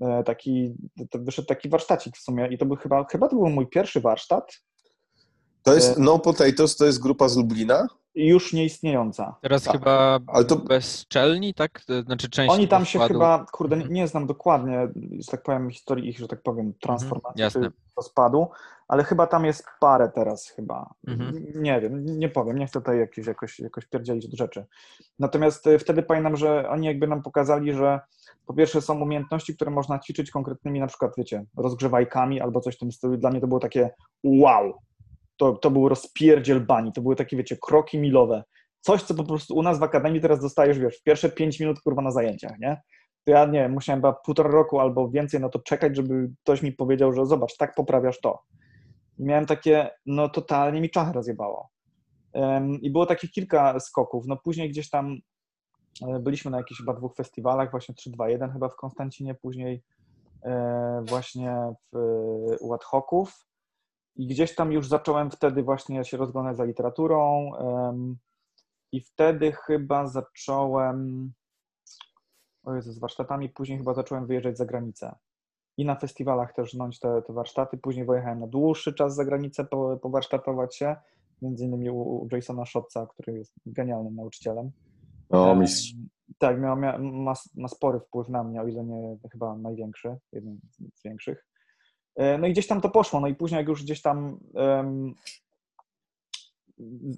E, 0.00 0.22
Taki, 0.24 0.74
to 1.10 1.18
wyszedł 1.18 1.48
taki 1.48 1.68
warsztacik 1.68 2.16
w 2.16 2.22
sumie 2.22 2.48
i 2.50 2.58
to 2.58 2.66
był 2.66 2.76
chyba, 2.76 3.04
chyba 3.04 3.28
to 3.28 3.36
był 3.36 3.48
mój 3.50 3.66
pierwszy 3.66 4.00
warsztat, 4.00 4.52
To 5.62 5.74
jest 5.74 5.90
E- 5.98 6.00
No 6.00 6.18
Potatoes, 6.18 6.76
to 6.76 6.86
jest 6.86 7.02
grupa 7.02 7.28
z 7.28 7.36
Lublina? 7.36 7.86
Już 8.14 8.52
nieistniejąca. 8.52 9.34
Teraz 9.40 9.62
Tak, 9.62 9.72
chyba 9.72 10.18
ale 10.26 10.44
to- 10.44 10.56
bezczelni, 10.56 11.54
tak? 11.54 11.80
Znaczy 12.06 12.30
część 12.30 12.54
Oni 12.54 12.68
tam 12.68 12.84
się 12.84 12.98
składu. 12.98 13.14
chyba, 13.14 13.46
kurde, 13.52 13.76
nie, 13.76 13.84
nie 13.84 14.08
znam 14.08 14.26
dokładnie, 14.26 14.88
że 15.18 15.30
tak 15.30 15.42
powiem, 15.42 15.70
historii 15.70 16.08
ich, 16.08 16.18
że 16.18 16.28
tak 16.28 16.42
powiem, 16.42 16.72
transformacji 16.80 17.40
jasne. 17.40 17.62
czy 17.62 17.72
rozpadu, 17.96 18.48
ale 18.88 19.04
chyba 19.04 19.26
tam 19.26 19.44
jest 19.44 19.64
parę 19.80 20.10
teraz 20.14 20.48
chyba. 20.48 20.94
Mhm. 21.06 21.44
Nie 21.54 21.80
wiem, 21.80 22.04
nie 22.18 22.28
powiem, 22.28 22.58
nie 22.58 22.66
chcę 22.66 22.80
tutaj 22.80 22.98
jakieś, 22.98 23.26
jakoś, 23.26 23.60
jakoś 23.60 23.86
pierdzielić 23.86 24.26
od 24.26 24.32
rzeczy. 24.32 24.64
Natomiast 25.18 25.66
y, 25.66 25.78
wtedy 25.78 26.02
pamiętam, 26.02 26.36
że 26.36 26.68
oni 26.68 26.86
jakby 26.86 27.06
nam 27.06 27.22
pokazali, 27.22 27.72
że 27.72 28.00
po 28.46 28.54
pierwsze 28.54 28.80
są 28.82 29.00
umiejętności, 29.00 29.54
które 29.54 29.70
można 29.70 29.98
ćwiczyć 29.98 30.30
konkretnymi 30.30 30.80
na 30.80 30.86
przykład, 30.86 31.12
wiecie, 31.18 31.44
rozgrzewajkami 31.56 32.40
albo 32.40 32.60
coś 32.60 32.76
w 32.76 32.78
tym 32.78 32.92
stylu. 32.92 33.16
Dla 33.16 33.30
mnie 33.30 33.40
to 33.40 33.46
było 33.46 33.60
takie 33.60 33.90
wow, 34.24 34.72
to, 35.36 35.52
to 35.52 35.70
był 35.70 35.88
rozpierdziel 35.88 36.60
bani, 36.60 36.92
to 36.92 37.02
były 37.02 37.16
takie, 37.16 37.36
wiecie, 37.36 37.56
kroki 37.62 37.98
milowe. 37.98 38.44
Coś, 38.80 39.02
co 39.02 39.14
po 39.14 39.24
prostu 39.24 39.54
u 39.54 39.62
nas 39.62 39.78
w 39.78 39.82
akademii 39.82 40.20
teraz 40.20 40.40
dostajesz, 40.40 40.78
wiesz, 40.78 40.98
w 40.98 41.02
pierwsze 41.02 41.28
pięć 41.28 41.60
minut, 41.60 41.80
kurwa, 41.80 42.02
na 42.02 42.10
zajęciach, 42.10 42.58
nie? 42.58 42.82
To 43.24 43.30
ja, 43.30 43.46
nie 43.46 43.60
wiem, 43.60 43.72
musiałem 43.72 43.98
chyba 43.98 44.12
półtora 44.12 44.50
roku 44.50 44.80
albo 44.80 45.10
więcej 45.10 45.40
na 45.40 45.48
to 45.48 45.58
czekać, 45.58 45.96
żeby 45.96 46.30
ktoś 46.42 46.62
mi 46.62 46.72
powiedział, 46.72 47.12
że 47.12 47.26
zobacz, 47.26 47.56
tak 47.56 47.74
poprawiasz 47.74 48.20
to. 48.20 48.42
I 49.18 49.24
miałem 49.24 49.46
takie, 49.46 49.90
no 50.06 50.28
totalnie 50.28 50.80
mi 50.80 50.90
czachę 50.90 51.12
rozjebało. 51.12 51.68
Ym, 52.36 52.80
I 52.80 52.90
było 52.90 53.06
takich 53.06 53.30
kilka 53.30 53.80
skoków. 53.80 54.26
No 54.26 54.36
później 54.36 54.68
gdzieś 54.70 54.90
tam 54.90 55.18
e, 56.08 56.18
byliśmy 56.18 56.50
na 56.50 56.58
jakichś 56.58 56.80
chyba 56.80 56.94
dwóch 56.94 57.14
festiwalach, 57.16 57.70
właśnie 57.70 57.94
3-2-1 57.94 58.52
chyba 58.52 58.68
w 58.68 58.76
Konstancinie, 58.76 59.34
później 59.34 59.82
e, 60.44 61.02
właśnie 61.08 61.72
w, 61.92 61.98
u 62.60 62.74
ad 62.74 62.84
hoców. 62.84 63.46
I 64.16 64.26
gdzieś 64.26 64.54
tam 64.54 64.72
już 64.72 64.88
zacząłem 64.88 65.30
wtedy 65.30 65.62
właśnie 65.62 66.04
się 66.04 66.16
rozglądać 66.16 66.56
za 66.56 66.64
literaturą. 66.64 67.50
I 68.92 69.00
wtedy 69.00 69.52
chyba 69.52 70.06
zacząłem, 70.06 71.32
o 72.64 72.74
Jezu, 72.74 72.92
z 72.92 72.98
warsztatami, 72.98 73.48
później 73.48 73.78
chyba 73.78 73.94
zacząłem 73.94 74.26
wyjeżdżać 74.26 74.58
za 74.58 74.64
granicę. 74.64 75.14
I 75.76 75.84
na 75.84 75.94
festiwalach 75.94 76.54
też 76.54 76.70
żnąć 76.70 76.98
te, 76.98 77.22
te 77.22 77.32
warsztaty. 77.32 77.78
Później 77.78 78.06
wyjechałem 78.06 78.40
na 78.40 78.46
dłuższy 78.46 78.94
czas 78.94 79.14
za 79.14 79.24
granicę 79.24 79.64
po, 79.64 79.96
powarsztatować 79.96 80.76
się, 80.76 80.96
między 81.42 81.64
innymi 81.64 81.90
u, 81.90 81.96
u 81.96 82.28
Jasona 82.32 82.66
Szotca, 82.66 83.06
który 83.06 83.38
jest 83.38 83.54
genialnym 83.66 84.14
nauczycielem. 84.14 84.70
O, 85.30 85.54
mistrz. 85.56 85.94
Tak, 86.38 86.60
miał, 86.60 86.76
mia, 86.76 86.98
ma, 86.98 87.34
ma 87.54 87.68
spory 87.68 88.00
wpływ 88.00 88.28
na 88.28 88.44
mnie, 88.44 88.62
o 88.62 88.66
ile 88.66 88.84
nie 88.84 89.16
chyba 89.32 89.56
największy, 89.56 90.16
jeden 90.32 90.60
z 90.94 91.02
większych. 91.04 91.46
E, 92.16 92.38
No 92.38 92.46
i 92.46 92.52
gdzieś 92.52 92.66
tam 92.66 92.80
to 92.80 92.90
poszło. 92.90 93.20
No 93.20 93.28
i 93.28 93.34
później, 93.34 93.58
jak 93.58 93.68
już 93.68 93.82
gdzieś 93.82 94.02
tam 94.02 94.38
em, 94.54 95.14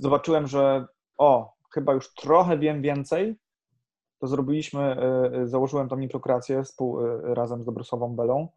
zobaczyłem, 0.00 0.46
że 0.46 0.86
o, 1.18 1.52
chyba 1.74 1.94
już 1.94 2.14
trochę 2.14 2.58
wiem 2.58 2.82
więcej, 2.82 3.36
to 4.18 4.26
zrobiliśmy, 4.26 4.80
e, 4.80 5.30
e, 5.32 5.46
założyłem 5.46 5.88
tam 5.88 6.00
e, 6.02 7.34
razem 7.34 7.62
z 7.62 7.64
Dobrosławą 7.64 8.16
Belą, 8.16 8.48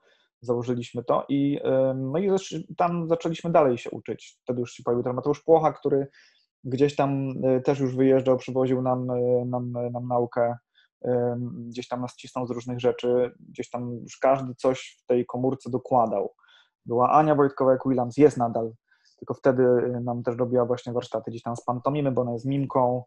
założyliśmy 0.42 1.04
to 1.04 1.26
i 1.30 1.60
no 1.96 2.20
i 2.20 2.30
tam 2.78 3.08
zaczęliśmy 3.08 3.52
dalej 3.52 3.78
się 3.78 3.90
uczyć. 3.90 4.38
Wtedy 4.44 4.60
już 4.60 4.74
się 4.74 4.84
pojawił 4.84 5.04
ten 5.04 5.14
Mateusz 5.14 5.44
Płocha, 5.44 5.74
który 5.74 6.08
gdzieś 6.64 6.96
tam 6.96 7.34
też 7.66 7.80
już 7.80 7.96
wyjeżdżał, 7.96 8.38
przywoził 8.38 8.82
nam, 8.82 9.08
nam, 9.46 9.72
nam 9.92 10.08
naukę, 10.08 10.58
gdzieś 11.54 11.88
tam 11.88 12.02
nas 12.02 12.16
cisnął 12.16 12.48
z 12.48 12.52
różnych 12.52 12.80
rzeczy, 12.80 13.32
gdzieś 13.40 13.70
tam 13.70 13.94
już 14.04 14.18
każdy 14.18 14.56
coś 14.56 14.98
w 15.04 15.06
tej 15.06 15.26
komórce 15.26 15.70
dokładał. 15.70 16.34
Była 16.86 17.12
Ania 17.12 17.36
Wojtkowa-Williams, 17.36 18.18
jest 18.18 18.38
nadal, 18.38 18.72
tylko 19.18 19.34
wtedy 19.34 19.64
e, 19.64 20.00
nam 20.00 20.24
też 20.24 20.38
robiła 20.38 20.66
właśnie 20.66 20.94
warsztaty 20.94 21.32
gdzieś 21.32 21.44
tam 21.44 21.56
z 21.56 21.64
pantomimy, 21.64 22.12
bo 22.12 22.22
ona 22.22 22.34
jest 22.34 22.46
mimką. 22.46 23.04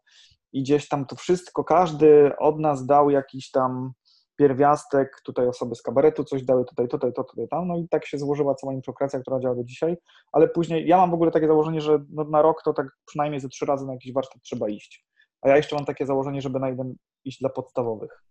I 0.53 0.63
gdzieś 0.63 0.87
tam 0.87 1.05
to 1.05 1.15
wszystko, 1.15 1.63
każdy 1.63 2.37
od 2.37 2.59
nas 2.59 2.85
dał 2.85 3.09
jakiś 3.09 3.51
tam 3.51 3.91
pierwiastek, 4.35 5.21
tutaj 5.25 5.47
osoby 5.47 5.75
z 5.75 5.81
kabaretu 5.81 6.23
coś 6.23 6.43
dały, 6.43 6.65
tutaj, 6.65 6.87
tutaj, 6.87 7.13
to, 7.13 7.23
tutaj, 7.23 7.47
tam, 7.47 7.67
no 7.67 7.77
i 7.77 7.87
tak 7.89 8.05
się 8.05 8.17
złożyła 8.17 8.55
cała 8.55 8.73
improkracja, 8.73 9.19
która 9.19 9.39
działa 9.39 9.55
do 9.55 9.63
dzisiaj, 9.63 9.97
ale 10.31 10.47
później, 10.47 10.87
ja 10.87 10.97
mam 10.97 11.11
w 11.11 11.13
ogóle 11.13 11.31
takie 11.31 11.47
założenie, 11.47 11.81
że 11.81 11.99
no, 12.09 12.23
na 12.23 12.41
rok 12.41 12.63
to 12.63 12.73
tak 12.73 12.87
przynajmniej 13.05 13.39
ze 13.41 13.49
trzy 13.49 13.65
razy 13.65 13.85
na 13.85 13.93
jakiś 13.93 14.13
warsztat 14.13 14.41
trzeba 14.41 14.69
iść, 14.69 15.05
a 15.41 15.49
ja 15.49 15.57
jeszcze 15.57 15.75
mam 15.75 15.85
takie 15.85 16.05
założenie, 16.05 16.41
żeby 16.41 16.59
na 16.59 16.69
jeden 16.69 16.95
iść 17.25 17.39
dla 17.39 17.49
podstawowych. 17.49 18.23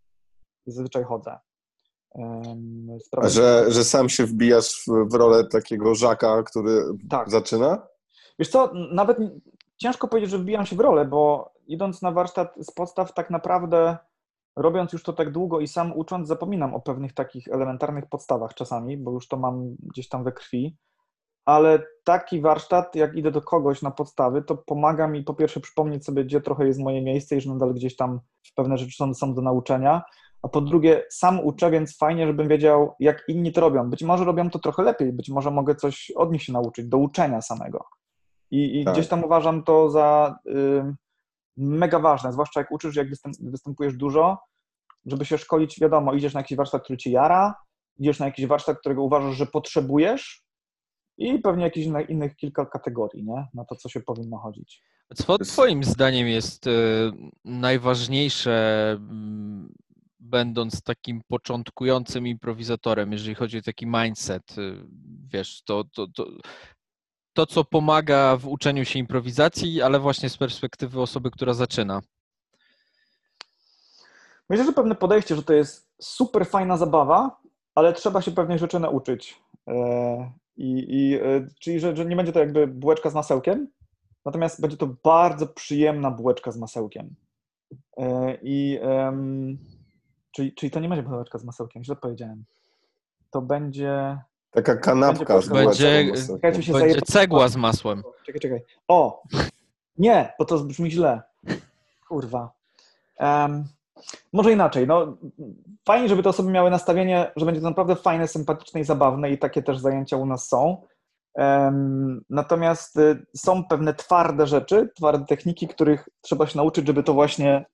Zazwyczaj 0.66 1.05
chodzę. 1.05 1.38
Że, 3.30 3.64
że 3.68 3.84
sam 3.84 4.09
się 4.09 4.26
wbijasz 4.26 4.84
w, 4.86 5.11
w 5.11 5.14
rolę 5.14 5.45
takiego 5.45 5.95
żaka, 5.95 6.43
który 6.43 6.84
Tak. 7.11 7.30
zaczyna? 7.30 7.86
Wiesz 8.38 8.49
co, 8.49 8.70
nawet 8.74 9.18
ciężko 9.76 10.09
powiedzieć, 10.09 10.30
że 10.30 10.38
wbijam 10.38 10.66
się 10.66 10.76
w 10.76 10.80
rolę, 10.80 11.05
bo 11.05 11.53
idąc 11.66 12.03
na 12.03 12.12
warsztat 12.12 12.55
z 12.61 12.70
podstaw, 12.70 13.14
tak 13.14 13.30
naprawdę 13.30 13.97
robiąc 14.57 14.93
już 14.93 15.03
to 15.03 15.12
tak 15.12 15.32
długo 15.32 15.61
i 15.61 15.68
sam 15.68 15.93
ucząc, 15.97 16.28
zapominam 16.28 16.74
o 16.74 16.80
pewnych 16.80 17.14
takich 17.14 17.49
elementarnych 17.49 18.07
podstawach 18.07 18.55
czasami, 18.55 18.97
bo 18.99 19.11
już 19.11 19.28
to 19.28 19.36
mam 19.36 19.76
gdzieś 19.78 20.09
tam 20.09 20.24
we 20.24 20.32
krwi. 20.32 20.76
Ale 21.45 21.82
taki 22.05 22.40
warsztat, 22.40 22.95
jak 22.97 23.16
idę 23.16 23.30
do 23.30 23.43
kogoś 23.43 23.82
na 23.82 23.90
podstawy, 23.90 24.43
to 24.43 24.57
pomaga 24.57 25.09
mi 25.09 25.22
po 25.22 25.34
pierwsze 25.34 25.61
przypomnieć 25.61 26.05
sobie, 26.05 26.24
gdzie 26.24 26.40
trochę 26.40 26.66
jest 26.66 26.80
moje 26.80 27.03
miejsce 27.03 27.36
i 27.36 27.40
że 27.40 27.51
nadal 27.51 27.74
gdzieś 27.74 27.97
tam 27.97 28.20
pewne 28.55 28.78
rzeczy 28.78 28.97
są, 28.97 29.14
są 29.14 29.34
do 29.34 29.43
nauczenia. 29.43 30.03
A 30.43 30.49
po 30.49 30.61
drugie, 30.61 31.05
sam 31.11 31.40
uczę, 31.40 31.70
więc 31.70 31.97
fajnie, 31.97 32.26
żebym 32.26 32.49
wiedział, 32.49 32.95
jak 33.01 33.24
inni 33.28 33.53
to 33.53 33.61
robią. 33.61 33.90
Być 33.90 34.03
może 34.03 34.24
robią 34.24 34.51
to 34.51 34.59
trochę 34.59 34.82
lepiej, 34.82 35.12
być 35.12 35.28
może 35.28 35.51
mogę 35.51 35.74
coś 35.74 36.12
od 36.16 36.32
nich 36.32 36.43
się 36.43 36.53
nauczyć, 36.53 36.86
do 36.88 36.99
uczenia 36.99 37.43
samego. 37.43 37.84
I, 38.51 38.80
i 38.80 38.84
Tak. 38.84 38.95
gdzieś 38.95 39.09
tam 39.09 39.24
uważam 39.24 39.62
to 39.62 39.90
za 39.90 40.36
y, 40.47 40.95
mega 41.57 41.99
ważne, 41.99 42.32
zwłaszcza 42.32 42.61
jak 42.61 42.72
uczysz, 42.72 42.97
jak 42.97 43.09
występ, 43.09 43.36
występujesz 43.40 43.97
dużo, 43.97 44.38
żeby 45.07 45.24
się 45.24 45.38
szkolić, 45.38 45.80
wiadomo, 45.80 46.12
idziesz 46.14 46.34
na 46.34 46.40
jakiś 46.40 46.57
warsztat, 46.57 46.82
który 46.82 46.97
ci 46.97 47.11
jara, 47.11 47.55
idziesz 47.99 48.18
na 48.18 48.26
jakiś 48.26 48.47
warsztat, 48.47 48.78
którego 48.78 49.03
uważasz, 49.03 49.34
że 49.34 49.47
potrzebujesz 49.47 50.41
i 51.19 51.39
pewnie 51.39 51.65
jakichś 51.65 51.87
innych, 51.87 52.11
innych 52.11 52.37
kilka 52.37 52.67
kategorii, 52.67 53.25
nie? 53.25 53.47
Na 53.55 53.65
to, 53.65 53.77
co 53.77 53.89
się 53.89 54.01
powinno 54.01 54.39
chodzić. 54.39 54.83
Co 55.15 55.39
Twoim 55.39 55.85
zdaniem 55.85 56.29
jest 56.29 56.67
e, 56.67 56.71
najważniejsze, 57.45 58.91
mm, 58.93 59.73
będąc 60.21 60.83
takim 60.83 61.21
początkującym 61.29 62.27
improwizatorem, 62.27 63.13
jeżeli 63.13 63.35
chodzi 63.35 63.59
o 63.59 63.63
taki 63.63 63.87
mindset, 63.87 64.59
e, 64.59 64.63
wiesz, 65.33 65.63
to, 65.63 65.85
to, 65.95 66.07
to, 66.07 66.27
to, 67.33 67.47
co 67.47 67.65
pomaga 67.65 68.37
w 68.37 68.49
uczeniu 68.49 68.85
się 68.85 68.99
improwizacji, 68.99 69.83
ale 69.83 69.99
właśnie 69.99 70.29
z 70.29 70.37
perspektywy 70.37 71.01
osoby, 71.01 71.31
która 71.31 71.55
zaczyna? 71.55 72.01
Myślę, 74.51 74.65
że 74.65 74.73
pewne 74.73 74.95
podejście, 74.95 75.37
że 75.37 75.43
to 75.43 75.53
jest 75.53 75.89
super 76.01 76.47
fajna 76.47 76.77
zabawa, 76.77 77.41
ale 77.75 77.93
trzeba 77.93 78.23
się 78.23 78.31
pewnych 78.31 78.59
rzeczy 78.59 78.79
nauczyć. 78.81 79.43
E, 80.63 80.65
I, 80.65 80.87
i, 80.89 81.21
czyli, 81.61 81.81
że, 81.81 81.97
że 81.97 82.05
nie 82.05 82.17
będzie 82.17 82.33
to 82.33 82.41
jakby 82.41 82.67
bułeczka 82.67 83.11
z 83.11 83.15
masełkiem, 83.15 83.69
natomiast 84.25 84.61
będzie 84.61 84.77
to 84.77 84.87
bardzo 85.05 85.47
przyjemna 85.47 86.11
bułeczka 86.11 86.53
z 86.53 86.57
masełkiem. 86.57 87.15
I, 88.43 88.79
um, 88.83 89.59
czyli, 90.33 90.55
czyli 90.55 90.71
to 90.71 90.81
nie 90.81 90.89
będzie 90.89 91.03
bułeczka 91.03 91.39
z 91.39 91.45
masełkiem, 91.45 91.85
źle 91.85 91.97
powiedziałem. 91.97 92.45
To 93.31 93.43
będzie. 93.43 94.19
Taka 94.51 94.77
kanapka 94.77 95.35
Będzie- 95.35 95.47
z 96.17 96.31
będzie- 96.41 96.63
się 96.63 96.73
Będzie 96.73 97.03
cegła 97.03 97.49
z 97.49 97.57
masłem. 97.57 98.03
Czekaj, 98.27 98.41
czekaj. 98.41 98.61
O! 98.89 99.23
Nie, 99.99 100.33
bo 100.39 100.45
to 100.45 100.59
brzmi 100.59 100.91
źle. 100.91 101.23
Kurwa. 102.09 102.53
Em, 103.19 103.65
może 104.33 104.53
inaczej. 104.53 104.87
No, 104.87 105.17
fajnie, 105.87 106.09
żeby 106.09 106.23
te 106.23 106.29
osoby 106.29 106.51
miały 106.51 106.71
nastawienie, 106.71 107.33
że 107.37 107.47
będzie 107.47 107.61
to 107.61 107.69
naprawdę 107.69 107.97
fajne, 107.97 108.29
sympatyczne 108.29 108.81
i 108.81 108.85
zabawne 108.85 109.31
i 109.31 109.39
takie 109.39 109.63
też 109.63 109.79
zajęcia 109.79 110.17
u 110.17 110.27
nas 110.27 110.49
są. 110.49 110.87
Natomiast 112.31 112.97
y, 112.97 113.27
są 113.37 113.65
pewne 113.65 113.95
twarde 113.95 114.47
rzeczy, 114.47 114.89
twarde 114.97 115.25
techniki, 115.27 115.69
których 115.69 116.09
trzeba 116.21 116.47
się 116.47 116.59
nauczyć, 116.59 116.87
żeby 116.87 117.03
to 117.03 117.15
właśnie 117.15 117.65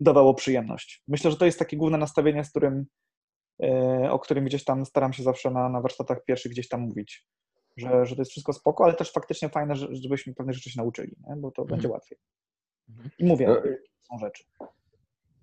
dawało 0.00 0.34
przyjemność. 0.34 1.02
Myślę, 1.08 1.30
że 1.30 1.36
to 1.36 1.44
jest 1.46 1.58
takie 1.58 1.76
główne 1.76 1.98
nastawienie, 1.98 2.44
z 2.44 2.50
którym, 2.50 2.86
e, 3.62 4.08
o 4.10 4.18
którym 4.18 4.44
gdzieś 4.44 4.64
tam 4.64 4.84
staram 4.86 5.12
się 5.12 5.22
zawsze 5.22 5.50
na, 5.50 5.68
na 5.68 5.80
warsztatach 5.80 6.24
pierwszych 6.24 6.52
gdzieś 6.52 6.68
tam 6.68 6.80
mówić 6.80 7.26
że, 7.76 8.06
że 8.06 8.16
to 8.16 8.20
jest 8.20 8.30
wszystko 8.30 8.52
spoko, 8.52 8.84
ale 8.84 8.94
też 8.94 9.12
faktycznie 9.12 9.48
fajne, 9.48 9.76
że- 9.76 9.88
żebyśmy 9.90 10.34
pewne 10.34 10.52
rzeczy 10.52 10.70
się 10.70 10.80
nauczyli, 10.80 11.16
nie? 11.28 11.36
bo 11.36 11.50
to 11.50 11.62
Mhm. 11.62 11.68
będzie 11.76 11.88
łatwiej. 11.88 12.18
Mhm. 12.88 13.10
I 13.18 13.24
mówię, 13.24 13.48
E, 13.48 13.62
są 14.00 14.18
rzeczy. 14.18 14.44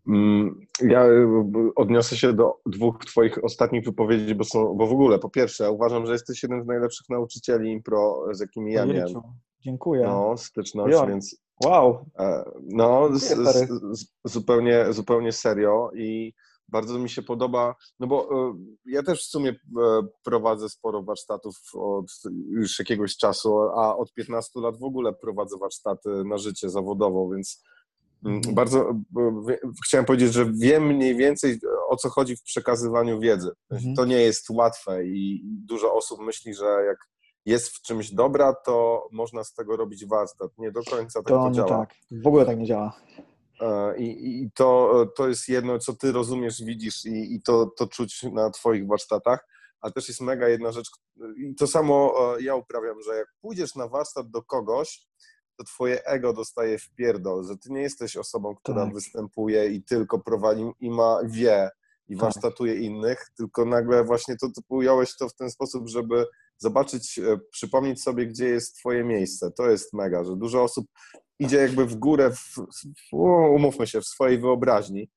Mm, 0.08 0.60
Ja 0.82 1.06
y, 1.08 1.28
odniosę 1.76 2.18
się 2.18 2.34
do 2.34 2.58
dwóch 2.66 3.06
Twoich 3.06 3.44
ostatnich 3.44 3.86
wypowiedzi, 3.86 4.36
bo, 4.36 4.44
są, 4.44 4.74
bo 4.76 4.88
w 4.88 4.92
ogóle, 4.92 5.20
po 5.20 5.30
pierwsze, 5.30 5.64
ja 5.64 5.70
uważam, 5.70 6.06
że 6.06 6.14
jesteś 6.14 6.44
jednym 6.44 6.64
z 6.64 6.68
najlepszych 6.68 7.10
nauczycieli 7.10 7.72
impro, 7.72 8.24
z 8.32 8.40
jakimi 8.40 8.74
ja 8.74 8.86
miałem 8.86 9.08
Dziękuję. 9.08 10.04
no, 10.04 10.38
styczność, 10.38 10.98
więc 11.08 11.42
Wow. 11.66 12.06
e, 12.20 12.44
no, 12.62 13.10
z, 13.18 13.24
z, 13.24 13.70
z, 14.00 14.06
zupełnie, 14.26 14.86
zupełnie 14.94 15.32
serio 15.32 15.90
i 15.96 16.34
bardzo 16.68 17.00
mi 17.00 17.10
się 17.10 17.22
podoba, 17.22 17.76
no 18.00 18.08
bo 18.08 18.30
e, 18.50 18.54
ja 18.86 19.04
też 19.04 19.22
w 19.24 19.30
sumie 19.30 19.50
e, 19.50 19.56
prowadzę 20.24 20.70
sporo 20.70 21.04
warsztatów 21.04 21.56
od 21.74 22.06
już 22.50 22.80
jakiegoś 22.80 23.18
czasu, 23.18 23.60
a 23.60 23.98
od 23.98 24.14
15 24.14 24.60
lat 24.60 24.80
w 24.80 24.84
ogóle 24.84 25.14
prowadzę 25.14 25.58
warsztaty 25.58 26.10
na 26.26 26.38
życie 26.38 26.70
zawodowo, 26.70 27.30
więc. 27.30 27.64
Bardzo 28.54 28.90
e, 28.90 28.96
wie- 29.48 29.60
chciałem 29.86 30.06
powiedzieć, 30.06 30.34
że 30.34 30.52
wiem 30.54 30.88
mniej 30.88 31.16
więcej 31.16 31.60
o 31.90 31.96
co 31.98 32.10
chodzi 32.10 32.36
w 32.36 32.44
przekazywaniu 32.44 33.20
wiedzy. 33.20 33.52
Mhm. 33.72 33.96
To 33.96 34.06
nie 34.06 34.22
jest 34.22 34.50
łatwe 34.50 35.06
i 35.06 35.42
dużo 35.46 35.94
osób 35.94 36.20
myśli, 36.20 36.54
że 36.54 36.66
jak 36.66 36.98
jest 37.46 37.70
w 37.70 37.82
czymś 37.82 38.12
dobra, 38.12 38.54
to 38.66 39.08
można 39.12 39.44
z 39.44 39.54
tego 39.54 39.78
robić 39.78 40.06
warsztat. 40.06 40.52
Nie 40.58 40.72
do 40.72 40.84
końca 40.84 41.20
tak 41.20 41.28
to, 41.28 41.44
To 41.46 41.52
działa. 41.52 41.68
tak. 41.70 41.94
W 42.12 42.28
ogóle 42.28 42.46
tak 42.46 42.58
nie 42.58 42.66
działa. 42.66 42.94
E, 43.62 43.98
I, 43.98 44.42
i 44.44 44.52
to, 44.56 44.92
to 45.16 45.28
jest 45.28 45.48
jedno, 45.50 45.80
co 45.80 45.94
ty 45.94 46.12
rozumiesz, 46.12 46.64
widzisz 46.64 47.06
i, 47.06 47.36
i 47.36 47.42
to, 47.42 47.66
to 47.78 47.88
czuć 47.88 48.24
na 48.24 48.50
twoich 48.50 48.88
warsztatach. 48.88 49.48
A 49.82 49.92
też 49.92 50.08
jest 50.08 50.22
mega 50.22 50.48
jedna 50.50 50.72
rzecz, 50.72 50.90
i 51.38 51.56
to 51.56 51.68
samo 51.68 52.14
e, 52.38 52.42
ja 52.42 52.56
uprawiam, 52.56 53.02
że 53.02 53.16
jak 53.16 53.28
pójdziesz 53.42 53.76
na 53.76 53.88
warsztat 53.88 54.30
do 54.30 54.44
kogoś, 54.44 55.08
to 55.58 55.64
twoje 55.64 56.06
ego 56.06 56.34
dostaje 56.34 56.78
w 56.80 56.90
pierdol, 56.90 57.46
że 57.48 57.58
ty 57.58 57.72
nie 57.72 57.82
jesteś 57.82 58.18
osobą, 58.18 58.56
która 58.56 58.86
Tak. 58.86 58.94
występuje 58.94 59.68
i 59.68 59.84
tylko 59.84 60.20
prowadzi 60.20 60.64
i 60.80 60.90
ma, 60.90 61.20
wie 61.26 61.70
i 62.08 62.14
Tak. 62.16 62.22
warsztatuje 62.22 62.76
innych, 62.76 63.26
tylko 63.38 63.66
nagle 63.66 64.04
właśnie 64.04 64.38
to, 64.38 64.48
to 64.48 64.62
ująłeś 64.70 65.18
to 65.18 65.30
w 65.30 65.36
ten 65.36 65.52
sposób, 65.52 65.88
żeby 65.90 66.26
zobaczyć, 66.58 67.20
e, 67.20 67.38
przypomnieć 67.52 68.04
sobie, 68.04 68.28
gdzie 68.28 68.48
jest 68.48 68.76
twoje 68.78 69.04
miejsce. 69.04 69.52
To 69.52 69.70
jest 69.70 69.94
mega, 69.94 70.24
że 70.24 70.36
dużo 70.36 70.64
osób 70.64 70.86
idzie 71.40 71.58
jakby 71.58 71.86
w 71.86 71.96
górę, 71.96 72.32
w, 72.32 72.58
umówmy 73.56 73.88
się, 73.88 74.02
w 74.02 74.06
swojej 74.06 74.40
wyobraźni 74.40 75.12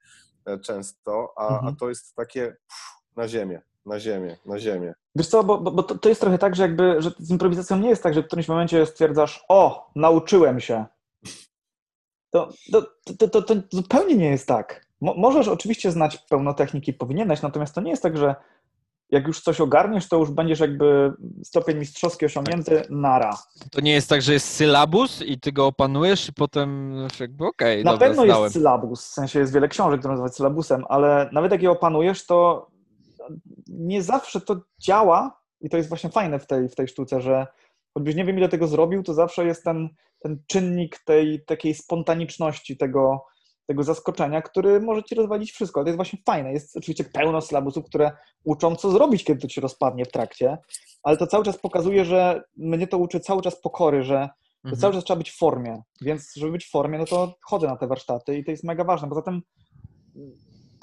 e, 0.47 0.59
często, 0.59 1.33
a, 1.37 1.49
a 1.49 1.55
Mhm. 1.57 1.77
to 1.77 1.89
jest 1.89 2.15
takie 2.15 2.41
pff, 2.43 2.81
na 3.17 3.29
ziemię, 3.29 3.63
na 3.87 4.01
ziemię, 4.01 4.37
na 4.47 4.59
ziemię. 4.59 4.95
Wiesz 5.17 5.27
co, 5.27 5.45
bo, 5.45 5.59
bo, 5.59 5.71
bo 5.71 5.83
to, 5.83 5.99
to 5.99 6.09
jest 6.09 6.21
trochę 6.21 6.39
tak, 6.39 6.57
że 6.57 6.63
jakby, 6.63 7.03
że 7.03 7.11
z 7.19 7.31
improwizacją 7.31 7.79
nie 7.79 7.89
jest 7.89 8.03
tak, 8.03 8.15
że 8.15 8.23
w 8.23 8.27
którymś 8.27 8.49
momencie 8.49 8.87
stwierdzasz, 8.87 9.45
o, 9.49 9.91
nauczyłem 9.97 10.61
się. 10.61 10.85
To, 12.31 12.49
to, 12.73 12.83
to, 13.19 13.29
to, 13.29 13.43
to 13.43 13.55
zupełnie 13.71 14.17
nie 14.17 14.31
jest 14.31 14.49
tak. 14.49 14.87
Mo, 15.01 15.15
możesz 15.15 15.49
oczywiście 15.49 15.91
znać 15.91 16.19
pełno 16.19 16.55
techniki, 16.55 16.93
powinieneś, 16.93 17.43
natomiast 17.43 17.75
to 17.75 17.81
nie 17.81 17.91
jest 17.91 18.03
tak, 18.03 18.17
że 18.17 18.35
jak 19.11 19.27
już 19.27 19.41
coś 19.41 19.61
ogarniesz, 19.61 20.09
to 20.09 20.17
już 20.17 20.31
będziesz 20.31 20.61
jakby 20.61 21.13
stopień 21.45 21.79
mistrzowski 21.79 22.27
osiągnięty, 22.27 22.83
nara. 22.91 23.37
To 23.71 23.81
nie 23.81 23.93
jest 23.93 24.09
tak, 24.09 24.23
że 24.23 24.33
jest 24.33 24.49
sylabus 24.49 25.23
i 25.23 25.41
ty 25.41 25.53
go 25.53 25.67
opanujesz 25.67 26.29
i 26.29 26.33
potem 26.33 26.97
jakby 27.21 27.47
okej, 27.47 27.85
Na 27.85 27.93
dobra, 27.93 28.09
pewno 28.09 28.25
zdałem. 28.25 28.43
jest 28.43 28.55
sylabus, 28.55 29.05
w 29.05 29.13
sensie 29.13 29.39
jest 29.39 29.53
wiele 29.53 29.69
książek, 29.69 30.01
które 30.01 30.13
nazywać 30.13 30.35
sylabusem, 30.37 30.85
ale 30.89 31.29
nawet 31.33 31.53
jak 31.53 31.63
je 31.63 31.71
opanujesz, 31.71 32.27
to 32.27 32.67
nie 33.69 34.03
zawsze 34.03 34.41
to 34.41 34.61
działa 34.79 35.41
i 35.61 35.71
to 35.71 35.77
jest 35.77 35.89
właśnie 35.89 36.11
fajne 36.11 36.39
w 36.39 36.47
tej, 36.47 36.69
w 36.69 36.75
tej 36.75 36.89
sztuce, 36.89 37.21
że 37.21 37.47
choćbyś 37.95 38.15
nie 38.15 38.25
wiem 38.25 38.39
ile 38.39 38.49
tego 38.49 38.67
zrobił, 38.67 39.03
to 39.03 39.15
zawsze 39.15 39.47
jest 39.47 39.65
ten, 39.65 39.89
ten 40.19 40.43
czynnik 40.47 40.99
tej 40.99 41.45
takiej 41.45 41.75
spontaniczności, 41.75 42.77
tego, 42.77 43.25
tego 43.67 43.83
zaskoczenia, 43.83 44.43
który 44.43 44.81
może 44.81 45.03
ci 45.03 45.15
rozwalić 45.15 45.53
wszystko, 45.53 45.81
ale 45.81 45.85
to 45.85 45.89
jest 45.89 45.99
właśnie 45.99 46.19
fajne. 46.27 46.53
Jest 46.53 46.77
oczywiście 46.77 47.05
pełno 47.05 47.41
sylabusów, 47.41 47.85
które 47.85 48.13
uczą, 48.45 48.77
co 48.77 48.91
zrobić, 48.91 49.25
kiedy 49.25 49.41
to 49.41 49.49
ci 49.49 49.61
rozpadnie 49.61 50.05
w 50.05 50.13
trakcie, 50.13 50.59
ale 51.03 51.17
to 51.17 51.27
cały 51.27 51.45
czas 51.45 51.59
pokazuje, 51.59 52.05
że 52.05 52.43
mnie 52.57 52.87
to 52.87 52.99
uczy 52.99 53.21
cały 53.21 53.43
czas 53.43 53.61
pokory, 53.61 54.03
że 54.03 54.29
Mhm. 54.65 54.81
cały 54.81 54.95
czas 54.95 55.05
trzeba 55.05 55.19
być 55.19 55.31
w 55.31 55.39
formie, 55.39 55.83
więc 56.01 56.35
żeby 56.37 56.53
być 56.53 56.67
w 56.67 56.71
formie, 56.71 56.99
no 56.99 57.05
to 57.05 57.35
chodzę 57.43 57.67
na 57.67 57.77
te 57.77 57.87
warsztaty 57.87 58.39
i 58.39 58.45
to 58.45 58.51
jest 58.51 58.65
mega 58.65 58.85
ważne. 58.85 59.09
Poza 59.09 59.23
tym 59.23 59.43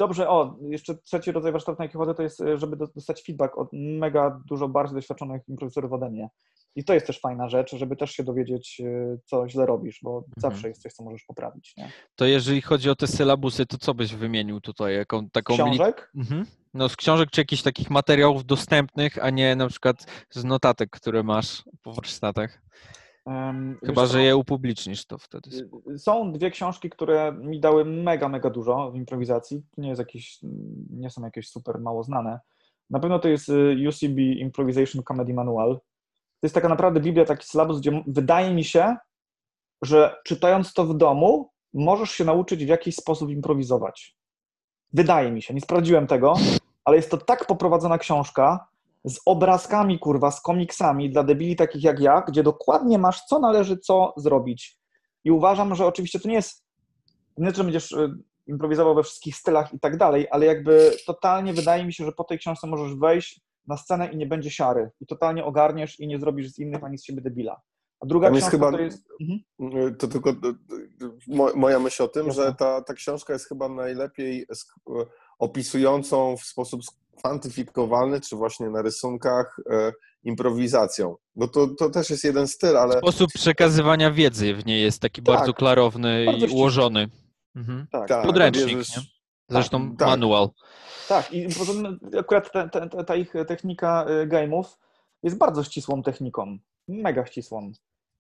dobrze, 0.02 0.30
o, 0.30 0.58
jeszcze 0.70 0.96
trzeci 0.98 1.32
rodzaj 1.32 1.52
warsztatu, 1.52 1.80
na 1.80 1.86
jaki 1.86 1.98
chodzę, 1.98 2.14
to 2.16 2.24
jest, 2.24 2.42
e, 2.42 2.58
żeby 2.58 2.76
do- 2.76 2.88
dostać 2.88 3.24
feedback 3.24 3.58
od 3.58 3.70
mega 3.74 4.42
dużo 4.46 4.68
bardziej 4.68 4.96
doświadczonych 4.96 5.42
improwizatorów 5.50 5.94
ode 5.94 6.10
mnie. 6.10 6.30
I 6.76 6.84
to 6.84 6.94
jest 6.94 7.08
też 7.08 7.20
fajna 7.20 7.50
rzecz, 7.50 7.76
żeby 7.76 7.96
też 7.96 8.12
się 8.12 8.24
dowiedzieć, 8.24 8.82
e, 8.86 9.18
co 9.26 9.50
źle 9.50 9.66
robisz, 9.66 10.00
bo 10.04 10.24
zawsze 10.38 10.68
jest 10.68 10.82
coś, 10.82 10.94
co 10.94 11.04
możesz 11.04 11.24
poprawić. 11.24 11.74
Nie? 11.78 11.92
To 12.16 12.26
jeżeli 12.26 12.62
chodzi 12.62 12.90
o 12.90 12.96
te 12.96 13.08
sylabusy, 13.08 13.66
to 13.66 13.78
co 13.78 13.94
byś 13.94 14.16
wymienił 14.16 14.62
tutaj? 14.62 14.96
Jaką, 14.96 15.30
taką 15.30 15.54
Książek? 15.54 16.12
Mhm. 16.16 16.46
No 16.74 16.90
z 16.90 16.96
książek 16.96 17.30
czy 17.32 17.42
jakichś 17.42 17.62
takich 17.62 17.90
materiałów 17.90 18.46
dostępnych, 18.46 19.24
a 19.26 19.30
nie 19.30 19.56
na 19.56 19.68
przykład 19.68 20.06
z 20.30 20.44
notatek, 20.44 20.90
które 20.90 21.24
masz 21.24 21.64
po 21.82 21.94
warsztatach. 21.94 22.62
Chyba, 23.86 24.06
że 24.06 24.24
je 24.24 24.36
upublicznisz, 24.36 25.06
to 25.06 25.18
wtedy. 25.18 25.52
spoko. 25.52 25.98
Są 25.98 26.32
dwie 26.32 26.52
książki, 26.52 26.90
które 26.90 27.32
mi 27.32 27.60
dały 27.60 27.86
mega, 27.86 28.30
mega 28.30 28.50
dużo 28.50 28.92
w 28.92 28.96
improwizacji. 28.96 29.64
Nie, 29.78 29.90
jest 29.90 30.00
jakieś, 30.00 30.40
nie 30.90 31.10
są 31.10 31.24
jakieś 31.24 31.50
super 31.50 31.80
mało 31.80 32.04
znane. 32.04 32.40
Na 32.90 33.00
pewno 33.00 33.20
to 33.20 33.28
jest 33.28 33.50
y, 33.50 33.76
UCB 33.90 34.20
Improvisation 34.20 35.04
Comedy 35.04 35.34
Manual. 35.34 35.76
To 36.40 36.46
jest 36.46 36.56
taka 36.56 36.70
naprawdę 36.70 37.00
biblia, 37.00 37.26
taki 37.26 37.48
sylabus, 37.48 37.80
gdzie 37.80 38.04
wydaje 38.08 38.54
mi 38.54 38.64
się, 38.64 38.98
że 39.82 40.16
czytając 40.26 40.74
to 40.74 40.86
w 40.86 40.98
domu, 40.98 41.50
możesz 41.74 42.12
się 42.12 42.26
nauczyć 42.26 42.66
w 42.66 42.68
jakiś 42.68 42.96
sposób 42.96 43.30
improwizować. 43.30 44.16
Wydaje 44.94 45.32
mi 45.32 45.42
się, 45.42 45.54
nie 45.54 45.62
sprawdziłem 45.62 46.08
tego, 46.08 46.34
ale 46.86 46.96
jest 46.96 47.12
to 47.12 47.18
tak 47.18 47.48
poprowadzona 47.48 47.98
książka 47.98 48.68
z 49.06 49.20
obrazkami, 49.26 50.00
kurwa, 50.00 50.32
z 50.32 50.42
komiksami 50.42 51.10
dla 51.10 51.24
debili 51.24 51.56
takich 51.56 51.84
jak 51.84 52.00
ja, 52.00 52.22
gdzie 52.28 52.44
dokładnie 52.44 52.98
masz, 52.98 53.22
co 53.26 53.40
należy 53.40 53.78
co 53.78 54.14
zrobić. 54.18 54.78
I 55.24 55.32
uważam, 55.32 55.76
że 55.76 55.86
oczywiście 55.86 56.20
to 56.20 56.28
nie 56.30 56.36
jest, 56.36 56.66
nie, 57.38 57.54
że 57.54 57.64
będziesz 57.64 57.92
y, 57.92 58.14
improwizował 58.48 58.96
we 58.96 59.04
wszystkich 59.04 59.36
stylach 59.36 59.74
i 59.74 59.80
tak 59.80 59.98
dalej, 59.98 60.28
ale 60.32 60.46
jakby 60.46 60.92
totalnie 61.06 61.54
wydaje 61.54 61.86
mi 61.86 61.94
się, 61.94 62.06
że 62.06 62.12
po 62.12 62.24
tej 62.24 62.40
książce 62.40 62.68
możesz 62.68 62.96
wejść 62.96 63.42
na 63.68 63.78
scenę 63.78 64.12
i 64.12 64.18
nie 64.18 64.26
będzie 64.26 64.52
siary. 64.52 64.92
I 65.02 65.06
totalnie 65.06 65.46
ogarniesz 65.46 66.00
i 66.00 66.08
nie 66.08 66.20
zrobisz 66.20 66.52
z 66.52 66.60
innych 66.60 66.84
ani 66.84 66.98
z 66.98 67.06
siebie 67.06 67.22
debila. 67.22 67.62
A 68.00 68.06
druga 68.06 68.28
Tam 68.28 68.36
książka 68.36 68.52
chyba- 68.52 68.72
to 68.72 68.80
jest... 68.80 69.04
Mhm. 69.62 69.96
To 69.96 70.08
tylko 70.08 70.34
mo- 71.28 71.54
moja 71.56 71.80
myśl 71.80 72.04
o 72.04 72.08
tym, 72.08 72.28
Jasne. 72.28 72.44
że 72.44 72.54
ta, 72.56 72.82
ta 72.82 72.94
książka 72.94 73.34
jest 73.34 73.48
chyba 73.48 73.70
najlepiej 73.70 74.46
opisującą 75.40 76.38
w 76.38 76.42
sposób 76.44 76.82
skwantyfikowalny, 77.26 78.22
czy 78.22 78.36
właśnie 78.36 78.70
na 78.70 78.82
rysunkach, 78.82 79.58
e, 79.72 79.92
improwizacją. 80.24 81.16
Bo 81.36 81.48
to, 81.48 81.68
to 81.68 81.90
też 81.90 82.10
jest 82.10 82.24
jeden 82.24 82.48
styl, 82.48 82.78
ale 82.78 82.98
Sposób 82.98 83.32
przekazywania 83.34 84.12
wiedzy 84.12 84.54
w 84.54 84.66
niej 84.66 84.82
jest 84.82 85.02
taki 85.02 85.22
Tak. 85.24 85.36
bardzo 85.36 85.54
klarowny 85.54 86.26
Bardzo 86.26 86.46
i 86.46 86.50
ułożony. 86.50 87.10
Mhm. 87.56 87.88
Tak, 87.92 88.08
tak, 88.08 88.26
Podręcznik, 88.26 88.78
bierzesz- 88.78 88.98
nie? 88.98 89.04
Zresztą 89.50 89.96
tak. 89.96 90.08
manual. 90.08 90.50
tak. 91.10 91.34
I 91.34 91.48
akurat 92.20 92.52
ta, 92.52 92.70
ta, 92.70 92.88
ta- 92.90 93.04
ta 93.04 93.16
ich 93.16 93.34
technika 93.48 94.06
y, 94.24 94.28
game'ów 94.28 94.64
jest 95.24 95.38
bardzo 95.38 95.64
ścisłą 95.64 96.04
techniką. 96.04 96.58
Mega 96.88 97.26
ścisłą. 97.26 97.72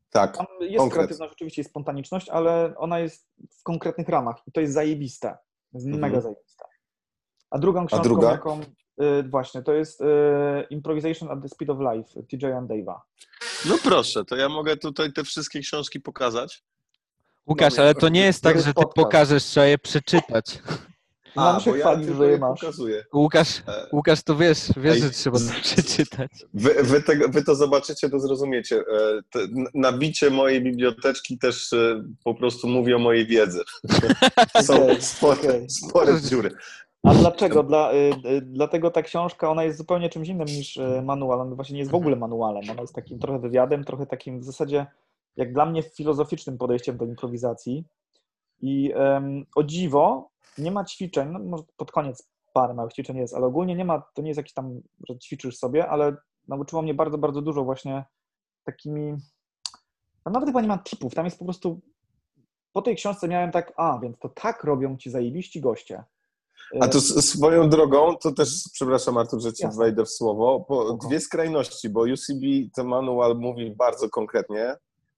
Tak, 0.10 0.38
Tam 0.38 0.46
jest 0.62 0.78
Konkret. 0.78 0.98
kreatywność, 1.00 1.34
oczywiście 1.34 1.64
spontaniczność, 1.64 2.30
ale 2.30 2.74
ona 2.78 3.00
jest 3.00 3.28
w 3.60 3.64
konkretnych 3.64 4.10
ramach 4.10 4.36
i 4.48 4.52
to 4.52 4.62
jest 4.62 4.74
zajebiste. 4.74 5.38
Jest 5.74 5.86
Mhm. 5.86 6.02
mega 6.02 6.22
zajebiste. 6.22 6.66
A 7.52 7.60
drugą 7.60 7.86
książką, 7.86 8.04
druga? 8.04 8.32
jaką 8.32 8.62
y, 8.62 9.24
właśnie, 9.30 9.62
to 9.62 9.74
jest 9.74 10.02
y, 10.02 10.06
Improvisation 10.70 11.32
at 11.32 11.42
the 11.42 11.50
Speed 11.50 11.70
of 11.70 11.80
Life 11.80 12.24
TJ 12.24 12.46
Dave'a. 12.46 12.96
No 13.66 13.76
proszę, 13.84 14.26
to 14.26 14.36
ja 14.36 14.50
mogę 14.50 14.78
tutaj 14.78 15.14
te 15.14 15.24
wszystkie 15.24 15.60
książki 15.60 16.00
pokazać. 16.00 16.64
Łukasz, 17.48 17.80
ale 17.80 17.96
to 17.96 18.10
nie 18.10 18.26
jest 18.26 18.44
tak, 18.44 18.62
że 18.62 18.74
ty 18.74 18.84
pokażesz, 18.96 19.44
trzeba 19.44 19.66
je 19.66 19.78
przeczytać. 19.78 20.60
Mam 21.36 21.60
się 21.60 21.72
bo 21.72 21.78
ja 21.78 21.84
chwalić, 21.84 22.08
tylko 22.08 22.24
że 22.24 22.32
je 22.32 22.38
masz. 22.38 22.60
pokazuję. 22.60 23.06
Łukasz, 23.14 23.60
E, 23.68 23.88
Łukasz 23.94 24.24
to 24.24 24.36
wiesz, 24.36 24.60
wiesz, 24.78 24.96
Ej, 24.96 25.02
że 25.02 25.10
trzeba 25.10 25.40
to 25.40 25.46
przeczytać. 25.62 26.32
Wy, 26.54 26.84
wy, 26.84 27.04
tego, 27.04 27.30
wy 27.30 27.44
to 27.44 27.56
zobaczycie, 27.56 28.10
to 28.10 28.20
zrozumiecie. 28.20 28.76
E, 28.80 29.22
te, 29.30 29.40
nabicie 29.74 30.30
mojej 30.30 30.64
biblioteczki 30.64 31.38
też 31.38 31.74
e, 31.74 32.04
po 32.24 32.36
prostu 32.36 32.68
mówi 32.68 32.94
o 32.94 33.00
mojej 33.00 33.28
wiedzy. 33.28 33.62
Są 34.64 34.84
Okej, 34.84 35.02
spore, 35.02 35.40
okej. 35.40 35.70
spore 35.70 36.22
dziury. 36.22 36.52
A 37.04 37.14
dlaczego? 37.22 37.64
Dla, 37.64 37.94
y, 37.94 37.96
y, 38.26 38.42
dlatego 38.42 38.92
ta 38.92 39.02
książka, 39.02 39.50
ona 39.50 39.64
jest 39.64 39.78
zupełnie 39.78 40.10
czymś 40.10 40.28
innym 40.28 40.48
niż 40.48 40.78
y, 40.78 41.02
manual. 41.04 41.42
Ona 41.42 41.56
właśnie 41.56 41.74
nie 41.74 41.80
jest 41.80 41.92
w 41.92 41.96
ogóle 41.96 42.16
manualem. 42.16 42.70
Ona 42.72 42.82
jest 42.82 42.96
takim 42.96 43.20
trochę 43.20 43.40
wywiadem, 43.40 43.84
trochę 43.84 44.06
takim 44.06 44.40
w 44.40 44.44
zasadzie, 44.44 44.86
jak 45.36 45.54
dla 45.54 45.66
mnie, 45.66 45.84
filozoficznym 45.84 46.58
podejściem 46.58 46.98
do 46.98 47.06
improwizacji. 47.06 47.86
I 48.64 48.94
o 49.56 49.64
dziwo, 49.64 50.30
nie 50.58 50.72
ma 50.72 50.86
ćwiczeń, 50.86 51.30
no 51.32 51.40
może 51.40 51.64
pod 51.78 51.92
koniec 51.92 52.32
parę 52.54 52.74
małych 52.74 52.94
ćwiczeń 52.94 53.18
jest, 53.18 53.34
ale 53.34 53.46
ogólnie 53.46 53.76
nie 53.76 53.86
ma, 53.86 54.02
to 54.14 54.22
nie 54.22 54.28
jest 54.28 54.38
jakiś 54.38 54.54
tam, 54.54 54.82
że 55.10 55.20
ćwiczysz 55.20 55.58
sobie, 55.58 55.90
ale 55.90 56.16
nauczyło 56.48 56.82
mnie 56.82 56.94
bardzo, 56.94 57.18
bardzo 57.18 57.42
dużo 57.42 57.64
właśnie 57.64 58.06
takimi, 58.64 59.18
tam 60.24 60.34
nawet 60.34 60.50
chyba 60.50 60.62
nie 60.62 60.68
ma 60.68 60.78
tipów, 60.78 61.16
tam 61.16 61.26
jest 61.26 61.40
po 61.40 61.46
prostu, 61.46 61.82
po 62.74 62.82
tej 62.82 62.96
książce 62.96 63.28
miałem 63.28 63.52
tak, 63.52 63.74
a, 63.78 64.00
więc 64.00 64.20
to 64.20 64.30
tak 64.30 64.64
robią 64.64 64.98
ci 64.98 65.10
zajebiści 65.10 65.62
goście. 65.62 66.04
A 66.82 66.88
to 66.88 67.02
swoją 67.02 67.70
drogą, 67.70 68.16
to 68.18 68.32
też, 68.32 68.50
przepraszam 68.74 69.18
Artur, 69.18 69.42
że 69.42 69.54
ci 69.54 69.64
Jasne. 69.64 69.84
wejdę 69.84 70.06
w 70.06 70.10
słowo, 70.10 70.66
dwie 71.08 71.20
skrajności, 71.20 71.90
bo 71.90 72.02
UCB, 72.02 72.44
ten 72.76 72.88
manual 72.88 73.36
mówi 73.38 73.76
bardzo 73.76 74.10
konkretnie, 74.10 74.76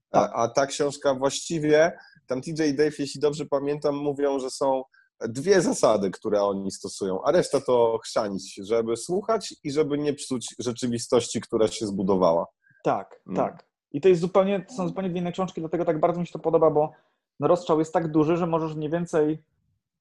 Tak. 0.10 0.32
a, 0.32 0.34
a 0.44 0.48
ta 0.48 0.65
książka 0.65 1.14
właściwie, 1.15 1.98
tam 2.28 2.41
TJ 2.41 2.49
i 2.70 2.76
Dave, 2.76 2.99
jeśli 2.99 3.20
dobrze 3.22 3.45
pamiętam, 3.45 3.95
mówią, 3.95 4.40
że 4.40 4.49
są 4.49 4.84
dwie 5.28 5.61
zasady, 5.61 6.11
które 6.11 6.41
oni 6.44 6.72
stosują, 6.72 7.24
a 7.24 7.32
reszta 7.32 7.61
to 7.61 7.99
chrzanić, 8.03 8.56
żeby 8.56 8.98
słuchać 8.98 9.56
i 9.64 9.72
żeby 9.72 9.98
nie 9.98 10.14
psuć 10.14 10.56
rzeczywistości, 10.60 11.41
która 11.41 11.68
się 11.68 11.88
zbudowała. 11.88 12.45
Tak, 12.84 13.20
Mm. 13.28 13.36
tak. 13.38 13.65
I 13.91 14.02
to 14.02 14.10
jest 14.10 14.22
zupełnie, 14.22 14.65
to 14.70 14.74
są 14.74 14.88
zupełnie 14.88 15.10
dwie 15.10 15.20
inne 15.20 15.32
książki, 15.32 15.61
dlatego 15.61 15.86
tak 15.86 15.99
bardzo 15.99 16.20
mi 16.20 16.28
się 16.28 16.34
to 16.34 16.40
podoba, 16.40 16.70
bo 16.72 16.91
no 17.40 17.48
rozstrzał 17.48 17.80
jest 17.80 17.94
tak 17.94 18.11
duży, 18.11 18.38
że 18.38 18.48
możesz 18.48 18.76
mniej 18.76 18.90
więcej 18.90 19.44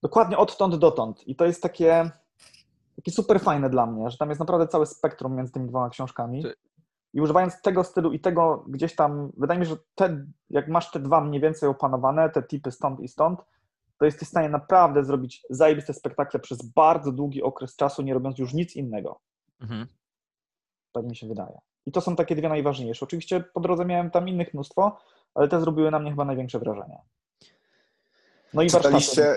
dokładnie 0.02 0.38
odtąd 0.38 0.76
dotąd. 0.76 1.28
I 1.28 1.36
to 1.36 1.44
jest 1.44 1.62
takie, 1.62 2.10
takie 2.96 3.10
super 3.10 3.40
fajne 3.40 3.70
dla 3.70 3.86
mnie, 3.86 4.10
że 4.10 4.18
tam 4.18 4.28
jest 4.28 4.40
naprawdę 4.40 4.68
całe 4.68 4.86
spektrum 4.86 5.36
między 5.36 5.52
tymi 5.52 5.68
dwoma 5.68 5.90
książkami. 5.90 6.44
I 7.14 7.20
używając 7.20 7.62
tego 7.62 7.84
stylu 7.84 8.12
i 8.12 8.20
tego 8.20 8.64
gdzieś 8.68 8.94
tam, 8.94 9.32
wydaje 9.36 9.60
mi 9.60 9.66
się, 9.66 9.70
że 9.70 9.78
te, 9.94 10.26
jak 10.50 10.68
masz 10.68 10.90
te 10.90 11.00
dwa 11.00 11.20
mniej 11.20 11.40
więcej 11.40 11.68
opanowane, 11.68 12.30
te 12.30 12.42
typy 12.42 12.70
stąd 12.70 13.00
i 13.00 13.08
stąd, 13.08 13.40
to 13.98 14.04
jesteś 14.04 14.28
w 14.28 14.30
stanie 14.30 14.48
naprawdę 14.48 15.04
zrobić 15.04 15.42
zajebiste 15.50 15.94
spektakle 15.94 16.40
przez 16.40 16.62
bardzo 16.62 17.12
długi 17.12 17.42
okres 17.42 17.76
czasu, 17.76 18.02
nie 18.02 18.14
robiąc 18.14 18.38
już 18.38 18.54
nic 18.54 18.76
innego. 18.76 19.20
Mhm. 19.60 19.86
Tak 20.92 21.04
mi 21.04 21.16
się 21.16 21.28
wydaje. 21.28 21.58
I 21.86 21.92
to 21.92 22.00
są 22.00 22.16
takie 22.16 22.36
dwie 22.36 22.48
najważniejsze. 22.48 23.04
Oczywiście 23.04 23.40
po 23.40 23.60
drodze 23.60 23.84
miałem 23.84 24.10
tam 24.10 24.28
innych 24.28 24.54
mnóstwo, 24.54 24.98
ale 25.34 25.48
te 25.48 25.60
zrobiły 25.60 25.90
na 25.90 25.98
mnie 25.98 26.10
chyba 26.10 26.24
największe 26.24 26.58
wrażenie. 26.58 26.98
No 28.54 28.62
i 28.62 28.70
Czytaliście, 28.70 29.36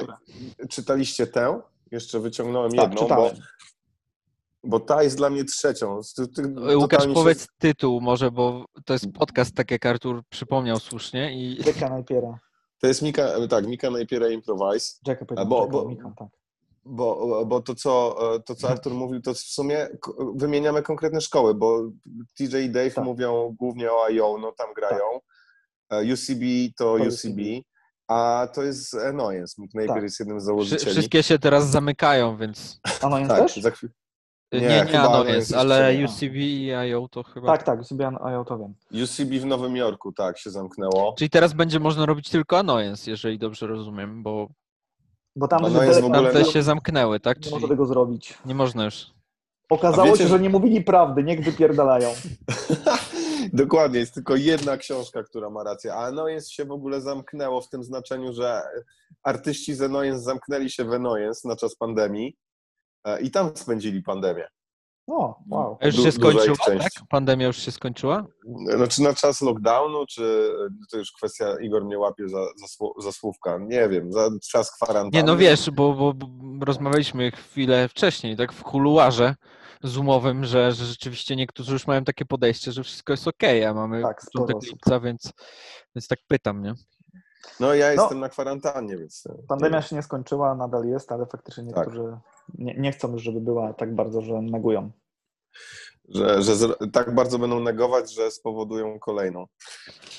czytaliście 0.69 1.27
tę? 1.27 1.61
Jeszcze 1.91 2.19
wyciągnąłem 2.19 2.71
Tak, 2.71 2.79
jedną, 2.81 2.95
bo, 2.95 3.01
czytałem. 3.03 3.35
bo 4.63 4.79
ta 4.79 5.03
jest 5.03 5.17
dla 5.17 5.29
mnie 5.29 5.43
trzecią. 5.45 5.99
Ty, 6.15 6.27
ty, 6.27 6.41
Łukasz, 6.75 6.79
totalnie 6.99 7.13
się- 7.15 7.21
powiedz 7.21 7.47
tytuł 7.57 8.01
może, 8.01 8.31
bo 8.31 8.65
to 8.85 8.93
jest 8.93 9.05
podcast, 9.13 9.55
tak 9.55 9.71
jak 9.71 9.85
Artur 9.85 10.23
przypomniał 10.29 10.79
słusznie 10.79 11.33
i 11.35 11.63
Jacka 11.65 11.89
Napiera. 11.89 12.39
To 12.81 12.87
jest 12.87 13.01
Mika, 13.01 13.47
tak, 13.49 13.67
Mika 13.67 13.89
Napiera 13.89 14.27
Improvise, 14.29 14.99
Jacka 15.07 15.25
powiedział, 15.25 15.47
bo- 15.47 15.57
Jacka, 15.61 15.71
bo- 15.71 15.89
Mika, 15.89 16.13
tak. 16.17 16.27
bo, 16.85 17.45
bo 17.45 17.61
to, 17.61 17.75
co, 17.75 18.17
to, 18.45 18.55
co 18.55 18.69
Artur 18.69 18.93
mówił, 18.93 19.21
to 19.21 19.33
w 19.33 19.37
sumie 19.37 19.87
wymieniamy 20.35 20.81
konkretne 20.81 21.21
szkoły, 21.21 21.53
bo 21.55 21.81
TJ 22.37 22.55
i 22.65 22.69
Dave 22.69 22.93
Tak. 22.93 23.05
mówią 23.05 23.55
głównie 23.59 23.91
o 23.91 24.05
IO, 24.05 24.37
no 24.41 24.51
tam 24.51 24.73
grają. 24.73 25.03
E, 25.89 26.13
UCB 26.13 26.41
to, 26.77 26.97
To 26.97 27.03
UCB, 27.03 27.39
a 28.07 28.47
to 28.53 28.63
jest 28.63 28.93
Annoyance. 28.95 29.61
Mick 29.61 29.73
Napier 29.73 29.93
Tak. 29.93 30.03
jest 30.03 30.19
jednym 30.19 30.39
z 30.39 30.43
założycieli. 30.43 30.91
wszystkie 30.91 31.23
się 31.23 31.39
teraz 31.39 31.67
zamykają, 31.69 32.37
więc 32.37 32.79
jest 32.83 33.01
tak, 33.29 33.39
też? 33.39 33.55
za 33.55 33.71
chwilę. 33.71 33.91
nie, 34.53 34.59
Nie, 34.61 34.67
nie, 34.67 34.85
no 34.93 34.99
Annoyance 35.13 35.57
ale 35.57 35.97
UCB 36.05 36.35
i 36.35 36.73
IO 36.73 37.07
to 37.07 37.23
chyba... 37.23 37.47
Tak, 37.47 37.63
tak, 37.63 37.85
sobie 37.85 38.11
a 38.23 38.31
ja 38.31 38.43
to 38.43 38.57
wiem. 38.57 38.73
UCB 39.03 39.33
w 39.41 39.45
Nowym 39.45 39.75
Jorku, 39.75 40.11
tak, 40.11 40.37
się 40.37 40.49
zamknęło. 40.51 41.13
Czyli 41.17 41.29
teraz 41.29 41.53
będzie 41.53 41.79
można 41.79 42.05
robić 42.05 42.29
tylko 42.29 42.57
Annoyance, 42.59 43.11
jeżeli 43.11 43.39
dobrze 43.39 43.67
rozumiem, 43.67 44.23
bo 44.23 44.47
Bo 45.35 45.47
tam, 45.47 45.71
że 45.71 45.85
jest 45.87 46.01
w 46.01 46.05
ogóle- 46.05 46.33
tamte 46.33 46.45
się 46.51 46.63
zamknęły, 46.63 47.19
tak? 47.19 47.37
nie 47.37 47.43
Czyli 47.43 47.55
może 47.55 47.67
tego 47.67 47.85
zrobić. 47.85 48.37
nie 48.45 48.55
można 48.55 48.85
już. 48.85 49.05
Okazało 49.69 50.05
wiecie, 50.07 50.17
się, 50.17 50.23
że- 50.23 50.29
że 50.29 50.39
nie 50.39 50.49
mówili 50.49 50.83
prawdy, 50.83 51.23
niech 51.23 51.43
wypierdalają. 51.45 52.09
Dokładnie, 53.53 53.99
jest 53.99 54.13
tylko 54.13 54.35
jedna 54.35 54.77
książka, 54.77 55.23
która 55.23 55.49
ma 55.49 55.63
rację. 55.63 55.93
A 55.93 55.97
Annoyance 55.97 56.49
się 56.49 56.65
w 56.65 56.71
ogóle 56.71 57.01
zamknęło 57.01 57.61
w 57.61 57.69
tym 57.69 57.83
znaczeniu, 57.83 58.33
że 58.33 58.61
artyści 59.23 59.73
z 59.75 59.81
Annoyance 59.81 60.19
zamknęli 60.23 60.69
się 60.69 60.85
w 60.85 60.93
Annoyance 60.93 61.47
na 61.47 61.55
czas 61.55 61.75
pandemii 61.75 62.37
e, 63.03 63.21
i 63.21 63.31
tam 63.31 63.57
spędzili 63.57 64.03
pandemię. 64.03 64.47
O, 65.07 65.35
wow. 65.49 65.77
A 65.81 65.85
już 65.85 65.95
się 65.95 66.11
skończyła, 66.11 66.55
tak? 66.65 66.91
Pandemia 67.09 67.47
już 67.47 67.57
się 67.57 67.71
skończyła? 67.71 68.25
Znaczy 68.75 69.01
na 69.01 69.13
czas 69.13 69.41
lockdownu, 69.41 70.05
czy 70.05 70.51
to 70.91 70.97
już 70.97 71.11
kwestia, 71.11 71.59
Igor 71.59 71.85
mnie 71.85 71.99
łapie 71.99 72.29
za, 72.29 72.37
za, 72.37 72.85
za 73.03 73.11
słówka, 73.11 73.57
nie 73.61 73.89
wiem, 73.89 74.13
za 74.13 74.29
czas 74.51 74.71
kwarantanny. 74.71 75.17
Nie, 75.17 75.23
no 75.23 75.37
wiesz, 75.37 75.71
bo, 75.71 75.93
bo, 75.93 76.13
bo 76.13 76.65
rozmawialiśmy 76.65 77.31
chwilę 77.31 77.87
wcześniej, 77.87 78.37
tak, 78.37 78.53
w 78.53 78.63
kuluarze 78.63 79.35
zoomowym, 79.87 80.45
że, 80.45 80.71
że 80.71 80.85
rzeczywiście 80.85 81.35
niektórzy 81.35 81.73
już 81.73 81.87
mają 81.87 82.03
takie 82.03 82.25
podejście, 82.25 82.71
że 82.71 82.83
wszystko 82.83 83.13
jest 83.13 83.27
okej, 83.27 83.65
a 83.65 83.73
mamy 83.73 84.01
Tak, 84.01 84.21
początek 84.33 84.55
osób. 84.57 84.69
lipca, 84.69 84.99
więc, 84.99 85.33
więc 85.95 86.07
tak 86.07 86.19
pytam, 86.27 86.61
nie? 86.61 86.73
No 87.59 87.73
ja 87.73 87.85
No. 87.95 88.01
jestem 88.01 88.19
na 88.19 88.29
kwarantannie, 88.29 88.97
więc... 88.97 89.23
e, 89.27 89.35
Pandemia 89.47 89.81
się 89.81 89.95
nie 89.95 90.03
skończyła, 90.03 90.55
nadal 90.55 90.85
jest, 90.85 91.11
ale 91.11 91.25
faktycznie 91.25 91.63
Tak. 91.63 91.75
niektórzy 91.75 92.17
nie, 92.57 92.75
nie 92.77 92.91
chcą 92.91 93.11
już, 93.11 93.21
żeby 93.23 93.41
była 93.41 93.73
tak 93.73 93.95
bardzo, 93.95 94.21
że 94.21 94.41
negują. 94.41 94.91
Że, 96.09 96.41
że 96.41 96.53
zro- 96.55 96.91
tak 96.91 97.15
bardzo 97.15 97.39
będą 97.39 97.59
negować, 97.59 98.13
że 98.13 98.31
spowodują 98.31 98.99
kolejną. 98.99 99.45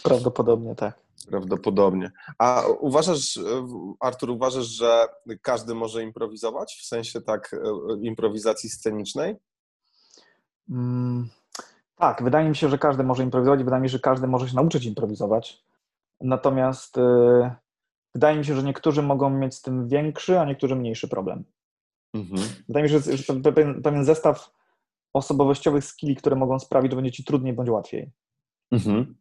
Prawdopodobnie 0.03 0.75
tak. 0.75 0.99
Prawdopodobnie. 1.29 2.11
A 2.39 2.63
uważasz, 2.81 3.37
e, 3.37 3.43
Artur, 4.01 4.31
uważasz, 4.31 4.67
że 4.67 5.07
każdy 5.43 5.75
może 5.75 6.03
improwizować? 6.03 6.79
W 6.83 6.87
sensie 6.87 7.21
tak 7.21 7.55
e, 7.55 7.59
improwizacji 8.03 8.71
scenicznej? 8.71 9.37
Mm, 10.71 11.29
tak, 11.97 12.23
wydaje 12.23 12.49
mi 12.49 12.57
się, 12.57 12.69
że 12.69 12.79
każdy 12.79 13.05
może 13.05 13.23
improwizować, 13.23 13.65
wydaje 13.65 13.83
mi 13.83 13.89
się, 13.89 13.93
że 13.93 13.99
każdy 13.99 14.27
może 14.27 14.49
się 14.49 14.57
nauczyć 14.57 14.85
improwizować. 14.85 15.65
Natomiast 16.21 16.99
y, 16.99 17.51
wydaje 18.15 18.39
mi 18.39 18.45
się, 18.45 18.57
że 18.57 18.63
niektórzy 18.63 19.03
mogą 19.03 19.31
mieć 19.31 19.55
z 19.55 19.63
tym 19.63 19.89
większy, 19.89 20.41
a 20.41 20.45
niektórzy 20.45 20.77
mniejszy 20.77 21.09
problem. 21.09 21.45
Mhm. 22.15 22.43
Wydaje 22.69 22.83
mi 22.83 22.91
się, 22.91 22.99
że, 22.99 23.17
że 23.17 23.33
pe- 23.33 23.43
pewien, 23.43 23.83
pewien 23.83 24.05
zestaw 24.05 24.51
osobowościowych 25.13 25.85
skilli, 25.85 26.17
które 26.17 26.37
mogą 26.37 26.59
sprawić, 26.59 26.93
że 26.93 26.97
będzie 26.97 27.13
ci 27.13 27.25
trudniej 27.25 27.53
bądź 27.53 27.71
łatwiej. 27.71 28.11
Mhm. 28.71 29.17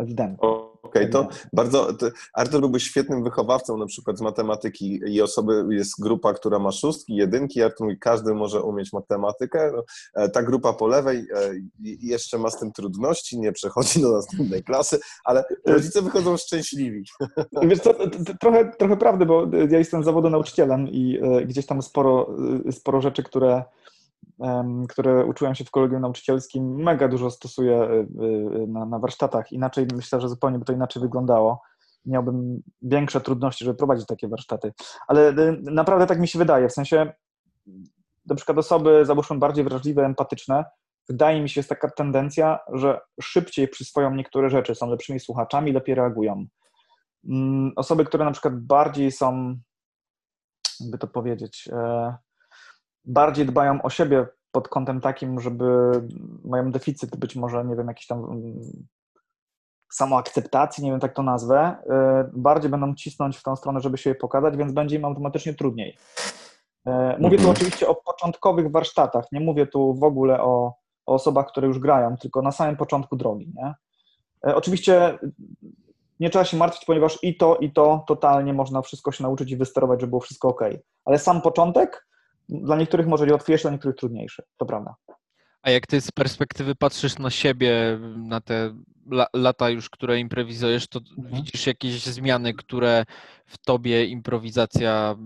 Ewidentnie. 0.00 0.48
Okej, 0.82 1.10
to 1.10 1.28
bardzo. 1.52 1.92
To 1.92 2.06
Artur 2.34 2.60
byłby 2.60 2.80
świetnym 2.80 3.24
wychowawcą 3.24 3.76
na 3.76 3.86
przykład 3.86 4.18
z 4.18 4.20
matematyki 4.20 5.00
i 5.06 5.22
osoby, 5.22 5.64
jest 5.70 6.00
grupa, 6.00 6.34
która 6.34 6.58
ma 6.58 6.72
szóstki, 6.72 7.14
jedynki. 7.14 7.62
Artur 7.62 7.86
mówi, 7.86 7.98
każdy 7.98 8.34
może 8.34 8.62
umieć 8.62 8.92
matematykę. 8.92 9.72
No, 9.76 9.84
e, 10.14 10.28
ta 10.28 10.42
grupa 10.42 10.72
po 10.72 10.86
lewej 10.86 11.18
e, 11.18 11.50
jeszcze 11.80 12.38
ma 12.38 12.50
z 12.50 12.58
tym 12.58 12.72
trudności, 12.72 13.38
nie 13.38 13.52
przechodzi 13.52 14.00
do 14.00 14.12
następnej 14.12 14.64
klasy, 14.64 15.00
ale 15.24 15.44
rodzice 15.66 16.02
wychodzą 16.02 16.36
szczęśliwi. 16.36 17.04
Wiesz 17.62 17.80
co, 17.80 17.94
trochę, 18.40 18.72
trochę 18.78 18.96
prawdy, 18.96 19.26
bo 19.26 19.46
ja 19.70 19.78
jestem 19.78 20.02
z 20.02 20.04
zawodu 20.04 20.30
nauczycielem 20.30 20.88
i 20.88 21.18
e, 21.22 21.46
gdzieś 21.46 21.66
tam 21.66 21.82
sporo, 21.82 22.30
e, 22.68 22.72
sporo 22.72 23.00
rzeczy, 23.00 23.22
które 23.22 23.62
które 24.88 25.24
uczyłem 25.24 25.54
się 25.54 25.64
w 25.64 25.70
kolegium 25.70 26.00
nauczycielskim, 26.00 26.74
mega 26.74 27.08
dużo 27.08 27.30
stosuję 27.30 28.06
na, 28.68 28.86
na 28.86 28.98
warsztatach. 28.98 29.52
Inaczej 29.52 29.86
myślę, 29.96 30.20
że 30.20 30.28
zupełnie 30.28 30.58
by 30.58 30.64
to 30.64 30.72
inaczej 30.72 31.02
wyglądało 31.02 31.62
miałbym 32.06 32.62
większe 32.82 33.20
trudności, 33.20 33.64
żeby 33.64 33.76
prowadzić 33.76 34.06
takie 34.06 34.28
warsztaty. 34.28 34.72
Ale 35.08 35.34
naprawdę 35.62 36.06
tak 36.06 36.20
mi 36.20 36.28
się 36.28 36.38
wydaje, 36.38 36.68
w 36.68 36.72
sensie 36.72 37.12
na 38.26 38.34
przykład 38.34 38.58
osoby, 38.58 39.04
załóżmy, 39.04 39.38
bardziej 39.38 39.64
wrażliwe, 39.64 40.04
empatyczne, 40.04 40.64
wydaje 41.08 41.42
mi 41.42 41.48
się, 41.48 41.58
jest 41.58 41.68
taka 41.68 41.90
tendencja, 41.90 42.58
że 42.72 43.00
szybciej 43.22 43.68
przyswoją 43.68 44.14
niektóre 44.14 44.50
rzeczy, 44.50 44.74
są 44.74 44.90
lepszymi 44.90 45.20
słuchaczami, 45.20 45.72
lepiej 45.72 45.94
reagują. 45.94 46.46
Mm, 47.28 47.72
osoby, 47.76 48.04
które 48.04 48.24
na 48.24 48.30
przykład 48.30 48.60
bardziej 48.60 49.12
są, 49.12 49.56
jakby 50.80 50.98
to 50.98 51.06
powiedzieć, 51.06 51.68
e, 51.72 52.16
bardziej 53.10 53.46
dbają 53.46 53.82
o 53.82 53.90
siebie 53.90 54.26
pod 54.52 54.68
kątem 54.68 55.00
takim, 55.00 55.40
żeby 55.40 55.64
mają 56.44 56.70
deficyt 56.70 57.16
być 57.16 57.36
może, 57.36 57.64
nie 57.64 57.76
wiem, 57.76 57.88
jakiś 57.88 58.06
tam 58.06 58.24
mm, 58.24 58.86
samoakceptacji, 59.92 60.84
nie 60.84 60.90
wiem, 60.90 61.00
tak 61.00 61.14
to 61.14 61.22
nazwę, 61.22 61.76
e, 61.90 62.30
bardziej 62.32 62.70
będą 62.70 62.94
cisnąć 62.94 63.36
w 63.36 63.42
tą 63.42 63.56
stronę, 63.56 63.80
żeby 63.80 63.98
się 63.98 64.10
je 64.10 64.14
pokazać, 64.14 64.56
więc 64.56 64.72
będzie 64.72 64.96
im 64.96 65.04
automatycznie 65.04 65.54
trudniej. 65.54 65.96
E, 66.86 67.16
mówię 67.18 67.36
tu 67.36 67.42
mhm. 67.42 67.50
oczywiście 67.50 67.88
o 67.88 67.94
początkowych 67.94 68.70
warsztatach, 68.70 69.24
nie 69.32 69.40
mówię 69.40 69.66
tu 69.66 69.94
w 69.94 70.04
ogóle 70.04 70.40
o, 70.40 70.74
o 71.06 71.14
osobach, 71.14 71.46
które 71.46 71.68
już 71.68 71.78
grają, 71.78 72.16
tylko 72.16 72.42
na 72.42 72.52
samym 72.52 72.76
początku 72.76 73.16
drogi. 73.16 73.52
Nie? 73.54 73.74
E, 74.46 74.54
oczywiście 74.56 75.18
nie 76.20 76.30
trzeba 76.30 76.44
się 76.44 76.56
martwić, 76.56 76.84
ponieważ 76.84 77.18
i 77.22 77.36
to, 77.36 77.56
i 77.56 77.72
to 77.72 78.04
totalnie 78.06 78.52
można 78.52 78.82
wszystko 78.82 79.12
się 79.12 79.22
nauczyć 79.22 79.50
i 79.50 79.56
wysterować, 79.56 80.00
żeby 80.00 80.10
było 80.10 80.20
wszystko 80.20 80.48
ok. 80.48 80.60
Ale 81.04 81.18
sam 81.18 81.40
początek 81.40 82.09
dla 82.50 82.76
niektórych 82.76 83.06
może 83.06 83.32
łatwiejszy, 83.32 83.62
dla 83.62 83.70
niektórych 83.70 83.96
trudniejszy. 83.96 84.42
To 84.56 84.66
prawda. 84.66 84.94
A 85.62 85.70
jak 85.70 85.86
ty 85.86 86.00
z 86.00 86.10
perspektywy 86.10 86.74
patrzysz 86.74 87.18
na 87.18 87.30
siebie, 87.30 87.98
na 88.16 88.40
te 88.40 88.74
lata 89.34 89.70
już, 89.70 89.90
które 89.90 90.18
improwizujesz, 90.18 90.88
to 90.88 91.00
mhm. 91.18 91.36
widzisz 91.36 91.66
jakieś 91.66 92.06
zmiany, 92.06 92.54
które 92.54 93.04
w 93.46 93.58
tobie 93.58 94.04
improwizacja 94.04 95.16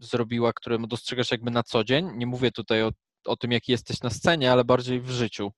zrobiła, 0.00 0.52
które 0.52 0.78
dostrzegasz 0.78 1.30
jakby 1.30 1.50
na 1.50 1.62
co 1.62 1.84
dzień? 1.84 2.10
Nie 2.14 2.26
mówię 2.26 2.50
tutaj 2.50 2.82
o, 2.82 2.90
o 3.26 3.36
tym, 3.36 3.52
jaki 3.52 3.72
jesteś 3.72 4.02
na 4.02 4.10
scenie, 4.10 4.52
ale 4.52 4.64
bardziej 4.64 5.00
w 5.00 5.10
życiu. 5.10 5.52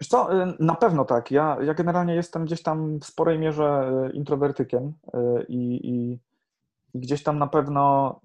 Wiesz 0.00 0.08
co, 0.08 0.42
y, 0.42 0.54
na 0.58 0.74
pewno 0.74 1.04
tak. 1.04 1.30
Ja, 1.30 1.56
ja 1.62 1.74
generalnie 1.74 2.14
jestem 2.14 2.44
gdzieś 2.44 2.62
tam 2.62 2.98
w 2.98 3.04
sporej 3.04 3.38
mierze 3.38 3.92
y, 4.10 4.16
introwertykiem 4.16 4.92
y, 5.14 5.46
i, 5.48 5.88
i 5.88 6.18
gdzieś 6.94 7.22
tam 7.22 7.38
na 7.38 7.46
pewno 7.46 8.20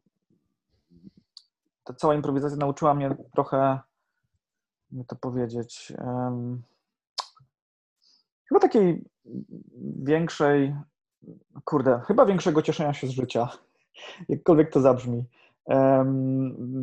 ta 1.86 1.94
cała 1.94 2.16
improwizacja 2.16 2.57
nauczyła 2.57 2.94
mnie 2.94 3.16
trochę, 3.34 3.80
jak 4.91 5.07
to 5.07 5.16
powiedzieć, 5.16 5.94
um, 5.98 6.62
chyba 8.49 8.60
takiej 8.60 9.06
większej, 10.03 10.76
kurde, 11.64 12.02
chyba 12.07 12.26
większego 12.26 12.62
cieszenia 12.62 12.94
się 12.94 13.07
z 13.07 13.12
życia 13.12 13.49
jakkolwiek 14.30 14.72
to 14.72 14.82
zabrzmi. 14.82 15.24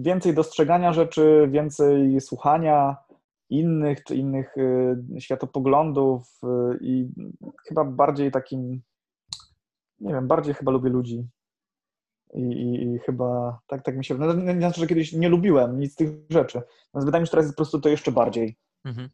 Więcej 0.00 0.34
dostrzegania 0.34 0.92
rzeczy, 0.92 1.48
więcej 1.50 2.20
słuchania 2.20 2.96
innych, 3.50 4.04
czy 4.04 4.16
innych 4.16 4.56
y, 4.56 5.20
światopoglądów 5.20 6.40
y, 6.44 6.78
i 6.80 7.08
chyba 7.68 7.84
bardziej 7.84 8.30
takim, 8.30 8.82
nie 10.00 10.14
wiem, 10.14 10.28
bardziej 10.28 10.54
chyba 10.54 10.72
lubię 10.72 10.90
ludzi. 10.90 11.28
I, 12.32 12.40
i, 12.40 12.94
i 12.94 12.98
chyba 12.98 13.58
tak, 13.66 13.82
tak 13.82 13.96
mi 13.96 14.04
się 14.04 14.14
wydaje. 14.14 14.54
Nie 14.54 14.60
znaczy, 14.60 14.80
że 14.80 14.86
kiedyś 14.86 15.12
nie 15.12 15.28
lubiłem 15.28 15.80
nic 15.80 15.92
z 15.92 15.96
tych 15.96 16.10
rzeczy. 16.30 16.58
Natomiast 16.58 17.06
wydaje 17.06 17.20
mi 17.20 17.26
się, 17.26 17.28
że 17.28 17.30
teraz 17.30 17.44
jest 17.44 17.54
po 17.54 17.62
prostu 17.62 17.80
to 17.80 17.88
jeszcze 17.88 18.12
bardziej. 18.12 18.56
Mhm. 18.84 19.08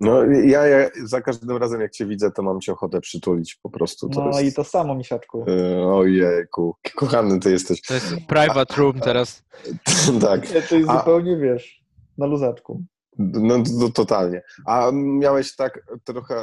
No 0.00 0.24
ja, 0.24 0.66
ja, 0.66 0.90
za 1.04 1.20
każdym 1.20 1.56
razem 1.56 1.80
jak 1.80 1.92
cię 1.92 2.06
widzę, 2.06 2.30
to 2.30 2.42
mam 2.42 2.60
cię 2.60 2.72
ochotę 2.72 3.00
przytulić 3.00 3.54
po 3.54 3.70
prostu. 3.70 4.08
To 4.08 4.20
no 4.20 4.40
jest... 4.40 4.52
i 4.52 4.56
to 4.56 4.64
samo, 4.64 4.94
misiaczku. 4.94 5.44
Yy, 5.46 5.86
ojejku, 5.86 6.76
kochany 6.96 7.40
ty 7.40 7.50
jesteś. 7.50 7.82
To 7.82 7.94
jest 7.94 8.14
private 8.28 8.74
room 8.76 9.00
teraz. 9.00 9.44
tak. 10.26 10.46
To 10.68 10.76
jest 10.76 10.90
A... 10.90 10.98
zupełnie, 10.98 11.36
wiesz, 11.36 11.84
na 12.18 12.26
luzaczku. 12.26 12.82
No, 13.18 13.58
no, 13.78 13.88
totalnie. 13.90 14.42
A 14.66 14.90
miałeś 14.92 15.56
tak 15.56 15.80
trochę, 16.04 16.36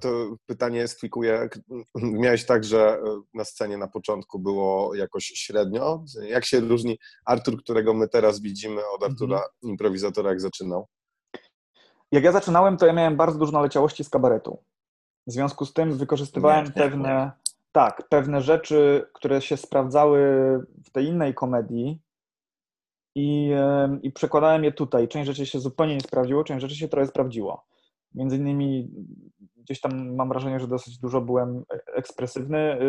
to 0.00 0.36
pytanie 0.46 0.88
stwikuję, 0.88 1.48
miałeś 1.94 2.46
tak, 2.46 2.64
że 2.64 2.98
na 3.34 3.44
scenie 3.44 3.78
na 3.78 3.88
początku 3.88 4.38
było 4.38 4.94
jakoś 4.94 5.24
średnio? 5.24 6.04
Jak 6.28 6.44
się 6.44 6.60
różni 6.60 6.98
Artur, 7.24 7.62
którego 7.62 7.94
my 7.94 8.08
teraz 8.08 8.40
widzimy 8.40 8.80
od 8.94 9.02
Artura, 9.02 9.36
mhm. 9.36 9.52
improwizatora, 9.62 10.30
jak 10.30 10.40
zaczynał? 10.40 10.88
Jak 12.12 12.24
ja 12.24 12.32
zaczynałem, 12.32 12.76
to 12.76 12.86
ja 12.86 12.92
miałem 12.92 13.16
bardzo 13.16 13.38
dużo 13.38 13.52
naleciałości 13.52 14.04
z 14.04 14.10
kabaretu. 14.10 14.58
W 15.26 15.32
związku 15.32 15.66
z 15.66 15.72
tym 15.72 15.98
wykorzystywałem 15.98 16.72
pewne, 16.72 17.32
tak, 17.72 18.08
pewne 18.08 18.42
rzeczy, 18.42 19.06
które 19.14 19.42
się 19.42 19.56
sprawdzały 19.56 20.18
w 20.84 20.90
tej 20.90 21.06
innej 21.06 21.34
komedii 21.34 22.03
i, 23.14 23.50
i 24.02 24.12
przekładałem 24.12 24.64
je 24.64 24.72
tutaj. 24.72 25.08
Część 25.08 25.26
rzeczy 25.26 25.46
się 25.46 25.60
zupełnie 25.60 25.94
nie 25.94 26.00
sprawdziło, 26.00 26.44
część 26.44 26.62
rzeczy 26.62 26.76
się 26.76 26.88
trochę 26.88 27.06
sprawdziło. 27.06 27.64
Między 28.14 28.36
innymi 28.36 28.90
gdzieś 29.56 29.80
tam 29.80 30.14
mam 30.14 30.28
wrażenie, 30.28 30.60
że 30.60 30.68
dosyć 30.68 30.98
dużo 30.98 31.20
byłem 31.20 31.64
ekspresywny, 31.94 32.82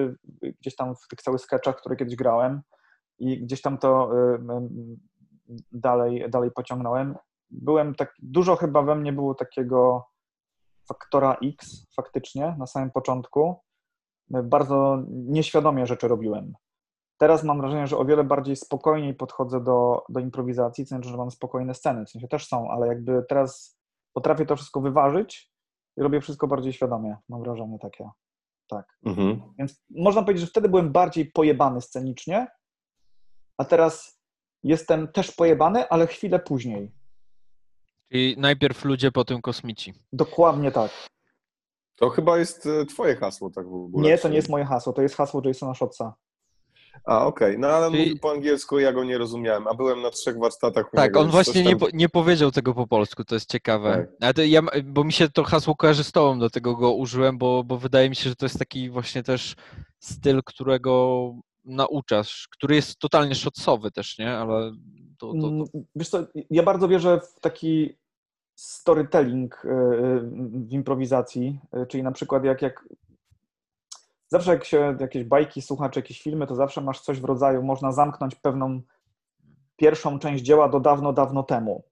y, 0.43 0.53
gdzieś 0.59 0.75
tam 0.75 0.95
w 0.95 1.07
tych 1.07 1.21
całych 1.21 1.41
sketchach, 1.41 1.75
które 1.75 1.95
kiedyś 1.95 2.15
grałem 2.15 2.61
i 3.19 3.41
gdzieś 3.41 3.61
tam 3.61 3.77
to 3.77 4.11
dalej, 5.71 6.29
dalej 6.29 6.51
pociągnąłem 6.51 7.15
byłem 7.49 7.95
tak, 7.95 8.13
dużo 8.19 8.55
chyba 8.55 8.81
we 8.81 8.95
mnie 8.95 9.13
było 9.13 9.35
takiego 9.35 10.05
faktora 10.87 11.37
X 11.43 11.87
faktycznie 11.95 12.55
na 12.59 12.67
samym 12.67 12.91
początku. 12.91 13.55
Bardzo 14.29 15.03
nieświadomie 15.07 15.85
rzeczy 15.85 16.07
robiłem. 16.07 16.53
Teraz 17.17 17.43
mam 17.43 17.61
wrażenie, 17.61 17.87
że 17.87 17.97
o 17.97 18.05
wiele 18.05 18.23
bardziej 18.23 18.55
spokojniej 18.55 19.13
podchodzę 19.13 19.63
do, 19.63 20.03
do 20.09 20.19
improwizacji, 20.19 20.83
to 20.83 20.87
znaczy, 20.87 21.09
że 21.09 21.17
mam 21.17 21.31
spokojne 21.31 21.73
sceny, 21.73 22.05
w 22.05 22.09
sensie 22.09 22.27
też 22.27 22.47
są, 22.47 22.71
ale 22.71 22.87
jakby 22.87 23.25
teraz 23.29 23.79
potrafię 24.13 24.45
to 24.45 24.55
wszystko 24.55 24.81
wyważyć 24.81 25.51
i 25.97 26.01
robię 26.01 26.21
wszystko 26.21 26.47
bardziej 26.47 26.73
świadomie, 26.73 27.17
mam 27.29 27.43
wrażenie 27.43 27.79
takie. 27.79 28.09
Tak. 28.67 28.97
Mhm. 29.05 29.41
Więc 29.59 29.83
można 29.89 30.21
powiedzieć, 30.21 30.41
że 30.41 30.49
wtedy 30.49 30.69
byłem 30.69 30.91
bardziej 30.91 31.31
pojebany 31.31 31.81
scenicznie, 31.81 32.47
a 33.57 33.65
teraz 33.65 34.19
jestem 34.63 35.07
też 35.07 35.31
pojebany, 35.31 35.89
ale 35.89 36.07
chwilę 36.07 36.39
później. 36.39 36.91
Czyli 38.11 38.35
najpierw 38.37 38.85
ludzie, 38.85 39.11
potem 39.11 39.41
kosmici. 39.41 39.93
Dokładnie 40.13 40.71
tak. 40.71 40.91
To 41.95 42.09
chyba 42.09 42.37
jest 42.37 42.65
e, 42.65 42.85
twoje 42.85 43.15
hasło, 43.15 43.49
tak 43.49 43.69
w 43.69 43.73
ogóle. 43.73 44.09
Nie, 44.09 44.17
to 44.17 44.29
nie 44.29 44.35
jest 44.35 44.49
moje 44.49 44.65
hasło, 44.65 44.93
to 44.93 45.01
jest 45.01 45.15
hasło 45.15 45.41
Jasona 45.45 45.73
Shotsa. 45.73 46.13
A, 47.03 47.25
okej. 47.25 47.47
Okay. 47.47 47.59
No 47.59 47.67
ale 47.67 47.91
Czyli... 47.91 47.99
mówił 47.99 48.19
po 48.19 48.31
angielsku, 48.31 48.79
ja 48.79 48.93
go 48.93 49.03
nie 49.03 49.17
rozumiałem, 49.17 49.67
a 49.67 49.73
byłem 49.73 50.01
na 50.01 50.09
trzech 50.09 50.39
warsztatach. 50.39 50.85
Tak, 50.93 51.17
on 51.17 51.29
właśnie 51.29 51.63
tam... 51.63 51.73
nie, 51.73 51.77
po, 51.77 51.87
nie 51.93 52.09
powiedział 52.09 52.51
tego 52.51 52.73
po 52.73 52.87
polsku, 52.87 53.23
to 53.23 53.35
jest 53.35 53.51
ciekawe. 53.51 54.07
Tak. 54.19 54.37
ja, 54.37 54.61
bo 54.83 55.03
mi 55.03 55.13
się 55.13 55.29
to 55.29 55.43
hasło 55.43 55.75
kojarzy 55.75 56.03
z 56.03 56.11
tobą, 56.11 56.39
dlatego 56.39 56.75
go 56.75 56.93
użyłem, 56.93 57.37
bo, 57.37 57.63
bo 57.63 57.77
wydaje 57.77 58.09
mi 58.09 58.15
się, 58.15 58.29
że 58.29 58.35
to 58.35 58.45
jest 58.45 58.59
taki 58.59 58.89
właśnie 58.89 59.23
też 59.23 59.55
styl, 59.99 60.41
którego 60.45 61.31
nauczasz, 61.65 62.47
który 62.51 62.75
jest 62.75 62.99
totalnie 62.99 63.35
szotsowy 63.35 63.91
też, 63.91 64.17
nie? 64.17 64.31
Ale 64.37 64.71
to, 65.17 65.33
to, 65.33 65.41
to... 65.41 65.47
Mm, 65.47 65.65
wiesz 65.95 66.09
co, 66.09 66.27
ja 66.49 66.63
bardzo 66.63 66.87
wierzę 66.87 67.19
w 67.19 67.39
taki 67.39 67.97
storytelling 68.55 69.65
y, 69.65 69.67
y, 69.67 69.71
w 70.67 70.73
improwizacji, 70.73 71.59
y, 71.83 71.87
czyli 71.87 72.03
na 72.03 72.11
przykład 72.11 72.43
jak, 72.43 72.61
jak 72.61 72.87
zawsze 74.35 74.51
jak 74.51 74.65
się 74.65 74.97
jakieś 74.99 75.23
bajki 75.23 75.61
słucha, 75.61 75.89
czy 75.89 75.99
jakieś 75.99 76.21
filmy, 76.21 76.47
to 76.47 76.55
zawsze 76.55 76.81
masz 76.81 77.01
coś 77.01 77.19
w 77.19 77.25
rodzaju, 77.25 77.63
można 77.63 77.91
zamknąć 77.91 78.35
pewną 78.35 78.81
pierwszą 79.75 80.19
część 80.19 80.43
dzieła 80.43 80.69
do 80.69 80.79
dawno, 80.79 81.13
dawno 81.13 81.43
temu. 81.43 81.83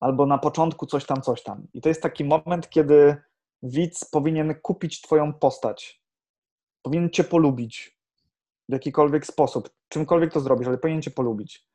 Albo 0.00 0.26
na 0.26 0.38
początku 0.38 0.86
coś 0.86 1.06
tam, 1.06 1.22
coś 1.22 1.42
tam. 1.42 1.66
I 1.74 1.80
to 1.80 1.88
jest 1.88 2.02
taki 2.02 2.24
moment, 2.24 2.68
kiedy 2.70 3.16
widz 3.62 4.04
powinien 4.04 4.54
kupić 4.62 5.00
twoją 5.00 5.32
postać. 5.32 6.02
Powinien 6.82 7.10
cię 7.10 7.24
polubić 7.24 7.98
w 8.68 8.72
jakikolwiek 8.72 9.26
sposób. 9.26 9.70
Czymkolwiek 9.88 10.32
to 10.32 10.40
zrobisz, 10.40 10.68
ale 10.68 10.78
powinien 10.78 11.02
cię 11.02 11.10
polubić. 11.10 11.66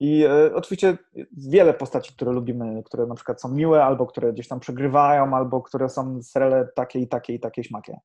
I 0.00 0.24
e, 0.24 0.54
oczywiście 0.54 0.98
wiele 1.32 1.74
postaci, 1.74 2.12
które 2.14 2.32
lubimy, 2.32 2.82
które 2.82 3.06
na 3.06 3.14
przykład 3.14 3.40
są 3.40 3.48
miłe, 3.48 3.84
albo 3.84 4.06
które 4.06 4.32
gdzieś 4.32 4.48
tam 4.48 4.60
przegrywają, 4.60 5.36
albo 5.36 5.62
które 5.62 5.88
są 5.88 6.22
serele 6.22 6.68
takie 6.74 6.98
i 6.98 7.08
takie 7.08 7.34
i 7.34 7.40
takie 7.40 7.64
śmakie. 7.64 8.00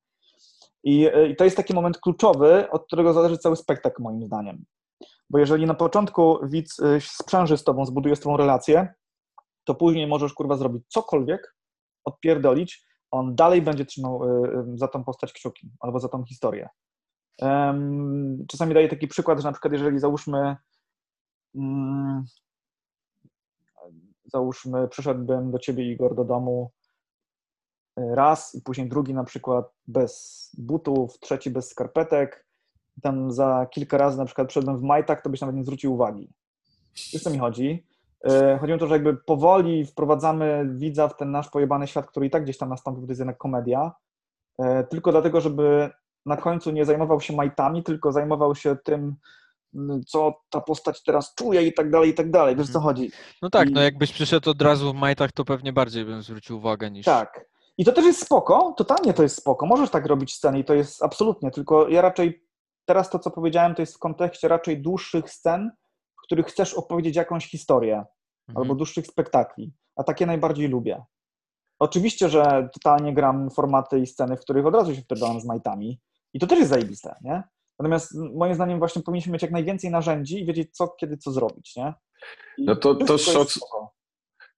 I, 0.86 1.06
e, 1.06 1.28
I 1.28 1.36
to 1.36 1.44
jest 1.44 1.56
taki 1.56 1.74
moment 1.74 1.98
kluczowy, 1.98 2.70
od 2.70 2.86
którego 2.86 3.12
zależy 3.12 3.38
cały 3.38 3.56
spektakl, 3.56 4.02
moim 4.02 4.26
zdaniem. 4.26 4.64
Bo 5.30 5.38
jeżeli 5.38 5.66
na 5.66 5.74
początku 5.74 6.38
widz 6.42 6.80
e, 6.80 7.00
sprzęży 7.00 7.56
z 7.56 7.64
tobą, 7.64 7.86
zbuduje 7.86 8.16
z 8.16 8.20
tobą 8.20 8.36
relację, 8.36 8.94
to 9.64 9.74
później 9.74 10.06
możesz 10.06 10.32
kurwa 10.32 10.56
zrobić 10.56 10.84
cokolwiek, 10.88 11.56
odpierdolić, 12.04 12.86
on 13.10 13.34
dalej 13.34 13.62
będzie 13.62 13.84
trzymał 13.84 14.20
za 14.74 14.88
tą 14.88 15.04
postać 15.04 15.32
kciuki 15.32 15.70
albo 15.80 16.00
za 16.00 16.08
tą 16.08 16.24
historię. 16.24 16.68
Czasami 18.48 18.74
daję 18.74 18.88
taki 18.88 19.08
przykład, 19.08 19.38
że 19.38 19.48
na 19.48 19.52
przykład 19.52 19.72
jeżeli 19.72 19.98
załóżmy 19.98 20.56
Mm, 21.56 22.24
załóżmy, 24.24 24.88
przyszedłbym 24.88 25.50
do 25.50 25.58
ciebie, 25.58 25.92
Igor, 25.92 26.14
do 26.14 26.24
domu 26.24 26.70
e, 26.70 26.75
raz 27.96 28.54
i 28.54 28.62
później 28.62 28.88
drugi 28.88 29.14
na 29.14 29.24
przykład 29.24 29.72
bez 29.88 30.50
butów, 30.58 31.18
trzeci 31.20 31.50
bez 31.50 31.70
skarpetek, 31.70 32.46
tam 33.02 33.32
za 33.32 33.66
kilka 33.70 33.98
razy 33.98 34.18
na 34.18 34.24
przykład 34.24 34.48
przyszedłem 34.48 34.78
w 34.78 34.82
majtach, 34.82 35.22
to 35.22 35.30
byś 35.30 35.40
nawet 35.40 35.56
nie 35.56 35.64
zwrócił 35.64 35.94
uwagi. 35.94 36.32
Wiesz, 37.12 37.22
co 37.22 37.30
mi 37.30 37.38
chodzi? 37.38 37.86
E, 38.24 38.58
chodzi 38.58 38.72
o 38.72 38.78
to, 38.78 38.86
że 38.86 38.94
jakby 38.94 39.16
powoli 39.16 39.86
wprowadzamy 39.86 40.66
widza 40.74 41.08
w 41.08 41.16
ten 41.16 41.30
nasz 41.30 41.50
pojebany 41.50 41.86
świat, 41.86 42.06
który 42.06 42.26
i 42.26 42.30
tak 42.30 42.44
gdzieś 42.44 42.58
tam 42.58 42.68
nastąpił, 42.68 43.06
to 43.06 43.10
jest 43.10 43.20
jednak 43.20 43.38
komedia, 43.38 43.92
e, 44.58 44.84
tylko 44.84 45.12
dlatego, 45.12 45.40
żeby 45.40 45.90
na 46.26 46.36
końcu 46.36 46.70
nie 46.70 46.84
zajmował 46.84 47.20
się 47.20 47.36
majtami, 47.36 47.82
tylko 47.82 48.12
zajmował 48.12 48.54
się 48.54 48.76
tym, 48.84 49.16
co 50.06 50.34
ta 50.50 50.60
postać 50.60 51.02
teraz 51.02 51.34
czuje 51.34 51.62
i 51.62 51.72
tak 51.74 51.90
dalej, 51.90 52.10
i 52.10 52.14
tak 52.14 52.30
dalej. 52.30 52.56
Wiesz, 52.56 52.70
co 52.70 52.80
chodzi? 52.80 53.10
No 53.42 53.50
tak, 53.50 53.70
no 53.70 53.80
I- 53.80 53.84
jakbyś 53.84 54.12
przyszedł 54.12 54.50
od 54.50 54.62
razu 54.62 54.92
w 54.92 54.96
majtach, 54.96 55.32
to 55.32 55.44
pewnie 55.44 55.72
bardziej 55.72 56.04
bym 56.04 56.22
zwrócił 56.22 56.56
uwagę 56.56 56.90
niż... 56.90 57.06
Tak. 57.06 57.46
I 57.78 57.84
to 57.84 57.92
też 57.92 58.04
jest 58.04 58.20
spoko, 58.24 58.74
totalnie 58.76 59.14
to 59.14 59.22
jest 59.22 59.36
spoko. 59.36 59.66
Możesz 59.66 59.90
tak 59.90 60.06
robić 60.06 60.34
sceny 60.34 60.58
i 60.58 60.64
to 60.64 60.74
jest 60.74 61.02
absolutnie, 61.02 61.50
tylko 61.50 61.88
ja 61.88 62.00
raczej 62.02 62.46
teraz 62.84 63.10
to, 63.10 63.18
co 63.18 63.30
powiedziałem, 63.30 63.74
to 63.74 63.82
jest 63.82 63.94
w 63.94 63.98
kontekście 63.98 64.48
raczej 64.48 64.82
dłuższych 64.82 65.30
scen, 65.30 65.70
w 66.18 66.22
których 66.22 66.46
chcesz 66.46 66.74
opowiedzieć 66.74 67.16
jakąś 67.16 67.46
historię 67.50 68.04
Mhm. 68.48 68.62
albo 68.62 68.74
dłuższych 68.74 69.06
spektakli, 69.06 69.72
a 69.96 70.04
takie 70.04 70.26
najbardziej 70.26 70.68
lubię. 70.68 71.04
Oczywiście, 71.78 72.28
że 72.28 72.68
totalnie 72.72 73.14
gram 73.14 73.50
formaty 73.50 73.98
i 74.00 74.06
sceny, 74.06 74.36
w 74.36 74.40
których 74.40 74.66
od 74.66 74.74
razu 74.74 74.94
się 74.94 75.02
wpierdalam 75.02 75.40
z 75.40 75.44
majtami 75.44 76.00
i 76.34 76.38
to 76.38 76.46
też 76.46 76.58
jest 76.58 76.70
zajebiste, 76.70 77.16
nie? 77.20 77.42
Natomiast 77.78 78.14
moim 78.34 78.54
zdaniem 78.54 78.78
właśnie 78.78 79.02
powinniśmy 79.02 79.32
mieć 79.32 79.42
jak 79.42 79.50
najwięcej 79.50 79.90
narzędzi 79.90 80.40
i 80.42 80.46
wiedzieć 80.46 80.76
co, 80.76 80.88
kiedy, 80.88 81.16
co 81.16 81.30
zrobić, 81.32 81.76
nie? 81.76 81.94
I 82.58 82.64
No 82.64 82.76
to- 82.76 82.94
to 82.94 83.18
wszystko 83.18 83.38
jest 83.42 83.60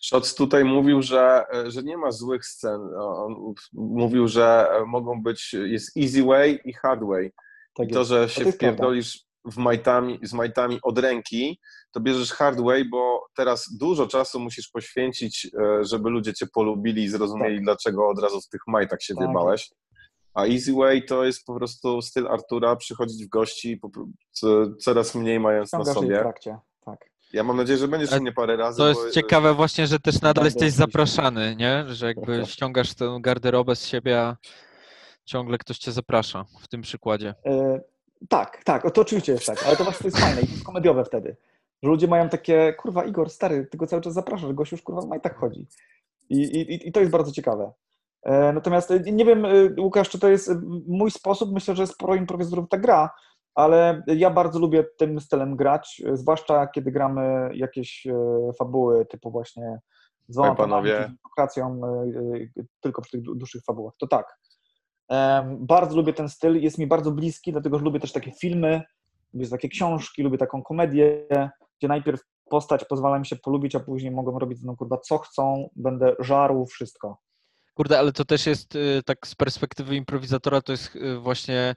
Shots 0.01 0.35
tutaj 0.35 0.65
mówił, 0.65 1.03
że, 1.03 1.45
że 1.67 1.83
nie 1.83 1.97
ma 1.97 2.13
złych 2.13 2.47
scen. 2.47 2.81
On 2.99 3.55
mówił, 3.73 4.29
że 4.29 4.69
mogą 4.87 5.23
być, 5.23 5.53
jest 5.53 5.97
easy 5.97 6.23
way 6.25 6.61
i 6.65 6.73
hard 6.73 7.01
way. 7.05 7.33
Tak 7.75 7.89
I 7.91 7.93
to, 7.93 8.05
że 8.05 8.23
To 8.23 8.29
się 8.29 8.41
prawda. 8.41 8.57
wpierdolisz 8.57 9.25
w 9.45 9.57
majtami, 9.57 10.19
z 10.23 10.33
majtami 10.33 10.79
od 10.83 10.99
ręki, 10.99 11.61
to 11.93 12.01
bierzesz 12.01 12.33
hard 12.33 12.61
way, 12.61 12.85
bo 12.85 13.27
teraz 13.37 13.77
dużo 13.81 14.07
czasu 14.07 14.41
musisz 14.41 14.69
poświęcić, 14.69 15.47
e, 15.61 15.85
żeby 15.85 16.11
ludzie 16.11 16.35
cię 16.35 16.47
polubili 16.55 17.03
i 17.03 17.09
zrozumieli, 17.09 17.57
Tak. 17.57 17.65
dlaczego 17.65 18.09
od 18.09 18.19
razu 18.23 18.41
w 18.41 18.49
tych 18.49 18.61
majtach 18.67 19.03
się 19.03 19.15
Tak. 19.15 19.27
wybałeś. 19.29 19.71
A 20.35 20.45
easy 20.47 20.73
way 20.73 21.05
to 21.05 21.25
jest 21.25 21.45
po 21.45 21.55
prostu 21.55 22.03
styl 22.03 22.27
Artura, 22.29 22.77
przychodzić 22.77 23.27
w 23.27 23.29
gości, 23.29 23.81
coraz 24.81 25.15
mniej 25.15 25.41
mając 25.41 25.73
na 25.73 25.79
sobie. 25.95 26.25
Tak. 27.29 27.35
Ja 27.35 27.43
mam 27.43 27.57
nadzieję, 27.57 27.79
że 27.79 27.89
będziesz 27.89 28.13
u 28.13 28.21
mnie 28.21 28.33
parę 28.33 28.57
razy. 28.57 28.79
To 28.79 28.83
bo- 28.83 28.89
jest 28.89 29.15
ciekawe 29.15 29.55
właśnie, 29.55 29.87
że 29.87 30.01
też 30.01 30.21
nadal 30.21 30.45
jesteś 30.45 30.73
zapraszany, 30.73 31.57
nie? 31.57 31.85
Że 31.89 32.07
jakby 32.07 32.47
ściągasz 32.47 32.95
tę 32.95 33.19
garderobę 33.21 33.77
z 33.77 33.87
siebie, 33.87 34.21
a 34.21 34.37
ciągle 35.25 35.59
ktoś 35.59 35.79
cię 35.79 35.93
zaprasza 35.93 36.45
w 36.61 36.69
tym 36.69 36.83
przykładzie. 36.83 37.35
E, 37.47 37.81
tak, 38.29 38.65
tak, 38.65 38.85
o, 38.85 38.91
to 38.91 39.01
oczywiście 39.01 39.33
jest 39.33 39.47
tak, 39.47 39.67
ale 39.67 39.77
to 39.77 39.85
właśnie 39.85 39.99
to 39.99 40.07
jest 40.07 40.19
fajne 40.19 40.41
i 40.41 40.47
to 40.47 40.53
jest 40.53 40.65
komediowe 40.65 41.05
wtedy. 41.05 41.37
Że 41.83 41.89
ludzie 41.89 42.09
mają 42.09 42.29
takie, 42.29 42.73
kurwa 42.73 43.05
Igor, 43.05 43.31
stary, 43.31 43.67
ty 43.67 43.79
go 43.79 43.87
cały 43.87 44.03
czas 44.03 44.13
zapraszasz, 44.15 44.53
gość 44.53 44.73
już 44.73 44.83
kurwa 44.83 45.01
w 45.01 45.09
majtach 45.09 45.37
chodzi. 45.37 45.67
I, 46.31 46.37
i, 46.43 46.89
I 46.89 46.93
to 46.93 47.01
jest 47.01 47.13
bardzo 47.13 47.33
ciekawe. 47.33 47.73
E, 48.23 48.53
natomiast 48.53 48.91
e, 48.91 49.01
nie 49.01 49.25
wiem, 49.25 49.45
e, 49.45 49.51
Łukasz, 49.81 50.09
czy 50.09 50.19
to 50.19 50.29
jest 50.29 50.51
mój 50.87 51.11
sposób, 51.11 51.53
myślę, 51.53 51.77
że 51.77 51.87
sporo 51.87 52.15
improwizatorów 52.15 52.69
tak 52.69 52.81
gra, 52.81 53.11
ale 53.59 54.03
ja 54.07 54.31
bardzo 54.31 54.59
lubię 54.59 54.85
tym 54.85 55.21
stylem 55.21 55.57
grać, 55.57 56.03
zwłaszcza 56.13 56.67
kiedy 56.67 56.93
gramy 56.93 57.51
jakieś 57.55 58.07
e, 58.07 58.13
fabuły 58.59 59.07
typu 59.07 59.31
właśnie 59.31 59.79
z 60.29 60.33
dwoma 60.33 60.51
Oj, 60.51 60.57
panowie. 60.57 60.93
panami, 60.93 61.15
z 61.15 61.17
demokracją, 61.17 61.81
e, 61.85 62.61
e, 62.61 62.65
tylko 62.81 63.03
przy 63.03 63.11
tych 63.11 63.23
dłu- 63.23 63.37
dłuższych 63.37 63.65
fabułach. 63.65 63.95
To 63.99 64.07
tak. 64.07 64.39
Bardzo 65.59 65.97
lubię 65.97 66.13
ten 66.13 66.29
styl, 66.29 66.63
jest 66.63 66.79
mi 66.79 66.87
bardzo 66.87 67.11
bliski, 67.11 67.53
dlatego 67.53 67.79
że 67.79 67.85
lubię 67.85 68.01
też 68.01 68.13
takie 68.13 68.33
filmy, 68.33 68.83
lubię 69.35 69.49
takie 69.49 69.69
książki, 69.69 70.23
lubię 70.23 70.39
taką 70.39 70.63
komedię, 70.63 71.27
gdzie 71.79 71.89
najpierw 71.89 72.21
postać 72.51 72.85
pozwala 72.85 73.19
mi 73.19 73.27
się 73.27 73.37
polubić, 73.37 73.75
a 73.75 73.81
później 73.81 74.11
mogą 74.13 74.39
robić 74.39 74.59
ze 74.59 74.65
mną 74.65 74.77
kurwa 74.77 74.99
co 74.99 75.19
chcą, 75.19 75.71
będę 75.77 76.17
żarł 76.19 76.67
wszystko. 76.67 77.19
Kurde, 77.75 77.99
ale 77.99 78.13
to 78.13 78.25
też 78.25 78.47
jest 78.47 78.77
y, 78.77 79.03
tak 79.07 79.27
z 79.27 79.35
perspektywy 79.35 79.97
improwizatora, 79.97 80.61
to 80.61 80.73
jest 80.73 80.97
y, 80.97 81.19
właśnie, 81.19 81.75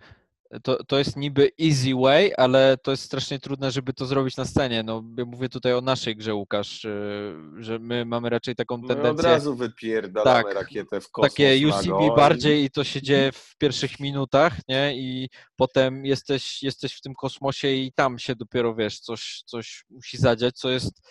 to, 0.64 0.84
to 0.84 0.98
jest 0.98 1.18
niby 1.18 1.52
easy 1.62 1.96
way, 1.96 2.32
ale 2.38 2.78
to 2.84 2.92
jest 2.92 3.04
strasznie 3.04 3.40
trudne, 3.40 3.72
żeby 3.72 3.94
to 3.94 4.06
zrobić 4.06 4.38
na 4.38 4.46
scenie. 4.46 4.84
No, 4.84 5.04
ja 5.18 5.26
mówię 5.26 5.50
tutaj 5.50 5.74
o 5.74 5.82
naszej 5.82 6.16
grze, 6.16 6.36
Łukasz, 6.36 6.86
y, 6.86 7.36
że 7.58 7.80
my 7.80 8.06
mamy 8.06 8.30
raczej 8.30 8.56
taką 8.56 8.78
My 8.78 8.84
od 8.84 8.88
tendencję, 8.88 9.30
razu 9.30 9.56
wypierdalamy 9.56 10.44
Tak. 10.44 10.54
rakietę 10.54 11.02
w 11.02 11.12
kosmos 11.12 11.34
takie 11.34 11.68
UCB 11.68 12.16
bardziej 12.16 12.64
i 12.64 12.72
to 12.72 12.84
się 12.84 13.02
dzieje 13.02 13.32
w 13.52 13.58
pierwszych 13.58 14.00
minutach, 14.00 14.54
nie? 14.68 14.98
I 14.98 15.30
potem 15.56 16.06
jesteś, 16.06 16.64
jesteś 16.64 16.94
w 16.94 17.02
tym 17.02 17.14
kosmosie 17.14 17.68
i 17.68 17.94
tam 17.94 18.20
się 18.20 18.36
dopiero, 18.36 18.76
wiesz, 18.76 19.00
coś, 19.00 19.44
coś 19.46 19.86
musi 19.90 20.18
zadziać, 20.18 20.56
co 20.56 20.70
jest 20.70 21.02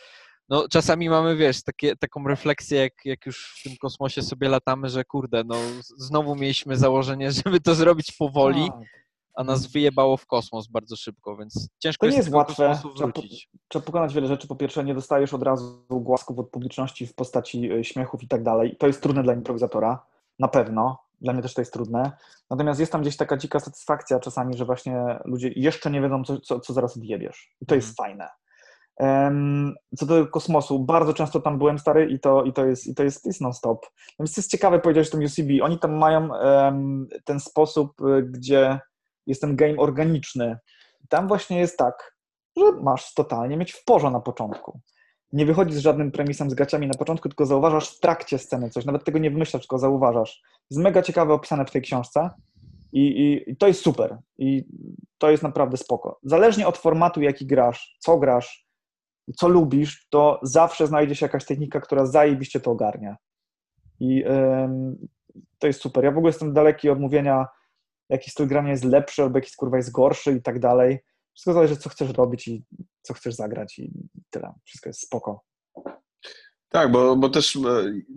no 0.49 0.69
czasami 0.69 1.09
mamy, 1.09 1.37
wiesz, 1.37 1.63
takie, 1.63 1.97
taką 1.97 2.25
refleksję, 2.29 2.81
jak, 2.81 2.93
jak 3.05 3.27
już 3.27 3.55
w 3.61 3.63
tym 3.63 3.77
kosmosie 3.77 4.23
sobie 4.23 4.49
latamy, 4.49 4.89
że 4.89 5.05
kurde, 5.05 5.45
no 5.45 5.57
znowu 5.97 6.37
mieliśmy 6.37 6.77
założenie, 6.77 7.33
żeby 7.45 7.61
to 7.61 7.75
zrobić 7.75 8.13
powoli, 8.13 8.69
Tak. 8.69 9.01
A 9.41 9.45
nas 9.45 9.67
wyjebało 9.67 10.17
w 10.17 10.27
kosmos 10.27 10.67
bardzo 10.67 10.97
szybko, 10.97 11.37
więc 11.37 11.69
ciężko 11.79 12.07
To 12.07 12.11
nie 12.11 12.17
jest 12.17 12.31
łatwe. 12.31 12.79
Trzeba 12.95 13.13
po-. 13.13 13.23
Trzeba 13.69 13.85
pokonać 13.85 14.15
wiele 14.15 14.27
rzeczy. 14.27 14.49
Po 14.49 14.57
pierwsze, 14.57 14.85
nie 14.85 14.95
dostajesz 14.95 15.35
od 15.35 15.43
razu 15.43 15.85
głasków 15.91 16.39
od 16.39 16.51
publiczności 16.51 17.07
w 17.07 17.15
postaci 17.15 17.73
y, 17.73 17.85
śmiechów 17.85 18.23
i 18.23 18.29
tak 18.29 18.43
dalej. 18.43 18.77
To 18.77 18.87
jest 18.87 19.03
trudne 19.03 19.23
dla 19.23 19.35
improwizatora, 19.35 20.07
na 20.39 20.49
pewno. 20.49 20.99
Dla 21.21 21.33
mnie 21.33 21.43
też 21.43 21.55
to 21.55 21.61
jest 21.61 21.73
trudne. 21.73 22.13
Natomiast 22.51 22.81
jest 22.81 22.93
tam 22.93 23.01
gdzieś 23.01 23.17
taka 23.17 23.37
dzika 23.37 23.61
satysfakcja 23.61 24.21
czasami, 24.21 24.57
że 24.57 24.65
właśnie 24.65 25.21
ludzie 25.25 25.51
jeszcze 25.57 25.91
nie 25.91 26.01
wiedzą, 26.01 26.25
co, 26.25 26.41
co, 26.41 26.61
co 26.61 26.73
zaraz 26.73 26.97
odjebiesz. 26.97 27.51
I 27.61 27.67
to 27.67 27.75
jest 27.75 27.97
fajne. 27.97 28.29
Em, 28.97 29.75
Co 29.97 30.07
do 30.07 30.27
kosmosu, 30.27 30.79
bardzo 30.79 31.15
często 31.15 31.41
tam 31.41 31.59
byłem 31.59 31.79
stary 31.79 32.11
i 32.11 32.21
to, 32.21 32.45
i 32.45 32.53
to 32.53 32.67
jest, 32.67 32.87
i 32.87 32.95
to 32.95 33.03
jest, 33.03 33.27
jest 33.27 33.41
non-stop. 33.41 33.87
Więc 34.19 34.35
to 34.35 34.41
jest 34.41 34.51
ciekawe 34.51 34.79
powiedziałeś 34.79 35.09
o 35.09 35.11
tym 35.11 35.25
UCB. 35.25 35.63
Oni 35.63 35.79
tam 35.79 35.99
mają 35.99 36.35
em, 36.35 37.09
ten 37.25 37.41
sposób, 37.41 38.01
y, 38.01 38.23
gdzie 38.23 38.81
jest 39.27 39.41
ten 39.41 39.57
game 39.57 39.77
organiczny. 39.77 40.59
Tam 41.09 41.29
właśnie 41.29 41.59
jest 41.59 41.79
tak, 41.79 42.17
że 42.57 42.73
masz 42.83 43.15
totalnie 43.15 43.57
mieć 43.57 43.73
w 43.73 43.85
porze 43.85 44.11
na 44.11 44.21
początku. 44.21 44.81
Nie 45.33 45.47
wychodzisz 45.47 45.77
z 45.77 45.79
żadnym 45.79 46.11
premisem 46.11 46.51
z 46.51 46.55
gaciami 46.55 46.87
na 46.87 46.95
początku, 46.95 47.29
tylko 47.29 47.47
zauważasz 47.47 47.97
w 47.97 48.01
trakcie 48.01 48.39
sceny 48.39 48.71
coś. 48.71 48.85
Nawet 48.85 49.05
tego 49.05 49.19
nie 49.19 49.31
wymyślasz, 49.31 49.63
tylko 49.63 49.79
zauważasz. 49.79 50.43
Jest 50.71 50.83
mega 50.83 51.03
ciekawe 51.03 51.35
opisane 51.35 51.65
w 51.65 51.71
tej 51.71 51.83
książce 51.83 52.31
i, 52.93 53.01
i, 53.01 53.51
i 53.51 53.57
to 53.57 53.67
jest 53.67 53.83
super. 53.83 54.19
I 54.39 54.65
to 55.19 55.31
jest 55.31 55.43
naprawdę 55.43 55.77
spoko. 55.77 56.19
Zależnie 56.23 56.67
od 56.67 56.79
formatu, 56.79 57.23
jaki 57.23 57.47
grasz, 57.47 57.97
co 57.99 58.19
grasz, 58.19 58.67
co 59.37 59.49
lubisz, 59.49 60.07
to 60.11 60.41
zawsze 60.43 60.87
znajdzie 60.87 61.15
się 61.15 61.27
jakaś 61.27 61.45
technika, 61.45 61.81
która 61.81 62.07
zajebiście 62.07 62.61
to 62.61 62.71
ogarnia. 62.71 63.17
I 64.01 64.25
ym, 64.25 65.09
to 65.59 65.67
jest 65.67 65.81
super. 65.81 66.05
Ja 66.05 66.11
w 66.11 66.17
ogóle 66.17 66.29
jestem 66.29 66.53
daleki 66.53 66.91
od 66.91 67.01
mówienia, 67.01 67.47
jaki 68.11 68.31
styl 68.31 68.47
grania 68.47 68.71
jest 68.71 68.85
lepszy 68.85 69.23
albo 69.23 69.39
jaki 69.39 69.53
kurwa 69.57 69.77
jest 69.77 69.93
gorszy 69.93 70.33
i 70.33 70.43
tak 70.43 70.59
dalej. 70.59 70.99
Wszystko 71.35 71.53
zależy, 71.53 71.77
co 71.77 71.91
chcesz 71.91 72.11
robić 72.11 72.49
i 72.49 72.65
co 73.03 73.15
chcesz 73.15 73.35
zagrać 73.35 73.79
i 73.79 73.93
tyle. 74.31 74.53
Wszystko 74.65 74.89
jest 74.89 75.01
spoko. 75.01 75.45
Tak, 76.69 76.93
bo, 76.93 77.17
bo 77.17 77.29
też 77.29 77.57
e, 77.57 77.61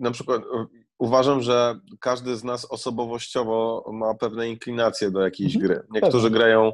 na 0.00 0.10
przykład 0.10 0.42
e, 0.42 0.66
uważam, 0.98 1.40
że 1.42 1.80
każdy 2.00 2.36
z 2.36 2.44
nas 2.44 2.64
osobowościowo 2.64 3.84
ma 3.92 4.14
pewne 4.14 4.48
inklinacje 4.48 5.10
do 5.10 5.20
jakiejś 5.20 5.54
Mhm, 5.56 5.66
gry. 5.72 5.86
Niektórzy 5.90 6.30
grają, 6.30 6.72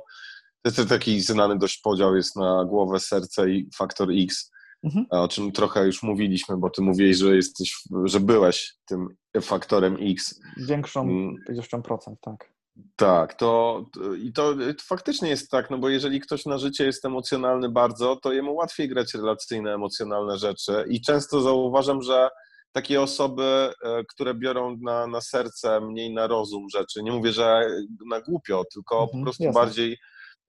to 0.62 0.70
jest 0.70 0.88
taki 0.88 1.20
znany 1.20 1.59
dość 1.59 1.80
podział 1.80 2.16
jest 2.16 2.36
na 2.36 2.64
głowę, 2.64 3.01
serce 3.01 3.51
i 3.51 3.68
faktor 3.76 4.09
X, 4.12 4.51
Mhm. 4.82 5.06
o 5.10 5.28
czym 5.28 5.52
trochę 5.52 5.86
już 5.86 6.02
mówiliśmy, 6.02 6.56
bo 6.56 6.70
ty 6.70 6.82
mówiłeś, 6.82 7.16
że 7.16 7.36
jesteś, 7.36 7.82
że 8.05 8.20
byłeś 8.20 8.74
tym 8.84 9.09
faktorem 9.42 9.97
X. 10.01 10.40
Większą 10.56 11.02
Mm. 11.02 11.34
ilością 11.52 11.82
procent, 11.82 12.18
tak. 12.20 12.52
Tak, 12.97 13.34
to 13.34 13.82
i 14.18 14.32
to, 14.32 14.55
to 14.55 14.84
faktycznie 14.84 15.28
jest 15.28 15.51
tak, 15.51 15.70
no 15.70 15.78
bo 15.78 15.88
jeżeli 15.88 16.20
ktoś 16.20 16.47
na 16.47 16.59
życie 16.59 16.84
jest 16.84 17.05
emocjonalny 17.05 17.68
bardzo, 17.68 18.16
to 18.16 18.32
jemu 18.32 18.55
łatwiej 18.55 18.88
grać 18.88 19.14
relacyjne, 19.14 19.74
emocjonalne 19.74 20.38
rzeczy 20.38 20.84
i 20.88 21.01
często 21.01 21.40
zauważam, 21.40 22.02
że 22.02 22.28
takie 22.72 23.02
osoby, 23.02 23.72
e, 23.84 24.05
które 24.09 24.34
biorą 24.34 24.76
na, 24.82 25.06
na 25.06 25.20
serce, 25.20 25.80
mniej 25.80 26.14
na 26.14 26.26
rozum 26.26 26.66
rzeczy, 26.72 27.02
nie 27.02 27.12
mówię, 27.12 27.32
że 27.32 27.60
na 28.10 28.20
głupio, 28.20 28.64
tylko 28.72 28.97
po 28.97 29.05
Mhm, 29.05 29.24
prostu 29.24 29.42
jasne. 29.44 29.60
bardziej 29.60 29.98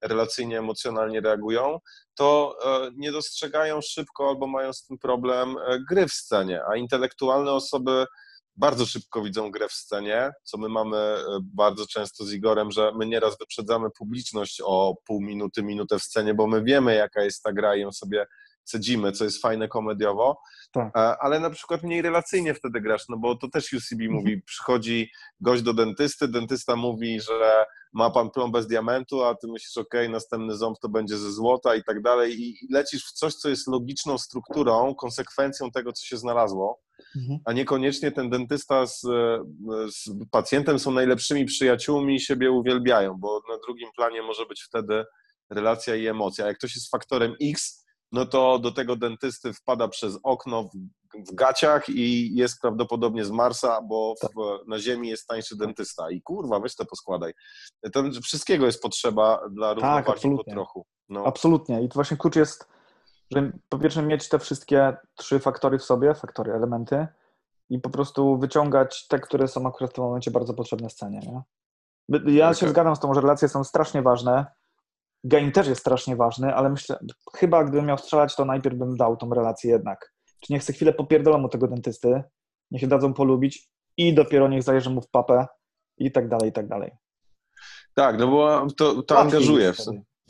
relacyjnie, 0.02 0.58
emocjonalnie 0.58 1.20
reagują, 1.20 1.78
to 2.14 2.56
e, 2.64 2.90
nie 2.96 3.12
dostrzegają 3.12 3.80
szybko 3.80 4.28
albo 4.28 4.46
mają 4.46 4.72
z 4.72 4.84
tym 4.86 4.98
problem 4.98 5.56
e, 5.66 5.78
gry 5.90 6.08
w 6.08 6.12
scenie, 6.12 6.60
a 6.70 6.76
intelektualne 6.76 7.52
osoby 7.52 8.06
bardzo 8.56 8.86
szybko 8.86 9.22
widzą 9.22 9.50
grę 9.50 9.68
w 9.68 9.72
scenie, 9.72 10.32
co 10.42 10.58
my 10.58 10.68
mamy 10.68 10.96
e, 10.96 11.24
bardzo 11.42 11.86
często 11.86 12.24
z 12.24 12.32
Igorem, 12.32 12.70
że 12.70 12.92
my 12.94 13.06
nieraz 13.06 13.38
wyprzedzamy 13.38 13.90
publiczność 13.98 14.62
o 14.64 14.94
pół 15.06 15.20
minuty, 15.20 15.62
minutę 15.62 15.98
w 15.98 16.02
scenie, 16.02 16.34
bo 16.34 16.46
my 16.46 16.62
wiemy, 16.62 16.94
jaka 16.94 17.22
jest 17.22 17.42
ta 17.42 17.52
gra 17.52 17.76
i 17.76 17.80
ją 17.80 17.92
sobie 17.92 18.26
cedzimy, 18.64 19.12
co 19.12 19.24
jest 19.24 19.42
fajne 19.42 19.68
komediowo, 19.68 20.40
Tak. 20.72 20.96
e, 20.96 21.16
ale 21.20 21.40
na 21.40 21.50
przykład 21.50 21.82
mniej 21.82 22.02
relacyjnie 22.02 22.54
wtedy 22.54 22.80
grasz, 22.80 23.08
no 23.08 23.16
bo 23.16 23.36
to 23.36 23.48
też 23.48 23.72
UCB 23.72 24.00
mówi, 24.10 24.42
przychodzi 24.42 25.10
gość 25.40 25.62
do 25.62 25.74
dentysty, 25.74 26.28
dentysta 26.28 26.76
mówi, 26.76 27.20
że 27.20 27.64
ma 27.92 28.10
pan 28.10 28.30
plombę 28.30 28.62
z 28.62 28.66
diamentu, 28.66 29.24
a 29.24 29.34
ty 29.34 29.46
myślisz, 29.46 29.76
ok, 29.76 29.94
następny 30.08 30.56
ząb 30.56 30.78
to 30.78 30.88
będzie 30.88 31.16
ze 31.18 31.32
złota 31.32 31.74
i 31.74 31.84
tak 31.84 32.02
dalej. 32.02 32.42
I 32.42 32.68
lecisz 32.70 33.04
w 33.06 33.12
coś, 33.12 33.34
co 33.34 33.48
jest 33.48 33.68
logiczną 33.68 34.18
strukturą, 34.18 34.94
konsekwencją 34.94 35.70
tego, 35.70 35.92
co 35.92 36.06
się 36.06 36.16
znalazło, 36.16 36.80
Mhm. 37.16 37.38
a 37.44 37.52
niekoniecznie 37.52 38.12
ten 38.12 38.30
dentysta 38.30 38.86
z, 38.86 39.00
z 39.88 40.10
pacjentem 40.30 40.78
są 40.78 40.90
najlepszymi 40.90 41.44
przyjaciółmi 41.44 42.14
i 42.14 42.20
siebie 42.20 42.50
uwielbiają, 42.50 43.14
bo 43.18 43.40
na 43.48 43.58
drugim 43.66 43.88
planie 43.96 44.22
może 44.22 44.46
być 44.46 44.62
wtedy 44.62 45.04
relacja 45.50 45.96
i 45.96 46.06
emocja. 46.06 46.44
A 46.44 46.48
jak 46.48 46.58
ktoś 46.58 46.74
jest 46.74 46.90
faktorem 46.90 47.34
X, 47.42 47.86
no 48.12 48.26
to 48.26 48.58
do 48.58 48.72
tego 48.72 48.96
dentysty 48.96 49.52
wpada 49.52 49.88
przez 49.88 50.18
okno 50.22 50.62
w, 50.62 50.70
w 51.30 51.34
gaciach 51.34 51.88
i 51.88 52.36
jest 52.36 52.60
prawdopodobnie 52.60 53.24
z 53.24 53.30
Marsa, 53.30 53.80
bo 53.82 54.14
w, 54.22 54.68
na 54.68 54.78
Ziemi 54.78 55.08
jest 55.08 55.26
tańszy 55.26 55.56
dentysta. 55.56 56.10
I 56.10 56.22
kurwa, 56.22 56.60
weź 56.60 56.76
to 56.76 56.84
poskładaj. 56.84 57.32
To 57.92 58.04
wszystkiego 58.22 58.66
jest 58.66 58.82
potrzeba 58.82 59.48
dla 59.50 59.74
równowagi 59.74 60.06
po 60.06 60.12
absolutnie. 60.12 60.52
trochu. 60.52 60.86
No. 61.08 61.26
Absolutnie. 61.26 61.82
I 61.82 61.88
to 61.88 61.94
właśnie 61.94 62.16
klucz 62.16 62.36
jest, 62.36 62.68
że 63.32 63.52
po 63.68 63.78
pierwsze 63.78 64.02
mieć 64.02 64.28
te 64.28 64.38
wszystkie 64.38 64.96
trzy 65.14 65.40
faktory 65.40 65.78
w 65.78 65.84
sobie, 65.84 66.14
faktory, 66.14 66.52
elementy 66.52 67.06
i 67.70 67.78
po 67.78 67.90
prostu 67.90 68.38
wyciągać 68.38 69.06
te, 69.06 69.18
które 69.18 69.48
są 69.48 69.66
akurat 69.66 69.90
w 69.90 69.94
tym 69.94 70.04
momencie 70.04 70.30
bardzo 70.30 70.54
potrzebne 70.54 70.90
scenie. 70.90 71.20
Nie? 71.20 71.42
Ja 72.32 72.54
się 72.54 72.68
zgadzam 72.68 72.96
z 72.96 73.00
tą, 73.00 73.14
że 73.14 73.20
relacje 73.20 73.48
są 73.48 73.64
strasznie 73.64 74.02
ważne. 74.02 74.46
Game 75.24 75.50
też 75.50 75.66
jest 75.68 75.80
strasznie 75.80 76.16
ważny, 76.16 76.54
ale 76.54 76.70
myślę, 76.70 76.98
chyba 77.36 77.64
gdybym 77.64 77.86
miał 77.86 77.98
strzelać, 77.98 78.36
to 78.36 78.44
najpierw 78.44 78.76
bym 78.76 78.96
dał 78.96 79.16
tą 79.16 79.34
relację 79.34 79.70
jednak. 79.70 80.12
Czy 80.40 80.52
niech 80.52 80.64
se 80.64 80.72
chwilę 80.72 80.92
popierdolą 80.92 81.44
u 81.44 81.48
tego 81.48 81.68
dentysty, 81.68 82.22
niech 82.70 82.80
się 82.80 82.88
dadzą 82.88 83.14
polubić 83.14 83.70
i 83.96 84.14
dopiero 84.14 84.48
niech 84.48 84.62
zajeżdżą 84.62 84.90
mu 84.90 85.00
w 85.00 85.10
papę 85.10 85.46
i 85.98 86.12
tak 86.12 86.28
dalej, 86.28 86.50
i 86.50 86.52
tak 86.52 86.68
dalej. 86.68 86.90
Tak, 87.94 88.18
no 88.18 88.28
bo 88.28 88.66
to, 88.76 89.02
to 89.02 89.14
Łatwiej 89.14 89.36
angażuje. 89.36 89.72
W, 89.72 89.78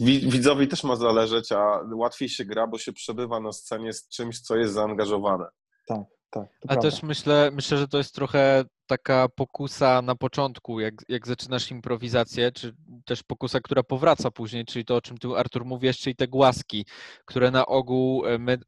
widzowi 0.00 0.68
też 0.68 0.84
ma 0.84 0.96
zależeć, 0.96 1.52
a 1.52 1.80
łatwiej 1.94 2.28
się 2.28 2.44
gra, 2.44 2.66
bo 2.66 2.78
się 2.78 2.92
przebywa 2.92 3.40
na 3.40 3.52
scenie 3.52 3.92
z 3.92 4.08
czymś, 4.08 4.40
co 4.40 4.56
jest 4.56 4.74
zaangażowane. 4.74 5.44
Tak, 5.86 6.00
to 6.30 6.40
A 6.40 6.66
prawda. 6.66 6.90
też 6.90 7.02
myślę, 7.02 7.50
myślę, 7.52 7.78
że 7.78 7.88
to 7.88 7.98
jest 7.98 8.14
trochę 8.14 8.64
taka 8.86 9.28
pokusa 9.28 10.02
na 10.02 10.14
początku, 10.14 10.80
jak, 10.80 10.94
jak 11.08 11.26
zaczynasz 11.26 11.70
improwizację, 11.70 12.52
czy 12.52 12.74
też 13.04 13.22
pokusa, 13.22 13.60
która 13.60 13.82
powraca 13.82 14.30
później, 14.30 14.64
czyli 14.64 14.84
to, 14.84 14.96
o 14.96 15.00
czym 15.00 15.18
tu 15.18 15.36
Artur 15.36 15.64
mówisz, 15.64 15.98
czyli 15.98 16.16
te 16.16 16.28
głaski, 16.28 16.86
które 17.24 17.50
na 17.50 17.66
ogół 17.66 18.26
e, 18.26 18.38
my 18.38 18.58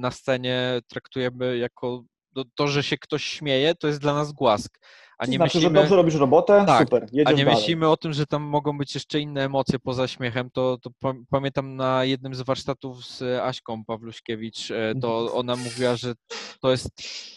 na 0.00 0.10
scenie 0.10 0.80
traktujemy 0.88 1.58
jako 1.58 2.04
to, 2.34 2.44
to, 2.54 2.68
że 2.68 2.82
się 2.82 2.98
ktoś 2.98 3.24
śmieje, 3.24 3.74
to 3.74 3.86
jest 3.86 4.00
dla 4.00 4.14
nas 4.14 4.32
głask. 4.32 4.78
A 5.20 5.24
To 5.24 5.30
nie 5.30 5.36
znaczy, 5.36 5.58
myślimy, 5.58 5.74
że 5.76 5.80
dobrze 5.82 5.96
robisz 5.96 6.14
robotę, 6.14 6.64
Tak, 6.66 6.82
super, 6.84 7.02
a 7.02 7.06
jedziesz 7.12 7.36
nie 7.36 7.44
dalej. 7.44 7.60
myślimy 7.60 7.88
o 7.88 7.96
tym, 7.96 8.12
że 8.12 8.26
tam 8.26 8.42
mogą 8.42 8.78
być 8.78 8.94
jeszcze 8.94 9.20
inne 9.20 9.44
emocje 9.44 9.78
poza 9.78 10.08
śmiechem, 10.08 10.50
to, 10.50 10.78
to 10.82 10.90
pa- 11.00 11.14
pamiętam 11.30 11.76
na 11.76 12.04
jednym 12.04 12.34
z 12.34 12.42
warsztatów 12.42 13.04
z 13.06 13.22
Aśką 13.42 13.84
Pawluśkiewicz, 13.84 14.70
e, 14.70 14.94
to 15.02 15.18
Mhm. 15.20 15.38
ona 15.38 15.56
mówiła, 15.56 15.96
że 15.96 16.14
to 16.62 16.70
jest, 16.70 16.88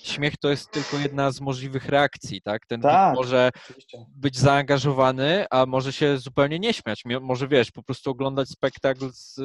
śmiech 0.04 0.38
to 0.38 0.50
jest 0.50 0.72
tylko 0.72 0.98
jedna 0.98 1.32
z 1.32 1.42
możliwych 1.42 1.90
reakcji, 1.90 2.42
tak? 2.42 2.68
Ten 2.68 2.82
Tak. 2.82 3.16
może 3.16 3.50
Oczywiście. 3.66 4.06
być 4.16 4.38
zaangażowany, 4.38 5.46
a 5.52 5.66
może 5.66 5.94
się 5.94 6.18
zupełnie 6.18 6.60
nie 6.60 6.74
śmiać, 6.74 7.04
może 7.22 7.48
wiesz, 7.48 7.72
po 7.72 7.84
prostu 7.84 8.10
oglądać 8.12 8.50
spektakl 8.50 9.10
z 9.12 9.36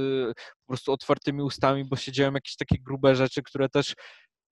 po 0.66 0.66
prostu 0.66 0.92
otwartymi 0.92 1.42
ustami, 1.42 1.84
bo 1.84 1.96
się 1.96 2.12
dzieją 2.12 2.32
jakieś 2.32 2.56
takie 2.56 2.76
grube 2.78 3.16
rzeczy, 3.16 3.42
które 3.42 3.68
też 3.68 3.94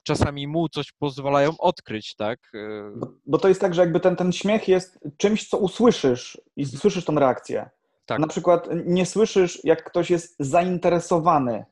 czasami 0.07 0.47
mu 0.47 0.69
coś 0.69 0.93
pozwalają 0.93 1.51
odkryć, 1.59 2.15
tak? 2.15 2.39
Y, 2.55 2.93
Bo, 2.97 3.07
bo 3.27 3.39
to 3.39 3.49
jest 3.49 3.61
tak, 3.61 3.75
że 3.75 3.81
jakby 3.83 4.01
ten, 4.01 4.17
ten 4.17 4.33
śmiech 4.33 4.69
jest 4.69 4.99
czymś, 5.17 5.49
co 5.49 5.59
usłyszysz 5.59 6.41
i 6.57 6.67
słyszysz 6.67 7.05
tą 7.05 7.15
reakcję. 7.15 7.71
Tak. 8.07 8.19
Na 8.19 8.27
przykład 8.27 8.69
nie 8.85 9.07
słyszysz, 9.07 9.65
jak 9.65 9.85
ktoś 9.85 10.11
jest 10.11 10.37
zainteresowany, 10.39 11.65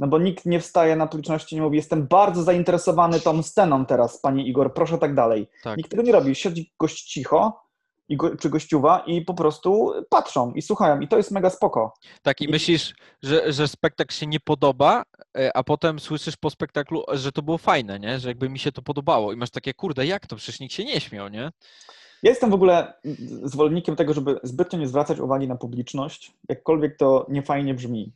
no 0.00 0.06
bo 0.06 0.18
nikt 0.18 0.46
nie 0.46 0.60
wstaje 0.60 0.96
na 0.96 1.06
publiczności 1.06 1.54
i 1.54 1.58
nie 1.58 1.62
mówi, 1.62 1.76
jestem 1.76 2.06
bardzo 2.06 2.42
zainteresowany 2.42 3.20
tą 3.20 3.42
sceną 3.42 3.86
teraz, 3.86 4.20
panie 4.20 4.46
Igor, 4.46 4.74
proszę 4.74 4.98
tak 4.98 5.14
dalej. 5.14 5.48
Tak. 5.62 5.76
Nikt 5.76 5.90
tego 5.90 6.02
nie 6.02 6.12
robi. 6.12 6.34
Siedzi 6.34 6.72
gość 6.78 7.04
cicho 7.04 7.67
i 8.08 8.16
go, 8.16 8.36
czy 8.36 8.50
gościuwa 8.50 8.98
i 9.06 9.22
po 9.22 9.34
prostu 9.34 9.92
patrzą 10.08 10.52
i 10.52 10.62
słuchają 10.62 11.00
i 11.00 11.08
to 11.08 11.16
jest 11.16 11.30
mega 11.30 11.50
spoko. 11.50 11.94
Tak, 12.22 12.40
i 12.40 12.48
myślisz, 12.48 12.94
że, 13.22 13.52
że 13.52 13.68
spektakl 13.68 14.14
się 14.14 14.26
nie 14.26 14.40
podoba, 14.40 15.02
e, 15.38 15.56
a 15.56 15.64
potem 15.64 16.00
słyszysz 16.00 16.36
po 16.36 16.50
spektaklu, 16.50 17.04
że 17.12 17.32
to 17.32 17.42
było 17.42 17.58
fajne, 17.58 17.98
nie? 17.98 18.18
Że 18.18 18.28
jakby 18.28 18.48
mi 18.48 18.58
się 18.58 18.72
to 18.72 18.82
podobało 18.82 19.32
i 19.32 19.36
masz 19.36 19.50
takie, 19.50 19.74
kurde, 19.74 20.06
jak 20.06 20.26
to? 20.26 20.36
Przecież 20.36 20.60
nikt 20.60 20.74
się 20.74 20.84
nie 20.84 21.00
śmiał, 21.00 21.28
nie? 21.28 21.50
Ja 22.22 22.30
jestem 22.30 22.50
w 22.50 22.54
ogóle 22.54 22.92
zwolennikiem 23.42 23.96
tego, 23.96 24.14
żeby 24.14 24.40
zbytnio 24.42 24.78
nie 24.78 24.88
zwracać 24.88 25.18
uwagi 25.18 25.48
na 25.48 25.56
publiczność, 25.56 26.32
jakkolwiek 26.48 26.96
to 26.96 27.26
niefajnie 27.28 27.74
brzmi. 27.74 28.12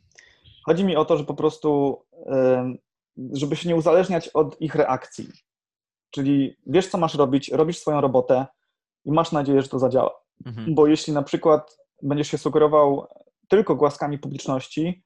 Chodzi 0.65 0.85
mi 0.85 0.95
o 0.95 1.05
to, 1.05 1.17
że 1.17 1.23
po 1.23 1.33
prostu, 1.33 2.01
żeby 3.33 3.55
się 3.55 3.69
nie 3.69 3.75
uzależniać 3.75 4.29
od 4.29 4.61
ich 4.61 4.75
reakcji. 4.75 5.27
Czyli 6.11 6.57
wiesz, 6.67 6.87
co 6.87 6.97
masz 6.97 7.15
robić, 7.15 7.49
robisz 7.49 7.79
swoją 7.79 8.01
robotę 8.01 8.45
i 9.05 9.11
masz 9.11 9.31
nadzieję, 9.31 9.61
że 9.61 9.67
to 9.69 9.79
zadziała. 9.79 10.11
Mhm. 10.45 10.75
Bo 10.75 10.87
jeśli 10.87 11.13
na 11.13 11.23
przykład 11.23 11.77
będziesz 12.01 12.27
się 12.27 12.37
sugerował 12.37 13.07
tylko 13.47 13.75
głaskami 13.75 14.19
publiczności, 14.19 15.03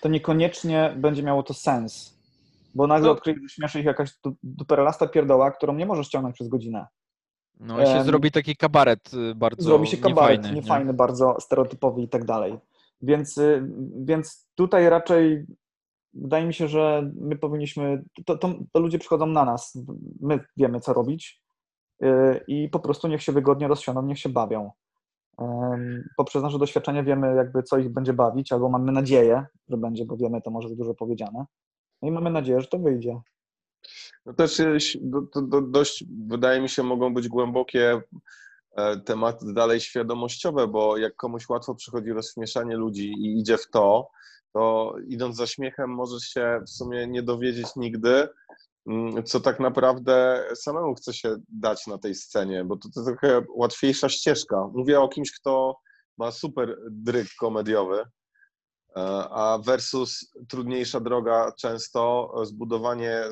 to 0.00 0.08
niekoniecznie 0.08 0.94
będzie 0.98 1.22
miało 1.22 1.42
to 1.42 1.54
sens. 1.54 2.18
Bo 2.74 2.86
nagle 2.86 3.06
No. 3.06 3.12
odkryjesz, 3.12 3.40
że 3.42 3.48
śmieszy 3.48 3.80
ich 3.80 3.86
jakaś 3.86 4.10
du- 4.24 4.36
duperelasta 4.42 5.06
pierdoła, 5.08 5.50
którą 5.50 5.74
nie 5.74 5.86
możesz 5.86 6.08
ciągnąć 6.08 6.34
przez 6.34 6.48
godzinę. 6.48 6.86
No 7.60 7.82
i 7.82 7.86
się 7.86 7.92
Em, 7.92 8.04
zrobi 8.04 8.30
taki 8.30 8.56
kabaret 8.56 9.14
y, 9.14 9.34
bardzo 9.34 9.62
zrobi 9.62 9.86
się 9.86 9.96
kabaret 9.96 10.38
niefajny. 10.42 10.60
niefajny, 10.60 10.86
nie? 10.86 10.96
bardzo 10.96 11.36
stereotypowy 11.40 12.02
i 12.02 12.08
tak 12.08 12.24
dalej. 12.24 12.58
Więc, 13.02 13.38
y, 13.38 13.68
więc 14.04 14.48
tutaj 14.54 14.88
raczej 14.88 15.46
wydaje 16.14 16.46
mi 16.46 16.54
się, 16.54 16.68
że 16.68 17.10
my 17.20 17.36
powinniśmy, 17.38 18.02
to, 18.26 18.38
to, 18.38 18.54
to 18.72 18.80
ludzie 18.80 18.98
przychodzą 18.98 19.26
na 19.26 19.44
nas, 19.44 19.78
my 20.20 20.40
wiemy 20.56 20.80
co 20.80 20.92
robić 20.92 21.42
i 22.48 22.68
po 22.68 22.80
prostu 22.80 23.08
niech 23.08 23.22
się 23.22 23.32
wygodnie 23.32 23.68
rozsiądą, 23.68 24.02
niech 24.02 24.18
się 24.18 24.28
bawią. 24.28 24.70
Poprzez 26.16 26.42
nasze 26.42 26.58
doświadczenie 26.58 27.04
wiemy 27.04 27.34
jakby 27.36 27.62
co 27.62 27.78
ich 27.78 27.88
będzie 27.88 28.12
bawić, 28.12 28.52
albo 28.52 28.68
mamy 28.68 28.92
nadzieję, 28.92 29.46
że 29.68 29.76
będzie, 29.76 30.04
bo 30.04 30.16
wiemy 30.16 30.42
to 30.42 30.50
może 30.50 30.68
dużo 30.68 30.94
powiedziane. 30.94 31.44
No 32.02 32.08
i 32.08 32.12
mamy 32.12 32.30
nadzieję, 32.30 32.60
że 32.60 32.66
to 32.66 32.78
wyjdzie. 32.78 33.20
No 34.26 34.32
też 34.34 34.60
ś- 34.60 34.98
do, 35.00 35.20
do, 35.20 35.42
do, 35.42 35.60
dość, 35.62 36.04
wydaje 36.28 36.60
mi 36.60 36.68
się, 36.68 36.82
mogą 36.82 37.14
być 37.14 37.28
głębokie 37.28 38.00
e, 38.76 38.96
tematy 39.00 39.52
dalej 39.54 39.80
świadomościowe, 39.80 40.66
bo 40.66 40.96
jak 40.96 41.16
komuś 41.16 41.48
łatwo 41.48 41.74
przychodzi 41.74 42.12
rozśmieszanie 42.12 42.76
ludzi 42.76 43.12
i 43.12 43.38
idzie 43.38 43.58
w 43.58 43.70
to, 43.70 44.08
to 44.52 44.94
idąc 45.08 45.36
za 45.36 45.46
śmiechem 45.46 45.90
możesz 45.90 46.22
się 46.22 46.60
w 46.66 46.70
sumie 46.70 47.06
nie 47.06 47.22
dowiedzieć 47.22 47.76
nigdy, 47.76 48.28
co 49.24 49.40
tak 49.40 49.60
naprawdę 49.60 50.44
samemu 50.54 50.94
chce 50.94 51.12
się 51.12 51.36
dać 51.48 51.86
na 51.86 51.98
tej 51.98 52.14
scenie, 52.14 52.64
bo 52.64 52.76
to, 52.76 52.88
to 52.94 53.04
trochę 53.04 53.42
łatwiejsza 53.54 54.08
ścieżka. 54.08 54.68
Mówię 54.74 55.00
o 55.00 55.08
kimś, 55.08 55.32
kto 55.32 55.80
ma 56.18 56.32
super 56.32 56.76
dryg 56.90 57.28
komediowy, 57.40 58.04
E, 58.96 59.28
a 59.30 59.58
versus 59.58 60.32
trudniejsza 60.48 61.00
droga 61.00 61.52
często 61.52 62.32
zbudowanie 62.44 63.24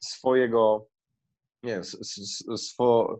swojego, 0.00 0.86
nie 1.62 1.80
swo, 2.56 3.18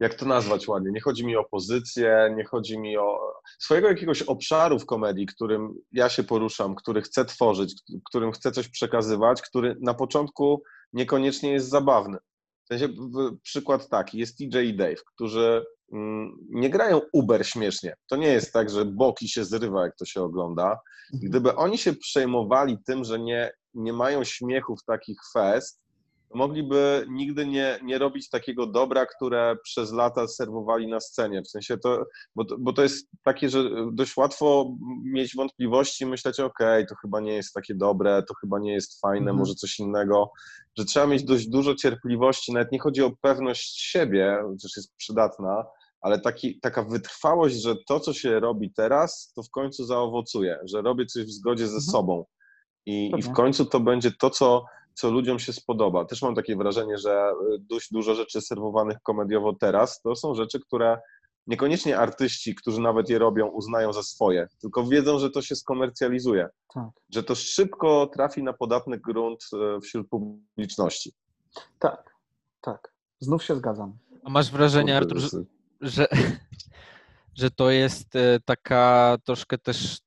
jak 0.00 0.14
to 0.14 0.26
nazwać 0.26 0.68
ładnie, 0.68 0.90
nie 0.90 1.00
chodzi 1.00 1.26
mi 1.26 1.36
o 1.36 1.44
pozycję, 1.44 2.34
nie 2.36 2.44
chodzi 2.44 2.78
mi 2.78 2.96
o 2.98 3.18
swojego 3.58 3.88
jakiegoś 3.88 4.22
obszaru 4.22 4.78
w 4.78 4.86
komedii, 4.86 5.26
którym 5.26 5.74
ja 5.92 6.08
się 6.08 6.24
poruszam, 6.24 6.74
który 6.74 7.02
chcę 7.02 7.24
tworzyć, 7.24 7.74
którym 8.04 8.32
chcę 8.32 8.52
coś 8.52 8.68
przekazywać, 8.68 9.42
który 9.42 9.76
na 9.80 9.94
początku 9.94 10.62
niekoniecznie 10.92 11.52
jest 11.52 11.68
zabawny. 11.68 12.18
W 12.64 12.68
sensie, 12.68 12.88
w- 12.88 13.38
przykład 13.42 13.88
taki, 13.88 14.18
jest 14.18 14.38
TJ 14.38 14.58
i 14.64 14.76
Dave, 14.76 15.02
którzy 15.14 15.64
mm, 15.92 16.36
nie 16.50 16.70
grają 16.70 17.00
uber 17.12 17.46
śmiesznie. 17.46 17.94
To 18.08 18.16
nie 18.16 18.28
jest 18.28 18.52
tak, 18.52 18.70
że 18.70 18.84
boki 18.84 19.28
się 19.28 19.44
zrywa, 19.44 19.82
jak 19.82 19.96
to 19.96 20.04
się 20.04 20.22
ogląda. 20.22 20.78
Gdyby 21.22 21.54
oni 21.56 21.78
się 21.78 21.92
przejmowali 21.94 22.78
tym, 22.86 23.04
że 23.04 23.18
nie, 23.18 23.50
nie 23.74 23.92
mają 23.92 24.24
śmiechów 24.24 24.84
takich 24.86 25.18
fest, 25.32 25.80
mogliby 26.34 27.06
nigdy 27.08 27.46
nie, 27.46 27.78
nie 27.82 27.98
robić 27.98 28.28
takiego 28.30 28.66
dobra, 28.66 29.06
które 29.06 29.56
przez 29.62 29.92
lata 29.92 30.28
serwowali 30.28 30.88
na 30.88 31.00
scenie. 31.00 31.42
W 31.42 31.48
sensie 31.48 31.78
to, 31.78 32.04
bo 32.36 32.44
to, 32.44 32.56
bo 32.58 32.72
to 32.72 32.82
jest 32.82 33.08
takie, 33.24 33.48
że 33.48 33.64
dość 33.92 34.16
łatwo 34.16 34.74
mieć 35.04 35.36
wątpliwości 35.36 36.04
i 36.04 36.06
myśleć, 36.06 36.40
okej, 36.40 36.86
to 36.86 36.94
chyba 36.94 37.20
nie 37.20 37.32
jest 37.32 37.54
takie 37.54 37.74
dobre, 37.74 38.22
to 38.28 38.34
chyba 38.34 38.58
nie 38.58 38.72
jest 38.72 39.00
fajne, 39.00 39.20
Mhm. 39.20 39.36
może 39.36 39.54
coś 39.54 39.78
innego, 39.78 40.30
że 40.78 40.84
trzeba 40.84 41.06
mieć 41.06 41.24
dość 41.24 41.48
dużo 41.48 41.74
cierpliwości, 41.74 42.52
nawet 42.52 42.72
nie 42.72 42.78
chodzi 42.78 43.02
o 43.02 43.12
pewność 43.20 43.80
siebie, 43.80 44.38
chociaż 44.46 44.76
jest 44.76 44.96
przydatna, 44.96 45.64
ale 46.00 46.20
taki, 46.20 46.60
taka 46.60 46.82
wytrwałość, 46.82 47.62
że 47.62 47.74
to, 47.88 48.00
co 48.00 48.12
się 48.12 48.40
robi 48.40 48.72
teraz, 48.72 49.32
to 49.36 49.42
w 49.42 49.50
końcu 49.50 49.84
zaowocuje, 49.84 50.58
że 50.64 50.82
robię 50.82 51.06
coś 51.06 51.24
w 51.24 51.30
zgodzie 51.30 51.66
ze 51.66 51.76
Mhm. 51.76 51.82
sobą. 51.92 52.24
I, 52.86 53.12
i 53.18 53.22
w 53.22 53.32
końcu 53.32 53.64
to 53.64 53.80
będzie 53.80 54.10
to, 54.20 54.30
co, 54.30 54.64
co 54.94 55.10
ludziom 55.10 55.38
się 55.38 55.52
spodoba. 55.52 56.04
Też 56.04 56.22
mam 56.22 56.34
takie 56.34 56.56
wrażenie, 56.56 56.98
że 56.98 57.32
y, 57.54 57.58
dość 57.58 57.92
dużo 57.92 58.14
rzeczy 58.14 58.40
serwowanych 58.40 58.96
komediowo 59.02 59.52
teraz 59.60 60.00
to 60.00 60.16
są 60.16 60.34
rzeczy, 60.34 60.60
które 60.60 60.98
niekoniecznie 61.46 61.98
artyści, 61.98 62.54
którzy 62.54 62.80
nawet 62.80 63.08
je 63.08 63.18
robią, 63.18 63.46
uznają 63.46 63.92
za 63.92 64.02
swoje, 64.02 64.48
tylko 64.60 64.84
wiedzą, 64.84 65.18
że 65.18 65.30
to 65.30 65.42
się 65.42 65.56
skomercjalizuje, 65.56 66.48
Tak. 66.74 66.88
że 67.14 67.22
to 67.22 67.34
szybko 67.34 68.06
trafi 68.14 68.42
na 68.42 68.52
podatny 68.52 68.98
grunt 68.98 69.44
y, 69.76 69.80
wśród 69.80 70.08
publiczności. 70.08 71.12
Tak, 71.78 72.14
tak. 72.60 72.92
Znów 73.20 73.44
się 73.44 73.56
zgadzam. 73.56 73.98
A 74.24 74.30
masz 74.30 74.50
wrażenie, 74.50 74.96
Artur, 74.96 75.18
że, 75.18 75.28
że- 75.80 76.08
że, 77.34 77.50
to 77.50 77.70
jest 77.70 78.16
e, 78.16 78.40
taka 78.52 79.16
troszkę 79.24 79.58
też 79.58 80.00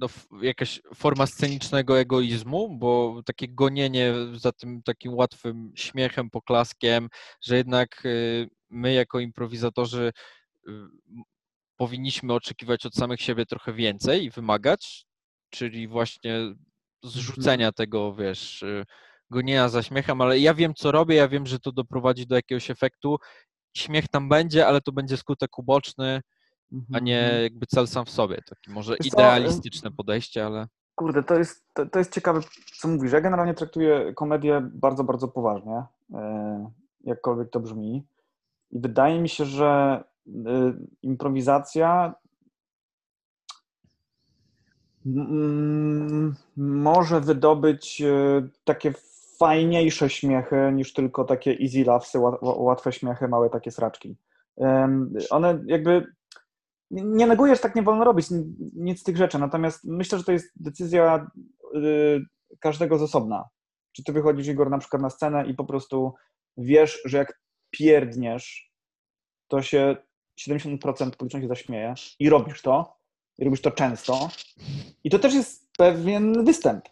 no, 0.00 0.08
jakaś 0.42 0.80
forma 0.94 1.26
scenicznego 1.26 2.00
egoizmu, 2.00 2.78
bo 2.78 3.22
takie 3.26 3.48
gonienie 3.48 4.14
za 4.34 4.52
tym 4.52 4.82
takim 4.82 5.14
łatwym 5.14 5.72
śmiechem, 5.76 6.30
poklaskiem, 6.30 7.08
że 7.42 7.56
jednak 7.56 8.04
y, 8.04 8.48
my 8.70 8.92
jako 8.92 9.20
improwizatorzy 9.20 10.12
y, 10.68 10.72
powinniśmy 11.76 12.32
oczekiwać 12.34 12.86
od 12.86 12.94
samych 12.94 13.20
siebie 13.20 13.46
trochę 13.46 13.72
więcej 13.72 14.24
i 14.24 14.30
wymagać, 14.30 15.06
czyli 15.50 15.88
właśnie 15.88 16.54
zrzucenia 17.04 17.72
tego, 17.72 18.14
wiesz, 18.14 18.62
y, 18.62 18.84
gonienia 19.30 19.68
za 19.68 19.82
śmiechem, 19.82 20.20
ale 20.20 20.38
ja 20.38 20.54
wiem, 20.54 20.74
co 20.74 20.92
robię, 20.92 21.14
ja 21.14 21.28
wiem, 21.28 21.46
że 21.46 21.58
to 21.58 21.72
doprowadzi 21.72 22.26
do 22.26 22.36
jakiegoś 22.36 22.70
efektu. 22.70 23.16
Śmiech 23.76 24.08
tam 24.08 24.28
będzie, 24.28 24.66
ale 24.66 24.80
to 24.80 24.92
będzie 24.92 25.16
skutek 25.16 25.58
uboczny, 25.58 26.20
a 26.92 26.98
nie 26.98 27.20
Mhm. 27.24 27.42
jakby 27.42 27.66
cel 27.66 27.86
sam 27.86 28.04
w 28.04 28.10
sobie. 28.10 28.36
Takie 28.48 28.70
może 28.70 28.92
Wiesz 29.00 29.10
co, 29.10 29.16
idealistyczne 29.16 29.90
podejście, 29.90 30.46
ale 30.46 30.66
Kurde, 30.94 31.22
to 31.22 31.34
jest, 31.34 31.64
to, 31.74 31.86
to 31.86 31.98
jest 31.98 32.14
ciekawe, 32.14 32.40
co 32.80 32.88
mówisz. 32.88 33.12
Ja 33.12 33.20
generalnie 33.20 33.54
traktuję 33.54 34.14
komedię 34.14 34.60
bardzo, 34.74 35.04
bardzo 35.04 35.28
poważnie, 35.28 35.82
e, 36.14 36.70
jakkolwiek 37.04 37.50
to 37.50 37.60
brzmi. 37.60 38.06
I 38.70 38.78
wydaje 38.80 39.20
mi 39.20 39.28
się, 39.28 39.44
że 39.44 40.04
e, 40.28 40.32
improwizacja 41.02 42.14
może 46.56 47.20
wydobyć 47.20 48.02
e, 48.02 48.48
takie 48.64 48.92
fajniejsze 49.38 50.10
śmiechy 50.10 50.70
niż 50.72 50.92
tylko 50.92 51.24
takie 51.24 51.50
easy 51.60 51.84
laughsy, 51.84 52.18
ła- 52.18 52.38
ła- 52.40 52.58
łatwe 52.58 52.92
śmiechy, 52.92 53.28
małe 53.28 53.50
takie 53.50 53.70
sraczki. 53.70 54.16
One 55.30 55.60
jakby 55.66 56.06
nie 56.90 57.26
neguję, 57.26 57.54
że 57.54 57.60
tak 57.60 57.74
nie 57.76 57.82
wolno 57.82 58.04
robić, 58.04 58.30
ni- 58.30 58.54
nic 58.74 59.00
z 59.00 59.02
tych 59.02 59.16
rzeczy, 59.16 59.38
natomiast 59.38 59.84
myślę, 59.84 60.18
że 60.18 60.24
to 60.24 60.32
jest 60.32 60.52
decyzja 60.56 61.26
y, 61.74 62.20
każdego 62.60 62.98
z 62.98 63.02
osobna. 63.02 63.48
Czy 63.92 64.04
ty 64.04 64.12
wychodzisz, 64.12 64.46
Igor, 64.48 64.70
na 64.70 64.78
przykład 64.78 65.02
na 65.02 65.10
scenę 65.10 65.46
i 65.46 65.54
po 65.54 65.64
prostu 65.64 66.14
wiesz, 66.56 67.02
że 67.04 67.18
jak 67.18 67.40
pierdniesz, 67.70 68.72
to 69.48 69.62
się 69.62 69.96
70% 70.40 71.10
publiczności 71.10 71.48
zaśmieje 71.48 71.94
i 72.18 72.30
robisz 72.30 72.62
to, 72.62 72.96
i 73.38 73.44
robisz 73.44 73.62
to 73.62 73.70
często. 73.70 74.28
I 75.04 75.10
to 75.10 75.18
też 75.18 75.34
jest 75.34 75.70
pewien 75.76 76.44
występ. 76.44 76.88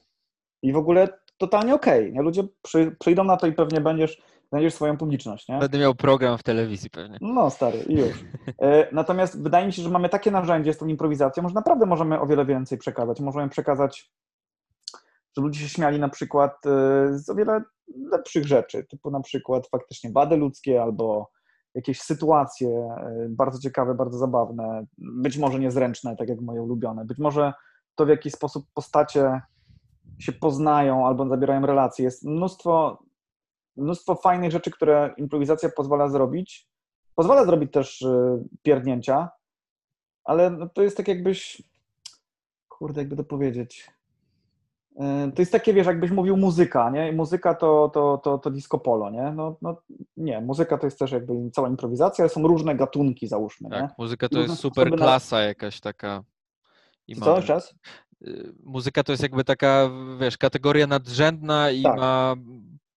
I 0.62 0.72
w 0.72 0.76
ogóle 0.76 1.08
totalnie 1.38 1.74
okej. 1.74 2.12
nie? 2.12 2.22
Ludzie 2.22 2.42
przy, 2.62 2.96
przyjdą 3.00 3.24
na 3.24 3.36
to 3.36 3.46
i 3.46 3.52
pewnie 3.52 3.80
będziesz, 3.80 4.22
znajdziesz 4.50 4.74
swoją 4.74 4.96
publiczność. 4.96 5.48
Nie? 5.48 5.58
będę 5.58 5.78
miał 5.78 5.94
program 5.94 6.38
w 6.38 6.42
telewizji 6.42 6.90
pewnie. 6.90 7.18
No, 7.20 7.50
stary, 7.50 7.84
już. 7.88 8.24
E, 8.62 8.88
Natomiast 8.92 9.42
wydaje 9.42 9.66
mi 9.66 9.72
się, 9.72 9.82
że 9.82 9.90
mamy 9.90 10.08
takie 10.08 10.30
narzędzie 10.30 10.72
z 10.72 10.78
tą 10.78 10.86
improwizacją, 10.86 11.48
że 11.48 11.54
naprawdę 11.54 11.86
możemy 11.86 12.20
o 12.20 12.26
wiele 12.26 12.46
więcej 12.46 12.78
przekazać. 12.78 13.20
Możemy 13.20 13.48
przekazać, 13.48 14.12
że 15.36 15.42
ludzie 15.42 15.60
się 15.60 15.68
śmiali 15.68 15.98
na 16.00 16.08
przykład 16.08 16.66
e, 16.66 17.18
z 17.18 17.30
o 17.30 17.34
wiele 17.34 17.62
lepszych 18.12 18.46
rzeczy, 18.46 18.84
typu 18.84 19.10
na 19.10 19.20
przykład 19.20 19.68
faktycznie 19.68 20.10
wady 20.12 20.36
ludzkie 20.36 20.82
albo 20.82 21.30
jakieś 21.74 22.00
sytuacje 22.00 22.68
e, 22.68 23.26
bardzo 23.28 23.58
ciekawe, 23.58 23.94
bardzo 23.94 24.18
zabawne, 24.18 24.86
być 24.98 25.38
może 25.38 25.58
niezręczne, 25.58 26.16
tak 26.16 26.28
jak 26.28 26.40
moje 26.40 26.62
ulubione. 26.62 27.04
Być 27.04 27.18
może 27.18 27.52
to, 27.94 28.06
w 28.06 28.08
jaki 28.08 28.30
sposób 28.30 28.66
postacie 28.74 29.40
się 30.18 30.32
poznają 30.32 31.06
albo 31.06 31.28
zabierają 31.28 31.66
relacje. 31.66 32.04
Jest 32.04 32.24
mnóstwo, 32.24 32.98
mnóstwo 33.78 34.14
fajnych 34.14 34.50
rzeczy, 34.52 34.70
które 34.70 35.14
improwizacja 35.16 35.68
pozwala 35.76 36.09
zrobić. 36.09 36.68
Pozwala 37.14 37.44
zrobić 37.44 37.72
też 37.72 38.02
y, 38.02 38.38
pierdnięcia, 38.62 39.28
ale 40.24 40.50
no 40.50 40.68
to 40.68 40.82
jest 40.82 40.96
tak 40.96 41.09
jakbyś, 41.09 41.62
kurde, 42.68 43.00
jakby 43.00 43.16
to 43.16 43.24
powiedzieć. 43.24 43.90
Y, 45.28 45.32
To 45.32 45.42
jest 45.42 45.52
takie, 45.52 45.74
wiesz, 45.74 45.86
jakbyś 45.86 46.10
mówił 46.10 46.36
muzyka, 46.36 46.90
nie? 46.90 47.12
I 47.12 47.16
muzyka 47.16 47.55
to, 47.55 47.90
to, 47.94 48.18
to, 48.24 48.38
to 48.38 48.50
disco 48.50 48.78
polo, 48.78 49.10
nie? 49.10 49.32
No, 49.32 49.56
no 49.62 49.82
nie, 50.16 50.40
muzyka 50.40 50.78
to 50.78 50.86
jest 50.86 50.98
też 50.98 51.12
jakby 51.12 51.50
cała 51.52 51.68
improwizacja, 51.68 52.22
ale 52.22 52.28
są 52.28 52.46
różne 52.46 52.74
gatunki, 52.74 53.28
załóżmy, 53.28 53.68
nie? 53.68 53.76
Tak, 53.76 53.98
muzyka 53.98 54.28
to 54.28 54.36
Różne 54.36 54.50
jest 54.50 54.62
super 54.62 54.82
sposoby 54.84 54.90
na- 55.00 55.06
klasa 55.06 55.40
jakaś 55.40 55.80
taka. 55.80 56.22
I 57.09 57.16
Co, 57.16 57.36
jeszcze 57.36 57.52
raz? 57.55 57.74
y, 58.26 58.52
Muzyka 58.64 59.02
to 59.02 59.12
jest 59.12 59.22
jakby 59.22 59.44
taka, 59.44 59.90
wiesz, 60.20 60.38
kategoria 60.38 60.86
nadrzędna 60.86 61.70
i 61.70 61.82
Tak. 61.82 61.96
ma 61.96 62.34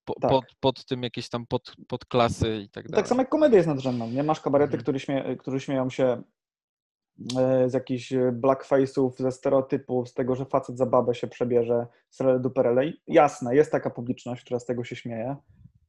po, 0.06 0.14
Tak. 0.22 0.32
pod, 0.32 0.45
pod 0.60 0.86
tym 0.86 1.03
jakieś 1.03 1.30
tam 1.30 1.48
pod, 1.48 1.76
podklasy 1.88 2.57
i 2.65 2.69
tak 2.69 2.88
dalej. 2.88 2.95
Tak 3.03 3.07
samo 3.07 3.22
jak 3.22 3.30
komedia 3.30 3.57
jest 3.57 3.68
nadrzędną, 3.68 4.10
nie? 4.10 4.23
Masz 4.23 4.41
kabarety, 4.41 4.73
Mhm. 4.73 4.82
które, 4.84 4.99
śmie, 4.99 5.36
które 5.40 5.60
śmieją 5.60 5.90
się 5.90 6.22
e, 7.40 7.69
z 7.69 7.73
jakichś 7.73 8.14
e, 8.14 8.32
blackface'ów, 8.32 9.11
ze 9.18 9.32
stereotypów, 9.32 10.10
z 10.10 10.14
tego, 10.14 10.36
że 10.36 10.45
facet 10.45 10.78
za 10.78 10.86
babę 10.86 11.15
się 11.15 11.28
przebierze, 11.28 11.88
srele 12.10 12.40
duperele. 12.40 12.94
Jasne, 13.07 13.56
jest 13.56 13.72
taka 13.72 13.90
publiczność, 13.90 14.44
która 14.45 14.60
z 14.60 14.65
tego 14.65 14.84
się 14.84 14.95
śmieje, 14.95 15.36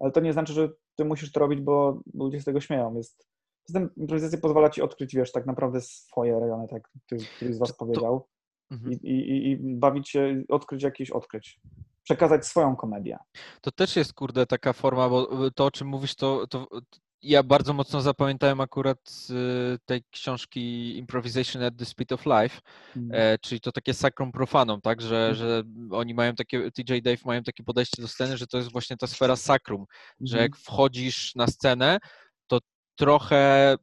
ale 0.00 0.12
to 0.12 0.20
nie 0.20 0.32
znaczy, 0.32 0.52
że 0.52 0.68
ty 0.96 1.04
musisz 1.04 1.32
to 1.32 1.40
robić, 1.40 1.60
bo 1.60 2.00
ludzie 2.14 2.40
z 2.40 2.44
tego 2.44 2.60
śmieją. 2.60 2.94
Jest, 2.94 3.32
Poza 3.66 3.78
tym 3.78 3.90
improwizacja 3.96 4.38
pozwala 4.38 4.70
ci 4.70 4.82
odkryć, 4.82 5.14
wiesz, 5.16 5.32
tak 5.32 5.46
naprawdę 5.46 5.80
swoje 5.80 6.40
rejony, 6.40 6.68
tak 6.68 6.72
jak 6.72 6.90
któryś 7.06 7.54
z 7.54 7.58
was 7.58 7.68
To- 7.68 7.74
powiedział, 7.74 8.28
Mhm. 8.70 8.92
i, 8.92 8.96
i- 9.12 9.50
i 9.50 9.56
bawić 9.76 10.08
się, 10.08 10.42
odkryć 10.48 10.82
jakieś 10.82 11.10
odkryć. 11.10 11.60
Przekazać 12.04 12.46
swoją 12.46 12.76
komedię. 12.76 13.18
To 13.60 13.70
też 13.70 13.96
jest, 13.96 14.14
kurde, 14.14 14.46
taka 14.46 14.72
forma, 14.72 15.08
bo 15.08 15.46
y, 15.46 15.50
to, 15.50 15.64
o 15.64 15.70
czym 15.70 15.88
mówisz, 15.88 16.14
to, 16.14 16.46
to 16.46 16.66
ja 17.22 17.42
bardzo 17.42 17.72
mocno 17.72 18.00
zapamiętałem 18.00 18.60
akurat 18.60 18.98
z 19.08 19.30
y, 19.30 19.78
tej 19.84 20.04
książki 20.10 20.96
Improvisation 20.98 21.62
at 21.62 21.74
the 21.78 21.84
Speed 21.84 22.12
of 22.14 22.26
Life, 22.26 22.60
Mm. 22.96 23.38
czyli 23.40 23.60
to 23.60 23.72
takie 23.72 23.94
sacrum 23.94 24.32
profanum, 24.32 24.80
tak, 24.80 25.00
że, 25.02 25.28
Mhm. 25.28 25.34
że 25.34 25.62
oni 25.96 26.14
mają 26.14 26.34
takie, 26.34 26.70
TJ 26.70 27.00
Dave 27.02 27.24
mają 27.24 27.42
takie 27.42 27.62
podejście 27.64 28.02
do 28.02 28.08
sceny, 28.08 28.36
że 28.36 28.46
to 28.46 28.56
jest 28.56 28.72
właśnie 28.72 28.96
ta 28.96 29.06
sfera 29.06 29.36
sacrum, 29.36 29.84
że 30.20 30.36
Mhm. 30.36 30.42
jak 30.42 30.56
wchodzisz 30.56 31.34
na 31.34 31.46
scenę, 31.46 31.98
to 32.46 32.58
trochę 32.96 33.74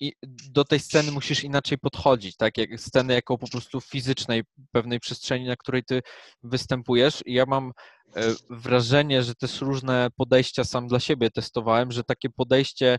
i 0.00 0.12
do 0.50 0.64
tej 0.64 0.80
sceny 0.80 1.12
musisz 1.12 1.44
inaczej 1.44 1.78
podchodzić, 1.78 2.36
tak, 2.36 2.58
jak 2.58 2.80
sceny 2.80 3.14
jako 3.14 3.38
po 3.38 3.48
prostu 3.48 3.80
fizycznej 3.80 4.42
pewnej 4.72 5.00
przestrzeni, 5.00 5.46
na 5.46 5.56
której 5.56 5.84
ty 5.84 6.02
występujesz. 6.42 7.22
I 7.26 7.34
ja 7.34 7.44
mam 7.46 7.72
e, 8.16 8.34
wrażenie, 8.50 9.22
że 9.22 9.34
też 9.34 9.60
różne 9.60 10.08
podejścia 10.16 10.64
sam 10.64 10.88
dla 10.88 11.00
siebie 11.00 11.30
testowałem, 11.30 11.92
że 11.92 12.04
takie 12.04 12.30
podejście 12.30 12.98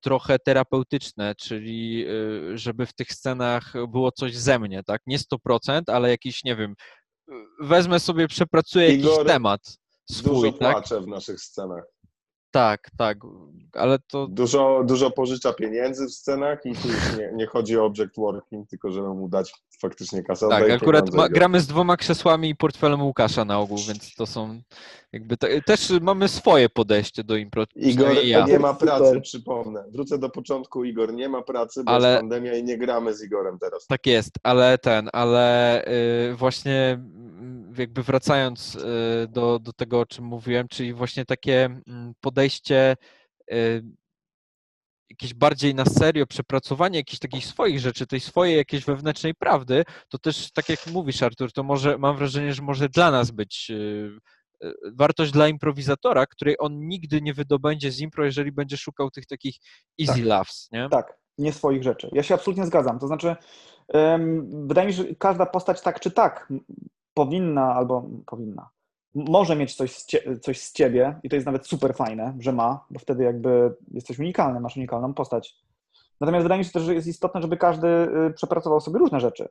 trochę 0.00 0.38
terapeutyczne, 0.38 1.34
czyli 1.34 2.06
e, 2.06 2.58
żeby 2.58 2.86
w 2.86 2.94
tych 2.94 3.12
scenach 3.12 3.72
było 3.88 4.12
coś 4.12 4.36
ze 4.36 4.58
mnie, 4.58 4.82
tak, 4.82 5.02
nie 5.06 5.18
100%, 5.18 5.80
ale 5.86 6.10
jakiś, 6.10 6.44
nie 6.44 6.56
wiem, 6.56 6.74
e, 7.28 7.32
wezmę 7.60 8.00
sobie, 8.00 8.28
przepracuję 8.28 8.86
jakiś 8.88 9.04
Igor, 9.04 9.26
temat 9.26 9.60
Dużo 10.10 10.22
swój, 10.22 10.52
tak, 10.52 10.72
płacze 10.72 11.00
w 11.00 11.06
naszych 11.06 11.40
scenach. 11.40 11.84
Tak, 12.56 12.90
tak, 12.98 13.18
ale 13.72 13.98
to 13.98 14.26
Dużo, 14.26 14.82
dużo 14.86 15.10
pożycza 15.10 15.52
pieniędzy 15.52 16.06
w 16.06 16.10
scenach 16.10 16.66
i 16.66 16.74
tu 16.74 16.88
już 16.88 17.16
nie, 17.18 17.32
nie 17.34 17.46
chodzi 17.46 17.78
o 17.78 17.84
object 17.84 18.16
working, 18.16 18.68
tylko 18.68 18.90
żeby 18.90 19.08
mu 19.08 19.28
dać 19.28 19.54
faktycznie 19.80 20.22
kasę. 20.22 20.48
Tak, 20.48 20.70
akurat 20.70 21.14
ma, 21.14 21.28
gramy 21.28 21.60
z 21.60 21.66
dwoma 21.66 21.96
krzesłami 21.96 22.48
i 22.48 22.56
portfelem 22.56 23.02
Łukasza 23.02 23.44
na 23.44 23.58
ogół, 23.58 23.78
więc 23.88 24.14
to 24.14 24.26
są 24.26 24.60
jakby 25.12 25.36
te, 25.36 25.62
też 25.62 25.90
mamy 26.00 26.28
swoje 26.28 26.68
podejście 26.68 27.24
do 27.24 27.36
impro. 27.36 27.64
Igor 27.76 28.24
ja. 28.24 28.46
nie 28.46 28.58
ma 28.58 28.72
Super. 28.72 28.88
pracy, 28.88 29.20
przypomnę. 29.20 29.84
Wrócę 29.92 30.18
do 30.18 30.30
początku. 30.30 30.84
Igor 30.84 31.14
nie 31.14 31.28
ma 31.28 31.42
pracy, 31.42 31.84
bo 31.84 31.92
Ale- 31.92 32.08
jest 32.08 32.20
pandemia 32.20 32.54
i 32.54 32.64
nie 32.64 32.78
gramy 32.78 33.14
z 33.14 33.24
Igorem 33.24 33.58
teraz. 33.58 33.86
Tak 33.86 34.06
jest, 34.06 34.30
ale 34.42 34.78
ten, 34.78 35.08
ale 35.12 35.84
y, 36.30 36.34
właśnie 36.34 36.98
jakby 37.78 38.02
wracając 38.02 38.74
y, 38.74 38.80
do, 39.28 39.58
do 39.58 39.72
tego, 39.72 40.00
o 40.00 40.06
czym 40.06 40.24
mówiłem, 40.24 40.68
czyli 40.68 40.92
właśnie 40.94 41.24
takie 41.24 41.64
mm, 41.64 42.12
podejście 42.20 42.96
y, 43.52 43.82
jakieś 45.10 45.34
bardziej 45.34 45.74
na 45.74 45.84
serio, 45.84 46.26
przepracowanie 46.26 46.98
jakichś 46.98 47.18
takich 47.18 47.46
swoich 47.46 47.80
rzeczy, 47.80 48.06
tej 48.06 48.20
swojej 48.20 48.56
jakiejś 48.56 48.84
wewnętrznej 48.84 49.34
prawdy, 49.34 49.84
to 50.08 50.18
też 50.18 50.52
tak 50.52 50.68
jak 50.68 50.86
mówisz 50.86 51.22
Artur, 51.22 51.52
to 51.52 51.62
może 51.62 51.98
mam 51.98 52.16
wrażenie, 52.16 52.54
że 52.54 52.62
może 52.62 52.88
dla 52.88 53.10
nas 53.10 53.30
być 53.30 53.70
y, 53.70 54.10
wartość 54.92 55.32
dla 55.32 55.48
improwizatora, 55.48 56.26
której 56.26 56.56
on 56.58 56.88
nigdy 56.88 57.22
nie 57.22 57.34
wydobędzie 57.34 57.92
z 57.92 58.00
impro, 58.00 58.24
jeżeli 58.24 58.52
będzie 58.52 58.76
szukał 58.76 59.10
tych 59.10 59.26
takich 59.26 59.56
easy 60.00 60.14
Tak. 60.14 60.24
laughs, 60.24 60.68
nie? 60.72 60.88
Tak, 60.90 61.18
nie 61.38 61.52
swoich 61.52 61.82
rzeczy. 61.82 62.10
Ja 62.12 62.22
się 62.22 62.34
absolutnie 62.34 62.66
zgadzam. 62.66 62.98
To 62.98 63.06
znaczy, 63.06 63.36
em, 63.88 64.50
wydaje 64.68 64.86
mi 64.86 64.94
się, 64.94 65.02
że 65.02 65.14
każda 65.14 65.46
postać 65.46 65.82
tak 65.82 66.00
czy 66.00 66.10
tak 66.10 66.48
powinna 67.16 67.74
albo 67.74 68.08
powinna, 68.26 68.68
może 69.14 69.56
mieć 69.56 69.74
coś 69.74 69.92
z, 69.96 70.06
cie, 70.06 70.38
coś 70.40 70.60
z 70.60 70.72
ciebie 70.72 71.20
i 71.22 71.28
to 71.28 71.36
jest 71.36 71.46
nawet 71.46 71.66
super 71.66 71.94
fajne, 71.94 72.36
że 72.40 72.52
ma, 72.52 72.84
bo 72.90 72.98
wtedy 72.98 73.24
jakby 73.24 73.74
jesteś 73.90 74.18
unikalny, 74.18 74.60
masz 74.60 74.76
unikalną 74.76 75.14
postać. 75.14 75.54
Natomiast 76.20 76.42
wydaje 76.42 76.58
mi 76.58 76.64
się 76.64 76.70
też, 76.70 76.82
że 76.82 76.94
jest 76.94 77.06
istotne, 77.06 77.42
żeby 77.42 77.56
każdy 77.56 77.88
y, 77.88 78.32
przepracował 78.34 78.80
sobie 78.80 78.98
różne 78.98 79.20
rzeczy. 79.20 79.48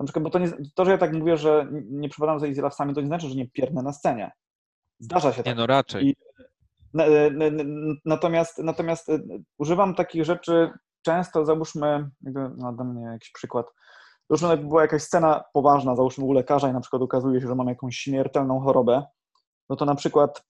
Na 0.00 0.06
przykład, 0.06 0.22
bo 0.24 0.30
to, 0.30 0.38
nie, 0.38 0.52
to 0.74 0.84
że 0.84 0.90
ja 0.90 0.98
tak 0.98 1.12
mówię, 1.12 1.36
że 1.36 1.66
nie 1.90 2.08
przepadam 2.08 2.40
za 2.40 2.46
Izraelsami, 2.46 2.94
to 2.94 3.00
nie 3.00 3.06
znaczy, 3.06 3.28
że 3.28 3.34
nie 3.34 3.48
pierdnę 3.48 3.82
na 3.82 3.92
scenie. 3.92 4.30
Zdarza 4.98 5.32
się 5.32 5.38
Nie 5.38 5.44
tak. 5.44 5.56
no, 5.56 5.66
raczej. 5.66 6.08
I- 6.08 6.16
Na- 6.94 7.04
n- 7.04 7.42
n- 7.42 7.96
Natomiast, 8.04 8.58
natomiast 8.58 9.08
y, 9.08 9.22
używam 9.58 9.94
takich 9.94 10.24
rzeczy 10.24 10.70
często, 11.02 11.44
załóżmy, 11.44 12.10
jakby 12.22 12.50
no, 12.56 12.72
dam 12.72 12.94
mnie 12.94 13.04
jakiś 13.04 13.32
przykład. 13.32 13.66
Załóżmy, 14.30 14.48
jakby 14.48 14.68
była 14.68 14.82
jakaś 14.82 15.02
scena 15.02 15.44
poważna, 15.52 15.96
załóżmy 15.96 16.24
u 16.24 16.32
lekarza 16.32 16.68
i 16.68 16.72
na 16.72 16.80
przykład 16.80 17.02
okazuje 17.02 17.40
się, 17.40 17.46
że 17.46 17.54
mam 17.54 17.68
jakąś 17.68 17.96
śmiertelną 17.96 18.60
chorobę, 18.60 19.06
no 19.68 19.76
to 19.76 19.84
na 19.84 19.94
przykład 19.94 20.44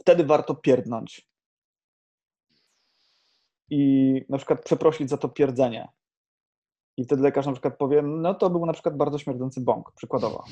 wtedy 0.00 0.24
warto 0.24 0.54
pierdnąć. 0.54 1.28
I 3.70 4.12
na 4.28 4.36
przykład 4.36 4.64
przeprosić 4.64 5.10
za 5.10 5.16
to 5.16 5.28
pierdzenie. 5.28 5.88
I 6.96 7.04
wtedy 7.04 7.22
lekarz 7.22 7.46
na 7.46 7.52
przykład 7.52 7.78
powie, 7.78 8.02
no 8.02 8.34
to 8.34 8.50
był 8.50 8.66
na 8.66 8.72
przykład 8.72 8.96
bardzo 8.96 9.18
śmierdzący 9.18 9.60
bąk, 9.60 9.92
przykładowo. 9.92 10.44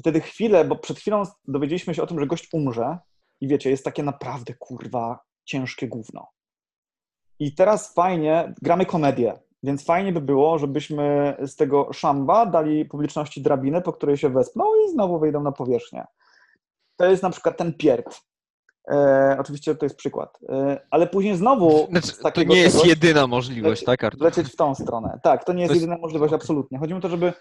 Wtedy 0.00 0.20
chwilę, 0.20 0.64
bo 0.64 0.76
przed 0.76 0.98
chwilą 0.98 1.22
dowiedzieliśmy 1.48 1.94
się 1.94 2.02
o 2.02 2.06
tym, 2.06 2.20
że 2.20 2.26
gość 2.26 2.48
umrze 2.52 2.98
i 3.40 3.48
wiecie, 3.48 3.70
jest 3.70 3.84
takie 3.84 4.02
naprawdę, 4.02 4.54
kurwa, 4.54 5.18
ciężkie 5.44 5.88
gówno. 5.88 6.26
I 7.38 7.54
teraz 7.54 7.94
fajnie, 7.94 8.54
gramy 8.62 8.86
komedię, 8.86 9.38
więc 9.64 9.84
fajnie 9.84 10.12
by 10.12 10.20
było, 10.20 10.58
żebyśmy 10.58 11.36
z 11.46 11.56
tego 11.56 11.92
szamba 11.92 12.46
dali 12.46 12.84
publiczności 12.84 13.42
drabinę, 13.42 13.82
po 13.82 13.92
której 13.92 14.16
się 14.16 14.28
wespną 14.28 14.64
i 14.86 14.90
znowu 14.90 15.18
wyjdą 15.18 15.42
na 15.42 15.52
powierzchnię. 15.52 16.04
To 16.96 17.04
jest 17.06 17.22
na 17.22 17.30
przykład 17.30 17.56
ten 17.56 17.74
pierd. 17.74 18.20
E, 18.90 19.36
oczywiście 19.40 19.74
to 19.74 19.86
jest 19.86 19.96
przykład. 19.96 20.38
E, 20.48 20.80
ale 20.90 21.06
później 21.06 21.36
znowu 21.36 21.86
Znaczy, 21.90 22.12
to 22.34 22.42
nie 22.42 22.56
jest 22.56 22.76
czegoś 22.76 22.88
jedyna 22.88 23.26
możliwość, 23.26 23.84
tak, 23.84 24.04
Artur? 24.04 24.22
lecieć 24.22 24.48
w 24.48 24.56
tą 24.56 24.74
stronę. 24.74 25.20
Tak, 25.22 25.44
to 25.44 25.52
nie 25.52 25.62
jest 25.62 25.70
To 25.70 25.74
jest- 25.74 25.82
jedyna 25.82 26.00
możliwość, 26.00 26.32
absolutnie. 26.34 26.78
Chodzi 26.78 26.92
mi 26.92 26.98
o 26.98 27.02
to, 27.02 27.08
żeby 27.08 27.32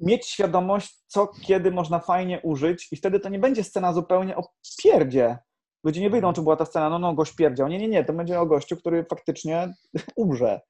mieć 0.00 0.26
świadomość, 0.26 0.94
co 1.06 1.26
kiedy 1.26 1.70
można 1.70 1.98
fajnie 1.98 2.40
użyć 2.42 2.88
i 2.92 2.96
wtedy 2.96 3.20
to 3.20 3.28
nie 3.28 3.38
będzie 3.38 3.64
scena 3.64 3.92
zupełnie 3.92 4.36
o 4.36 4.42
pierdzie. 4.82 5.38
Ludzie 5.84 6.00
nie 6.00 6.10
wyjdą, 6.10 6.32
czy 6.32 6.42
była 6.42 6.56
ta 6.56 6.64
scena, 6.64 6.90
no 6.90 6.98
no, 6.98 7.14
gość 7.14 7.34
pierdział. 7.34 7.68
Nie, 7.68 7.78
nie, 7.78 7.88
nie, 7.88 8.04
to 8.04 8.12
będzie 8.12 8.40
o 8.40 8.46
gościu, 8.46 8.76
który 8.76 9.04
faktycznie 9.04 9.74
umrze. 10.16 10.60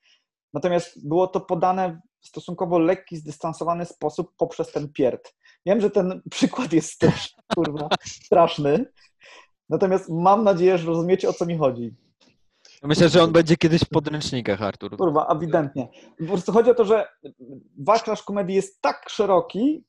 Natomiast 0.55 1.09
było 1.09 1.27
to 1.27 1.41
podane 1.41 2.01
w 2.21 2.27
stosunkowo 2.27 2.79
lekki, 2.79 3.17
zdystansowany 3.17 3.85
sposób 3.85 4.33
poprzez 4.37 4.73
ten 4.73 4.93
pierd. 4.93 5.35
Wiem, 5.67 5.81
że 5.81 5.91
ten 5.91 6.21
przykład 6.31 6.73
jest 6.73 6.99
też, 6.99 7.35
kurwa, 7.55 7.89
straszny, 8.05 8.87
natomiast 9.69 10.09
mam 10.09 10.45
nadzieję, 10.45 10.79
że 10.79 10.87
rozumiecie, 10.87 11.29
o 11.29 11.33
co 11.33 11.47
mi 11.47 11.59
chodzi. 11.59 11.95
Myślę, 12.83 13.09
że 13.09 13.23
on 13.23 13.33
będzie 13.33 13.57
kiedyś 13.57 13.83
w 13.83 13.89
podręcznikach, 13.89 14.63
Artur. 14.63 14.97
Kurwa, 14.97 15.27
ewidentnie. 15.27 15.89
Po 16.19 16.25
prostu 16.25 16.53
chodzi 16.53 16.71
o 16.71 16.75
to, 16.75 16.85
że 16.85 17.09
wachlarz 17.79 18.23
komedii 18.23 18.57
jest 18.57 18.81
tak 18.81 19.09
szeroki, 19.09 19.85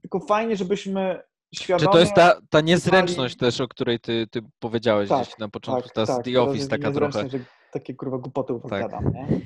tylko 0.00 0.20
fajnie, 0.20 0.56
żebyśmy 0.56 1.22
Czy 1.54 1.62
świadomie... 1.62 1.92
to 1.92 1.98
jest 1.98 2.14
ta, 2.14 2.40
ta 2.50 2.60
niezręczność 2.60 3.36
też, 3.36 3.60
o 3.60 3.68
której 3.68 4.00
ty, 4.00 4.26
ty 4.30 4.42
powiedziałeś 4.58 5.08
Tak, 5.08 5.22
gdzieś 5.22 5.38
na 5.38 5.48
początku, 5.48 5.88
tak, 5.88 6.06
ta 6.06 6.14
tak, 6.14 6.24
The 6.24 6.42
Office 6.42 6.68
taka 6.68 6.92
trochę. 6.92 7.28
że 7.28 7.38
takie 7.72 7.94
kurwa 7.94 8.18
głupoty 8.18 8.52
opowiadam, 8.52 9.12
nie? 9.14 9.40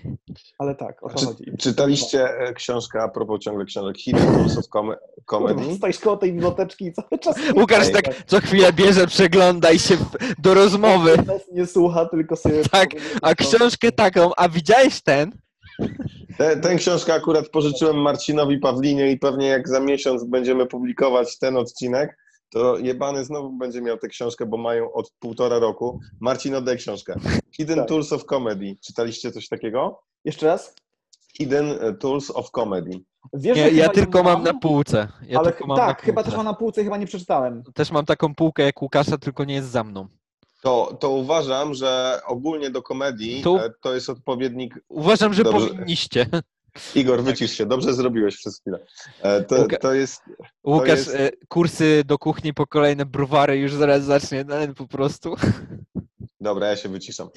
Ale 0.59 0.75
tak, 0.75 1.03
o 1.03 1.09
to 1.09 1.19
Czy, 1.19 1.27
chodzi. 1.27 1.45
czytaliście 1.59 2.39
e, 2.39 2.53
książkę, 2.53 3.03
a 3.03 3.09
propos 3.09 3.41
ciągle 3.41 3.65
książek, 3.65 3.99
Hidden 3.99 4.35
of 4.59 4.69
Com- 4.69 4.87
Kurwa, 5.27 5.55
Comedy? 5.55 5.75
stoisz 5.77 5.99
koło 5.99 6.17
tej 6.17 6.33
biblioteczki 6.33 6.85
i 6.87 6.93
cały 6.93 7.19
czas... 7.25 7.37
Łukasz 7.57 7.93
tak 7.93 8.05
co 8.27 8.41
chwilę 8.41 8.73
bierze, 8.73 9.07
przegląda 9.07 9.71
i 9.71 9.79
się 9.79 9.97
do 10.39 10.55
rozmowy. 10.55 11.17
Nie 11.53 11.67
słucha, 11.67 12.07
tylko 12.07 12.37
sobie... 12.37 12.63
Tak, 12.71 12.91
A 13.23 13.35
książkę 13.35 13.93
taką, 13.93 14.31
a 14.37 14.49
widziałeś 14.49 15.03
ten? 15.03 15.33
Te, 16.39 16.57
tę 16.57 16.75
książkę 16.75 17.15
akurat 17.15 17.49
pożyczyłem 17.49 17.97
Marcinowi 17.97 18.59
Pawlinie 18.59 19.11
i 19.11 19.19
pewnie 19.19 19.47
jak 19.47 19.69
za 19.69 19.81
miesiąc 19.81 20.25
będziemy 20.25 20.67
publikować 20.67 21.39
ten 21.39 21.57
odcinek, 21.57 22.17
to 22.55 22.79
jebany 22.79 23.25
znowu 23.25 23.51
będzie 23.51 23.81
miał 23.83 23.99
tę 23.99 24.09
książkę, 24.09 24.47
bo 24.47 24.57
mają 24.57 24.93
od 24.93 25.11
półtora 25.19 25.59
roku. 25.59 26.01
Marcin, 26.21 26.55
oddaj 26.55 26.77
książkę. 26.77 27.15
Hidden 27.57 27.79
Tak. 27.79 27.89
Tools 27.89 28.13
of 28.13 28.25
Comedy. 28.25 28.77
Czytaliście 28.81 29.33
coś 29.33 29.49
takiego? 29.49 30.03
Jeszcze 30.25 30.47
raz? 30.47 30.75
Hidden 31.37 31.71
e, 31.81 31.95
Tools 31.95 32.31
of 32.31 32.51
Comedy. 32.51 32.91
Wiesz, 33.33 33.57
Nie, 33.57 33.69
ja 33.71 33.83
chyba 33.83 33.95
tylko 33.95 34.23
mam 34.23 34.43
na 34.43 34.55
półce. 34.55 35.09
Ja 35.29 35.39
ale 35.39 35.53
tylko 35.53 35.67
mam 35.67 35.77
tak, 35.77 35.99
na 35.99 36.05
chyba 36.07 36.15
półce. 36.23 36.31
też 36.31 36.37
mam 36.37 36.47
na 36.47 36.55
półce 36.55 36.81
i 36.81 36.85
chyba 36.85 36.97
nie 36.97 37.07
przeczytałem. 37.07 37.63
Też 37.75 37.91
mam 37.91 38.05
taką 38.05 38.35
półkę 38.35 38.63
jak 38.63 38.83
Łukasza, 38.83 39.19
tylko 39.19 39.45
nie 39.45 39.55
jest 39.55 39.69
za 39.69 39.85
mną. 39.85 40.07
To, 40.63 40.97
to 41.01 41.11
uważam, 41.11 41.75
że 41.75 42.21
ogólnie 42.27 42.71
do 42.71 42.83
komedii 42.83 43.43
Tu- 43.43 43.57
e, 43.59 43.71
to 43.81 43.95
jest 43.95 44.11
odpowiednik. 44.11 44.81
Uważam, 44.89 45.35
że 45.35 45.43
Dobrze. 45.45 45.67
powinniście. 45.69 46.27
Igor, 46.95 47.23
wycisz 47.23 47.51
się, 47.53 47.67
dobrze 47.67 47.95
zrobiłeś 47.95 48.37
przez 48.37 48.61
chwilę. 48.61 48.79
E, 49.23 49.43
To, 49.45 49.57
Łuka- 49.57 49.79
to 49.79 49.95
jest. 49.95 50.23
Łukasz, 50.67 50.89
jest- 50.89 51.15
e, 51.15 51.31
kursy 51.49 52.03
do 52.07 52.19
kuchni 52.19 52.55
po 52.55 52.67
kolejne 52.67 53.07
browary 53.07 53.57
już 53.59 53.75
zaraz 53.75 54.05
zacznie, 54.05 54.45
no, 54.45 54.55
po 54.77 54.87
prostu. 54.87 55.35
Dobra, 56.41 56.67
ja 56.67 56.77
się 56.77 56.89
wyciszam. 56.89 57.29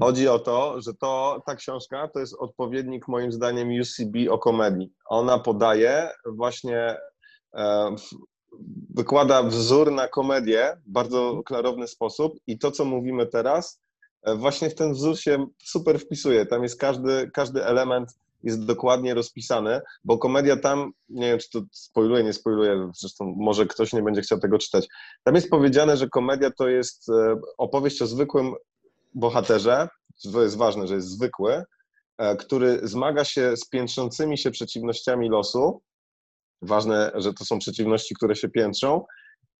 Chodzi 0.00 0.28
o 0.28 0.38
to, 0.38 0.80
że 0.80 0.94
to, 0.94 1.42
ta 1.46 1.56
książka 1.56 2.08
to 2.08 2.20
jest 2.20 2.34
odpowiednik 2.38 3.08
moim 3.08 3.32
zdaniem 3.32 3.68
UCB 3.80 4.30
o 4.30 4.38
komedii. 4.38 4.92
Ona 5.06 5.38
podaje 5.38 6.08
właśnie, 6.26 6.96
e, 7.54 7.94
wykłada 8.94 9.42
wzór 9.42 9.92
na 9.92 10.08
komedię 10.08 10.76
w 10.86 10.90
bardzo 10.90 11.42
klarowny 11.46 11.88
sposób 11.88 12.32
i 12.46 12.58
to, 12.58 12.70
co 12.70 12.84
mówimy 12.84 13.26
teraz, 13.26 13.80
e, 14.22 14.34
właśnie 14.34 14.70
w 14.70 14.74
ten 14.74 14.92
wzór 14.92 15.18
się 15.18 15.46
super 15.64 15.98
wpisuje. 15.98 16.46
Tam 16.46 16.62
jest 16.62 16.80
każdy, 16.80 17.30
każdy 17.34 17.64
element 17.64 18.18
jest 18.42 18.64
dokładnie 18.64 19.14
rozpisany, 19.14 19.80
bo 20.04 20.18
komedia 20.18 20.56
tam, 20.56 20.92
nie 21.08 21.26
wiem, 21.26 21.38
czy 21.38 21.50
to 21.50 21.60
spoiluje, 21.72 22.24
nie 22.24 22.32
spoiluje, 22.32 22.90
zresztą 22.94 23.34
może 23.36 23.66
ktoś 23.66 23.92
nie 23.92 24.02
będzie 24.02 24.20
chciał 24.20 24.38
tego 24.38 24.58
czytać. 24.58 24.88
Tam 25.24 25.34
jest 25.34 25.50
powiedziane, 25.50 25.96
że 25.96 26.08
komedia 26.08 26.50
to 26.50 26.68
jest 26.68 27.08
e, 27.08 27.36
opowieść 27.58 28.02
o 28.02 28.06
zwykłym 28.06 28.54
bohaterze, 29.14 29.88
to 30.32 30.42
jest 30.42 30.56
ważne, 30.56 30.86
że 30.86 30.94
jest 30.94 31.08
zwykły, 31.08 31.64
e, 32.18 32.36
który 32.36 32.80
zmaga 32.82 33.24
się 33.24 33.56
z 33.56 33.68
piętrzącymi 33.68 34.38
się 34.38 34.50
przeciwnościami 34.50 35.28
losu. 35.28 35.82
Ważne, 36.62 37.12
że 37.14 37.34
to 37.34 37.44
są 37.44 37.58
przeciwności, 37.58 38.14
które 38.14 38.36
się 38.36 38.48
piętrzą. 38.48 39.04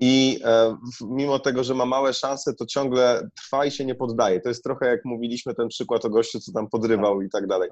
I 0.00 0.40
e, 0.44 0.76
mimo 1.00 1.38
tego, 1.38 1.64
że 1.64 1.74
ma 1.74 1.86
małe 1.86 2.12
szanse, 2.12 2.54
to 2.54 2.66
ciągle 2.66 3.28
trwa 3.36 3.66
i 3.66 3.70
się 3.70 3.84
nie 3.84 3.94
poddaje. 3.94 4.40
To 4.40 4.48
jest 4.48 4.64
trochę 4.64 4.86
jak 4.86 5.04
mówiliśmy 5.04 5.54
ten 5.54 5.68
przykład 5.68 6.04
o 6.04 6.10
gościu, 6.10 6.40
co 6.40 6.52
tam 6.52 6.68
podrywał 6.68 7.22
i 7.22 7.30
tak 7.30 7.46
dalej. 7.46 7.70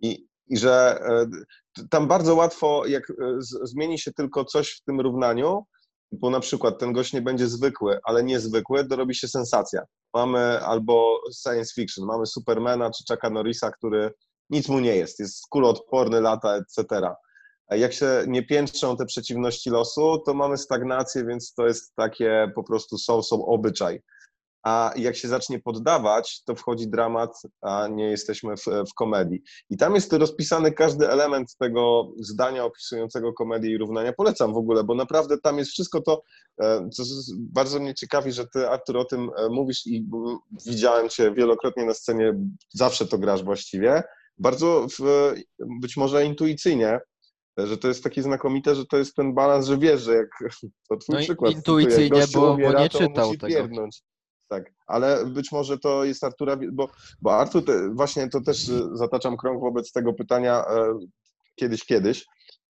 I, 0.00 0.26
i 0.48 0.56
że 0.56 1.00
e, 1.02 1.26
tam 1.90 2.08
bardzo 2.08 2.34
łatwo, 2.34 2.86
jak 2.86 3.10
e, 3.10 3.14
zmieni 3.62 3.98
się 3.98 4.12
tylko 4.12 4.44
coś 4.44 4.72
w 4.72 4.84
tym 4.84 5.00
równaniu, 5.00 5.64
bo 6.12 6.30
na 6.30 6.40
przykład 6.40 6.78
ten 6.78 6.92
gość 6.92 7.12
nie 7.12 7.22
będzie 7.22 7.48
zwykły, 7.48 7.98
ale 8.04 8.24
niezwykły, 8.24 8.84
dorobi 8.84 9.14
się 9.14 9.28
sensacja. 9.28 9.82
Mamy 10.14 10.60
albo 10.60 11.20
science 11.42 11.74
fiction, 11.74 12.06
mamy 12.06 12.26
Supermana 12.26 12.90
czy 12.90 13.04
Chucka 13.08 13.30
Norrisa, 13.30 13.70
który 13.70 14.10
nic 14.50 14.68
mu 14.68 14.80
nie 14.80 14.96
jest, 14.96 15.18
jest 15.18 15.46
kuloodporny, 15.50 16.20
lata, 16.20 16.56
etc. 16.56 16.84
Jak 17.70 17.92
się 17.92 18.24
nie 18.26 18.42
piętrzą 18.42 18.96
te 18.96 19.06
przeciwności 19.06 19.70
losu, 19.70 20.18
to 20.26 20.34
mamy 20.34 20.58
stagnację, 20.58 21.24
więc 21.24 21.54
to 21.54 21.66
jest 21.66 21.94
takie 21.94 22.52
po 22.54 22.64
prostu 22.64 22.98
są, 22.98 23.22
są 23.22 23.46
obyczaj. 23.46 24.02
A 24.68 24.92
jak 24.96 25.16
się 25.16 25.28
zacznie 25.28 25.58
poddawać, 25.58 26.42
to 26.44 26.54
wchodzi 26.54 26.88
dramat, 26.88 27.30
a 27.60 27.88
nie 27.88 28.04
jesteśmy 28.04 28.56
w, 28.56 28.64
w 28.90 28.94
komedii. 28.94 29.42
I 29.70 29.76
tam 29.76 29.94
jest 29.94 30.12
rozpisany 30.12 30.72
każdy 30.72 31.08
element 31.10 31.56
tego 31.58 32.12
zdania 32.20 32.64
opisującego 32.64 33.32
komedię 33.32 33.70
i 33.70 33.78
równania. 33.78 34.12
Polecam 34.12 34.54
w 34.54 34.56
ogóle, 34.56 34.84
bo 34.84 34.94
naprawdę 34.94 35.38
tam 35.42 35.58
jest 35.58 35.70
wszystko 35.70 36.00
to, 36.02 36.22
e, 36.62 36.88
co 36.92 37.02
bardzo 37.38 37.80
mnie 37.80 37.94
ciekawi, 37.94 38.32
że 38.32 38.46
ty, 38.46 38.68
Artur, 38.68 38.96
o 38.96 39.04
tym 39.04 39.30
e, 39.36 39.48
mówisz 39.48 39.86
i 39.86 40.06
widziałem 40.66 41.08
cię 41.08 41.32
wielokrotnie 41.32 41.84
na 41.84 41.94
scenie, 41.94 42.34
zawsze 42.74 43.06
to 43.06 43.18
grasz 43.18 43.44
właściwie. 43.44 44.02
Bardzo 44.38 44.86
w, 45.00 45.32
być 45.80 45.96
może 45.96 46.24
intuicyjnie, 46.24 47.00
że 47.58 47.78
to 47.78 47.88
jest 47.88 48.04
takie 48.04 48.22
znakomite, 48.22 48.74
że 48.74 48.86
to 48.86 48.96
jest 48.96 49.14
ten 49.14 49.34
balans, 49.34 49.66
że 49.66 49.78
wiesz, 49.78 50.02
że 50.02 50.14
jak 50.14 50.28
to 50.88 50.96
twój 50.96 51.14
No 51.14 51.20
przykład. 51.20 51.52
intuicyjnie, 51.52 52.22
cytuję, 52.22 52.26
bo- 52.34 52.40
bo 52.48 52.54
umiera, 52.54 52.80
nie 52.82 52.88
to 52.90 52.98
czytał 52.98 53.30
tego. 53.30 53.46
pierdnąć. 53.46 54.02
Tak, 54.48 54.72
ale 54.86 55.26
być 55.26 55.52
może 55.52 55.78
to 55.78 56.04
jest 56.04 56.24
Artura, 56.24 56.58
bo, 56.72 56.88
bo 57.22 57.34
Artur, 57.34 57.64
te, 57.64 57.94
właśnie 57.94 58.28
to 58.28 58.40
też 58.40 58.68
y, 58.68 58.88
zataczam 58.92 59.36
krąg 59.36 59.60
wobec 59.60 59.92
tego 59.92 60.12
pytania 60.12 60.64
e, 60.64 60.98
kiedyś, 61.54 61.84
kiedyś 61.84 62.26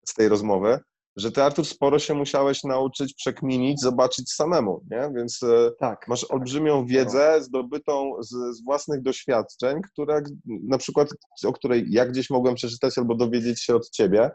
z 0.06 0.14
tej 0.14 0.28
rozmowy, 0.28 0.80
że 1.16 1.32
ty 1.32 1.42
Artur 1.42 1.66
sporo 1.66 1.98
się 1.98 2.14
musiałeś 2.14 2.64
nauczyć, 2.64 3.14
przekminić, 3.14 3.80
zobaczyć 3.80 4.32
samemu, 4.32 4.84
nie? 4.90 5.10
Więc 5.16 5.42
e, 5.42 5.70
Tak. 5.78 6.08
masz 6.08 6.30
olbrzymią 6.30 6.86
wiedzę 6.86 7.42
zdobytą 7.42 8.12
z, 8.20 8.56
z 8.56 8.64
własnych 8.64 9.02
doświadczeń, 9.02 9.80
która 9.92 10.20
na 10.46 10.78
przykład, 10.78 11.08
o 11.44 11.52
której 11.52 11.86
ja 11.90 12.06
gdzieś 12.06 12.30
mogłem 12.30 12.54
przeczytać 12.54 12.98
albo 12.98 13.14
dowiedzieć 13.14 13.62
się 13.62 13.76
od 13.76 13.90
ciebie. 13.90 14.30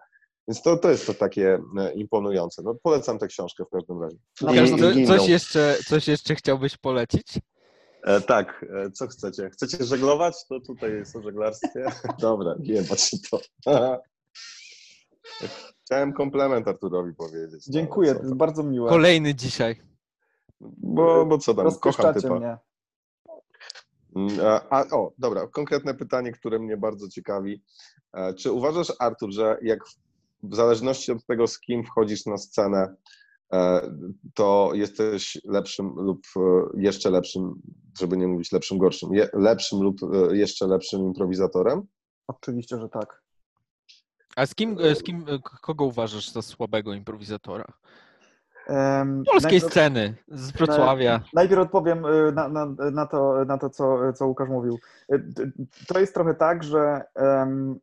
Więc 0.48 0.62
to, 0.62 0.78
to 0.78 0.90
jest 0.90 1.08
to 1.08 1.14
takie 1.14 1.60
e, 1.78 1.94
imponujące. 1.94 2.62
No, 2.66 2.76
polecam 2.84 3.20
tę 3.20 3.28
książkę 3.28 3.64
w 3.66 3.70
każdym 3.70 4.02
razie. 4.02 4.18
Inną. 4.96 5.18
coś, 5.18 5.28
jeszcze, 5.28 5.78
coś 5.88 6.08
jeszcze 6.08 6.36
chciałbyś 6.36 6.78
polecić? 6.78 7.40
E, 8.04 8.22
tak, 8.22 8.66
e, 8.86 8.92
co 8.92 9.08
chcecie? 9.08 9.50
Chcecie 9.50 9.84
żeglować? 9.84 10.36
To 10.50 10.60
tutaj 10.60 10.92
jest 10.92 11.16
o 11.18 11.22
żeglarstwie. 11.22 11.86
Dobra, 12.20 12.56
nie 12.60 12.84
patrzcie 12.84 13.18
to. 13.32 13.40
Chciałem 15.86 16.14
komplement 16.14 16.68
Arturowi 16.68 17.14
powiedzieć. 17.14 17.68
no, 17.68 17.74
Dziękuję, 17.74 18.12
to 18.12 18.18
jest 18.20 18.30
tam. 18.30 18.38
bardzo 18.38 18.64
miłe. 18.64 18.90
Kolejny 18.90 19.36
dzisiaj. 19.36 19.82
Bo, 20.78 21.26
bo 21.26 21.38
co 21.38 21.54
tam, 21.54 21.76
kocham 21.76 22.14
typa. 22.14 22.36
mnie. 22.36 22.58
Mm, 24.16 24.40
A, 24.46 24.70
a, 24.70 24.84
o, 24.92 25.14
dobra, 25.18 25.48
konkretne 25.48 25.94
pytanie, 25.94 26.32
które 26.32 26.60
mnie 26.60 26.78
bardzo 26.78 27.10
ciekawi. 27.10 27.64
E, 28.14 28.34
Czy 28.34 28.52
uważasz, 28.52 28.94
Artur, 29.00 29.32
że 29.32 29.58
jak 29.62 29.80
w- 30.44 30.56
zależności 30.56 31.12
od 31.12 31.26
tego, 31.26 31.48
z 31.48 31.60
kim 31.60 31.84
wchodzisz 31.84 32.26
na 32.26 32.38
scenę, 32.38 32.96
e, 33.54 33.92
to 34.34 34.72
jesteś 34.74 35.38
lepszym 35.46 35.88
lub 35.96 36.20
e, 36.38 36.42
jeszcze 36.82 37.10
lepszym, 37.10 37.54
żeby 38.00 38.18
nie 38.18 38.28
mówić 38.28 38.52
lepszym, 38.52 38.78
gorszym, 38.78 39.10
lepszym 39.34 39.82
lub 39.82 39.98
e, 40.04 40.38
jeszcze 40.38 40.68
lepszym 40.68 41.02
improwizatorem? 41.02 41.82
Oczywiście, 42.28 42.80
że 42.80 42.90
tak. 42.90 43.24
A 44.36 44.46
z 44.46 44.56
kim, 44.56 44.78
z 44.96 45.04
kim 45.04 45.26
kogo 45.62 45.86
uważasz 45.86 46.30
za 46.30 46.42
słabego 46.42 46.94
improwizatora? 46.94 47.66
Polskiej 48.68 49.42
najpierw- 49.42 49.72
sceny, 49.72 50.16
z 50.28 50.52
Wrocławia. 50.52 51.22
Najpierw 51.34 51.62
odpowiem 51.62 52.06
y, 52.06 52.32
na, 52.32 52.48
na, 52.50 52.66
na 52.92 53.06
to, 53.06 53.46
na 53.46 53.58
to 53.58 53.70
co, 53.70 54.14
co 54.14 54.28
Łukasz 54.28 54.50
mówił. 54.50 54.80
Y, 55.14 55.24
To 55.88 56.00
jest 56.00 56.14
trochę 56.14 56.34
tak, 56.34 56.64
że 56.64 57.02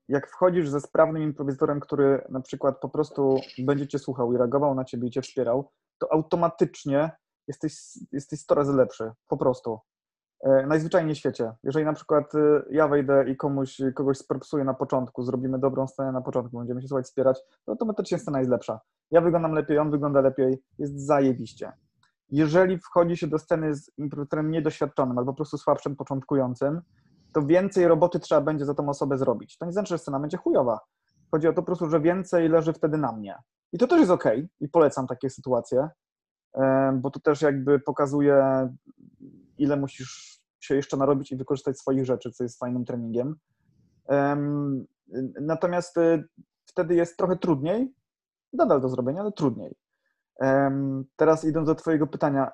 jak 0.08 0.28
wchodzisz 0.28 0.68
ze 0.68 0.80
sprawnym 0.80 1.22
improwizatorem, 1.22 1.80
który 1.80 2.24
na 2.28 2.40
przykład 2.40 2.80
po 2.80 2.88
prostu 2.88 3.40
będzie 3.58 3.86
cię 3.88 3.98
słuchał 3.98 4.32
i 4.32 4.36
reagował 4.36 4.74
na 4.74 4.84
ciebie 4.84 5.08
i 5.08 5.10
cię 5.10 5.22
wspierał, 5.22 5.70
to 5.98 6.12
automatycznie 6.12 7.10
jesteś, 7.48 7.74
jesteś 8.12 8.40
100 8.40 8.54
razy 8.54 8.72
lepszy. 8.72 9.10
Po 9.28 9.36
prostu. 9.36 9.78
E, 10.40 10.66
Najzwyczajniej 10.66 11.14
w 11.14 11.18
świecie. 11.18 11.52
Jeżeli 11.62 11.84
na 11.84 11.92
przykład 11.92 12.34
y, 12.34 12.62
ja 12.70 12.88
wejdę 12.88 13.30
i 13.30 13.36
komuś, 13.36 13.80
kogoś 13.94 14.18
spropsuję 14.18 14.64
na 14.64 14.74
początku, 14.74 15.22
zrobimy 15.22 15.58
dobrą 15.58 15.86
scenę 15.86 16.12
na 16.12 16.20
początku, 16.20 16.58
będziemy 16.58 16.82
się 16.82 16.88
słuchać, 16.88 17.06
wspierać, 17.06 17.40
to 17.64 17.72
automatycznie 17.72 18.18
scena 18.18 18.38
jest 18.38 18.50
lepsza. 18.50 18.80
Ja 19.10 19.20
wyglądam 19.20 19.52
lepiej, 19.52 19.78
on 19.78 19.90
wygląda 19.90 20.20
lepiej, 20.20 20.62
jest 20.78 21.06
zajebiście 21.06 21.72
jeżeli 22.30 22.78
wchodzi 22.78 23.16
się 23.16 23.26
do 23.26 23.38
sceny 23.38 23.74
z 23.74 23.90
improwizatorem 23.98 24.50
niedoświadczonym 24.50 25.18
albo 25.18 25.32
po 25.32 25.36
prostu 25.36 25.58
słabszym, 25.58 25.96
początkującym, 25.96 26.80
to 27.32 27.42
więcej 27.42 27.88
roboty 27.88 28.20
trzeba 28.20 28.40
będzie 28.40 28.64
za 28.64 28.74
tą 28.74 28.88
osobę 28.88 29.18
zrobić. 29.18 29.58
To 29.58 29.66
nie 29.66 29.72
znaczy, 29.72 29.88
że 29.88 29.98
scena 29.98 30.20
będzie 30.20 30.36
chujowa. 30.36 30.80
Chodzi 31.30 31.48
o 31.48 31.52
to 31.52 31.56
po 31.56 31.66
prostu, 31.66 31.90
że 31.90 32.00
więcej 32.00 32.48
leży 32.48 32.72
wtedy 32.72 32.98
na 32.98 33.12
mnie. 33.12 33.36
I 33.72 33.78
to 33.78 33.86
też 33.86 33.98
jest 33.98 34.10
ok 34.10 34.24
i 34.60 34.68
polecam 34.68 35.06
takie 35.06 35.30
sytuacje, 35.30 35.88
em, 36.54 37.00
bo 37.00 37.10
to 37.10 37.20
też 37.20 37.42
jakby 37.42 37.78
pokazuje, 37.78 38.68
ile 39.62 39.76
musisz 39.76 40.40
się 40.60 40.74
jeszcze 40.74 40.96
narobić 40.96 41.32
i 41.32 41.36
wykorzystać 41.36 41.78
swoich 41.78 42.04
rzeczy, 42.04 42.30
co 42.30 42.44
jest 42.44 42.58
fajnym 42.58 42.84
treningiem. 42.84 43.36
Em, 44.08 44.86
Natomiast 45.40 45.96
y, 45.96 46.24
wtedy 46.64 46.94
jest 46.94 47.16
trochę 47.16 47.36
trudniej, 47.36 47.94
nadal 48.52 48.80
do 48.80 48.88
zrobienia, 48.88 49.20
ale 49.20 49.32
trudniej. 49.32 49.74
Teraz 51.16 51.44
idąc 51.44 51.66
do 51.66 51.74
Twojego 51.74 52.06
pytania, 52.06 52.50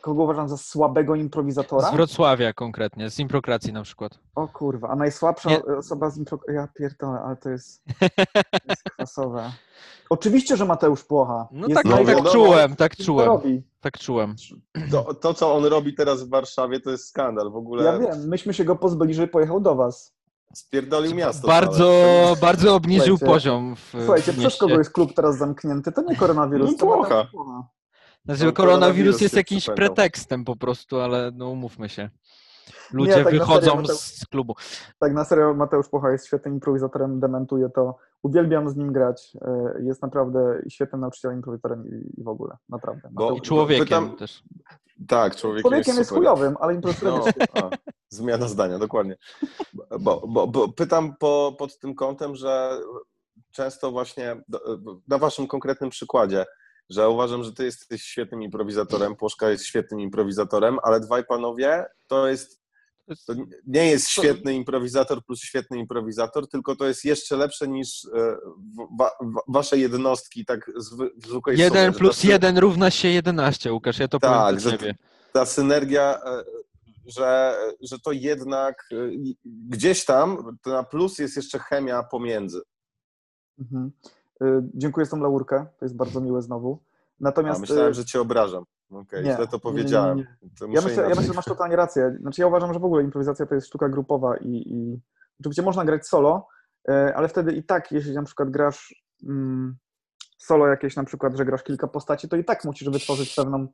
kogo 0.00 0.22
uważam 0.22 0.48
za 0.48 0.56
słabego 0.56 1.14
improwizatora? 1.14 1.90
Z 1.90 1.92
Wrocławia 1.92 2.52
konkretnie, 2.52 3.10
z 3.10 3.18
improkracji 3.18 3.72
na 3.72 3.82
przykład. 3.82 4.18
O 4.34 4.48
kurwa, 4.48 4.88
a 4.88 4.96
najsłabsza 4.96 5.50
Nie. 5.50 5.64
osoba 5.64 6.10
z 6.10 6.18
impro... 6.18 6.38
Ja 6.48 6.68
pierdolę, 6.74 7.20
ale 7.20 7.36
to 7.36 7.50
jest, 7.50 7.84
to 8.00 8.06
jest 8.68 8.82
kwasowe. 8.82 9.52
Oczywiście, 10.10 10.56
że 10.56 10.64
Mateusz 10.64 11.04
Płocha. 11.04 11.48
No 11.52 11.66
jest 11.68 11.82
tak, 11.82 11.84
no 11.84 12.04
tak 12.04 12.32
czułem, 12.32 12.76
tak 12.76 12.96
to 12.96 13.04
czułem, 13.04 13.26
robi. 13.26 13.62
tak 13.80 13.98
czułem. 13.98 14.34
To, 14.90 15.14
to, 15.14 15.34
co 15.34 15.54
on 15.54 15.64
robi 15.64 15.94
teraz 15.94 16.22
w 16.22 16.28
Warszawie, 16.28 16.80
to 16.80 16.90
jest 16.90 17.08
skandal. 17.08 17.50
W 17.50 17.56
ogóle 17.56 17.84
Ja 17.84 17.98
wiem, 17.98 18.28
myśmy 18.28 18.54
się 18.54 18.64
go 18.64 18.76
pozbyli, 18.76 19.14
żeby 19.14 19.28
pojechał 19.28 19.60
do 19.60 19.74
Was. 19.74 20.14
Spierdolił 20.54 21.14
miasto. 21.14 21.48
Bardzo, 21.48 21.78
całe. 22.24 22.36
bardzo 22.46 22.74
obniżył 22.74 23.18
Słuchajcie, 23.18 23.26
poziom 23.26 23.76
w, 23.76 23.90
Słuchajcie, 24.04 24.32
w 24.32 24.38
przez 24.38 24.56
kogo 24.56 24.78
jest 24.78 24.92
klub 24.92 25.14
teraz 25.14 25.38
zamknięty? 25.38 25.92
To 25.92 26.02
nie 26.02 26.16
koronawirus, 26.16 26.70
No 26.70 26.78
to 26.78 26.86
Płocha. 26.86 27.28
Znaczy, 28.24 28.44
No, 28.44 28.52
koronawirus 28.52 28.56
koronawirus 28.56 29.20
jest 29.20 29.36
jakimś 29.36 29.66
pretekstem 29.66 30.44
po 30.44 30.56
prostu, 30.56 31.00
ale 31.00 31.30
no 31.34 31.48
umówmy 31.48 31.88
się. 31.88 32.10
Ludzie 32.92 33.12
tak 33.14 33.24
na 33.24 33.30
wychodzą 33.30 33.60
serio, 33.70 33.82
Mateusz- 33.82 34.20
z 34.20 34.26
klubu. 34.26 34.54
Tak, 34.98 35.12
na 35.12 35.24
serio, 35.24 35.54
Mateusz 35.54 35.88
Płocha 35.88 36.10
jest 36.12 36.26
świetnym 36.26 36.54
improwizatorem, 36.54 37.20
dementuje 37.20 37.68
to. 37.70 37.96
Uwielbiam 38.22 38.68
z 38.70 38.76
nim 38.76 38.92
grać. 38.92 39.32
y, 39.78 39.82
Jest 39.84 40.02
naprawdę 40.02 40.62
świetnym 40.68 41.00
nauczycielem, 41.00 41.36
improwizatorem 41.36 41.86
i, 41.88 42.20
i 42.20 42.24
w 42.24 42.28
ogóle. 42.28 42.56
Naprawdę. 42.68 43.08
Bo- 43.12 43.28
Mateusz- 43.30 43.38
I 43.38 43.40
człowiekiem 43.40 43.86
Pytam- 43.86 44.16
też. 44.16 44.42
Tak, 45.08 45.36
człowiekiem, 45.36 45.62
Człowiekiem 45.70 45.96
jest 45.96 46.08
super. 46.10 46.18
chujowym, 46.22 46.56
ale 46.60 46.74
improwizatorem 46.74 47.14
No, 47.18 47.26
jest 47.26 47.38
a, 47.54 47.70
zmiana 48.08 48.48
zdania, 48.48 48.78
dokładnie. 48.78 49.16
Bo, 50.00 50.22
bo, 50.28 50.46
bo 50.46 50.68
pytam 50.72 51.16
po, 51.20 51.54
pod 51.58 51.78
tym 51.78 51.94
kątem, 51.94 52.36
że 52.36 52.80
często 53.52 53.90
właśnie 53.90 54.36
na 55.08 55.18
waszym 55.18 55.46
konkretnym 55.46 55.90
przykładzie, 55.90 56.46
że 56.90 57.08
uważam, 57.08 57.44
że 57.44 57.52
ty 57.52 57.64
jesteś 57.64 58.02
świetnym 58.02 58.42
improwizatorem, 58.42 59.16
Płoszka 59.16 59.50
jest 59.50 59.64
świetnym 59.64 60.00
improwizatorem, 60.00 60.78
ale 60.82 61.00
dwaj 61.00 61.24
panowie 61.24 61.86
to 62.06 62.28
jest 62.28 62.59
to 63.26 63.34
nie 63.66 63.90
jest 63.90 64.08
świetny 64.08 64.54
improwizator 64.54 65.24
plus 65.24 65.40
świetny 65.40 65.78
improwizator, 65.78 66.48
tylko 66.48 66.76
to 66.76 66.86
jest 66.88 67.04
jeszcze 67.04 67.36
lepsze 67.36 67.68
niż 67.68 68.04
e, 68.04 68.36
wa, 68.98 69.10
wa, 69.20 69.40
wasze 69.48 69.78
jednostki 69.78 70.44
tak 70.44 70.70
zwy, 70.76 71.10
w 71.16 71.26
zwykłej 71.26 71.56
że 71.56 71.92
plus 71.92 72.16
ta 72.16 72.22
sy- 72.26 72.30
jeden 72.30 72.58
równa 72.58 72.90
się 72.90 73.08
11, 73.08 73.72
Łukasz, 73.72 73.98
ja 73.98 74.08
to 74.08 74.18
Tak, 74.20 74.54
powiem 74.56 74.78
ciebie. 74.78 74.94
ta 75.32 75.46
synergia, 75.46 76.20
e, 76.24 76.44
że, 77.06 77.56
że 77.80 77.98
to 77.98 78.12
jednak 78.12 78.88
e, 78.92 78.96
gdzieś 79.44 80.04
tam 80.04 80.58
na 80.66 80.82
plus 80.82 81.18
jest 81.18 81.36
jeszcze 81.36 81.58
chemia 81.58 82.02
pomiędzy. 82.02 82.60
Mhm. 83.58 83.92
Dziękuję 84.74 85.06
za 85.06 85.10
tą 85.10 85.22
laurkę, 85.22 85.66
to 85.78 85.84
jest 85.84 85.96
bardzo 85.96 86.20
miłe 86.20 86.42
znowu. 86.42 86.82
A 86.84 87.14
Natomiast 87.20 87.60
myślałem, 87.60 87.90
y, 87.90 87.94
że 87.94 88.04
cię 88.04 88.20
obrażam. 88.20 88.64
Okej, 88.90 89.24
Nie, 89.24 89.34
źle 89.34 89.36
to 89.36 89.42
nie, 89.42 89.56
nie, 89.56 89.60
powiedziałem. 89.60 90.18
nie, 90.18 90.26
To 90.58 90.66
ja 90.66 90.80
myślę, 90.80 91.02
ja 91.02 91.08
myślę, 91.08 91.22
że 91.22 91.32
masz 91.32 91.44
totalnie 91.44 91.76
rację. 91.76 92.16
Znaczy 92.20 92.40
ja 92.40 92.46
uważam, 92.46 92.72
że 92.72 92.80
w 92.80 92.84
ogóle 92.84 93.02
improwizacja 93.02 93.46
to 93.46 93.54
jest 93.54 93.66
sztuka 93.66 93.88
grupowa 93.88 94.36
i, 94.36 94.48
i 94.66 95.00
oczywiście 95.40 95.62
można 95.62 95.84
grać 95.84 96.06
solo, 96.06 96.48
y, 96.90 96.92
ale 96.92 97.28
wtedy 97.28 97.52
i 97.52 97.62
tak, 97.62 97.92
jeśli 97.92 98.14
na 98.14 98.22
przykład 98.22 98.50
grasz 98.50 99.04
mm, 99.28 99.76
solo 100.38 100.66
jakieś 100.66 100.96
na 100.96 101.04
przykład, 101.04 101.36
że 101.36 101.44
grasz 101.44 101.62
kilka 101.62 101.88
postaci, 101.88 102.28
to 102.28 102.36
i 102.36 102.44
tak 102.44 102.64
musisz 102.64 102.90
wytworzyć 102.90 103.34
pewną 103.34 103.66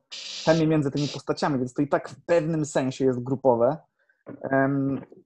chemię 0.45 0.67
między 0.67 0.91
tymi 0.91 1.09
postaciami, 1.09 1.59
więc 1.59 1.75
to 1.75 1.83
i 1.83 1.89
tak 1.89 2.09
w 2.09 2.25
pewnym 2.25 2.65
sensie 2.65 3.05
jest 3.05 3.23
grupowe. 3.23 3.77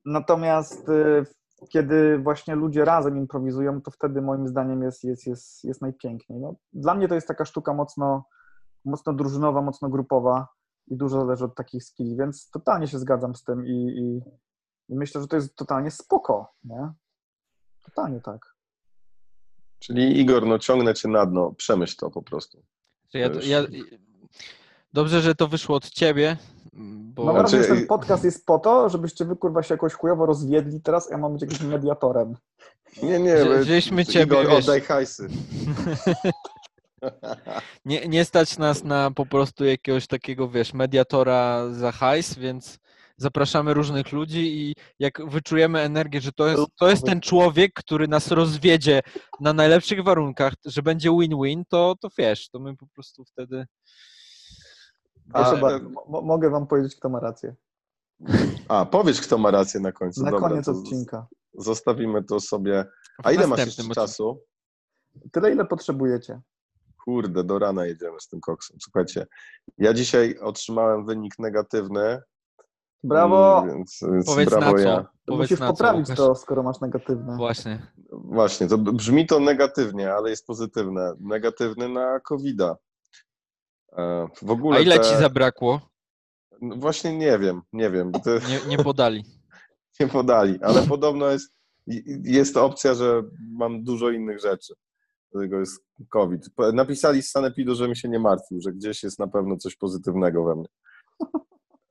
Natomiast 0.04 0.88
y, 0.88 1.24
kiedy 1.68 2.18
właśnie 2.18 2.54
ludzie 2.54 2.84
razem 2.84 3.16
improwizują, 3.18 3.82
to 3.82 3.90
wtedy 3.90 4.22
moim 4.22 4.48
zdaniem 4.48 4.82
jest, 4.82 5.04
jest, 5.04 5.26
jest, 5.26 5.64
jest 5.64 5.82
najpiękniej. 5.82 6.40
No, 6.40 6.54
dla 6.72 6.94
mnie 6.94 7.08
to 7.08 7.14
jest 7.14 7.28
taka 7.28 7.44
sztuka 7.44 7.74
mocno, 7.74 8.24
mocno 8.84 9.12
drużynowa, 9.12 9.62
mocno 9.62 9.88
grupowa 9.88 10.48
i 10.88 10.96
dużo 10.96 11.20
zależy 11.20 11.44
od 11.44 11.54
takich 11.54 11.84
skilli, 11.84 12.16
więc 12.16 12.50
totalnie 12.50 12.86
się 12.88 12.98
zgadzam 12.98 13.34
z 13.34 13.44
tym 13.44 13.66
i, 13.66 13.70
i, 13.70 14.22
i 14.92 14.96
myślę, 14.96 15.20
że 15.20 15.28
to 15.28 15.36
jest 15.36 15.56
totalnie 15.56 15.90
spoko, 15.90 16.52
nie? 16.64 16.92
Totalnie 17.84 18.20
tak. 18.20 18.54
Czyli 19.78 20.20
Igor, 20.20 20.46
no 20.46 20.58
ciągnę 20.58 20.94
cię 20.94 21.08
na 21.08 21.26
dno. 21.26 21.52
Przemyśl 21.52 21.96
to 21.96 22.10
po 22.10 22.22
prostu. 22.22 22.62
Ja, 23.14 23.30
ja, 23.42 23.62
dobrze, 24.92 25.20
że 25.20 25.34
to 25.34 25.48
wyszło 25.48 25.76
od 25.76 25.90
ciebie, 25.90 26.36
bo 27.14 27.24
Mam 27.24 27.34
wrażenie, 27.34 27.62
że 27.62 27.66
Znaczy- 27.66 27.80
ten 27.80 27.88
podcast 27.88 28.24
jest 28.24 28.46
po 28.46 28.58
to, 28.58 28.88
żebyście 28.88 29.24
wy 29.24 29.36
kurwa 29.36 29.62
się 29.62 29.74
jakoś 29.74 29.92
chujowo 29.94 30.26
rozwiedli 30.26 30.80
teraz, 30.80 31.08
a 31.08 31.10
ja 31.12 31.18
mam 31.18 31.32
być 31.32 31.42
jakimś 31.42 31.60
mediatorem. 31.60 32.36
Nie, 33.02 33.20
nie, 33.20 33.36
Wzi- 33.36 33.48
my- 33.48 33.58
wzięliśmy 33.58 34.04
ciebie, 34.06 34.24
Igor, 34.42 34.46
wiesz. 34.48 34.64
oddaj 34.64 34.80
hajsy. 34.80 35.28
nie, 37.84 38.08
nie 38.08 38.24
stać 38.24 38.58
nas 38.58 38.84
na 38.84 39.10
po 39.10 39.26
prostu 39.26 39.64
jakiegoś 39.64 40.06
takiego, 40.06 40.48
wiesz, 40.48 40.74
mediatora 40.74 41.70
za 41.72 41.92
hajs, 41.92 42.38
więc 42.38 42.78
zapraszamy 43.16 43.74
różnych 43.74 44.12
ludzi 44.12 44.60
i 44.60 44.74
jak 44.98 45.30
wyczujemy 45.30 45.80
energię, 45.80 46.20
że 46.20 46.32
to 46.32 46.48
jest, 46.48 46.62
to 46.78 46.90
jest 46.90 47.04
ten 47.04 47.20
człowiek, 47.20 47.72
który 47.74 48.08
nas 48.08 48.30
rozwiedzie 48.30 49.00
na 49.40 49.52
najlepszych 49.52 50.04
warunkach, 50.04 50.54
że 50.64 50.82
będzie 50.82 51.10
win-win, 51.10 51.64
to, 51.68 51.94
to 52.00 52.08
wiesz, 52.18 52.48
to 52.48 52.58
my 52.58 52.76
po 52.76 52.86
prostu 52.86 53.24
wtedy... 53.24 53.66
Proszę 55.32 55.50
A, 55.50 55.56
bardzo, 55.56 55.88
mo- 56.08 56.22
mogę 56.22 56.50
wam 56.50 56.66
powiedzieć, 56.66 56.96
kto 56.96 57.08
ma 57.08 57.20
rację. 57.20 57.54
A, 58.68 58.86
powiedz, 58.86 59.20
kto 59.20 59.38
ma 59.38 59.50
rację 59.50 59.80
na 59.80 59.92
końcu. 59.92 60.22
Na 60.24 60.30
Dobra, 60.30 60.48
koniec 60.48 60.68
odcinka. 60.68 61.26
Zostawimy 61.54 62.24
to 62.24 62.40
sobie. 62.40 62.84
A 63.24 63.32
ile 63.32 63.46
masz 63.46 63.66
jeszcze 63.66 63.82
czasu? 63.94 64.40
Tyle, 65.32 65.52
ile 65.52 65.64
potrzebujecie. 65.64 66.40
Kurde, 67.10 67.44
do 67.44 67.58
rana 67.58 67.86
jedziemy 67.86 68.20
z 68.20 68.28
tym 68.28 68.40
koksem. 68.40 68.76
Słuchajcie, 68.82 69.26
ja 69.78 69.94
dzisiaj 69.94 70.38
otrzymałem 70.38 71.06
wynik 71.06 71.38
negatywny 71.38 72.22
Brawo! 73.04 73.64
Więc, 73.66 73.98
więc 74.12 74.26
Powiedz 74.26 74.50
brawo 74.50 74.66
na 74.66 74.82
co. 74.82 74.88
ja. 74.88 75.06
Powiedz 75.26 75.40
Musisz 75.50 75.60
na 75.60 75.66
co, 75.66 75.72
poprawić 75.72 76.00
Łukasz. 76.08 76.16
to, 76.16 76.34
skoro 76.34 76.62
masz 76.62 76.80
negatywne. 76.80 77.36
Właśnie. 77.36 77.86
Właśnie, 78.12 78.66
to 78.66 78.78
brzmi 78.78 79.26
to 79.26 79.40
negatywnie, 79.40 80.12
ale 80.12 80.30
jest 80.30 80.46
pozytywne. 80.46 81.12
Negatywny 81.20 81.88
na 81.88 82.20
COVID-a. 82.20 82.76
E, 83.96 84.28
W 84.42 84.50
ogóle 84.50 84.76
A 84.78 84.80
ile 84.80 84.98
te... 84.98 85.04
ci 85.04 85.16
zabrakło? 85.16 85.80
No 86.60 86.76
Właśnie 86.76 87.18
nie 87.18 87.38
wiem, 87.38 87.62
nie 87.72 87.90
wiem. 87.90 88.12
To 88.12 88.30
Nie, 88.34 88.60
nie 88.76 88.84
podali. 88.84 89.24
nie 90.00 90.08
podali, 90.08 90.58
ale 90.62 90.82
podobno 90.82 91.26
jest, 91.26 91.52
jest 92.24 92.56
opcja, 92.56 92.94
że 92.94 93.22
mam 93.52 93.84
dużo 93.84 94.10
innych 94.10 94.40
rzeczy. 94.40 94.74
Dlatego 95.32 95.58
jest 95.60 95.84
COVID. 96.08 96.42
Napisali 96.72 97.22
z 97.22 97.30
Sanepidu, 97.30 97.74
żebym 97.74 97.94
się 97.94 98.08
nie 98.08 98.18
martwił, 98.18 98.60
że 98.60 98.72
gdzieś 98.72 99.02
jest 99.02 99.18
na 99.18 99.26
pewno 99.26 99.56
coś 99.56 99.76
pozytywnego 99.76 100.44
we 100.44 100.54
mnie. 100.54 100.68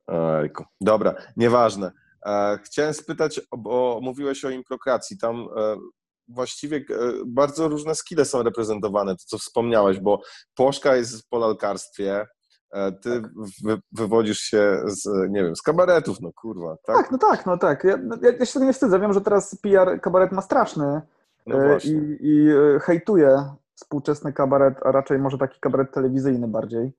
Ojku. 0.41 0.63
Dobra, 0.81 1.15
nieważne. 1.37 1.91
E, 2.25 2.59
Chciałem 2.63 2.93
spytać, 2.93 3.41
bo 3.57 3.99
mówiłeś 4.03 4.45
o 4.45 4.49
improkracji. 4.49 5.17
Tam 5.17 5.47
e, 5.57 5.75
właściwie 6.27 6.77
e, 6.77 6.83
bardzo 7.27 7.67
różne 7.67 7.95
skille 7.95 8.25
są 8.25 8.43
reprezentowane, 8.43 9.11
to 9.11 9.23
co 9.25 9.37
wspomniałeś, 9.37 9.99
bo 9.99 10.21
Poszka 10.55 10.95
jest 10.95 11.29
po 11.29 11.37
lalkarstwie, 11.37 12.27
ty 13.01 13.21
wy, 13.63 13.81
wywodzisz 13.91 14.39
się 14.39 14.81
z, 14.85 15.29
nie 15.29 15.43
wiem, 15.43 15.55
z 15.55 15.61
kabaretów, 15.61 16.21
no 16.21 16.29
kurwa, 16.35 16.75
tak? 16.83 16.95
Tak, 16.95 17.11
no 17.11 17.17
tak, 17.17 17.45
no 17.45 17.57
tak. 17.57 17.83
Ja, 17.83 17.99
ja, 18.21 18.31
ja 18.39 18.45
się 18.45 18.53
tego 18.53 18.65
nie 18.65 18.73
wstydzę. 18.73 18.99
Wiem, 18.99 19.13
że 19.13 19.21
teraz 19.21 19.57
PR 19.61 20.01
kabaret 20.01 20.31
ma 20.31 20.41
straszny 20.41 21.01
No 21.47 21.57
e, 21.57 21.77
i, 21.77 22.17
i 22.21 22.49
e, 22.49 22.79
hejtuje 22.79 23.45
współczesny 23.75 24.33
kabaret, 24.33 24.77
a 24.85 24.91
raczej 24.91 25.19
może 25.19 25.37
taki 25.37 25.59
kabaret 25.59 25.91
telewizyjny 25.91 26.47
bardziej, 26.47 26.91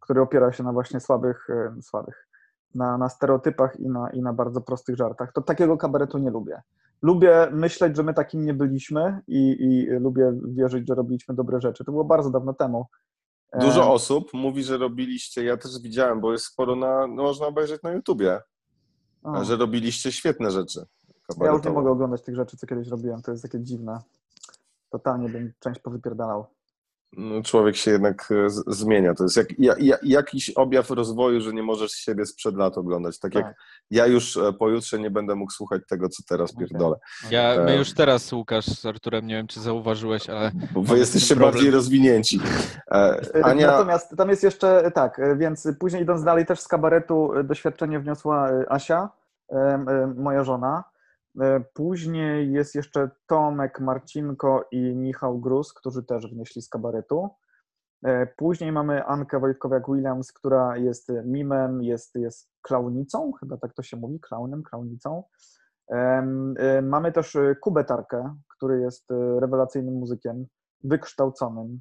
który 0.00 0.20
opiera 0.20 0.52
się 0.52 0.62
na 0.62 0.72
właśnie 0.72 1.00
słabych, 1.00 1.50
e, 1.50 1.82
słabych, 1.82 2.28
na, 2.74 2.98
na 2.98 3.08
stereotypach 3.08 3.80
i 3.80 3.88
na, 3.88 4.10
i 4.10 4.22
na 4.22 4.32
bardzo 4.32 4.60
prostych 4.60 4.96
żartach. 4.96 5.32
To 5.32 5.42
takiego 5.42 5.76
kabaretu 5.76 6.18
nie 6.18 6.30
lubię. 6.30 6.62
Lubię 7.02 7.48
myśleć, 7.52 7.96
że 7.96 8.02
my 8.02 8.14
takim 8.14 8.44
nie 8.44 8.54
byliśmy 8.54 9.20
i, 9.28 9.56
i 9.60 9.86
lubię 9.86 10.32
wierzyć, 10.44 10.88
że 10.88 10.94
robiliśmy 10.94 11.34
dobre 11.34 11.60
rzeczy. 11.60 11.84
To 11.84 11.92
było 11.92 12.04
bardzo 12.04 12.30
dawno 12.30 12.54
temu. 12.54 12.86
Dużo 13.60 13.92
osób 13.92 14.34
mówi, 14.34 14.64
że 14.64 14.78
robiliście, 14.78 15.44
ja 15.44 15.56
też 15.56 15.80
widziałem, 15.82 16.20
bo 16.20 16.32
jest 16.32 16.44
sporo 16.44 16.76
na, 16.76 17.06
no 17.06 17.22
można 17.22 17.46
obejrzeć 17.46 17.82
na 17.82 17.92
YouTubie, 17.92 18.40
o. 19.22 19.44
że 19.44 19.56
robiliście 19.56 20.12
świetne 20.12 20.50
rzeczy. 20.50 20.86
Ja 21.40 21.50
już 21.52 21.64
nie 21.64 21.70
mogę 21.70 21.90
oglądać 21.90 22.22
tych 22.22 22.34
rzeczy, 22.36 22.56
co 22.56 22.66
kiedyś 22.66 22.88
robiłem. 22.88 23.22
To 23.22 23.30
jest 23.30 23.42
takie 23.42 23.60
dziwne. 23.60 23.98
Totalnie 24.90 25.28
bym 25.28 25.52
część 25.60 25.80
powypierdalał. 25.80 26.46
No, 27.16 27.42
człowiek 27.42 27.76
się 27.76 27.90
jednak 27.90 28.28
e, 28.46 28.50
z- 28.50 28.64
zmienia. 28.66 29.14
To 29.14 29.22
jest 29.24 29.36
jak, 29.36 29.58
ja, 29.58 29.74
ja, 29.78 29.96
jakiś 30.02 30.50
objaw 30.50 30.90
rozwoju, 30.90 31.40
że 31.40 31.52
nie 31.52 31.62
możesz 31.62 31.92
siebie 31.92 32.26
sprzed 32.26 32.54
lat 32.56 32.78
oglądać. 32.78 33.18
Tak 33.18 33.34
jak 33.34 33.44
Tak. 33.44 33.54
ja 33.90 34.06
już 34.06 34.36
e, 34.36 34.52
pojutrze 34.52 34.98
nie 34.98 35.10
będę 35.10 35.34
mógł 35.34 35.52
słuchać 35.52 35.82
tego, 35.88 36.08
co 36.08 36.22
teraz 36.28 36.54
pierdolę. 36.54 36.96
Ja, 37.30 37.54
my 37.64 37.70
E. 37.70 37.76
już 37.76 37.94
teraz, 37.94 38.32
Łukasz, 38.32 38.66
z 38.66 38.86
Arturem, 38.86 39.26
nie 39.26 39.34
wiem, 39.34 39.46
czy 39.46 39.60
zauważyłeś, 39.60 40.30
ale 40.30 40.50
Bo 40.72 40.82
wy 40.82 40.98
jesteście 40.98 41.36
bardziej 41.36 41.70
rozwinięci. 41.70 42.40
Ania, 43.42 43.66
Natomiast 43.66 44.16
tam 44.16 44.28
jest 44.30 44.42
jeszcze, 44.42 44.90
tak, 44.94 45.20
więc 45.36 45.68
później 45.78 46.02
idąc 46.02 46.24
dalej, 46.24 46.46
też 46.46 46.60
z 46.60 46.68
kabaretu 46.68 47.30
doświadczenie 47.44 48.00
wniosła 48.00 48.50
Asia, 48.68 49.08
moja 50.16 50.44
żona. 50.44 50.84
E, 51.40 51.60
Później 51.74 52.52
jest 52.52 52.74
jeszcze 52.74 53.10
Tomek, 53.26 53.80
Marcinko 53.80 54.68
i 54.70 54.80
Michał 54.96 55.38
Gruz, 55.38 55.72
którzy 55.72 56.02
też 56.02 56.26
wnieśli 56.26 56.62
z 56.62 56.68
kabaretu. 56.68 57.28
E, 58.04 58.26
Później 58.26 58.72
mamy 58.72 59.04
Ankę 59.04 59.40
Wojtkowiak-Williams, 59.40 60.32
która 60.34 60.76
jest 60.76 61.12
mimem, 61.24 61.82
jest, 61.82 62.14
jest 62.14 62.50
klaunicą, 62.62 63.32
chyba 63.32 63.56
tak 63.56 63.74
to 63.74 63.82
się 63.82 63.96
mówi, 63.96 64.20
klaunem, 64.20 64.62
klaunicą. 64.62 65.24
E, 65.90 66.82
Mamy 66.82 67.12
też 67.12 67.36
Kubę 67.60 67.84
Tarkę, 67.84 68.36
który 68.56 68.80
jest 68.80 69.10
rewelacyjnym 69.40 69.94
muzykiem, 69.94 70.46
wykształconym, 70.84 71.80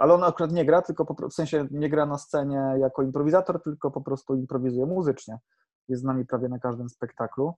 ale 0.00 0.14
on 0.14 0.24
akurat 0.24 0.52
nie 0.52 0.64
gra, 0.64 0.82
tylko 0.82 1.04
po, 1.04 1.28
w 1.28 1.34
sensie 1.34 1.66
nie 1.70 1.90
gra 1.90 2.06
na 2.06 2.18
scenie 2.18 2.74
jako 2.78 3.02
improwizator, 3.02 3.62
tylko 3.62 3.90
po 3.90 4.00
prostu 4.00 4.34
improwizuje 4.34 4.86
muzycznie. 4.86 5.38
Jest 5.88 6.02
z 6.02 6.04
nami 6.04 6.26
prawie 6.26 6.48
na 6.48 6.58
każdym 6.58 6.88
spektaklu. 6.88 7.54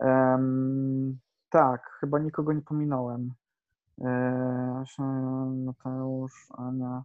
Em, 0.00 1.18
tak, 1.50 1.90
chyba 2.00 2.18
nikogo 2.18 2.52
nie 2.52 2.62
pominąłem. 2.62 3.32
E, 4.04 4.84
Mateusz, 5.64 6.48
Ania, 6.58 7.02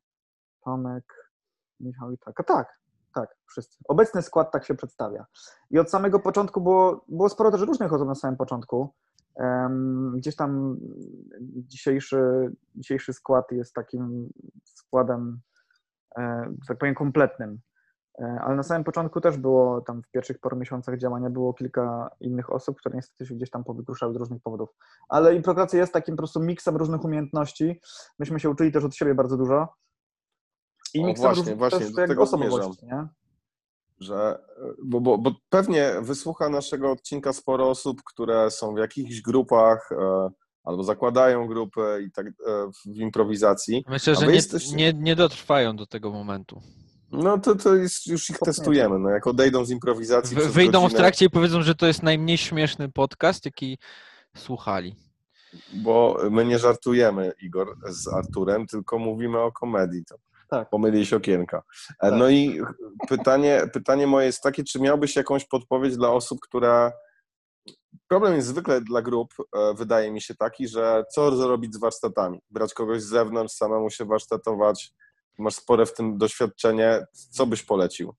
Tomek, 0.64 1.32
Michał 1.80 2.12
i 2.12 2.18
tak. 2.18 2.40
A 2.40 2.44
tak, 2.44 2.80
tak, 3.14 3.36
wszyscy. 3.46 3.78
Obecny 3.88 4.22
skład 4.22 4.52
tak 4.52 4.66
się 4.66 4.76
przedstawia. 4.76 5.26
I 5.70 5.80
od 5.80 5.90
samego 5.90 6.20
początku 6.20 6.62
było, 6.62 7.06
było 7.08 7.30
sporo 7.30 7.52
też 7.52 7.62
różnych 7.62 7.94
osób 7.94 8.08
na 8.08 8.16
samym 8.16 8.38
początku. 8.38 8.94
Em, 9.36 10.14
Gdzieś 10.18 10.36
tam 10.36 10.78
dzisiejszy, 11.42 12.52
dzisiejszy 12.76 13.14
skład 13.14 13.52
jest 13.52 13.74
takim 13.74 14.30
składem, 14.64 15.42
e, 16.18 16.54
tak 16.68 16.78
powiem, 16.78 16.96
kompletnym. 16.96 17.60
E, 18.20 18.40
Ale 18.42 18.56
na 18.56 18.64
samym 18.64 18.84
początku 18.84 19.22
też 19.22 19.38
było, 19.38 19.82
tam 19.82 20.04
w 20.04 20.12
pierwszych 20.12 20.40
paru 20.40 20.58
miesiącach 20.58 20.98
działania 20.98 21.30
było 21.30 21.54
kilka 21.54 22.10
innych 22.20 22.54
osób, 22.54 22.78
które 22.80 22.96
niestety 22.96 23.26
się 23.26 23.36
gdzieś 23.36 23.50
tam 23.50 23.64
powykruszały 23.64 24.14
z 24.14 24.18
różnych 24.18 24.42
powodów. 24.42 24.70
Ale 25.10 25.36
improkracja 25.36 25.80
jest 25.80 25.94
takim 25.94 26.16
po 26.16 26.18
prostu 26.18 26.40
miksem 26.40 26.78
różnych 26.78 27.04
umiejętności. 27.04 27.80
Myśmy 28.20 28.40
się 28.40 28.50
uczyli 28.50 28.72
też 28.72 28.84
od 28.84 28.96
siebie 28.96 29.16
bardzo 29.16 29.38
dużo. 29.38 29.68
I 30.94 31.04
O, 31.04 31.06
miksem 31.08 31.24
właśnie, 31.24 31.40
różnych 31.42 31.58
właśnie, 31.58 31.80
też 31.80 31.92
do 31.92 32.08
tego 32.08 32.24
osobowości, 32.24 32.86
nie? 32.86 33.08
że, 34.00 34.40
bo, 34.84 35.02
bo, 35.02 35.18
bo 35.18 35.32
pewnie 35.50 35.92
wysłucha 36.02 36.50
naszego 36.50 36.92
odcinka 36.92 37.34
sporo 37.34 37.70
osób, 37.70 38.02
które 38.06 38.52
są 38.52 38.74
w 38.76 38.78
jakichś 38.78 39.22
grupach 39.22 39.90
e, 39.92 40.30
albo 40.64 40.84
zakładają 40.84 41.48
grupy 41.48 42.04
i 42.08 42.12
tak 42.12 42.28
e, 42.28 42.32
w 42.86 42.96
improwizacji. 42.96 43.86
myślę, 43.88 44.16
że 44.16 44.28
nie, 44.28 44.34
jesteście- 44.34 44.76
nie, 44.76 44.94
nie 44.94 45.16
dotrwają 45.16 45.76
do 45.76 45.86
tego 45.86 46.12
momentu. 46.12 46.62
No 47.12 47.38
to, 47.40 47.56
to 47.56 47.76
jest, 47.76 48.08
już 48.08 48.30
ich 48.30 48.40
testujemy. 48.40 49.00
No, 49.00 49.10
jak 49.10 49.28
odejdą 49.28 49.66
z 49.66 49.70
improwizacji. 49.70 50.36
Wy- 50.38 50.50
Wyjdą 50.50 50.80
w 50.80 50.84
godzinę, 50.84 51.00
trakcie 51.00 51.26
i 51.26 51.30
powiedzą, 51.30 51.62
że 51.62 51.76
to 51.76 51.88
jest 51.88 52.04
najmniej 52.04 52.38
śmieszny 52.38 52.90
podcast, 52.92 53.46
jaki 53.46 53.78
słuchali. 54.38 54.96
Bo 55.74 56.18
my 56.32 56.46
nie 56.46 56.60
żartujemy, 56.60 57.34
Igor, 57.42 57.76
z 57.90 58.08
Arturem, 58.08 58.68
tylko 58.68 59.00
mówimy 59.00 59.40
o 59.40 59.52
komedii. 59.52 60.06
To 60.06 60.16
Tak. 60.50 60.70
pomyliłeś 60.70 61.14
okienka. 61.14 61.62
E, 62.02 62.12
No 62.12 62.30
i 62.30 62.62
pytanie, 63.10 63.62
pytanie 63.74 64.08
moje 64.08 64.26
jest 64.26 64.44
takie, 64.44 64.64
czy 64.64 64.80
miałbyś 64.80 65.16
jakąś 65.16 65.46
podpowiedź 65.46 65.98
dla 65.98 66.10
osób, 66.12 66.40
które... 66.42 66.92
Problem 68.08 68.36
jest 68.36 68.48
zwykle 68.48 68.82
dla 68.82 69.02
grup, 69.02 69.34
e, 69.58 69.74
wydaje 69.74 70.12
mi 70.12 70.22
się 70.22 70.36
taki, 70.36 70.68
że 70.68 71.04
co 71.14 71.36
zrobić 71.36 71.74
z 71.74 71.80
warsztatami? 71.80 72.42
Brać 72.50 72.74
kogoś 72.74 73.02
z 73.02 73.08
zewnątrz, 73.08 73.54
samemu 73.56 73.90
się 73.90 74.06
warsztatować, 74.06 74.94
masz 75.38 75.56
spore 75.56 75.86
w 75.86 75.94
tym 75.94 76.18
doświadczenie, 76.18 77.06
co 77.14 77.46
byś 77.46 77.64
polecił? 77.64 78.16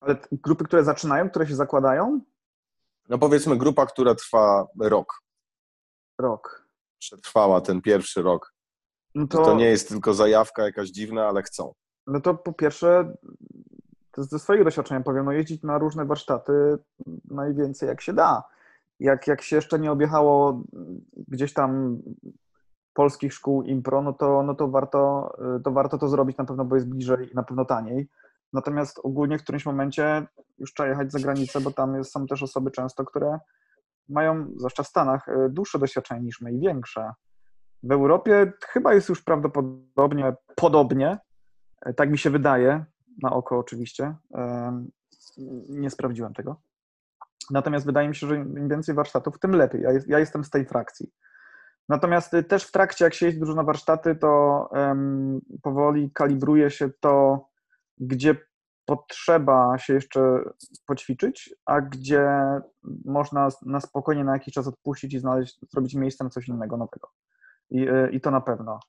Ale 0.00 0.16
grupy, 0.32 0.64
które 0.64 0.84
zaczynają, 0.84 1.30
które 1.30 1.46
się 1.46 1.54
zakładają? 1.56 2.20
No 3.08 3.18
powiedzmy 3.18 3.56
grupa, 3.56 3.86
która 3.86 4.14
trwa 4.14 4.66
rok, 4.80 5.14
Rok. 6.18 6.66
przetrwała 6.98 7.60
ten 7.60 7.82
pierwszy 7.82 8.22
rok. 8.22 8.54
No 9.14 9.26
To, 9.26 9.44
to 9.44 9.54
nie 9.54 9.64
jest 9.64 9.88
tylko 9.88 10.14
zajawka 10.14 10.62
jakaś 10.62 10.88
dziwna, 10.88 11.26
ale 11.28 11.42
chcą. 11.42 11.74
No 12.06 12.20
to 12.20 12.34
po 12.34 12.52
pierwsze, 12.52 13.14
to 14.12 14.24
ze 14.24 14.38
swojego 14.38 14.64
doświadczenia 14.64 15.00
powiem, 15.00 15.24
no 15.24 15.32
jeździć 15.32 15.62
na 15.62 15.78
różne 15.78 16.04
warsztaty 16.04 16.52
najwięcej 17.24 17.88
jak 17.88 18.00
się 18.00 18.12
da. 18.12 18.42
Jak, 19.00 19.26
jak 19.26 19.42
się 19.42 19.56
jeszcze 19.56 19.78
nie 19.78 19.92
objechało 19.92 20.62
gdzieś 21.28 21.52
tam 21.52 21.98
polskich 22.96 23.34
szkół 23.34 23.62
impro, 23.62 24.02
no 24.02 24.12
to, 24.12 24.42
no 24.42 24.54
to, 24.54 24.68
warto, 24.68 25.32
to 25.64 25.70
warto 25.70 25.98
to 25.98 26.08
zrobić 26.08 26.36
na 26.36 26.44
pewno, 26.44 26.64
bo 26.64 26.74
jest 26.74 26.88
bliżej 26.88 27.32
i 27.32 27.34
na 27.34 27.42
pewno 27.42 27.64
taniej. 27.64 28.08
Natomiast 28.52 29.00
ogólnie 29.02 29.38
w 29.38 29.42
którymś 29.42 29.66
momencie 29.66 30.26
już 30.58 30.74
trzeba 30.74 30.88
jechać 30.88 31.12
za 31.12 31.18
granicę, 31.18 31.60
bo 31.60 31.70
tam 31.70 32.04
są 32.04 32.26
też 32.26 32.42
osoby 32.42 32.70
często, 32.70 33.04
które 33.04 33.38
mają, 34.08 34.46
zwłaszcza 34.56 34.82
w 34.82 34.86
Stanach, 34.86 35.28
y, 35.28 35.48
dłuższe 35.50 35.78
doświadczenie 35.78 36.20
niż 36.20 36.40
my 36.40 36.52
i 36.52 36.60
większe. 36.60 37.12
W 37.82 37.92
Europie 37.92 38.52
chyba 38.68 38.94
jest 38.94 39.08
już 39.08 39.22
prawdopodobnie 39.22 40.34
podobnie, 40.56 41.18
E, 41.86 41.94
Tak 41.94 42.10
mi 42.10 42.18
się 42.18 42.30
wydaje, 42.30 42.84
na 43.22 43.30
oko 43.30 43.58
oczywiście. 43.58 44.14
Nie 45.68 45.90
sprawdziłem 45.90 46.34
tego. 46.34 46.60
Natomiast 47.50 47.86
wydaje 47.86 48.08
mi 48.08 48.14
się, 48.14 48.26
że 48.26 48.36
im 48.36 48.68
więcej 48.68 48.94
warsztatów, 48.94 49.38
tym 49.38 49.50
lepiej. 49.50 49.82
Ja, 49.82 49.90
ja 50.06 50.18
jestem 50.18 50.44
z 50.44 50.50
tej 50.50 50.66
frakcji. 50.66 51.12
Natomiast 51.88 52.34
y, 52.34 52.42
też 52.42 52.64
w 52.64 52.72
trakcie, 52.72 53.04
jak 53.04 53.14
się 53.14 53.26
jeździ 53.26 53.40
dużo 53.40 53.54
na 53.54 53.62
warsztaty, 53.62 54.14
to 54.14 54.70
powoli 55.62 56.10
kalibruje 56.10 56.70
się 56.70 56.90
to, 57.00 57.46
gdzie 57.98 58.36
potrzeba 58.84 59.78
się 59.78 59.94
jeszcze 59.94 60.20
poćwiczyć, 60.86 61.54
a 61.64 61.80
gdzie 61.80 62.28
można 63.04 63.48
na 63.66 63.80
spokojnie 63.80 64.24
na 64.24 64.32
jakiś 64.32 64.54
czas 64.54 64.66
odpuścić 64.66 65.14
i 65.14 65.18
znaleźć, 65.18 65.58
zrobić 65.70 65.94
miejsce 65.94 66.24
na 66.24 66.30
coś 66.30 66.48
innego, 66.48 66.76
nowego. 66.76 67.10
I, 67.70 67.88
y, 67.88 68.10
i 68.12 68.20
to 68.20 68.30
na 68.30 68.40
pewno. 68.40 68.80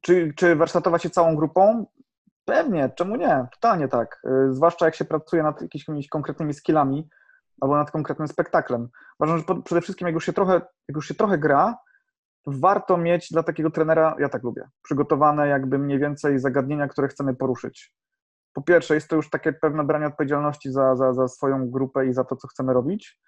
Czy, 0.00 0.32
czy 0.36 0.56
warsztatować 0.56 1.02
się 1.02 1.10
całą 1.10 1.36
grupą? 1.36 1.86
Pewnie, 2.44 2.90
czemu 2.96 3.16
nie? 3.16 3.46
Totalnie 3.52 3.88
tak. 3.88 4.22
Y, 4.48 4.54
Zwłaszcza 4.54 4.84
jak 4.84 4.94
się 4.94 5.04
pracuje 5.04 5.42
nad 5.42 5.62
jakimiś 5.62 6.08
konkretnymi 6.08 6.54
skillami 6.54 7.08
albo 7.60 7.76
nad 7.76 7.90
konkretnym 7.90 8.28
spektaklem. 8.28 8.88
Uważam, 9.20 9.38
że 9.38 9.62
przede 9.64 9.80
wszystkim 9.80 10.06
jak 10.06 10.14
już 10.14 10.26
się 10.26 10.32
trochę, 10.32 10.52
jak 10.88 10.96
już 10.96 11.08
się 11.08 11.14
trochę 11.14 11.38
gra, 11.38 11.76
to 12.42 12.50
warto 12.54 12.96
mieć 12.96 13.28
dla 13.30 13.42
takiego 13.42 13.70
trenera, 13.70 14.16
ja 14.18 14.28
tak 14.28 14.42
lubię, 14.42 14.68
przygotowane 14.82 15.48
jakby 15.48 15.78
mniej 15.78 15.98
więcej 15.98 16.38
zagadnienia, 16.38 16.88
które 16.88 17.08
chcemy 17.08 17.34
poruszyć. 17.34 17.94
Po 18.52 18.62
pierwsze, 18.62 18.94
jest 18.94 19.08
to 19.08 19.16
już 19.16 19.30
takie 19.30 19.52
pewne 19.52 19.84
branie 19.84 20.06
odpowiedzialności 20.06 20.72
za, 20.72 20.96
za, 20.96 21.12
za 21.12 21.28
swoją 21.28 21.70
grupę 21.70 22.06
i 22.06 22.12
za 22.12 22.24
to, 22.24 22.36
co 22.36 22.48
chcemy 22.48 22.72
robić. 22.72 23.20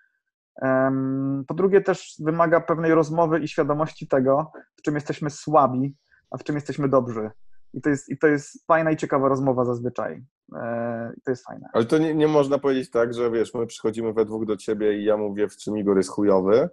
Po 1.49 1.55
drugie, 1.55 1.81
też 1.81 2.15
wymaga 2.25 2.61
pewnej 2.61 2.95
rozmowy 2.95 3.39
i 3.39 3.49
świadomości 3.49 4.09
tego, 4.09 4.53
w 4.77 4.83
czym 4.83 4.95
jesteśmy 4.95 5.31
słabi, 5.31 5.97
a 6.31 6.37
w 6.39 6.45
czym 6.45 6.55
jesteśmy 6.55 6.89
dobrzy. 6.89 7.31
I 7.75 7.81
to 7.81 7.89
jest, 7.91 8.09
i 8.09 8.19
to 8.19 8.27
jest 8.27 8.67
fajna 8.67 8.91
i 8.91 8.97
ciekawa 8.97 9.29
rozmowa 9.29 9.65
zazwyczaj. 9.65 10.25
E, 10.57 11.13
I 11.17 11.21
to 11.21 11.31
jest 11.31 11.45
fajne. 11.45 11.69
Ale 11.73 11.85
to 11.85 11.99
nie, 11.99 12.15
nie 12.15 12.29
można 12.29 12.59
powiedzieć 12.59 12.91
tak, 12.91 13.15
że 13.15 13.31
wiesz, 13.31 13.55
my 13.55 13.67
przychodzimy 13.67 14.13
we 14.13 14.25
dwóch 14.25 14.47
do 14.47 14.57
ciebie 14.57 14.99
i 14.99 15.05
ja 15.05 15.17
mówię, 15.17 15.49
w 15.49 15.57
czym 15.57 15.79
Igor 15.79 15.97
jest 15.97 16.11
chujowy, 16.11 16.69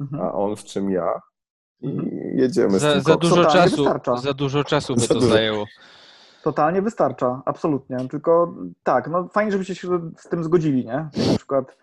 Mhm. 0.00 0.22
a 0.22 0.32
on 0.32 0.56
w 0.56 0.64
czym 0.64 0.90
ja. 0.90 1.20
I 1.80 1.86
Mhm. 1.90 2.08
jedziemy 2.38 2.78
z 2.78 2.82
Za, 2.82 2.92
tym 2.92 3.02
za 3.02 3.16
dużo 3.16 3.44
czasu, 3.44 3.76
wystarcza. 3.76 4.16
za 4.16 4.32
dużo 4.34 4.64
czasu 4.64 4.94
by 4.94 5.00
Za 5.00 5.06
to 5.08 5.14
dużo. 5.14 5.26
zajęło. 5.26 5.64
Totalnie 6.42 6.82
wystarcza, 6.82 7.42
absolutnie. 7.44 7.96
Tylko 8.10 8.54
tak, 8.82 9.08
no 9.10 9.28
fajnie, 9.28 9.52
żebyście 9.52 9.74
się 9.74 9.88
z 10.18 10.28
tym 10.28 10.44
zgodzili, 10.44 10.84
nie? 10.86 11.08
Na 11.30 11.36
przykład 11.36 11.76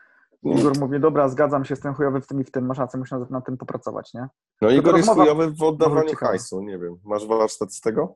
Igor 0.43 0.79
mówi, 0.79 0.99
dobra, 0.99 1.29
zgadzam 1.29 1.65
się, 1.65 1.73
jestem 1.73 1.93
chujowy 1.93 2.21
w 2.21 2.27
tym 2.27 2.41
i 2.41 2.43
w 2.43 2.51
tym, 2.51 2.65
masz 2.65 2.77
rację, 2.77 2.99
muszę 2.99 3.25
nad- 3.29 3.45
tym 3.45 3.57
popracować, 3.57 4.13
nie? 4.13 4.21
No 4.21 4.29
Tylko 4.69 4.73
Igor 4.81 4.95
jest 4.95 5.07
rozmowa 5.07 5.31
chujowy 5.31 5.51
w 5.55 5.63
oddawaniu 5.63 6.15
hajsu, 6.15 6.61
nie 6.61 6.77
wiem. 6.79 6.95
Masz 7.05 7.27
warsztat 7.27 7.73
z 7.73 7.81
tego? 7.81 8.15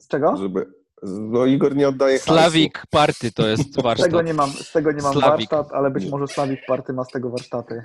Z 0.00 0.08
czego? 0.08 0.36
Żeby... 0.36 0.66
No 1.02 1.46
Igor 1.46 1.76
nie 1.76 1.88
oddaje 1.88 2.18
hajsu. 2.18 2.32
Slawik 2.32 2.82
Party 2.90 3.32
to 3.32 3.48
jest 3.48 3.62
Z 3.72 3.74
tego 3.76 3.82
warsztat. 3.82 4.26
nie 4.26 4.34
mam, 4.34 4.50
z 4.50 4.72
tego 4.72 4.92
nie 4.92 5.02
mam 5.02 5.20
warsztat, 5.20 5.72
ale 5.72 5.90
być 5.90 6.06
może 6.10 6.26
Slawik 6.26 6.60
Party 6.66 6.92
ma 6.92 7.04
z 7.04 7.08
tego 7.08 7.30
warsztaty. 7.30 7.82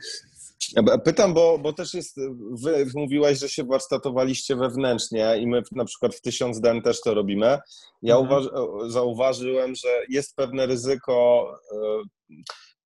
Pytam, 1.06 1.34
bo, 1.34 1.58
bo 1.60 1.74
też 1.74 1.94
jest, 1.94 2.18
wy 2.64 2.86
mówiłaś, 2.96 3.40
że 3.40 3.50
się 3.50 3.64
warsztatowaliście 3.64 4.56
wewnętrznie 4.56 5.38
i 5.40 5.48
my 5.48 5.62
na 5.72 5.86
przykład 5.86 6.16
w 6.16 6.22
1000 6.22 6.60
den 6.60 6.82
też 6.82 7.02
to 7.02 7.14
robimy. 7.14 7.60
Ja 8.02 8.18
Mhm. 8.18 8.26
uważ, 8.42 8.52
zauważyłem, 8.92 9.76
że 9.76 9.88
jest 10.10 10.36
pewne 10.36 10.66
ryzyko, 10.66 11.48
e, 11.72 12.36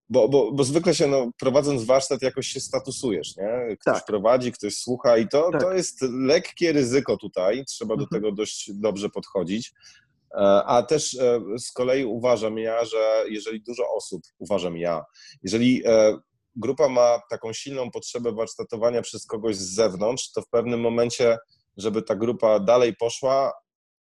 bo, 0.10 0.30
bo, 0.30 0.52
bo 0.52 0.64
zwykle 0.64 0.96
się 0.96 1.08
no, 1.08 1.30
prowadząc 1.40 1.84
warsztat 1.84 2.22
jakoś 2.22 2.48
się 2.48 2.60
statusujesz, 2.60 3.38
nie? 3.38 3.76
Ktoś 3.82 3.96
Tak. 3.96 4.06
prowadzi, 4.06 4.52
ktoś 4.52 4.76
słucha 4.78 5.18
i 5.18 5.28
to, 5.28 5.52
Tak. 5.52 5.62
to 5.62 5.74
jest 5.74 6.02
lekkie 6.02 6.72
ryzyko 6.72 7.18
tutaj, 7.18 7.66
trzeba 7.66 7.96
do 7.96 8.04
Mhm. 8.04 8.22
tego 8.22 8.32
dość 8.36 8.72
dobrze 8.74 9.10
podchodzić. 9.10 9.72
E, 10.32 10.38
A 10.66 10.84
też 10.84 11.16
e, 11.16 11.42
z 11.60 11.72
kolei 11.72 12.06
uważam 12.06 12.58
ja, 12.58 12.86
że 12.86 13.24
jeżeli 13.30 13.62
dużo 13.62 13.84
osób, 13.94 14.22
uważam 14.40 14.78
ja, 14.78 15.04
jeżeli 15.44 15.82
e, 15.86 16.18
grupa 16.56 16.90
ma 16.90 17.20
taką 17.30 17.54
silną 17.54 17.92
potrzebę 17.92 18.32
warsztatowania 18.32 19.02
przez 19.02 19.26
kogoś 19.26 19.56
z 19.56 19.74
zewnątrz, 19.76 20.32
to 20.32 20.42
w 20.42 20.50
pewnym 20.50 20.80
momencie, 20.82 21.38
żeby 21.78 22.02
ta 22.02 22.16
grupa 22.16 22.60
dalej 22.60 22.96
poszła, 22.96 23.52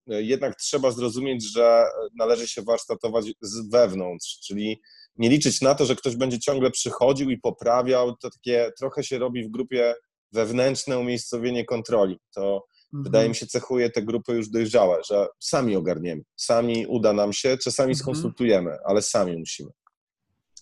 jednak 0.07 0.57
trzeba 0.57 0.91
zrozumieć, 0.91 1.53
że 1.53 1.85
należy 2.17 2.49
się 2.49 2.63
warsztatować 2.63 3.25
z 3.41 3.71
wewnątrz, 3.71 4.39
czyli 4.47 4.81
nie 5.17 5.29
liczyć 5.29 5.61
na 5.61 5.75
to, 5.75 5.85
że 5.85 5.97
ktoś 5.97 6.17
będzie 6.17 6.39
ciągle 6.39 6.71
przychodził 6.71 7.31
i 7.31 7.39
poprawiał. 7.39 8.17
To 8.17 8.31
takie 8.31 8.71
trochę 8.79 9.03
się 9.05 9.19
robi 9.19 9.45
w 9.45 9.51
grupie 9.51 9.95
wewnętrzne 10.33 10.99
umiejscowienie 10.99 11.65
kontroli. 11.65 12.19
To 12.35 12.65
Mhm. 12.95 13.05
wydaje 13.05 13.29
mi 13.29 13.35
się, 13.35 13.47
cechuje 13.47 13.91
te 13.91 14.03
grupy 14.03 14.33
już 14.33 14.49
dojrzałe, 14.49 14.99
że 15.11 15.27
sami 15.41 15.77
ogarniemy, 15.77 16.23
sami 16.37 16.87
uda 16.87 17.13
nam 17.13 17.33
się, 17.33 17.59
czasami 17.59 17.91
Mhm. 17.91 17.97
skonsultujemy, 17.99 18.77
ale 18.85 19.03
sami 19.03 19.37
musimy. 19.39 19.71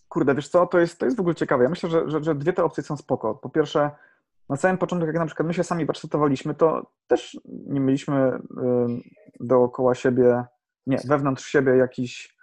Kurde, 0.09 0.35
wiesz 0.35 0.49
co, 0.49 0.67
to 0.67 0.79
jest, 0.79 0.99
to 0.99 1.05
jest 1.05 1.17
w 1.17 1.21
ogóle 1.21 1.35
ciekawe. 1.35 1.65
Ja 1.65 1.71
myślę, 1.71 1.91
że, 1.91 2.11
że, 2.11 2.25
że 2.25 2.35
dwie 2.35 2.53
te 2.53 2.65
opcje 2.65 2.83
są 2.83 2.97
spoko. 2.97 3.35
Po 3.35 3.51
pierwsze, 3.51 3.91
na 4.49 4.57
samym 4.57 4.79
początku, 4.79 5.07
jak 5.07 5.17
na 5.17 5.27
przykład 5.27 5.49
my 5.49 5.55
się 5.55 5.65
sami 5.65 5.87
warsztatowaliśmy, 5.87 6.55
to 6.55 6.91
też 7.07 7.39
nie 7.45 7.81
mieliśmy 7.81 8.39
dookoła 9.41 9.95
siebie, 9.95 10.45
nie, 10.87 10.99
wewnątrz 11.05 11.45
siebie 11.47 11.77
jakichś 11.77 12.37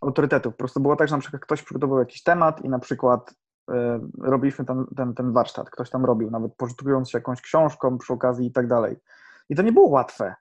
autorytetów. 0.00 0.54
Po 0.54 0.58
prostu 0.58 0.80
było 0.80 0.96
tak, 0.96 1.08
że 1.08 1.16
na 1.16 1.20
przykład 1.20 1.42
ktoś 1.42 1.62
przygotował 1.62 1.98
jakiś 1.98 2.22
temat 2.22 2.64
i 2.64 2.68
na 2.68 2.78
przykład 2.78 3.30
y, 3.30 3.74
robiliśmy 4.18 4.64
ten, 4.64 4.84
ten, 4.96 5.14
ten 5.14 5.32
warsztat, 5.32 5.70
ktoś 5.70 5.90
tam 5.90 6.04
robił, 6.04 6.30
nawet 6.30 6.54
pożytkując 6.54 7.10
się 7.10 7.18
jakąś 7.18 7.40
książką 7.40 7.98
przy 7.98 8.12
okazji 8.12 8.46
i 8.46 8.52
tak 8.52 8.66
dalej. 8.66 8.96
I 9.48 9.56
to 9.56 9.62
nie 9.62 9.72
było 9.72 9.88
łatwe. 9.88 10.34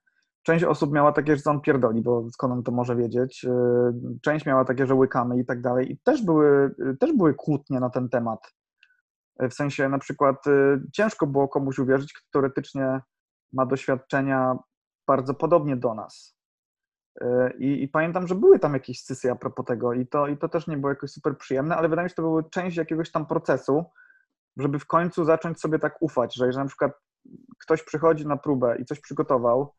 Część 0.43 0.63
osób 0.63 0.93
miała 0.93 1.11
takie, 1.11 1.37
że 1.37 1.49
on 1.49 1.61
pierdoli, 1.61 2.01
bo 2.01 2.29
skąd 2.31 2.53
on 2.53 2.63
to 2.63 2.71
może 2.71 2.95
wiedzieć. 2.95 3.43
Yy, 3.43 3.93
Część 4.21 4.45
miała 4.45 4.65
takie, 4.65 4.87
że 4.87 4.95
łykamy 4.95 5.39
i 5.39 5.45
tak 5.45 5.61
dalej. 5.61 5.91
I 5.91 5.97
też 5.97 6.25
były, 6.25 6.75
też 6.99 7.13
były 7.13 7.33
kłótnie 7.33 7.79
na 7.79 7.89
ten 7.89 8.09
temat. 8.09 8.53
W 9.39 9.53
sensie 9.53 9.89
na 9.89 9.99
przykład 9.99 10.45
yy, 10.45 10.81
ciężko 10.93 11.27
było 11.27 11.47
komuś 11.47 11.79
uwierzyć, 11.79 12.13
kto 12.13 12.27
teoretycznie 12.31 13.01
ma 13.53 13.65
doświadczenia 13.65 14.57
bardzo 15.07 15.33
podobnie 15.33 15.77
do 15.77 15.93
nas. 15.93 16.38
Yy, 17.21 17.53
I, 17.59 17.83
I 17.83 17.87
pamiętam, 17.87 18.27
że 18.27 18.35
były 18.35 18.59
tam 18.59 18.73
jakieś 18.73 19.01
scysy 19.01 19.31
a 19.31 19.35
propos 19.35 19.65
tego 19.65 19.93
i 19.93 20.07
to, 20.07 20.27
i 20.27 20.37
to 20.37 20.49
też 20.49 20.67
nie 20.67 20.77
było 20.77 20.89
jakoś 20.89 21.11
super 21.11 21.37
przyjemne, 21.37 21.75
ale 21.75 21.89
wydaje 21.89 22.03
mi 22.03 22.09
się, 22.09 22.11
że 22.11 22.15
to 22.15 22.21
były 22.21 22.49
część 22.49 22.77
jakiegoś 22.77 23.11
tam 23.11 23.25
procesu, 23.25 23.85
żeby 24.57 24.79
w 24.79 24.85
końcu 24.85 25.25
zacząć 25.25 25.59
sobie 25.59 25.79
tak 25.79 26.01
ufać, 26.01 26.35
że 26.35 26.45
jeżeli 26.45 26.63
na 26.63 26.67
przykład 26.67 26.91
ktoś 27.59 27.83
przychodzi 27.83 28.27
na 28.27 28.37
próbę 28.37 28.77
i 28.77 28.85
coś 28.85 28.99
przygotował, 28.99 29.75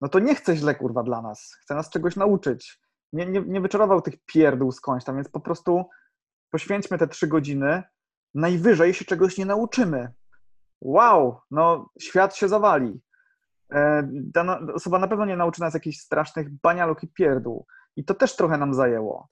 no 0.00 0.08
to 0.08 0.18
nie 0.18 0.34
chce 0.34 0.56
źle, 0.56 0.74
kurwa, 0.74 1.02
dla 1.02 1.22
nas. 1.22 1.56
Chce 1.60 1.74
nas 1.74 1.90
czegoś 1.90 2.16
nauczyć. 2.16 2.80
Nie, 3.12 3.26
nie, 3.26 3.40
nie 3.40 3.60
wyczarował 3.60 4.02
tych 4.02 4.14
pierdół 4.26 4.72
skądś 4.72 5.04
tam, 5.04 5.16
więc 5.16 5.28
po 5.28 5.40
prostu 5.40 5.84
poświęćmy 6.50 6.98
te 6.98 7.08
trzy 7.08 7.26
godziny, 7.26 7.82
najwyżej 8.34 8.94
się 8.94 9.04
czegoś 9.04 9.38
nie 9.38 9.46
nauczymy. 9.46 10.12
Wow, 10.80 11.40
no 11.50 11.90
świat 12.00 12.36
się 12.36 12.48
zawali. 12.48 13.00
E, 13.72 14.08
Dana 14.12 14.60
osoba 14.74 14.98
na 14.98 15.08
pewno 15.08 15.24
nie 15.24 15.36
nauczy 15.36 15.60
nas 15.60 15.74
jakichś 15.74 15.98
strasznych 15.98 16.60
banialuk 16.60 17.02
i 17.02 17.08
pierdół. 17.08 17.66
I 17.96 18.04
to 18.04 18.14
też 18.14 18.36
trochę 18.36 18.58
nam 18.58 18.74
zajęło. 18.74 19.28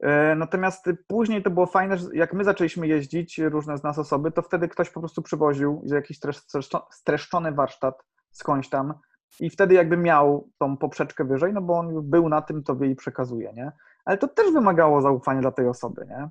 E, 0.00 0.34
Natomiast 0.34 0.84
później 1.06 1.42
to 1.42 1.50
było 1.50 1.66
fajne, 1.66 1.98
że 1.98 2.06
jak 2.12 2.32
my 2.32 2.44
zaczęliśmy 2.44 2.86
jeździć, 2.88 3.38
różne 3.38 3.78
z 3.78 3.82
nas 3.82 3.98
osoby, 3.98 4.32
to 4.32 4.42
wtedy 4.42 4.68
ktoś 4.68 4.90
po 4.90 5.00
prostu 5.00 5.22
przywoził 5.22 5.82
jakiś 5.86 6.20
streszczo- 6.20 6.82
streszczony 6.90 7.52
warsztat 7.52 8.02
skądś 8.30 8.68
tam 8.68 8.94
i 9.40 9.50
wtedy 9.50 9.74
jakby 9.74 9.96
miał 9.96 10.50
tą 10.58 10.76
poprzeczkę 10.76 11.24
wyżej, 11.24 11.52
no 11.52 11.62
bo 11.62 11.78
on 11.78 12.10
był 12.10 12.28
na 12.28 12.42
tym, 12.42 12.62
to 12.62 12.76
wie 12.76 12.86
i 12.90 12.96
przekazuje, 12.96 13.52
nie? 13.52 13.72
Ale 14.04 14.18
to 14.18 14.28
też 14.28 14.52
wymagało 14.52 15.02
zaufania 15.02 15.40
dla 15.40 15.50
tej 15.50 15.68
osoby, 15.68 16.06
nie? 16.08 16.28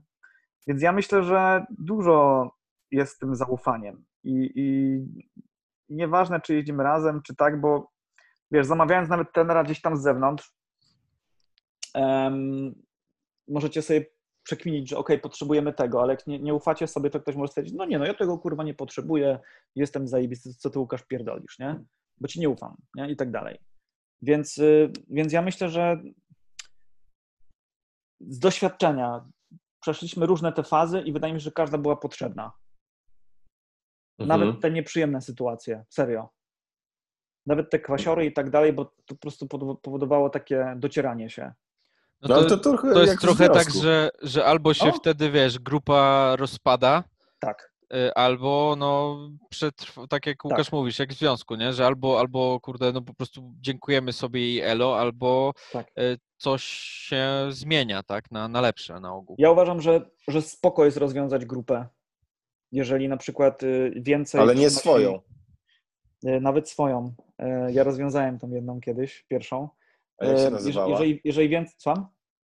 Więc 0.67 0.81
ja 0.81 0.91
myślę, 0.91 1.23
że 1.23 1.65
dużo 1.69 2.51
jest 2.91 3.19
tym 3.19 3.35
zaufaniem 3.35 4.05
i, 4.23 4.51
i 4.55 5.01
nieważne, 5.89 6.41
czy 6.41 6.55
jeździmy 6.55 6.83
razem, 6.83 7.21
czy 7.21 7.35
tak, 7.35 7.61
bo 7.61 7.91
wiesz, 8.51 8.67
zamawiając 8.67 9.09
nawet 9.09 9.31
trenera 9.33 9.63
gdzieś 9.63 9.81
tam 9.81 9.97
z 9.97 10.01
zewnątrz, 10.01 10.53
em, 11.93 12.73
możecie 13.47 13.81
sobie 13.81 14.05
przekminić, 14.43 14.89
że 14.89 14.97
ok, 14.97 15.09
potrzebujemy 15.21 15.73
tego, 15.73 16.01
ale 16.01 16.13
jak 16.13 16.27
nie, 16.27 16.39
nie 16.39 16.53
ufacie 16.53 16.87
sobie, 16.87 17.09
to 17.09 17.19
ktoś 17.19 17.35
może 17.35 17.47
stwierdzić, 17.47 17.73
no 17.73 17.85
nie, 17.85 17.99
no 17.99 18.05
ja 18.05 18.13
tego 18.13 18.37
kurwa 18.37 18.63
nie 18.63 18.73
potrzebuję, 18.73 19.39
jestem 19.75 20.07
zajebisty, 20.07 20.53
co 20.53 20.69
ty 20.69 20.79
Łukasz 20.79 21.03
pierdolisz, 21.03 21.59
nie? 21.59 21.83
Bo 22.17 22.27
ci 22.27 22.39
nie 22.39 22.49
ufam, 22.49 22.75
nie? 22.95 23.11
I 23.11 23.15
tak 23.15 23.31
dalej. 23.31 23.59
Więc, 24.21 24.57
y, 24.57 24.91
więc 25.09 25.33
ja 25.33 25.41
myślę, 25.41 25.69
że 25.69 26.01
z 28.19 28.39
doświadczenia 28.39 29.25
przeszliśmy 29.81 30.25
różne 30.25 30.53
te 30.53 30.63
fazy 30.63 31.01
i 31.01 31.13
wydaje 31.13 31.33
mi 31.33 31.39
się, 31.39 31.43
że 31.43 31.51
każda 31.51 31.77
była 31.77 31.95
potrzebna. 31.95 32.51
Mhm. 34.19 34.39
Nawet 34.39 34.61
te 34.61 34.71
nieprzyjemne 34.71 35.21
sytuacje, 35.21 35.83
serio. 35.89 36.29
Nawet 37.45 37.69
te 37.69 37.79
kwasiory 37.79 38.25
i 38.25 38.33
tak 38.33 38.49
dalej, 38.49 38.73
bo 38.73 38.85
to 38.85 38.93
po 39.07 39.15
prostu 39.15 39.45
powo- 39.45 39.75
powodowało 39.75 40.29
takie 40.29 40.73
docieranie 40.77 41.29
się. 41.29 41.53
No 42.21 42.27
No, 42.29 42.35
ale 42.35 42.43
to, 42.45 42.57
to 42.57 42.63
trochę 42.69 42.93
to 42.93 43.01
jest 43.01 43.21
trochę 43.21 43.49
tak, 43.49 43.71
że, 43.73 44.09
że 44.21 44.45
albo 44.45 44.73
się 44.73 44.85
No. 44.85 44.91
wtedy, 44.91 45.31
wiesz, 45.31 45.59
grupa 45.59 46.35
rozpada, 46.35 47.03
Tak. 47.39 47.73
y, 47.93 48.13
albo 48.13 48.75
no 48.77 49.17
przetrw, 49.49 49.95
tak 50.09 50.25
jak 50.25 50.45
Łukasz 50.45 50.65
Tak. 50.65 50.73
mówisz, 50.73 50.99
jak 50.99 51.09
w 51.13 51.17
związku, 51.17 51.55
nie? 51.55 51.73
Że 51.73 51.85
albo, 51.85 52.19
albo 52.19 52.59
kurde, 52.59 52.91
no 52.91 53.01
po 53.01 53.13
prostu 53.13 53.53
dziękujemy 53.61 54.13
sobie 54.13 54.53
i 54.53 54.61
elo, 54.61 54.99
albo 54.99 55.53
Tak. 55.71 55.87
y, 55.99 56.17
coś 56.37 56.63
się 56.63 57.27
zmienia, 57.49 58.03
tak? 58.03 58.31
Na, 58.31 58.47
na 58.47 58.61
lepsze 58.61 58.99
na 58.99 59.13
ogół. 59.13 59.35
Ja 59.39 59.51
uważam, 59.51 59.81
że, 59.81 60.09
że 60.27 60.41
spoko 60.41 60.85
jest 60.85 60.97
rozwiązać 60.97 61.45
grupę. 61.45 61.85
Jeżeli 62.71 63.09
na 63.09 63.17
przykład 63.17 63.63
y, 63.63 63.93
więcej. 63.95 64.41
Ale 64.41 64.55
nie 64.55 64.69
swoją. 64.69 65.19
y, 66.25 66.41
Nawet 66.41 66.69
swoją. 66.69 67.13
Y, 67.41 67.73
Ja 67.73 67.83
rozwiązałem 67.83 68.39
tą 68.39 68.49
jedną 68.49 68.81
kiedyś, 68.81 69.25
pierwszą. 69.29 69.69
A 70.17 70.25
jak 70.25 70.37
się 70.37 70.49
nazywała? 70.49 70.89
Jeżeli, 70.89 71.21
jeżeli 71.23 71.49
więcej. 71.49 71.75
Słucham? 71.77 72.07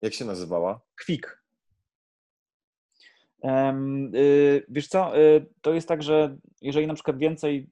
Jak 0.02 0.14
się 0.14 0.26
nazywała? 0.26 0.82
Kwik. 0.96 1.44
Wiesz 4.70 4.88
co, 4.88 5.12
to 5.62 5.74
jest 5.74 5.88
tak, 5.88 6.04
że 6.04 6.38
jeżeli 6.62 6.88
na 6.88 6.94
przykład 6.94 7.18
więcej 7.18 7.70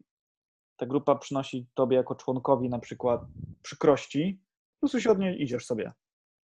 ta 0.77 0.85
grupa 0.85 1.15
przynosi 1.15 1.67
tobie 1.73 1.97
jako 1.97 2.15
członkowi 2.15 2.69
na 2.69 2.79
przykład 2.79 3.21
przykrości, 3.61 4.41
po 4.73 4.79
prostu 4.79 5.01
się 5.01 5.11
od 5.11 5.19
niej 5.19 5.41
idziesz 5.43 5.65
sobie. 5.65 5.91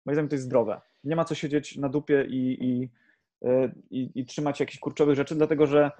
Moim 0.05 0.15
zdaniem 0.15 0.29
to 0.29 0.35
jest 0.35 0.45
zdrowe. 0.45 0.81
Nie 1.03 1.15
ma 1.15 1.25
co 1.25 1.35
siedzieć 1.35 1.77
na 1.77 1.89
dupie 1.89 2.25
i, 2.29 2.63
i, 2.65 2.89
i, 3.89 4.11
i 4.15 4.25
trzymać 4.25 4.59
jakichś 4.59 4.79
kurczowych 4.79 5.15
rzeczy, 5.15 5.35
dlatego 5.35 5.67
że 5.67 5.91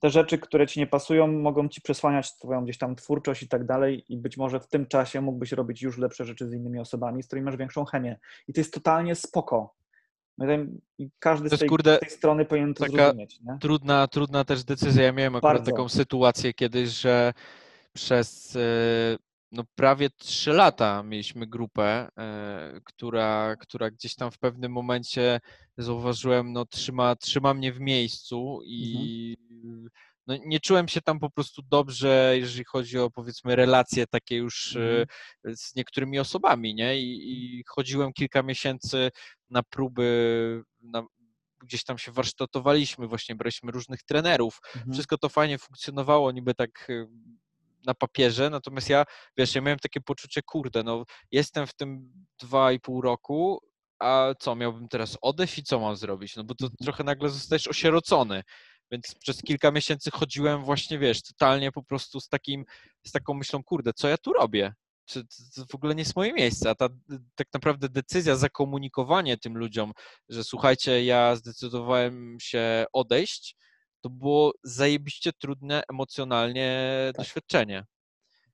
te 0.00 0.10
rzeczy, 0.10 0.38
które 0.38 0.66
ci 0.66 0.80
nie 0.80 0.86
pasują, 0.86 1.26
mogą 1.26 1.68
ci 1.68 1.80
przesłaniać 1.80 2.36
twoją 2.36 2.64
gdzieś 2.64 2.78
tam 2.78 2.96
twórczość 2.96 3.42
i 3.42 3.48
tak 3.48 3.64
dalej 3.64 4.04
i 4.08 4.16
być 4.16 4.36
może 4.36 4.60
w 4.60 4.66
tym 4.66 4.86
czasie 4.86 5.20
mógłbyś 5.20 5.52
robić 5.52 5.82
już 5.82 5.98
lepsze 5.98 6.24
rzeczy 6.24 6.48
z 6.48 6.52
innymi 6.52 6.78
osobami, 6.78 7.22
z 7.22 7.26
którymi 7.26 7.44
masz 7.44 7.56
większą 7.56 7.84
chemię. 7.84 8.18
I 8.48 8.52
to 8.52 8.60
jest 8.60 8.74
totalnie 8.74 9.14
spoko. 9.14 9.74
I 10.98 11.10
każdy 11.18 11.48
z 11.48 11.58
tej, 11.58 11.68
kurde, 11.68 11.96
z 11.96 12.00
tej 12.00 12.10
strony 12.10 12.44
powinien 12.44 12.74
to 12.74 12.84
taka- 12.84 12.96
zrozumieć. 12.96 13.40
Nie? 13.40 13.58
trudna, 13.60 14.08
trudna 14.08 14.44
też 14.44 14.64
decyzja. 14.64 15.02
Ja 15.02 15.12
miałem 15.12 15.36
akurat 15.36 15.56
Bardzo. 15.56 15.70
taką 15.70 15.88
sytuację 15.88 16.54
kiedyś, 16.54 16.88
że 16.88 17.32
przez 17.92 18.56
e, 18.56 18.60
no, 19.56 19.64
prawie 19.74 20.10
trzy 20.10 20.52
lata 20.52 21.02
mieliśmy 21.02 21.46
grupę, 21.46 22.08
e, 22.18 22.80
która, 22.84 23.56
która 23.60 23.90
gdzieś 23.90 24.14
tam 24.14 24.30
w 24.30 24.38
pewnym 24.38 24.72
momencie 24.72 25.40
zauważyłem, 25.78 26.52
no 26.52 26.64
trzyma, 26.64 27.16
trzyma 27.16 27.54
mnie 27.54 27.72
w 27.72 27.80
miejscu 27.80 28.60
i 28.64 29.36
no, 30.26 30.36
nie 30.46 30.60
czułem 30.60 30.88
się 30.88 31.00
tam 31.00 31.18
po 31.18 31.30
prostu 31.30 31.62
dobrze, 31.62 32.34
jeżeli 32.36 32.64
chodzi 32.64 32.98
o 32.98 33.10
powiedzmy 33.10 33.56
relacje 33.56 34.06
takie 34.06 34.36
już 34.36 34.76
e, 34.76 35.06
z 35.56 35.74
niektórymi 35.74 36.18
osobami, 36.18 36.74
nie? 36.74 37.00
I, 37.00 37.58
I 37.58 37.64
chodziłem 37.66 38.12
kilka 38.12 38.42
miesięcy 38.42 39.10
na 39.50 39.62
próby, 39.62 40.62
na, 40.80 41.06
gdzieś 41.62 41.84
tam 41.84 41.98
się 41.98 42.12
warsztatowaliśmy, 42.12 43.08
właśnie 43.08 43.34
braliśmy 43.34 43.72
różnych 43.72 44.02
trenerów. 44.02 44.58
Mhm. 44.74 44.92
Wszystko 44.92 45.18
to 45.18 45.28
fajnie 45.28 45.58
funkcjonowało, 45.58 46.32
niby 46.32 46.54
tak 46.54 46.90
y, 46.90 47.08
na 47.86 47.94
papierze, 47.94 48.50
natomiast 48.50 48.90
ja, 48.90 49.04
wiesz, 49.36 49.54
ja 49.54 49.60
miałem 49.60 49.78
takie 49.78 50.00
poczucie, 50.00 50.42
kurde, 50.42 50.82
no 50.82 51.04
jestem 51.30 51.66
w 51.66 51.74
tym 51.74 52.12
dwa 52.42 52.72
i 52.72 52.80
pół 52.80 53.00
roku, 53.00 53.60
a 53.98 54.34
co, 54.40 54.56
miałbym 54.56 54.88
teraz 54.88 55.18
odejść 55.22 55.58
i 55.58 55.62
co 55.62 55.80
mam 55.80 55.96
zrobić? 55.96 56.36
No 56.36 56.44
bo 56.44 56.54
to 56.54 56.68
trochę 56.82 57.04
nagle 57.04 57.28
zostajesz 57.28 57.68
osierocony. 57.68 58.42
Więc 58.90 59.14
przez 59.14 59.42
kilka 59.42 59.70
miesięcy 59.70 60.10
chodziłem 60.10 60.64
właśnie, 60.64 60.98
wiesz, 60.98 61.22
totalnie 61.22 61.72
po 61.72 61.82
prostu 61.82 62.20
z 62.20 62.28
takim, 62.28 62.64
z 63.06 63.12
taką 63.12 63.34
myślą, 63.34 63.62
kurde, 63.62 63.92
co 63.92 64.08
ja 64.08 64.18
tu 64.18 64.32
robię? 64.32 64.74
Czy 65.04 65.24
to 65.24 65.34
to 65.56 65.66
w 65.72 65.74
ogóle 65.74 65.94
nie 65.94 66.00
jest 66.00 66.16
moje 66.16 66.32
miejsce? 66.32 66.70
A 66.70 66.74
ta 66.74 66.88
tak 67.34 67.46
naprawdę 67.54 67.88
decyzja, 67.88 68.36
zakomunikowanie 68.36 69.38
tym 69.38 69.56
ludziom, 69.58 69.92
że 70.28 70.44
słuchajcie, 70.44 71.04
ja 71.04 71.36
zdecydowałem 71.36 72.36
się 72.40 72.84
odejść, 72.92 73.56
to 74.06 74.10
było 74.10 74.52
zajebiście 74.62 75.32
trudne 75.32 75.82
emocjonalnie 75.90 76.90
doświadczenie. 77.18 77.84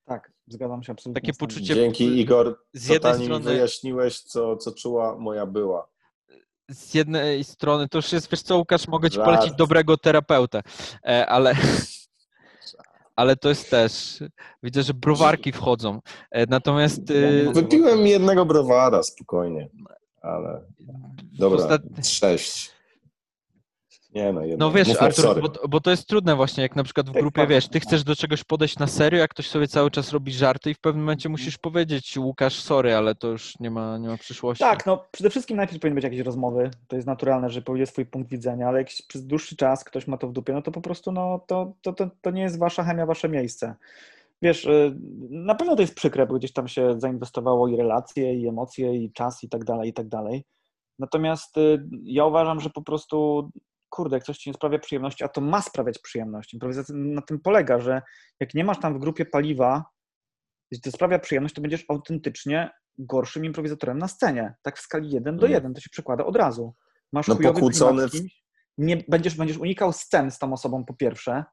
Tak, 0.04 0.32
zgadzam 0.46 0.82
się 0.82 0.92
absolutnie. 0.92 1.20
Takie 1.20 1.32
poczucie- 1.38 1.74
Dzięki 1.74 2.04
Igor, 2.20 2.58
Z 2.72 2.88
jednej 2.88 3.14
strony, 3.24 3.44
wyjaśniłeś, 3.44 4.20
co, 4.20 4.56
co 4.56 4.72
czuła 4.72 5.18
moja 5.18 5.46
była. 5.46 5.88
z 6.70 6.94
jednej 6.94 7.44
strony, 7.44 7.88
to 7.88 7.98
już 7.98 8.12
jest, 8.12 8.30
wiesz 8.30 8.42
co, 8.42 8.58
Łukasz, 8.58 8.88
mogę 8.88 9.10
ci 9.10 9.16
Żart. 9.16 9.26
polecić 9.26 9.54
dobrego 9.56 9.96
terapeutę, 9.96 10.62
e, 11.06 11.26
ale, 11.26 11.54
ale 13.16 13.36
to 13.36 13.48
jest 13.48 13.70
też, 13.70 14.18
widzę, 14.62 14.82
że 14.82 14.94
browarki 14.94 15.52
wchodzą. 15.52 16.00
E, 16.30 16.46
Natomiast 16.46 17.02
Wypiłem 17.52 18.06
jednego 18.06 18.44
browara, 18.46 19.02
spokojnie, 19.02 19.68
ale 20.22 20.64
dobra, 21.38 21.58
Ostat- 21.58 22.08
sześć. 22.08 22.71
Nie 24.14 24.32
no, 24.32 24.44
jedno. 24.44 24.66
No 24.66 24.72
wiesz, 24.72 25.02
Artur, 25.02 25.42
bo, 25.42 25.68
bo 25.68 25.80
to 25.80 25.90
jest 25.90 26.08
trudne 26.08 26.36
właśnie, 26.36 26.62
jak 26.62 26.76
na 26.76 26.84
przykład 26.84 27.10
w 27.10 27.12
grupie, 27.12 27.40
tak. 27.40 27.48
wiesz, 27.48 27.68
ty 27.68 27.80
chcesz 27.80 28.04
do 28.04 28.16
czegoś 28.16 28.44
podejść 28.44 28.78
na 28.78 28.86
serio, 28.86 29.18
jak 29.18 29.30
ktoś 29.30 29.48
sobie 29.48 29.68
cały 29.68 29.90
czas 29.90 30.12
robi 30.12 30.32
żarty 30.32 30.70
i 30.70 30.74
w 30.74 30.80
pewnym 30.80 31.04
momencie 31.04 31.28
musisz 31.28 31.58
powiedzieć, 31.58 32.16
Łukasz, 32.16 32.60
sorry, 32.60 32.94
ale 32.94 33.14
to 33.14 33.28
już 33.28 33.58
nie 33.60 33.70
ma, 33.70 33.98
nie 33.98 34.08
ma 34.08 34.16
przyszłości. 34.16 34.64
Tak, 34.64 34.86
no 34.86 35.04
przede 35.10 35.30
wszystkim 35.30 35.56
najpierw 35.56 35.80
powinny 35.80 35.94
być 35.94 36.04
jakieś 36.04 36.20
rozmowy. 36.20 36.70
To 36.88 36.96
jest 36.96 37.08
naturalne, 37.08 37.50
że 37.50 37.62
powie 37.62 37.86
swój 37.86 38.06
punkt 38.06 38.30
widzenia, 38.30 38.68
ale 38.68 38.78
jak 38.78 38.88
przez 39.08 39.26
dłuższy 39.26 39.56
czas 39.56 39.84
ktoś 39.84 40.06
ma 40.06 40.16
to 40.16 40.28
w 40.28 40.32
dupie, 40.32 40.52
no 40.52 40.62
to 40.62 40.72
po 40.72 40.80
prostu 40.80 41.12
no, 41.12 41.40
to, 41.46 41.72
to, 41.82 41.92
to, 41.92 42.10
to 42.20 42.30
nie 42.30 42.42
jest 42.42 42.58
wasza 42.58 42.84
chemia, 42.84 43.06
wasze 43.06 43.28
miejsce. 43.28 43.74
Wiesz, 44.42 44.64
y, 44.64 44.96
na 45.30 45.54
pewno 45.54 45.76
to 45.76 45.82
jest 45.82 45.94
przykre, 45.94 46.26
bo 46.26 46.34
gdzieś 46.34 46.52
tam 46.52 46.68
się 46.68 47.00
zainwestowało 47.00 47.68
i 47.68 47.76
relacje, 47.76 48.34
i 48.34 48.48
emocje, 48.48 48.96
i 48.96 49.12
czas, 49.12 49.44
i 49.44 49.48
tak 49.48 49.64
dalej, 49.64 49.90
i 49.90 49.92
tak 49.92 50.08
dalej. 50.08 50.44
Natomiast 50.98 51.58
y, 51.58 51.88
ja 52.04 52.24
uważam, 52.24 52.60
że 52.60 52.70
po 52.70 52.82
prostu, 52.82 53.50
kurde, 53.92 54.16
jak 54.16 54.24
coś 54.24 54.38
ci 54.38 54.50
nie 54.50 54.54
sprawia 54.54 54.78
przyjemności, 54.78 55.24
a 55.24 55.28
to 55.28 55.40
ma 55.40 55.62
sprawiać 55.62 55.98
przyjemność. 55.98 56.54
Improwizacja 56.54 56.94
na 56.96 57.22
tym 57.22 57.40
polega, 57.40 57.80
że 57.80 58.02
jak 58.40 58.54
nie 58.54 58.64
masz 58.64 58.80
tam 58.80 58.94
w 58.94 58.98
grupie 58.98 59.24
paliwa, 59.26 59.84
jeśli 60.70 60.82
to 60.82 60.96
sprawia 60.96 61.18
przyjemność, 61.18 61.54
to 61.54 61.60
będziesz 61.60 61.84
autentycznie 61.88 62.70
gorszym 62.98 63.44
improwizatorem 63.44 63.98
na 63.98 64.08
scenie. 64.08 64.54
Tak 64.62 64.78
w 64.78 64.80
skali 64.80 65.10
1 65.10 65.36
do 65.36 65.46
Mhm. 65.46 65.52
1, 65.52 65.74
to 65.74 65.80
się 65.80 65.90
przekłada 65.90 66.24
od 66.24 66.36
razu. 66.36 66.74
Masz 67.12 67.28
No 67.28 67.34
chujowy 67.34 67.54
pokłócony 67.54 68.08
w- 68.08 68.12
nie, 68.78 69.04
będziesz, 69.08 69.36
będziesz 69.36 69.58
unikał 69.58 69.92
scen 69.92 70.30
z 70.30 70.38
tą 70.38 70.52
osobą 70.52 70.84
po 70.84 70.94
pierwsze. 70.94 71.44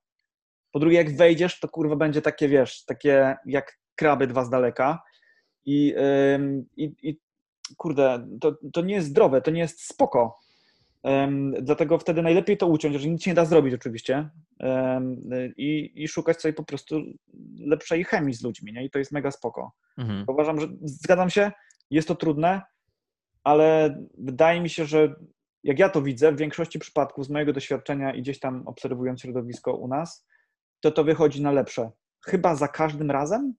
Po 0.71 0.79
drugie, 0.79 0.97
jak 0.97 1.15
wejdziesz, 1.17 1.59
to 1.59 1.69
kurwa 1.69 1.95
będzie 1.95 2.21
takie, 2.21 2.47
wiesz, 2.49 2.85
takie 2.85 3.35
jak 3.45 3.79
kraby 3.95 4.27
dwa 4.27 4.45
z 4.45 4.49
daleka. 4.49 5.01
I, 5.65 5.95
i, 6.77 6.95
i 7.03 7.19
kurde, 7.77 8.27
to, 8.41 8.55
to 8.73 8.81
nie 8.81 8.95
jest 8.95 9.07
zdrowe, 9.07 9.41
to 9.41 9.51
nie 9.51 9.59
jest 9.61 9.85
spoko. 9.85 10.39
Dlatego 11.61 11.99
wtedy 11.99 12.21
najlepiej 12.21 12.57
to 12.57 12.67
uciąć, 12.67 12.95
że 12.95 13.09
nic 13.09 13.25
nie 13.27 13.33
da 13.33 13.45
zrobić 13.45 13.73
oczywiście 13.73 14.29
i, 15.57 15.91
i 15.95 16.07
szukać 16.07 16.41
sobie 16.41 16.53
po 16.53 16.63
prostu 16.63 17.01
lepszej 17.59 18.03
chemii 18.03 18.33
z 18.33 18.43
ludźmi, 18.43 18.73
nie? 18.73 18.85
I 18.85 18.89
to 18.89 18.99
jest 18.99 19.11
mega 19.11 19.31
spoko. 19.31 19.71
Mhm. 19.97 20.25
Uważam, 20.27 20.59
że 20.59 20.67
zgadzam 20.81 21.29
się, 21.29 21.51
jest 21.91 22.07
to 22.07 22.15
trudne, 22.15 22.61
ale 23.43 23.97
wydaje 24.17 24.61
mi 24.61 24.69
się, 24.69 24.85
że 24.85 25.15
jak 25.63 25.79
ja 25.79 25.89
to 25.89 26.01
widzę, 26.01 26.31
w 26.31 26.37
większości 26.37 26.79
przypadków 26.79 27.25
z 27.25 27.29
mojego 27.29 27.53
doświadczenia 27.53 28.13
i 28.13 28.21
gdzieś 28.21 28.39
tam 28.39 28.67
obserwując 28.67 29.21
środowisko 29.21 29.75
u 29.75 29.87
nas, 29.87 30.27
to 30.79 30.91
to 30.91 31.03
wychodzi 31.03 31.41
na 31.41 31.51
lepsze. 31.51 31.91
Chyba 32.25 32.55
za 32.55 32.67
każdym 32.67 33.11
razem? 33.11 33.53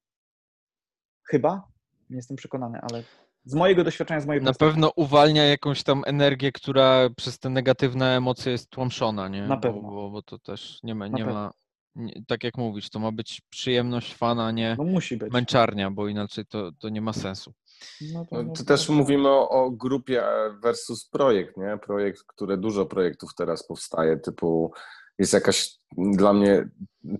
Chyba? 1.31 1.69
Nie 2.11 2.17
jestem 2.17 2.37
przekonany, 2.37 2.81
ale 2.91 3.05
z 3.45 3.55
mojego 3.55 3.85
doświadczenia, 3.85 4.21
z 4.21 4.27
mojej 4.27 4.43
Na 4.43 4.47
perspektywy. 4.47 4.71
pewno 4.73 4.93
uwalnia 4.97 5.45
jakąś 5.47 5.83
tam 5.83 6.03
energię, 6.07 6.53
która 6.53 7.09
przez 7.17 7.39
te 7.39 7.51
negatywne 7.51 8.17
emocje 8.17 8.53
jest 8.53 8.71
tłamszona, 8.71 9.29
nie? 9.29 9.43
Na 9.43 9.57
Bo- 9.57 9.61
pewno. 9.63 9.83
Bo, 9.83 10.11
bo 10.11 10.23
to 10.23 10.39
też 10.39 10.79
nie 10.83 10.95
ma, 10.95 11.09
nie 11.09 11.25
ma 11.25 11.51
nie, 11.95 12.13
tak 12.29 12.45
jak 12.45 12.57
mówisz, 12.59 12.91
to 12.91 12.99
ma 12.99 13.13
być 13.13 13.43
przyjemność 13.51 14.15
fana, 14.15 14.47
a 14.47 14.51
nie 14.51 14.75
No 14.79 14.85
musi 14.85 15.17
być. 15.17 15.33
męczarnia, 15.33 15.91
bo 15.91 16.09
inaczej 16.09 16.47
to, 16.47 16.71
to 16.79 16.89
nie 16.89 17.01
ma 17.01 17.13
sensu. 17.13 17.53
No 18.13 18.25
to, 18.25 18.37
No, 18.37 18.43
no 18.43 18.53
to 18.53 18.59
to- 18.59 18.65
też 18.65 18.89
mówimy 18.89 19.29
o, 19.29 19.49
o 19.49 19.71
grupie 19.71 20.23
versus 20.63 21.09
projekt, 21.09 21.57
nie? 21.57 21.79
Projekt, 21.83 22.23
które 22.27 22.57
dużo 22.57 22.87
projektów 22.87 23.35
teraz 23.35 23.67
powstaje, 23.67 24.17
typu 24.17 24.73
jest 25.21 25.33
jakaś 25.33 25.79
dla 25.97 26.33
mnie 26.33 26.69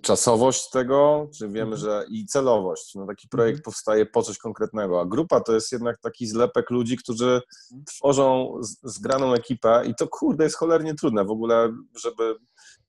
czasowość 0.03 0.71
tego, 0.71 1.29
czy 1.39 1.49
wiemy, 1.49 1.61
Mhm. 1.75 1.77
że 1.77 2.05
i 2.11 2.27
celowość. 2.27 2.95
No, 2.95 3.07
taki 3.07 3.29
projekt 3.29 3.65
powstaje 3.65 4.07
po 4.07 4.23
coś 4.23 4.39
konkretnego, 4.39 5.01
a 5.01 5.07
grupa 5.07 5.41
to 5.41 5.55
jest 5.55 5.73
jednak 5.73 6.01
taki 6.01 6.27
zlepek 6.27 6.71
ludzi, 6.71 6.97
którzy 6.97 7.25
Mhm. 7.71 7.85
tworzą 7.87 8.55
zgraną 8.83 9.33
ekipę 9.35 9.83
i 9.87 9.95
to 9.95 10.09
kurde 10.09 10.45
jest 10.45 10.57
cholernie 10.57 10.95
trudne 10.95 11.25
w 11.25 11.31
ogóle, 11.31 11.73
żeby 12.03 12.35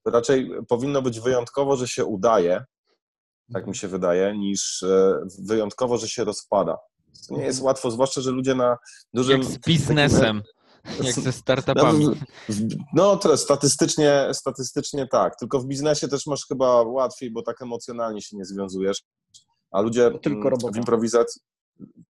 raczej 0.05 0.51
powinno 0.67 1.01
być 1.01 1.19
wyjątkowo, 1.19 1.75
że 1.75 1.88
się 1.88 2.05
udaje, 2.05 2.63
tak 3.53 3.67
mi 3.67 3.75
się 3.75 3.88
wydaje, 3.88 4.38
niż 4.38 4.83
e, 4.83 5.19
wyjątkowo, 5.39 5.97
że 5.97 6.07
się 6.09 6.23
rozpada. 6.23 6.77
To 7.27 7.35
nie 7.35 7.43
jest 7.43 7.59
Mhm. 7.59 7.65
łatwo, 7.65 7.91
zwłaszcza, 7.91 8.21
że 8.21 8.31
ludzie 8.31 8.55
na 8.55 8.77
dużym... 9.13 9.41
Jak 9.41 9.51
z 9.51 9.57
biznesem, 9.57 10.41
takim- 10.41 10.60
jak 11.03 11.16
ze 11.16 11.32
startupami. 11.32 12.06
no, 12.06 12.14
No, 12.94 13.18
to 13.18 13.38
statystycznie, 13.38 14.28
statystycznie 14.34 15.08
tak, 15.08 15.36
tylko 15.36 15.60
w 15.60 15.66
biznesie 15.66 16.08
też 16.08 16.28
masz 16.28 16.48
chyba 16.48 16.82
łatwiej, 16.84 17.32
bo 17.32 17.41
tak 17.41 17.62
emocjonalnie 17.62 18.22
się 18.22 18.38
nie 18.38 18.45
związujesz, 18.45 19.03
a 19.72 19.82
ludzie 19.82 20.12
To 20.12 20.20
tylko 20.20 20.40
mm, 20.41 20.49
robota. 20.52 20.74
w 20.74 20.78
improwizacji... 20.78 21.41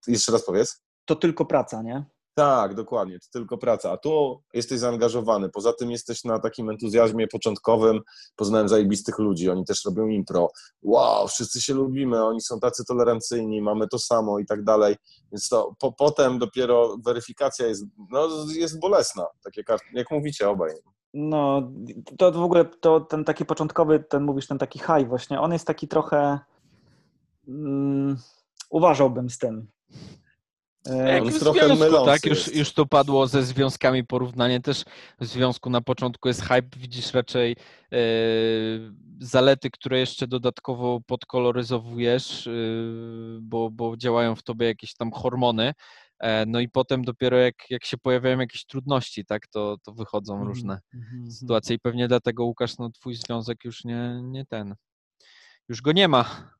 Jeszcze 0.07 0.31
raz 0.31 0.45
powiedz? 0.45 0.81
to 1.05 1.15
tylko 1.15 1.45
praca, 1.45 1.81
nie? 1.81 2.05
Tak, 2.33 2.75
dokładnie, 2.75 3.19
to 3.19 3.25
tylko 3.31 3.57
praca, 3.57 3.91
a 3.91 3.97
tu 3.97 4.41
jesteś 4.53 4.79
zaangażowany, 4.79 5.49
poza 5.49 5.73
tym 5.73 5.91
jesteś 5.91 6.23
na 6.23 6.39
takim 6.39 6.69
entuzjazmie 6.69 7.27
początkowym, 7.27 7.99
poznałem 8.35 8.69
zajebistych 8.69 9.19
ludzi, 9.19 9.49
oni 9.49 9.65
też 9.65 9.85
robią 9.85 10.07
impro, 10.07 10.49
wow, 10.81 11.27
wszyscy 11.27 11.61
się 11.61 11.73
lubimy, 11.73 12.23
oni 12.23 12.41
są 12.41 12.59
tacy 12.59 12.85
tolerancyjni, 12.85 13.61
mamy 13.61 13.87
to 13.87 13.99
samo 13.99 14.39
i 14.39 14.45
tak 14.45 14.63
dalej, 14.63 14.95
więc 15.31 15.49
to 15.49 15.75
po, 15.79 15.91
potem 15.91 16.39
dopiero 16.39 16.97
weryfikacja 17.05 17.67
jest, 17.67 17.85
no, 18.11 18.27
jest 18.55 18.79
bolesna, 18.79 19.25
tak 19.43 19.57
jak, 19.57 19.79
jak 19.93 20.11
mówicie 20.11 20.49
obaj. 20.49 20.71
No, 21.13 21.71
to 22.17 22.31
w 22.31 22.43
ogóle 22.43 22.65
to 22.65 22.99
ten 22.99 23.23
taki 23.23 23.45
początkowy, 23.45 23.99
ten 23.99 24.23
mówisz, 24.23 24.47
ten 24.47 24.57
taki 24.57 24.79
high 24.79 25.07
właśnie, 25.07 25.41
on 25.41 25.53
jest 25.53 25.67
taki 25.67 25.87
trochę. 25.87 26.39
Mm, 27.47 28.17
uważałbym 28.69 29.29
z 29.29 29.37
tym. 29.37 29.67
E, 30.85 31.13
Jak 31.13 31.23
w 31.23 31.25
jest 31.25 31.39
trochę 31.39 31.65
związku, 31.65 31.85
mylący 31.85 32.11
tak? 32.11 32.25
Już, 32.25 32.55
już 32.55 32.73
to 32.73 32.85
padło 32.85 33.27
ze 33.27 33.43
związkami 33.43 34.05
porównanie 34.05 34.61
też 34.61 34.83
w 35.19 35.25
związku 35.25 35.69
na 35.69 35.81
początku 35.81 36.27
jest 36.27 36.41
hype, 36.41 36.77
widzisz 36.77 37.13
raczej 37.13 37.51
e, 37.91 37.97
zalety, 39.19 39.69
które 39.71 39.99
jeszcze 39.99 40.27
dodatkowo 40.27 40.99
podkoloryzowujesz, 41.07 42.47
e, 42.47 42.51
bo, 43.41 43.69
bo 43.69 43.97
działają 43.97 44.35
w 44.35 44.43
tobie 44.43 44.65
jakieś 44.67 44.95
tam 44.95 45.11
hormony, 45.11 45.73
e, 46.19 46.45
no 46.45 46.59
i 46.59 46.69
potem 46.69 47.03
dopiero 47.03 47.37
jak, 47.37 47.55
jak 47.69 47.85
się 47.85 47.97
pojawiają 47.97 48.39
jakieś 48.39 48.65
trudności, 48.65 49.25
tak, 49.25 49.47
to, 49.47 49.77
to 49.83 49.91
wychodzą 49.91 50.33
Mhm, 50.33 50.47
różne 50.49 50.79
mhm, 50.93 51.31
sytuacje 51.31 51.75
i 51.75 51.79
pewnie 51.79 52.07
dlatego 52.07 52.45
Łukasz, 52.45 52.77
no 52.77 52.89
twój 52.89 53.15
związek 53.15 53.65
już 53.65 53.83
nie, 53.83 54.19
nie 54.23 54.45
ten, 54.45 54.75
już 55.69 55.81
go 55.81 55.91
nie 55.91 56.07
ma. 56.07 56.53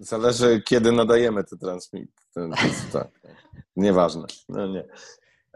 Zależy, 0.00 0.62
kiedy 0.62 0.92
nadajemy 0.92 1.44
te 1.44 1.56
transmit. 1.56 2.10
Ten, 2.34 2.52
tak, 2.92 3.08
nieważne. 3.76 4.26
No 4.48 4.66
nie. 4.66 4.84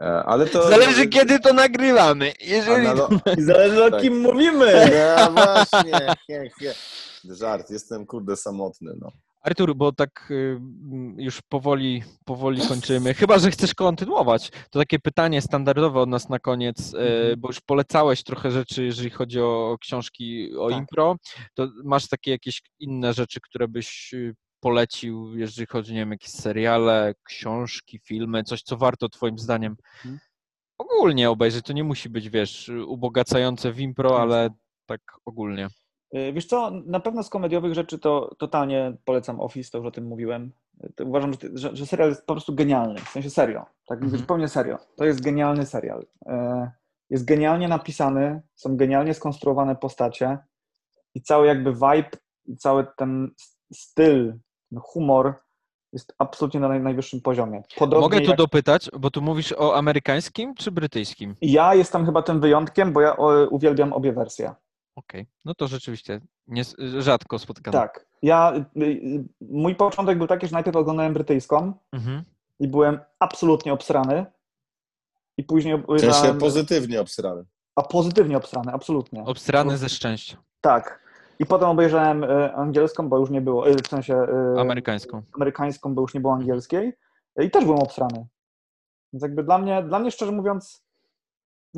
E, 0.01 0.23
Ale 0.23 0.45
to. 0.45 0.69
Zależy 0.69 1.07
kiedy 1.07 1.39
to 1.39 1.53
nagrywamy. 1.53 2.33
Jeżeli 2.41 2.87
Analo... 2.87 3.09
I 3.37 3.41
zależy 3.41 3.83
o 3.83 3.91
Tak. 3.91 4.01
kim 4.01 4.19
mówimy. 4.19 4.91
No 5.19 5.31
właśnie. 5.31 6.15
He, 6.27 6.49
he. 6.59 6.73
Żart, 7.35 7.69
jestem 7.69 8.05
kurde 8.05 8.35
samotny. 8.35 8.93
No. 9.01 9.11
Artur, 9.41 9.75
bo 9.75 9.91
tak 9.91 10.27
y, 10.31 10.57
mm, 10.61 11.19
już 11.19 11.41
powoli, 11.41 12.03
powoli 12.25 12.61
kończymy. 12.67 13.13
Chyba, 13.13 13.39
że 13.39 13.51
chcesz 13.51 13.73
kontynuować. 13.75 14.49
To 14.71 14.79
takie 14.79 14.99
pytanie 14.99 15.41
standardowe 15.41 15.99
od 15.99 16.09
nas 16.09 16.29
na 16.29 16.39
koniec, 16.39 16.93
y, 16.93 16.97
Mhm. 16.97 17.39
bo 17.39 17.47
już 17.49 17.61
polecałeś 17.61 18.23
trochę 18.23 18.51
rzeczy, 18.51 18.83
jeżeli 18.85 19.09
chodzi 19.09 19.39
o 19.41 19.77
książki 19.81 20.55
o 20.57 20.69
Tak. 20.69 20.77
impro. 20.79 21.15
To 21.53 21.67
masz 21.83 22.07
takie 22.07 22.31
jakieś 22.31 22.61
inne 22.79 23.13
rzeczy, 23.13 23.39
które 23.41 23.67
byś 23.67 24.13
y, 24.13 24.35
polecił, 24.59 25.37
jeżeli 25.37 25.67
chodzi, 25.67 25.93
nie 25.93 25.99
wiem, 25.99 26.11
jakieś 26.11 26.29
seriale, 26.31 27.13
książki, 27.23 27.99
filmy, 28.05 28.43
coś, 28.43 28.61
co 28.61 28.77
warto 28.77 29.09
twoim 29.09 29.39
zdaniem 29.39 29.75
Mhm. 29.95 30.19
ogólnie 30.77 31.29
obejrzeć. 31.29 31.65
To 31.65 31.73
nie 31.73 31.83
musi 31.83 32.09
być, 32.09 32.29
wiesz, 32.29 32.71
ubogacające 32.87 33.71
w 33.71 33.79
impro, 33.79 34.21
ale 34.21 34.49
tak 34.85 35.01
ogólnie. 35.25 35.67
Y, 36.15 36.33
Wiesz 36.33 36.45
co, 36.45 36.71
na 36.85 36.99
pewno 36.99 37.23
z 37.23 37.29
komediowych 37.29 37.73
rzeczy 37.73 37.99
to 37.99 38.35
totalnie 38.37 38.93
polecam 39.05 39.39
Office, 39.39 39.71
to 39.71 39.77
już 39.77 39.87
o 39.87 39.91
tym 39.91 40.05
mówiłem. 40.05 40.51
To 40.95 41.05
uważam, 41.05 41.33
że, 41.33 41.39
że, 41.53 41.75
że 41.75 41.85
serial 41.85 42.09
jest 42.09 42.25
po 42.25 42.33
prostu 42.33 42.55
genialny, 42.55 42.99
w 42.99 43.09
sensie 43.09 43.29
serio, 43.29 43.65
tak 43.87 43.97
mówię 43.99 44.05
Mhm. 44.05 44.21
zupełnie 44.21 44.47
serio. 44.47 44.77
To 44.95 45.05
jest 45.05 45.21
genialny 45.21 45.65
serial. 45.65 46.05
E, 46.25 46.71
Jest 47.09 47.25
genialnie 47.25 47.67
napisany, 47.67 48.41
są 48.55 48.77
genialnie 48.77 49.13
skonstruowane 49.13 49.75
postacie 49.75 50.37
i 51.15 51.21
cały 51.21 51.47
jakby 51.47 51.73
vibe, 51.73 52.09
i 52.45 52.57
cały 52.57 52.85
ten 52.97 53.31
styl, 53.73 54.33
ten 54.69 54.79
humor 54.79 55.33
jest 55.93 56.15
absolutnie 56.17 56.59
na 56.59 56.67
naj, 56.67 56.79
najwyższym 56.79 57.21
poziomie. 57.21 57.63
Podobnie 57.77 58.01
Mogę 58.05 58.17
tu 58.21 58.27
jak... 58.29 58.37
dopytać, 58.37 58.89
bo 58.99 59.11
tu 59.11 59.21
mówisz 59.21 59.53
o 59.57 59.75
amerykańskim 59.75 60.55
czy 60.55 60.71
brytyjskim? 60.71 61.35
Ja 61.41 61.75
jestem 61.75 62.05
chyba 62.05 62.21
tym 62.21 62.39
wyjątkiem, 62.41 62.93
bo 62.93 63.01
ja 63.01 63.13
uwielbiam 63.49 63.93
obie 63.93 64.13
wersje. 64.13 64.53
Okej, 64.99 65.27
no 65.45 65.53
to 65.53 65.67
rzeczywiście 65.67 66.21
nie, 66.47 66.63
rzadko 66.99 67.39
spotykane. 67.39 67.77
Tak. 67.77 68.05
Ja, 68.21 68.53
y, 68.77 68.83
y, 68.85 69.23
mój 69.41 69.75
początek 69.75 70.17
był 70.17 70.27
taki, 70.27 70.47
że 70.47 70.53
najpierw 70.53 70.77
oglądałem 70.77 71.13
brytyjską 71.13 71.73
Mhm. 71.91 72.23
i 72.59 72.67
byłem 72.67 72.99
absolutnie 73.19 73.73
obsrany. 73.73 74.25
I 75.37 75.43
później 75.43 75.73
W 75.77 75.77
sensie 75.77 75.87
obejrzałem... 76.07 76.37
pozytywnie 76.37 77.01
obsrany. 77.01 77.43
A 77.75 77.81
pozytywnie 77.81 78.37
obsrany, 78.37 78.71
absolutnie. 78.73 79.23
Obstrany 79.25 79.77
ze 79.77 79.89
szczęścia. 79.89 80.37
Tak. 80.61 80.99
I 81.39 81.45
potem 81.45 81.69
obejrzałem 81.69 82.23
y, 82.23 82.53
angielską, 82.55 83.09
bo 83.09 83.17
już 83.17 83.29
nie 83.29 83.41
było, 83.41 83.69
y, 83.69 83.75
w 83.75 83.87
sensie 83.87 84.13
y, 84.57 84.59
Amerykańską. 84.61 85.21
amerykańską, 85.35 85.95
bo 85.95 86.01
już 86.01 86.13
nie 86.13 86.19
było 86.19 86.33
angielskiej. 86.33 86.93
Y, 87.39 87.43
I 87.43 87.51
też 87.51 87.65
byłem 87.65 87.79
obsrany. 87.79 88.25
Więc 89.13 89.23
jakby 89.23 89.43
dla 89.43 89.57
mnie, 89.57 89.83
dla 89.83 89.99
mnie 89.99 90.11
szczerze 90.11 90.31
mówiąc, 90.31 90.83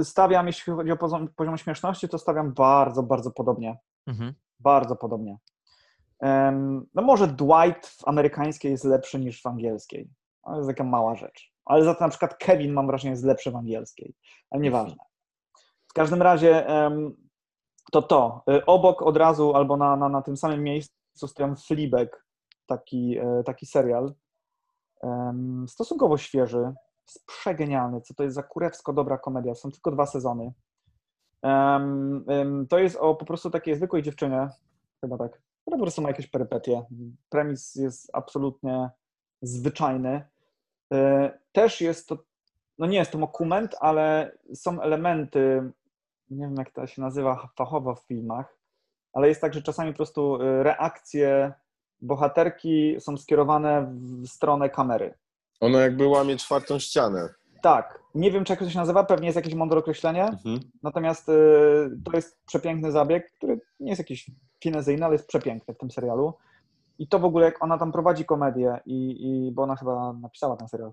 stawiam, 0.03 0.47
jeśli 0.47 0.73
chodzi 0.73 0.91
o 0.91 0.97
poziom, 0.97 1.27
poziom 1.35 1.57
śmieszności, 1.57 2.09
to 2.09 2.18
stawiam 2.18 2.53
bardzo, 2.53 3.03
bardzo 3.03 3.31
podobnie. 3.31 3.77
Mhm. 4.07 4.34
Bardzo 4.59 4.95
podobnie. 4.95 5.38
No 6.93 7.01
może 7.01 7.27
Dwight 7.27 7.88
w 7.88 8.07
amerykańskiej 8.07 8.72
jest 8.72 8.84
lepszy 8.84 9.19
niż 9.19 9.41
w 9.41 9.45
angielskiej. 9.45 10.09
To 10.43 10.55
jest 10.55 10.69
taka 10.69 10.84
mała 10.84 11.15
rzecz. 11.15 11.53
Ale 11.65 11.84
za 11.84 11.95
to 11.95 12.03
na 12.03 12.09
przykład 12.09 12.38
Kevin 12.38 12.73
mam 12.73 12.88
wrażenie 12.88 13.11
jest 13.11 13.23
lepszy 13.23 13.51
w 13.51 13.55
angielskiej. 13.55 14.15
Ale 14.49 14.61
nieważne. 14.61 15.03
W 15.88 15.93
każdym 15.93 16.22
razie 16.22 16.65
to 17.91 18.01
to. 18.01 18.43
Y, 18.49 18.65
Obok 18.65 19.01
od 19.01 19.18
razu 19.18 19.55
albo 19.55 19.77
na, 19.77 19.95
na, 19.95 20.09
na 20.09 20.22
tym 20.22 20.38
samym 20.38 20.63
miejscu 20.63 21.27
stoją 21.27 21.55
Fleabag, 21.55 22.26
taki, 22.65 23.18
e, 23.18 23.43
taki 23.45 23.65
serial. 23.65 24.13
Stosunkowo 25.68 26.18
świeży. 26.18 26.73
Jest 27.07 27.25
przegenialny. 27.25 28.01
Co 28.01 28.13
to 28.13 28.23
jest 28.23 28.35
za 28.35 28.43
kurewsko 28.43 28.93
dobra 28.93 29.17
komedia. 29.17 29.55
Są 29.55 29.71
tylko 29.71 29.91
dwa 29.91 30.05
sezony. 30.05 30.53
Em, 31.41 32.25
em, 32.27 32.67
To 32.67 32.79
jest 32.79 32.95
o 32.95 33.15
po 33.15 33.25
prostu 33.25 33.49
takiej 33.49 33.75
zwykłej 33.75 34.03
dziewczynie, 34.03 34.49
chyba 35.01 35.17
tak, 35.17 35.41
która 35.61 35.77
po 35.77 35.81
prostu 35.83 36.01
ma 36.01 36.09
jakieś 36.09 36.27
perypetie. 36.27 36.85
Premis 37.29 37.75
jest 37.75 38.09
absolutnie 38.13 38.89
zwyczajny. 39.41 40.25
E, 40.93 41.39
Też 41.51 41.81
jest 41.81 42.07
to, 42.07 42.17
no 42.77 42.85
nie 42.85 42.97
jest 42.97 43.11
to 43.11 43.17
dokument, 43.17 43.75
ale 43.79 44.31
są 44.53 44.81
elementy, 44.81 45.71
nie 46.29 46.45
wiem 46.45 46.55
jak 46.57 46.71
to 46.71 46.87
się 46.87 47.01
nazywa 47.01 47.49
fachowo 47.55 47.95
w 47.95 48.01
filmach, 48.07 48.57
ale 49.13 49.27
jest 49.27 49.41
tak, 49.41 49.53
że 49.53 49.61
czasami 49.61 49.91
po 49.91 49.97
prostu 49.97 50.41
e, 50.41 50.63
reakcje 50.63 51.53
bohaterki 52.01 52.95
są 52.99 53.17
skierowane 53.17 53.91
w 54.21 54.27
stronę 54.27 54.69
kamery. 54.69 55.13
Ono 55.61 55.79
jakby 55.79 56.07
łamie 56.07 56.38
czwartą 56.38 56.79
ścianę. 56.79 57.29
Tak, 57.61 58.01
nie 58.15 58.31
wiem, 58.31 58.45
czy 58.45 58.53
jak 58.53 58.59
to 58.59 58.69
się 58.69 58.79
nazywa, 58.79 59.03
pewnie 59.03 59.25
jest 59.27 59.35
jakieś 59.35 59.53
mądre 59.53 59.79
określenie, 59.79 60.23
Mhm. 60.25 60.59
natomiast 60.83 61.29
y, 61.29 61.33
to 62.05 62.11
jest 62.13 62.45
przepiękny 62.45 62.91
zabieg, 62.91 63.31
który 63.31 63.59
nie 63.79 63.91
jest 63.91 63.99
jakiś 63.99 64.31
finezyjny, 64.63 65.05
ale 65.05 65.13
jest 65.15 65.27
przepiękny 65.27 65.73
w 65.73 65.77
tym 65.77 65.91
serialu. 65.91 66.33
I 66.99 67.07
to 67.07 67.19
w 67.19 67.25
ogóle, 67.25 67.45
jak 67.45 67.63
ona 67.63 67.77
tam 67.77 67.91
prowadzi 67.91 68.25
komedię, 68.25 68.79
i, 68.85 69.11
i, 69.27 69.51
bo 69.51 69.63
ona 69.63 69.75
chyba 69.75 70.13
napisała 70.13 70.57
ten 70.57 70.67
serial, 70.67 70.91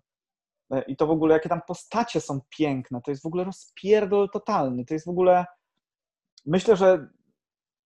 Y, 0.75 0.81
i 0.81 0.97
to 0.97 1.07
w 1.07 1.11
ogóle, 1.11 1.35
jakie 1.35 1.49
tam 1.49 1.61
postacie 1.67 2.21
są 2.21 2.41
piękne, 2.59 3.01
to 3.03 3.11
jest 3.11 3.23
w 3.23 3.27
ogóle 3.27 3.45
rozpierdol 3.45 4.31
totalny, 4.31 4.85
to 4.85 4.95
jest 4.95 5.07
w 5.07 5.11
ogóle, 5.11 5.47
myślę, 6.47 6.77
że 6.77 7.09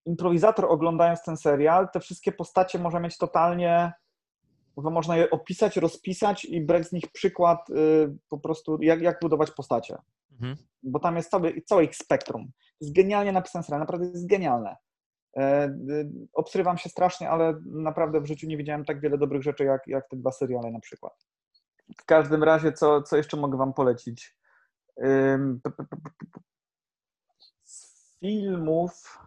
improwizator 0.05 0.65
oglądając 0.65 1.23
ten 1.23 1.37
serial, 1.37 1.89
te 1.93 2.01
wszystkie 2.01 2.33
postacie 2.33 2.79
może 2.79 3.01
mieć 3.01 3.19
totalnie, 3.19 3.93
bo 4.77 4.91
można 4.91 5.17
je 5.17 5.31
opisać, 5.31 5.77
rozpisać 5.77 6.45
i 6.45 6.61
brać 6.61 6.87
z 6.87 6.93
nich 6.93 7.13
przykład 7.13 7.71
y, 7.71 7.75
po 8.29 8.39
prostu, 8.39 8.79
jak, 8.83 9.03
jak 9.03 9.19
budować 9.21 9.51
postacie 9.51 9.97
Mhm. 10.33 10.57
bo 10.83 10.99
tam 10.99 11.17
jest 11.17 11.31
cały, 11.31 11.63
całe 11.63 11.85
ich 11.85 11.97
spektrum. 11.97 12.53
Jest 12.81 12.95
genialnie 12.95 13.33
napisane 13.33 13.63
serial, 13.63 13.81
naprawdę 13.81 14.07
jest 14.07 14.27
genialne. 14.27 14.77
E, 15.37 15.67
y, 15.67 16.11
Obsrywam 16.33 16.79
się 16.79 16.89
strasznie, 16.89 17.31
ale 17.31 17.61
naprawdę 17.65 18.21
w 18.21 18.27
życiu 18.27 18.47
nie 18.47 18.57
widziałem 18.57 18.85
tak 18.85 19.01
wiele 19.01 19.19
dobrych 19.19 19.43
rzeczy, 19.43 19.65
jak, 19.65 19.87
jak 19.87 20.09
te 20.09 20.17
dwa 20.17 20.33
seriale 20.33 20.71
na 20.71 20.81
przykład. 20.81 21.27
W 22.01 22.05
każdym 22.05 22.43
razie, 22.43 22.73
co, 22.73 23.03
co 23.03 23.17
jeszcze 23.17 23.37
mogę 23.37 23.59
wam 23.59 23.75
polecić? 23.75 24.37
Z 27.65 28.19
filmów... 28.21 29.19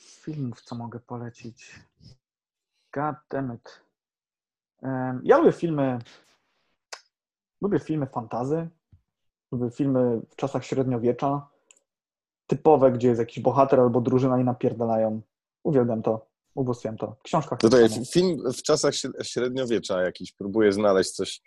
Z 0.00 0.24
filmów, 0.24 0.62
co 0.62 0.74
mogę 0.74 1.00
polecić? 1.00 1.80
God 2.92 3.16
damn 3.30 3.54
it. 3.54 3.83
Ja 5.22 5.38
lubię 5.38 5.52
filmy... 5.52 5.98
Lubię 7.62 7.78
filmy 7.78 8.06
fantazy, 8.06 8.68
lubię 9.52 9.70
filmy 9.70 10.20
w 10.30 10.36
czasach 10.36 10.64
średniowiecza, 10.64 11.48
typowe, 12.46 12.92
gdzie 12.92 13.08
jest 13.08 13.18
jakiś 13.18 13.40
bohater 13.40 13.80
albo 13.80 14.00
drużyna 14.00 14.40
i 14.40 14.44
napierdalają. 14.44 15.20
Uwielbiam 15.62 16.02
to, 16.02 16.26
ubóstwiam 16.54 16.96
to. 16.96 17.16
W 17.18 17.22
książkach 17.22 17.58
Tutaj 17.58 17.82
tak 17.82 17.90
samo. 17.90 18.04
film 18.06 18.52
w 18.52 18.62
czasach 18.62 18.94
śred- 18.94 19.22
średniowiecza 19.22 20.02
jakiś, 20.02 20.32
próbuję 20.32 20.72
znaleźć 20.72 21.10
coś. 21.10 21.42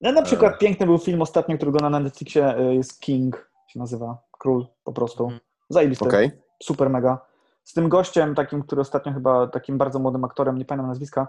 No, 0.00 0.12
na 0.12 0.22
przykład 0.22 0.54
E. 0.54 0.58
piękny 0.58 0.86
był 0.86 0.98
film 0.98 1.22
ostatnio, 1.22 1.56
którego 1.56 1.90
na 1.90 2.00
Netflixie 2.00 2.58
y, 2.58 2.74
jest 2.74 3.00
King, 3.00 3.50
się 3.68 3.78
nazywa, 3.78 4.18
Król 4.38 4.66
po 4.84 4.92
prostu. 4.92 5.24
Mhm. 5.24 5.40
Zajebisty, 5.68 6.04
Okej. 6.04 6.30
super 6.62 6.90
mega. 6.90 7.26
Z 7.64 7.72
tym 7.72 7.88
gościem 7.88 8.34
takim, 8.34 8.62
który 8.62 8.80
ostatnio 8.80 9.12
chyba 9.12 9.46
takim 9.46 9.78
bardzo 9.78 9.98
młodym 9.98 10.24
aktorem, 10.24 10.58
nie 10.58 10.64
pamiętam 10.64 10.88
nazwiska, 10.88 11.28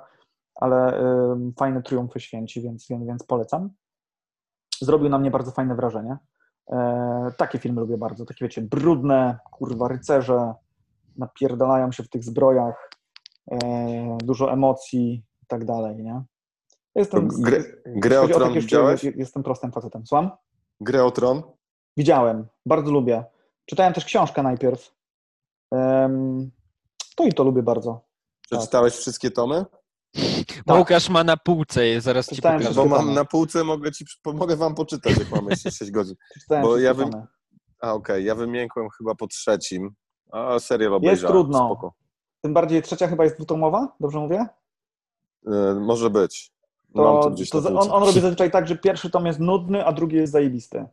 ale 0.55 1.03
fajne 1.59 1.83
triumfy 1.83 2.19
święci, 2.19 2.61
więc, 2.61 2.87
więc, 2.89 3.23
polecam. 3.23 3.69
Zrobił 4.81 5.09
na 5.09 5.17
mnie 5.17 5.31
bardzo 5.31 5.51
fajne 5.51 5.75
wrażenie. 5.75 6.17
E, 6.71 7.31
takie 7.37 7.59
filmy 7.59 7.81
lubię 7.81 7.97
bardzo, 7.97 8.25
takie 8.25 8.45
wiecie, 8.45 8.61
brudne, 8.61 9.37
kurwa, 9.51 9.87
rycerze, 9.87 10.53
napierdalają 11.17 11.91
się 11.91 12.03
w 12.03 12.09
tych 12.09 12.23
zbrojach, 12.23 12.89
e, 13.51 14.17
dużo 14.23 14.51
emocji 14.51 15.25
i 15.43 15.45
tak 15.47 15.65
dalej, 15.65 16.03
nie? 16.03 16.23
Jestem, 16.95 17.27
grę- 17.29 17.63
Grę 17.85 18.21
o 18.21 18.27
Tron 18.27 18.47
takie 18.47 18.61
widziałeś? 18.61 19.03
Jestem 19.03 19.43
prostym 19.43 19.71
facetem. 19.71 20.05
Słucham? 20.07 20.31
Grę 20.81 21.03
o 21.03 21.11
Tron? 21.11 21.41
Widziałem, 21.97 22.47
bardzo 22.65 22.91
lubię. 22.91 23.23
Czytałem 23.65 23.93
też 23.93 24.05
książkę 24.05 24.43
najpierw. 24.43 24.95
To 27.15 27.23
i 27.23 27.33
to 27.33 27.43
lubię 27.43 27.63
bardzo. 27.63 28.01
Przeczytałeś 28.41 28.93
wszystkie 28.93 29.31
tomy? 29.31 29.65
Tak. 30.65 30.77
Łukasz 30.77 31.09
ma 31.09 31.23
na 31.23 31.37
półce, 31.37 31.85
je 31.85 32.01
zaraz 32.01 32.27
ci 32.29 32.35
Czytałem 32.35 32.59
pokażę. 32.61 32.75
Bo 32.81 32.85
mam 32.85 33.13
na 33.13 33.25
półce, 33.25 33.63
mogę 33.63 33.91
ci, 33.91 34.05
mogę 34.25 34.55
wam 34.55 34.75
poczytać, 34.75 35.17
jak 35.17 35.31
mamy 35.31 35.49
jeszcze 35.49 35.71
6 35.81 35.91
godzin. 35.91 36.15
Przeczytałem 36.31 36.63
Bo 36.63 36.77
ja 36.77 36.93
bym- 36.93 37.11
tomy. 37.11 37.27
A 37.79 37.93
okej, 37.93 38.25
ja 38.25 38.35
wymiękłem 38.35 38.89
chyba 38.97 39.15
po 39.15 39.27
trzecim, 39.27 39.89
a 40.31 40.59
serial 40.59 40.91
Jest 40.91 40.97
obejrzałem. 41.03 41.33
trudno. 41.33 41.57
Spoko. 41.57 41.93
Tym 42.41 42.53
bardziej 42.53 42.81
trzecia 42.81 43.07
chyba 43.07 43.23
jest 43.23 43.35
dwutomowa, 43.35 43.95
dobrze 43.99 44.19
mówię? 44.19 44.45
E, 45.47 45.73
może 45.79 46.09
być. 46.09 46.51
Mam 46.95 47.05
To, 47.05 47.23
to 47.23 47.31
gdzieś 47.31 47.49
to 47.49 47.57
na 47.57 47.61
za- 47.61 47.69
półce. 47.69 47.85
on, 47.91 47.91
on 48.01 48.07
robi 48.07 48.19
zazwyczaj 48.19 48.51
tak, 48.51 48.67
że 48.67 48.75
pierwszy 48.77 49.09
tom 49.09 49.25
jest 49.25 49.39
nudny, 49.39 49.85
a 49.85 49.91
drugi 49.91 50.15
jest 50.15 50.33
zajebisty. 50.33 50.85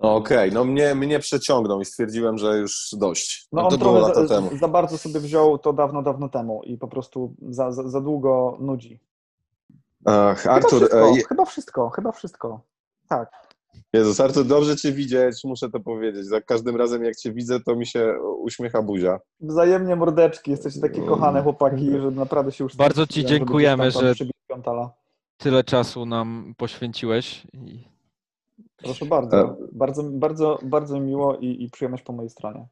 Okej, 0.00 0.52
no 0.52 0.64
mnie, 0.64 0.94
mnie 0.94 1.18
przeciągnął 1.18 1.80
i 1.80 1.84
stwierdziłem, 1.84 2.38
że 2.38 2.58
już 2.58 2.88
dość. 2.98 3.48
No, 3.52 3.62
No, 3.62 3.68
on 3.68 3.70
to 3.78 3.78
było 3.78 3.98
lata 3.98 4.26
za, 4.26 4.34
temu. 4.34 4.50
za 4.58 4.68
bardzo 4.68 4.98
sobie 4.98 5.20
wziął 5.20 5.58
to 5.58 5.72
dawno, 5.72 6.02
dawno 6.02 6.28
temu 6.28 6.62
i 6.64 6.76
po 6.78 6.88
prostu 6.88 7.34
za, 7.48 7.72
za, 7.72 7.88
za 7.88 8.00
długo 8.00 8.56
nudzi. 8.60 9.00
Ach, 10.04 10.38
Chyba 10.40 10.54
Artur, 10.54 10.70
wszystko, 10.80 11.08
e, 11.08 11.12
je- 11.16 11.24
chyba 11.28 11.44
wszystko, 11.44 11.90
chyba 11.90 12.12
wszystko. 12.12 12.60
Tak. 13.08 13.30
Jezus, 13.92 14.20
Artur, 14.20 14.44
dobrze 14.44 14.76
cię 14.76 14.92
widzieć, 14.92 15.44
muszę 15.44 15.70
to 15.70 15.80
powiedzieć. 15.80 16.26
Za 16.26 16.40
każdym 16.40 16.76
razem, 16.76 17.04
jak 17.04 17.16
cię 17.16 17.32
widzę, 17.32 17.60
to 17.60 17.76
mi 17.76 17.86
się 17.86 18.14
uśmiecha 18.38 18.82
buzia. 18.82 19.20
Wzajemnie 19.40 19.96
mordeczki, 19.96 20.50
jesteście 20.50 20.80
takie 20.80 21.02
kochane 21.02 21.42
chłopaki, 21.42 21.90
że 21.90 22.10
naprawdę 22.10 22.52
się 22.52 22.64
już 22.64 22.76
Bardzo 22.76 23.06
ci 23.06 23.24
dziękujemy, 23.24 23.90
że-. 23.90 24.14
Tyle 25.38 25.64
czasu 25.64 26.06
nam 26.06 26.54
poświęciłeś. 26.56 27.46
I 27.52 27.89
Proszę 28.82 29.06
bardzo. 29.06 29.56
Bardzo, 29.72 30.02
bardzo, 30.02 30.58
bardzo 30.62 30.94
mi 30.94 31.06
miło 31.06 31.36
i, 31.36 31.64
i 31.64 31.70
przyjemność 31.70 32.02
po 32.02 32.12
mojej 32.12 32.30
stronie. 32.30 32.66